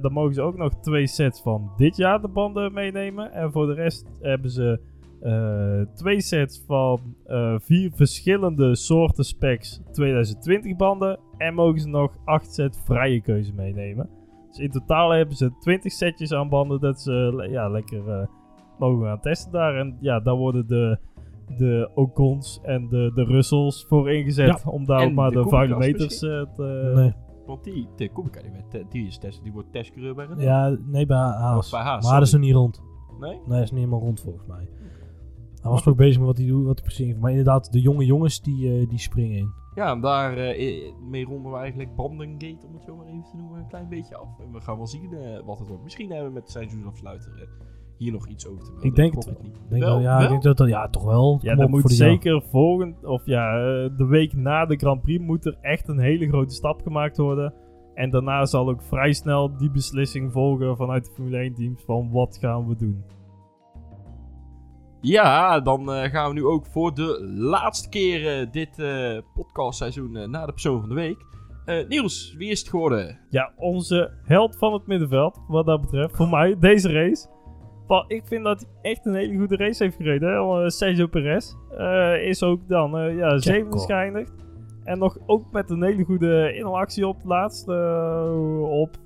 Dan 0.00 0.12
mogen 0.12 0.34
ze 0.34 0.42
ook 0.42 0.56
nog 0.56 0.74
twee 0.80 1.06
sets 1.06 1.42
van 1.42 1.72
dit 1.76 1.96
jaar 1.96 2.20
de 2.20 2.28
banden 2.28 2.72
meenemen. 2.72 3.32
En 3.32 3.52
voor 3.52 3.66
de 3.66 3.74
rest 3.74 4.10
hebben 4.20 4.50
ze 4.50 4.80
eh, 5.22 5.80
twee 5.94 6.20
sets 6.20 6.62
van 6.66 7.00
eh, 7.26 7.54
vier 7.58 7.90
verschillende 7.94 8.76
soorten 8.76 9.24
specs 9.24 9.80
2020 9.92 10.76
banden. 10.76 11.18
En 11.36 11.54
mogen 11.54 11.80
ze 11.80 11.88
nog 11.88 12.16
acht 12.24 12.54
set 12.54 12.82
vrije 12.84 13.20
keuze 13.20 13.52
meenemen. 13.54 14.08
Dus 14.52 14.58
in 14.58 14.70
totaal 14.70 15.10
hebben 15.10 15.36
ze 15.36 15.52
20 15.58 15.92
setjes 15.92 16.32
aan 16.32 16.48
banden 16.48 16.80
dat 16.80 17.00
ze 17.00 17.46
ja, 17.50 17.68
lekker 17.68 18.08
eh, 18.08 18.26
mogen 18.78 19.06
gaan 19.06 19.20
testen 19.20 19.52
daar. 19.52 19.76
En 19.76 19.96
ja, 20.00 20.20
daar 20.20 20.34
worden 20.34 20.66
de, 20.66 20.98
de 21.56 21.90
Ocons 21.94 22.60
en 22.62 22.88
de, 22.88 23.12
de 23.14 23.24
Russells 23.24 23.84
voor 23.88 24.10
ingezet. 24.10 24.62
Om 24.66 24.84
daar 24.84 25.12
maar 25.12 25.30
de 25.30 25.42
de, 25.42 25.48
vuile 25.48 25.76
meters 25.76 26.22
eh, 26.22 26.42
te... 26.54 26.92
Nee. 26.94 27.12
Want 27.46 27.64
die, 27.64 27.88
de 27.96 28.08
Kubica, 28.08 28.40
die, 28.40 28.50
werd 28.50 28.90
die 28.90 29.06
is 29.06 29.18
test, 29.18 29.42
die 29.42 29.52
wordt 29.52 29.72
testcoureur 29.72 30.14
bij 30.14 30.24
Renault. 30.24 30.44
Ja, 30.44 30.76
nee, 30.86 31.06
bij 31.06 31.16
Haas. 31.16 31.64
Of 31.64 31.70
bij 31.70 31.80
Haas, 31.80 32.04
maar 32.04 32.18
dat 32.18 32.28
is 32.28 32.34
niet 32.34 32.54
rond. 32.54 32.82
Nee? 33.20 33.30
Nee, 33.30 33.40
dat 33.48 33.62
is 33.62 33.70
niet 33.70 33.78
helemaal 33.78 34.00
rond 34.00 34.20
volgens 34.20 34.46
mij. 34.46 34.68
Hij 35.62 35.70
was 35.70 35.86
ook 35.86 35.96
bezig 35.96 36.18
met 36.18 36.26
wat 36.26 36.36
hij 36.36 36.46
doet, 36.46 36.64
wat 36.64 36.78
hij 36.78 36.84
precies. 36.84 37.14
Maar 37.16 37.30
inderdaad, 37.30 37.72
de 37.72 37.80
jonge 37.80 38.04
jongens 38.04 38.42
die, 38.42 38.80
eh, 38.80 38.88
die 38.88 38.98
springen 38.98 39.38
in. 39.38 39.52
Ja, 39.74 39.90
en 39.90 40.00
daar 40.00 40.36
eh, 40.36 40.92
mee 41.10 41.24
ronden 41.24 41.52
we 41.52 41.58
eigenlijk 41.58 41.96
Bandengate, 41.96 42.66
om 42.66 42.74
het 42.74 42.84
zo 42.84 42.96
maar 42.96 43.06
even 43.06 43.24
te 43.30 43.36
noemen, 43.36 43.58
een 43.58 43.68
klein 43.68 43.88
beetje 43.88 44.16
af. 44.16 44.38
En 44.40 44.52
we 44.52 44.60
gaan 44.60 44.76
wel 44.76 44.86
zien 44.86 45.12
eh, 45.12 45.44
wat 45.44 45.58
het 45.58 45.68
wordt. 45.68 45.82
Misschien 45.82 46.10
hebben 46.10 46.28
we 46.28 46.34
met 46.34 46.50
seizoensafsluiter 46.50 47.48
hier 47.96 48.12
nog 48.12 48.28
iets 48.28 48.46
over 48.46 48.64
te 48.64 48.70
melden. 48.70 48.88
Ik 48.88 48.94
denk 48.94 49.14
hoop 49.14 49.24
het 49.24 49.42
niet. 49.42 49.56
Ik 49.56 49.68
denk 49.68 49.82
Wel? 49.82 49.92
wel, 49.94 50.00
ja, 50.00 50.14
Wel? 50.14 50.22
ik 50.22 50.28
denk 50.28 50.42
dat 50.42 50.56
dat, 50.56 50.68
ja, 50.68 50.88
toch 50.88 51.04
wel. 51.04 51.38
Ja, 51.42 51.66
moet 51.66 51.80
voor 51.80 51.90
zeker 51.90 52.42
volgend, 52.42 53.04
of 53.04 53.26
ja, 53.26 53.52
de 53.88 54.06
week 54.08 54.32
na 54.32 54.66
de 54.66 54.76
Grand 54.76 55.02
Prix 55.02 55.24
moet 55.24 55.46
er 55.46 55.58
echt 55.60 55.88
een 55.88 55.98
hele 55.98 56.28
grote 56.28 56.54
stap 56.54 56.82
gemaakt 56.82 57.16
worden. 57.16 57.54
En 57.94 58.10
daarna 58.10 58.44
zal 58.44 58.68
ook 58.68 58.82
vrij 58.82 59.12
snel 59.12 59.56
die 59.56 59.70
beslissing 59.70 60.32
volgen 60.32 60.76
vanuit 60.76 61.04
de 61.04 61.10
Formule 61.10 61.36
1 61.36 61.54
teams 61.54 61.82
van 61.84 62.10
wat 62.10 62.38
gaan 62.40 62.68
we 62.68 62.76
doen. 62.76 63.04
Ja, 65.02 65.60
dan 65.60 65.92
eh, 65.92 66.10
gaan 66.10 66.28
we 66.28 66.34
nu 66.34 66.44
ook 66.44 66.66
voor 66.66 66.94
de 66.94 67.32
laatste 67.36 67.88
keer 67.88 68.38
eh, 68.40 68.46
dit 68.50 68.78
eh 68.78 69.18
podcastseizoen 69.34 70.16
eh, 70.16 70.28
naar 70.28 70.46
de 70.46 70.52
persoon 70.52 70.80
van 70.80 70.88
de 70.88 70.94
week. 70.94 71.24
Eh, 71.64 71.88
Niels, 71.88 72.34
wie 72.38 72.50
is 72.50 72.58
het 72.58 72.68
geworden? 72.68 73.18
Ja, 73.30 73.52
onze 73.56 74.10
held 74.22 74.56
van 74.56 74.72
het 74.72 74.86
middenveld, 74.86 75.38
wat 75.48 75.66
dat 75.66 75.80
betreft, 75.80 76.16
voor 76.16 76.28
mij, 76.28 76.56
deze 76.58 76.92
race. 76.92 77.26
Ik 78.06 78.22
vind 78.26 78.44
dat 78.44 78.60
hij 78.60 78.92
echt 78.92 79.06
een 79.06 79.14
hele 79.14 79.38
goede 79.38 79.56
race 79.56 79.82
heeft 79.82 79.96
gereden. 79.96 80.28
Hè? 80.28 80.70
Sergio 80.70 81.06
Perez 81.06 81.52
eh, 81.78 82.26
is 82.26 82.42
ook 82.42 82.68
dan 82.68 82.98
eh, 82.98 83.16
ja, 83.16 83.38
zevende 83.38 83.78
geëindigd. 83.78 84.32
En 84.84 84.98
nog 84.98 85.18
ook 85.26 85.52
met 85.52 85.70
een 85.70 85.82
hele 85.82 86.04
goede 86.04 86.54
inhaalactie 86.54 87.06
op 87.06 87.16
het 87.16 87.24
laatste. 87.24 87.72
op, 88.70 88.96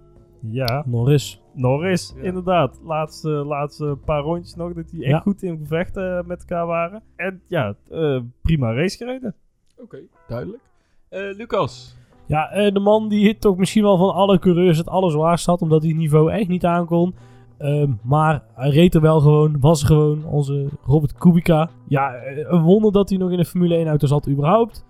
ja, 0.51 0.85
Norris. 0.87 1.43
Norris, 1.57 2.15
Ja. 2.17 2.23
inderdaad. 2.23 2.81
Laatste, 2.85 3.29
laatste 3.29 3.99
paar 4.05 4.23
rondjes 4.23 4.55
nog, 4.55 4.73
dat 4.73 4.89
die 4.91 5.01
echt 5.03 5.11
Ja. 5.11 5.19
goed 5.19 5.43
in 5.43 5.57
gevecht 5.59 5.97
eh, 5.97 6.21
met 6.27 6.41
elkaar 6.41 6.67
waren. 6.67 7.03
En 7.17 7.41
ja, 7.49 7.75
eh, 7.91 8.21
prima 8.43 8.73
race 8.75 8.97
gereden. 8.97 9.35
Oké, 9.79 9.99
duidelijk. 10.29 10.63
Eh, 11.09 11.21
Lucas. 11.37 11.97
Ja, 12.27 12.51
eh, 12.51 12.73
de 12.73 12.81
man 12.81 13.09
die 13.09 13.29
het 13.29 13.41
toch 13.41 13.57
misschien 13.57 13.83
wel 13.83 13.97
van 13.97 14.15
alle 14.15 14.39
coureurs 14.39 14.79
het 14.79 14.89
allerzwaarst 14.89 15.47
had. 15.47 15.63
Omdat 15.63 15.81
hij 15.83 15.91
het 15.91 15.99
niveau 16.01 16.31
echt 16.33 16.49
niet 16.49 16.65
aankon. 16.65 17.15
Ehm, 17.59 17.91
maar 18.03 18.43
hij 18.55 18.71
reed 18.71 18.95
er 18.95 19.01
wel 19.01 19.21
gewoon. 19.21 19.61
Was 19.61 19.81
er 19.81 19.87
gewoon 19.87 20.25
onze 20.25 20.69
Robert 20.87 21.13
Kubica. 21.13 21.71
Ja, 21.89 22.15
een 22.25 22.63
wonder 22.63 22.93
dat 22.93 23.09
hij 23.09 23.19
nog 23.19 23.31
in 23.31 23.37
de 23.37 23.45
Formule 23.45 23.77
1 23.77 23.87
auto 23.87 24.07
zat 24.07 24.29
überhaupt. 24.29 24.85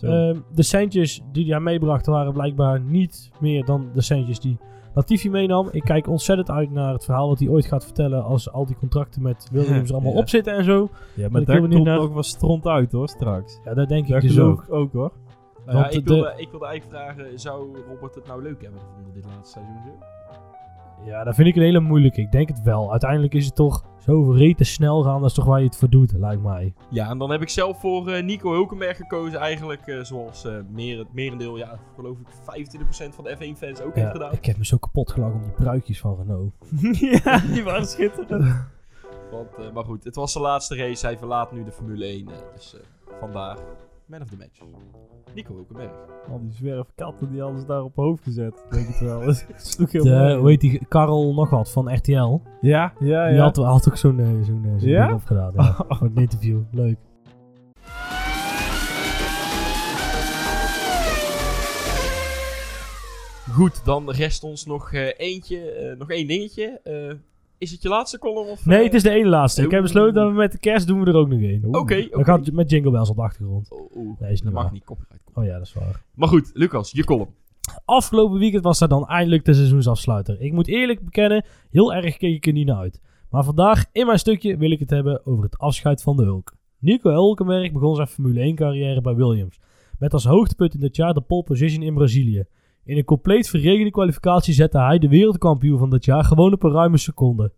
Ehm, 0.00 0.36
de 0.54 0.62
centjes 0.62 1.22
die 1.32 1.50
hij 1.50 1.60
meebracht 1.60 2.06
waren 2.06 2.32
blijkbaar 2.32 2.80
niet 2.80 3.30
meer 3.40 3.64
dan 3.64 3.88
de 3.94 4.00
centjes 4.02 4.40
die 4.40 4.58
Latifi 4.94 5.30
meenam. 5.30 5.68
Ik 5.72 5.82
kijk 5.84 6.06
ontzettend 6.08 6.50
uit 6.50 6.70
naar 6.70 6.92
het 6.92 7.04
verhaal 7.04 7.28
wat 7.28 7.38
hij 7.38 7.48
ooit 7.48 7.66
gaat 7.66 7.84
vertellen 7.84 8.24
als 8.24 8.52
al 8.52 8.66
die 8.66 8.76
contracten 8.76 9.22
met 9.22 9.48
Williams 9.52 9.88
er 9.88 9.94
allemaal 9.94 10.12
Ja. 10.12 10.18
op 10.18 10.28
zitten 10.28 10.52
en 10.54 10.64
zo. 10.64 10.88
ja, 11.14 11.28
maar 11.28 11.44
daar 11.44 11.58
komt 11.60 11.84
naar- 11.84 11.98
ook 11.98 12.12
wel 12.12 12.22
stront 12.22 12.66
uit 12.66 12.92
hoor, 12.92 13.08
straks. 13.08 13.60
Ja, 13.64 13.74
dat 13.74 13.88
denk 13.88 14.06
ik 14.06 14.12
Dat 14.12 14.20
dus 14.22 14.38
ook. 14.38 14.64
ook 14.68 14.92
hoor. 14.92 15.12
Nou 15.66 15.76
ja, 15.78 15.82
Want 15.82 15.94
ik, 15.94 16.06
de- 16.06 16.14
wilde, 16.14 16.32
ik 16.36 16.50
wilde 16.50 16.66
eigenlijk 16.66 17.02
vragen, 17.02 17.38
zou 17.40 17.78
Robert 17.88 18.14
het 18.14 18.26
nou 18.26 18.42
leuk 18.42 18.62
hebben 18.62 18.80
gevonden 18.80 19.14
dit 19.14 19.24
laatste 19.24 19.58
seizoen? 19.58 19.92
Ja, 21.04 21.24
dat 21.24 21.34
vind 21.34 21.48
ik 21.48 21.56
een 21.56 21.62
hele 21.62 21.80
moeilijke. 21.80 22.20
Ik 22.20 22.32
denk 22.32 22.48
het 22.48 22.62
wel. 22.62 22.90
Uiteindelijk 22.90 23.34
is 23.34 23.44
het 23.46 23.54
toch 23.54 23.84
zo 23.98 24.30
rete 24.30 24.64
snel 24.64 25.02
gaan. 25.02 25.20
Dat 25.20 25.28
is 25.30 25.34
toch 25.36 25.44
waar 25.44 25.58
je 25.60 25.66
het 25.66 25.76
voor 25.76 25.88
doet, 25.90 26.12
lijkt 26.12 26.42
mij. 26.42 26.74
Ja, 26.90 27.08
en 27.08 27.18
dan 27.18 27.30
heb 27.30 27.42
ik 27.42 27.48
zelf 27.48 27.80
voor 27.80 28.08
eh, 28.08 28.22
Nico 28.24 28.52
Hulkenberg 28.52 28.96
gekozen. 28.96 29.38
Eigenlijk 29.40 29.86
eh, 29.86 30.00
zoals 30.00 30.44
eh, 30.44 30.52
meer, 30.70 30.98
het 30.98 31.12
merendeel, 31.14 31.56
ja, 31.56 31.78
geloof 31.96 32.16
ik 32.18 32.26
25% 32.28 33.14
van 33.14 33.24
de 33.24 33.36
F1-fans 33.36 33.80
ook 33.80 33.94
heeft 33.94 34.10
gedaan. 34.10 34.32
ik 34.32 34.44
heb 34.44 34.56
me 34.56 34.64
zo 34.66 34.76
kapot 34.76 35.10
gelachen 35.10 35.36
om 35.36 35.42
die 35.42 35.52
pruikjes 35.52 36.00
van 36.00 36.16
Renault. 36.16 36.52
ja, 37.24 37.38
die 37.38 37.64
waren 37.64 37.86
schitterend. 37.86 38.68
Want, 39.30 39.54
eh, 39.58 39.72
maar 39.72 39.84
goed, 39.84 40.04
het 40.04 40.14
was 40.14 40.32
de 40.32 40.40
laatste 40.40 40.76
race. 40.76 41.06
Hij 41.06 41.18
verlaat 41.18 41.52
nu 41.52 41.64
de 41.64 41.72
Formule 41.72 42.04
1. 42.04 42.28
eh, 42.28 42.34
dus 42.54 42.74
eh, 42.74 42.80
vandaag 43.20 43.58
man 44.10 44.22
of 44.22 44.28
the 44.28 44.36
match. 44.36 44.60
Nico 45.34 45.54
Hulkenberg. 45.54 45.90
Al 46.30 46.40
die 46.40 46.52
zwerfkatten 46.52 47.30
die 47.30 47.42
alles 47.42 47.66
daar 47.66 47.82
op 47.82 47.94
hoofd 47.96 48.22
gezet. 48.22 48.64
Denk 48.70 48.86
het 48.86 49.00
wel. 49.00 49.20
Dat 49.26 49.44
sloeg 49.56 49.92
heel 49.92 50.04
De, 50.04 50.10
mooi. 50.40 50.50
heet 50.50 50.60
die? 50.60 50.86
Karel 50.88 51.34
nog 51.34 51.50
wat 51.50 51.70
van 51.70 51.94
RTL. 51.94 52.12
Ja, 52.12 52.40
ja, 52.60 52.92
Die 52.98 53.08
ja. 53.36 53.42
had, 53.42 53.56
had 53.56 53.88
ook 53.88 53.96
zo'n 53.96 54.18
eh, 54.20 54.26
zo'n 54.42 54.64
eh, 54.64 54.80
Ja? 54.80 55.06
ding 55.06 55.18
opgedaan. 55.18 55.52
Ja, 55.56 55.72
voor 55.88 56.06
een 56.06 56.16
interview. 56.16 56.60
Leuk. 56.70 56.96
Goed, 63.52 63.84
dan 63.84 64.10
rest 64.10 64.44
ons 64.44 64.66
nog 64.66 64.92
eh, 64.92 65.08
eentje, 65.16 65.94
nog 65.98 66.10
één 66.10 66.26
dingetje. 66.26 66.80
Eh, 67.60 67.66
is 67.66 67.70
het 67.70 67.82
je 67.82 67.88
laatste 67.88 68.18
column? 68.18 68.48
Of, 68.48 68.66
Nee, 68.66 68.78
eh, 68.78 68.84
het 68.84 68.94
is 68.94 69.02
de 69.02 69.10
ene 69.10 69.28
laatste. 69.28 69.62
Ik 69.62 69.70
heb 69.70 69.82
besloten 69.82 70.14
dat 70.14 70.28
we 70.30 70.34
met 70.36 70.52
de 70.52 70.58
kerst 70.58 70.86
doen 70.86 71.00
we 71.00 71.06
er 71.06 71.16
ook 71.16 71.28
nog 71.28 71.40
één. 71.40 71.64
Oké, 71.64 71.78
oké. 71.78 72.08
Dan 72.10 72.24
gaat 72.24 72.46
het 72.46 72.54
met 72.54 72.70
jingle 72.70 72.90
bells 72.90 73.10
op 73.10 73.16
de 73.16 73.22
achtergrond. 73.22 73.70
Oh, 73.70 73.96
oeh, 73.96 74.20
Nee, 74.20 74.32
is 74.32 74.40
dat 74.40 74.52
mag 74.52 74.72
niet, 74.72 74.84
copyright. 74.84 75.30
Oh 75.34 75.44
ja, 75.44 75.52
dat 75.52 75.66
is 75.66 75.72
waar. 75.72 76.02
Maar 76.14 76.28
goed, 76.28 76.50
Lucas, 76.54 76.90
je 76.90 77.04
column. 77.04 77.28
Afgelopen 77.84 78.38
weekend 78.38 78.64
was 78.64 78.78
daar 78.78 78.88
dan 78.88 79.06
eindelijk 79.06 79.44
de 79.44 79.54
seizoensafsluiter. 79.54 80.40
Ik 80.40 80.52
moet 80.52 80.68
eerlijk 80.68 81.04
bekennen, 81.04 81.44
heel 81.70 81.94
erg 81.94 82.16
keek 82.16 82.34
ik 82.34 82.46
er 82.46 82.52
niet 82.52 82.66
naar 82.66 82.76
uit. 82.76 83.00
Maar 83.30 83.44
vandaag 83.44 83.84
in 83.92 84.06
mijn 84.06 84.18
stukje 84.18 84.56
wil 84.56 84.70
ik 84.70 84.78
het 84.78 84.90
hebben 84.90 85.26
over 85.26 85.44
het 85.44 85.58
afscheid 85.58 86.02
van 86.02 86.16
de 86.16 86.22
Hulk. 86.22 86.54
Nico 86.78 87.10
Hulkenberg 87.10 87.72
begon 87.72 87.94
zijn 87.94 88.06
Formule 88.06 88.40
1 88.40 88.54
carrière 88.54 89.00
bij 89.00 89.14
Williams. 89.14 89.60
Met 89.98 90.12
als 90.12 90.24
hoogtepunt 90.24 90.74
in 90.74 90.80
dit 90.80 90.96
jaar 90.96 91.14
de 91.14 91.20
pole 91.20 91.42
position 91.42 91.82
in 91.82 91.94
Brazilië. 91.94 92.44
In 92.84 92.96
een 92.96 93.04
compleet 93.04 93.48
verregende 93.48 93.90
kwalificatie 93.90 94.54
zette 94.54 94.78
hij 94.78 94.98
de 94.98 95.08
wereldkampioen 95.08 95.78
van 95.78 95.90
dat 95.90 96.04
jaar 96.04 96.24
gewoon 96.24 96.52
op 96.52 96.62
een 96.62 96.72
ruime 96.72 96.98
seconde. 96.98 97.52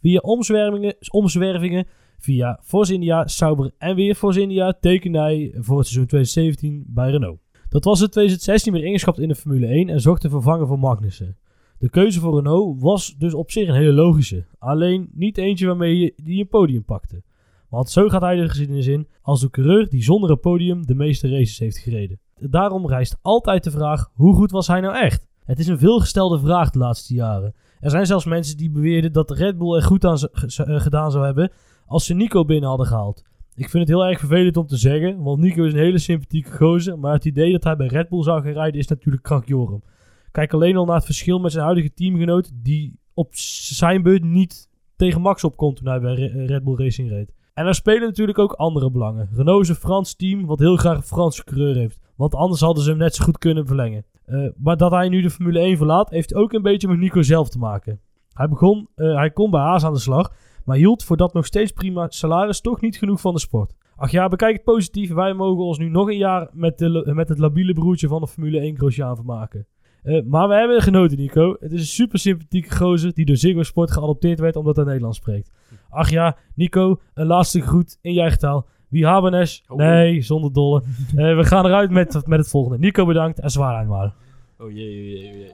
Via 0.00 0.18
omzwervingen, 0.18 0.96
omzwervingen 1.10 1.86
via 2.18 2.58
Force 2.62 2.92
India, 2.92 3.26
Sauber 3.26 3.70
en 3.78 3.94
weer 3.94 4.14
Force 4.14 4.40
India 4.40 4.72
tekende 4.80 5.18
hij 5.18 5.54
voor 5.54 5.78
het 5.78 5.86
seizoen 5.86 6.06
2017 6.06 6.84
bij 6.86 7.10
Renault. 7.10 7.40
Dat 7.68 7.84
was 7.84 8.00
in 8.00 8.08
2016 8.08 8.72
weer 8.72 8.84
ingeschapt 8.84 9.18
in 9.18 9.28
de 9.28 9.34
Formule 9.34 9.66
1 9.66 9.88
en 9.88 10.00
zocht 10.00 10.20
te 10.20 10.28
vervangen 10.28 10.66
voor 10.66 10.78
Magnussen. 10.78 11.36
De 11.78 11.90
keuze 11.90 12.20
voor 12.20 12.34
Renault 12.34 12.80
was 12.80 13.14
dus 13.18 13.34
op 13.34 13.50
zich 13.50 13.68
een 13.68 13.74
hele 13.74 13.92
logische. 13.92 14.44
Alleen 14.58 15.08
niet 15.12 15.38
eentje 15.38 15.66
waarmee 15.66 15.98
je 15.98 16.12
die 16.16 16.40
een 16.40 16.48
podium 16.48 16.84
pakte. 16.84 17.22
Want 17.68 17.90
zo 17.90 18.08
gaat 18.08 18.20
hij 18.20 18.36
de 18.36 18.48
geschiedenis 18.48 18.86
in 18.86 19.08
als 19.22 19.40
de 19.40 19.50
coureur 19.50 19.88
die 19.88 20.02
zonder 20.02 20.30
een 20.30 20.40
podium 20.40 20.86
de 20.86 20.94
meeste 20.94 21.28
races 21.28 21.58
heeft 21.58 21.78
gereden. 21.78 22.18
Daarom 22.40 22.88
rijst 22.88 23.18
altijd 23.22 23.64
de 23.64 23.70
vraag, 23.70 24.10
hoe 24.14 24.34
goed 24.34 24.50
was 24.50 24.66
hij 24.66 24.80
nou 24.80 24.96
echt? 24.96 25.26
Het 25.44 25.58
is 25.58 25.66
een 25.66 25.78
veelgestelde 25.78 26.38
vraag 26.38 26.70
de 26.70 26.78
laatste 26.78 27.14
jaren. 27.14 27.54
Er 27.80 27.90
zijn 27.90 28.06
zelfs 28.06 28.24
mensen 28.24 28.56
die 28.56 28.70
beweerden 28.70 29.12
dat 29.12 29.30
Red 29.30 29.58
Bull 29.58 29.74
er 29.76 29.82
goed 29.82 30.04
aan 30.04 30.16
eh, 30.16 30.80
gedaan 30.80 31.10
zou 31.10 31.24
hebben 31.24 31.52
als 31.86 32.06
ze 32.06 32.14
Nico 32.14 32.44
binnen 32.44 32.68
hadden 32.68 32.86
gehaald. 32.86 33.22
Ik 33.54 33.68
vind 33.70 33.88
het 33.88 33.96
heel 33.96 34.06
erg 34.06 34.18
vervelend 34.18 34.56
om 34.56 34.66
te 34.66 34.76
zeggen, 34.76 35.22
want 35.22 35.40
Nico 35.40 35.64
is 35.64 35.72
een 35.72 35.78
hele 35.78 35.98
sympathieke 35.98 36.56
gozer, 36.56 36.98
maar 36.98 37.12
het 37.12 37.24
idee 37.24 37.52
dat 37.52 37.64
hij 37.64 37.76
bij 37.76 37.86
Red 37.86 38.08
Bull 38.08 38.22
zou 38.22 38.42
gaan 38.42 38.52
rijden 38.52 38.80
is 38.80 38.88
natuurlijk 38.88 39.22
krankjorum. 39.22 39.82
Kijk 40.30 40.52
alleen 40.52 40.76
al 40.76 40.84
naar 40.84 40.96
het 40.96 41.04
verschil 41.04 41.38
met 41.38 41.52
zijn 41.52 41.64
huidige 41.64 41.92
teamgenoot, 41.92 42.50
die 42.54 42.98
op 43.14 43.28
zijn 43.32 44.02
beurt 44.02 44.24
niet 44.24 44.68
tegen 44.96 45.20
Max 45.20 45.44
opkomt 45.44 45.76
toen 45.76 45.88
hij 45.88 46.00
bij 46.00 46.14
Re- 46.14 46.44
Red 46.46 46.64
Bull 46.64 46.76
Racing 46.76 47.08
reed. 47.08 47.32
En 47.54 47.66
er 47.66 47.74
spelen 47.74 48.08
natuurlijk 48.08 48.38
ook 48.38 48.52
andere 48.52 48.90
belangen. 48.90 49.28
Renault 49.32 49.62
is 49.62 49.68
een 49.68 49.74
Frans 49.74 50.14
team 50.14 50.46
wat 50.46 50.58
heel 50.58 50.76
graag 50.76 50.96
een 50.96 51.02
Franse 51.02 51.44
coureur 51.44 51.74
heeft, 51.74 51.98
want 52.20 52.34
anders 52.34 52.60
hadden 52.60 52.84
ze 52.84 52.90
hem 52.90 52.98
net 52.98 53.14
zo 53.14 53.24
goed 53.24 53.38
kunnen 53.38 53.66
verlengen. 53.66 54.04
Eh, 54.24 54.48
maar 54.56 54.76
dat 54.76 54.90
hij 54.90 55.08
nu 55.08 55.20
de 55.20 55.30
Formule 55.30 55.58
1 55.58 55.76
verlaat, 55.76 56.10
heeft 56.10 56.34
ook 56.34 56.52
een 56.52 56.62
beetje 56.62 56.88
met 56.88 56.98
Nico 56.98 57.22
zelf 57.22 57.48
te 57.48 57.58
maken. 57.58 58.00
Hij, 58.32 58.48
begon, 58.48 58.88
eh, 58.94 59.16
hij 59.16 59.30
kon 59.30 59.50
bij 59.50 59.60
Haas 59.60 59.84
aan 59.84 59.92
de 59.92 59.98
slag, 59.98 60.32
maar 60.64 60.76
hield 60.76 61.04
voor 61.04 61.16
dat 61.16 61.32
nog 61.32 61.46
steeds 61.46 61.72
prima 61.72 62.06
salaris 62.08 62.60
toch 62.60 62.80
niet 62.80 62.98
genoeg 62.98 63.20
van 63.20 63.34
de 63.34 63.40
sport. 63.40 63.74
Ach 63.96 64.10
ja, 64.10 64.28
bekijk 64.28 64.52
het 64.52 64.64
positief. 64.64 65.12
Wij 65.12 65.34
mogen 65.34 65.64
ons 65.64 65.78
nu 65.78 65.88
nog 65.88 66.08
een 66.08 66.16
jaar 66.16 66.48
met, 66.52 66.78
de, 66.78 67.10
met 67.14 67.28
het 67.28 67.38
labiele 67.38 67.72
broertje 67.72 68.08
van 68.08 68.20
de 68.20 68.28
Formule 68.28 68.60
1 68.60 68.76
Grosjean 68.76 69.16
vermaken. 69.16 69.66
Eh, 70.02 70.22
maar 70.24 70.48
we 70.48 70.54
hebben 70.54 70.82
genoten, 70.82 71.18
Nico. 71.18 71.56
Het 71.60 71.72
is 71.72 71.80
een 71.80 71.86
super 71.86 72.18
sympathieke 72.18 72.76
gozer 72.76 73.14
die 73.14 73.24
door 73.24 73.36
Ziggo 73.36 73.62
Sport 73.62 73.90
geadopteerd 73.90 74.40
werd 74.40 74.56
omdat 74.56 74.76
hij 74.76 74.84
Nederlands 74.84 75.18
spreekt. 75.18 75.50
Ach 75.88 76.10
ja, 76.10 76.36
Nico, 76.54 77.00
een 77.14 77.26
laatste 77.26 77.60
groet 77.60 77.98
in 78.00 78.36
taal. 78.38 78.66
Wie 78.90 79.06
haben 79.06 79.34
es? 79.34 79.64
Oh. 79.68 79.76
Nee, 79.76 80.22
zonder 80.22 80.52
dolle. 80.52 80.82
Eh, 81.16 81.36
we 81.36 81.44
gaan 81.44 81.66
eruit 81.66 81.90
met, 81.90 82.26
met 82.26 82.38
het 82.38 82.48
volgende. 82.48 82.78
Nico 82.78 83.06
bedankt 83.06 83.40
en 83.40 83.50
zwaar 83.50 83.86
maar. 83.86 84.12
Oh 84.58 84.70
jee, 84.70 85.10
jee, 85.10 85.22
jee. 85.22 85.52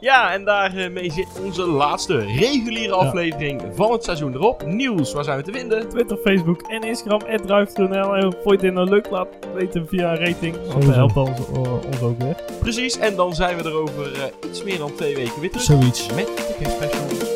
Ja, 0.00 0.32
en 0.32 0.44
daarmee 0.44 1.10
zit 1.10 1.40
onze 1.44 1.66
laatste 1.66 2.18
reguliere 2.18 2.94
aflevering 2.94 3.62
van 3.72 3.92
het 3.92 4.04
seizoen 4.04 4.34
erop. 4.34 4.66
Nieuws, 4.66 5.12
waar 5.12 5.24
zijn 5.24 5.36
we 5.36 5.42
te 5.42 5.52
vinden? 5.52 5.88
Twitter, 5.88 6.16
Facebook 6.16 6.62
en 6.62 6.82
Instagram, 6.82 7.20
@drive.nl. 7.46 8.16
En 8.16 8.32
vond 8.42 8.60
je 8.60 8.66
dit 8.66 8.72
nou 8.72 8.88
leuk, 8.88 9.10
laat 9.10 9.28
weten 9.54 9.88
via 9.88 10.10
een 10.10 10.26
rating. 10.26 10.56
Want 10.72 10.86
dat 10.86 10.94
helpt 10.94 11.16
ons, 11.16 11.38
eh, 11.52 11.72
ons 11.86 12.00
ook 12.02 12.22
weer. 12.22 12.36
Precies, 12.60 12.98
en 12.98 13.16
dan 13.16 13.34
zijn 13.34 13.56
we 13.56 13.62
er 13.62 13.74
over 13.74 14.12
eh, 14.12 14.48
iets 14.50 14.64
meer 14.64 14.78
dan 14.78 14.94
twee 14.94 15.14
weken 15.14 15.40
weer 15.40 15.50
terug. 15.50 15.66
Zoiets. 15.66 16.14
Met 16.14 16.26
de 16.26 16.54
kerstspecial. 16.58 17.33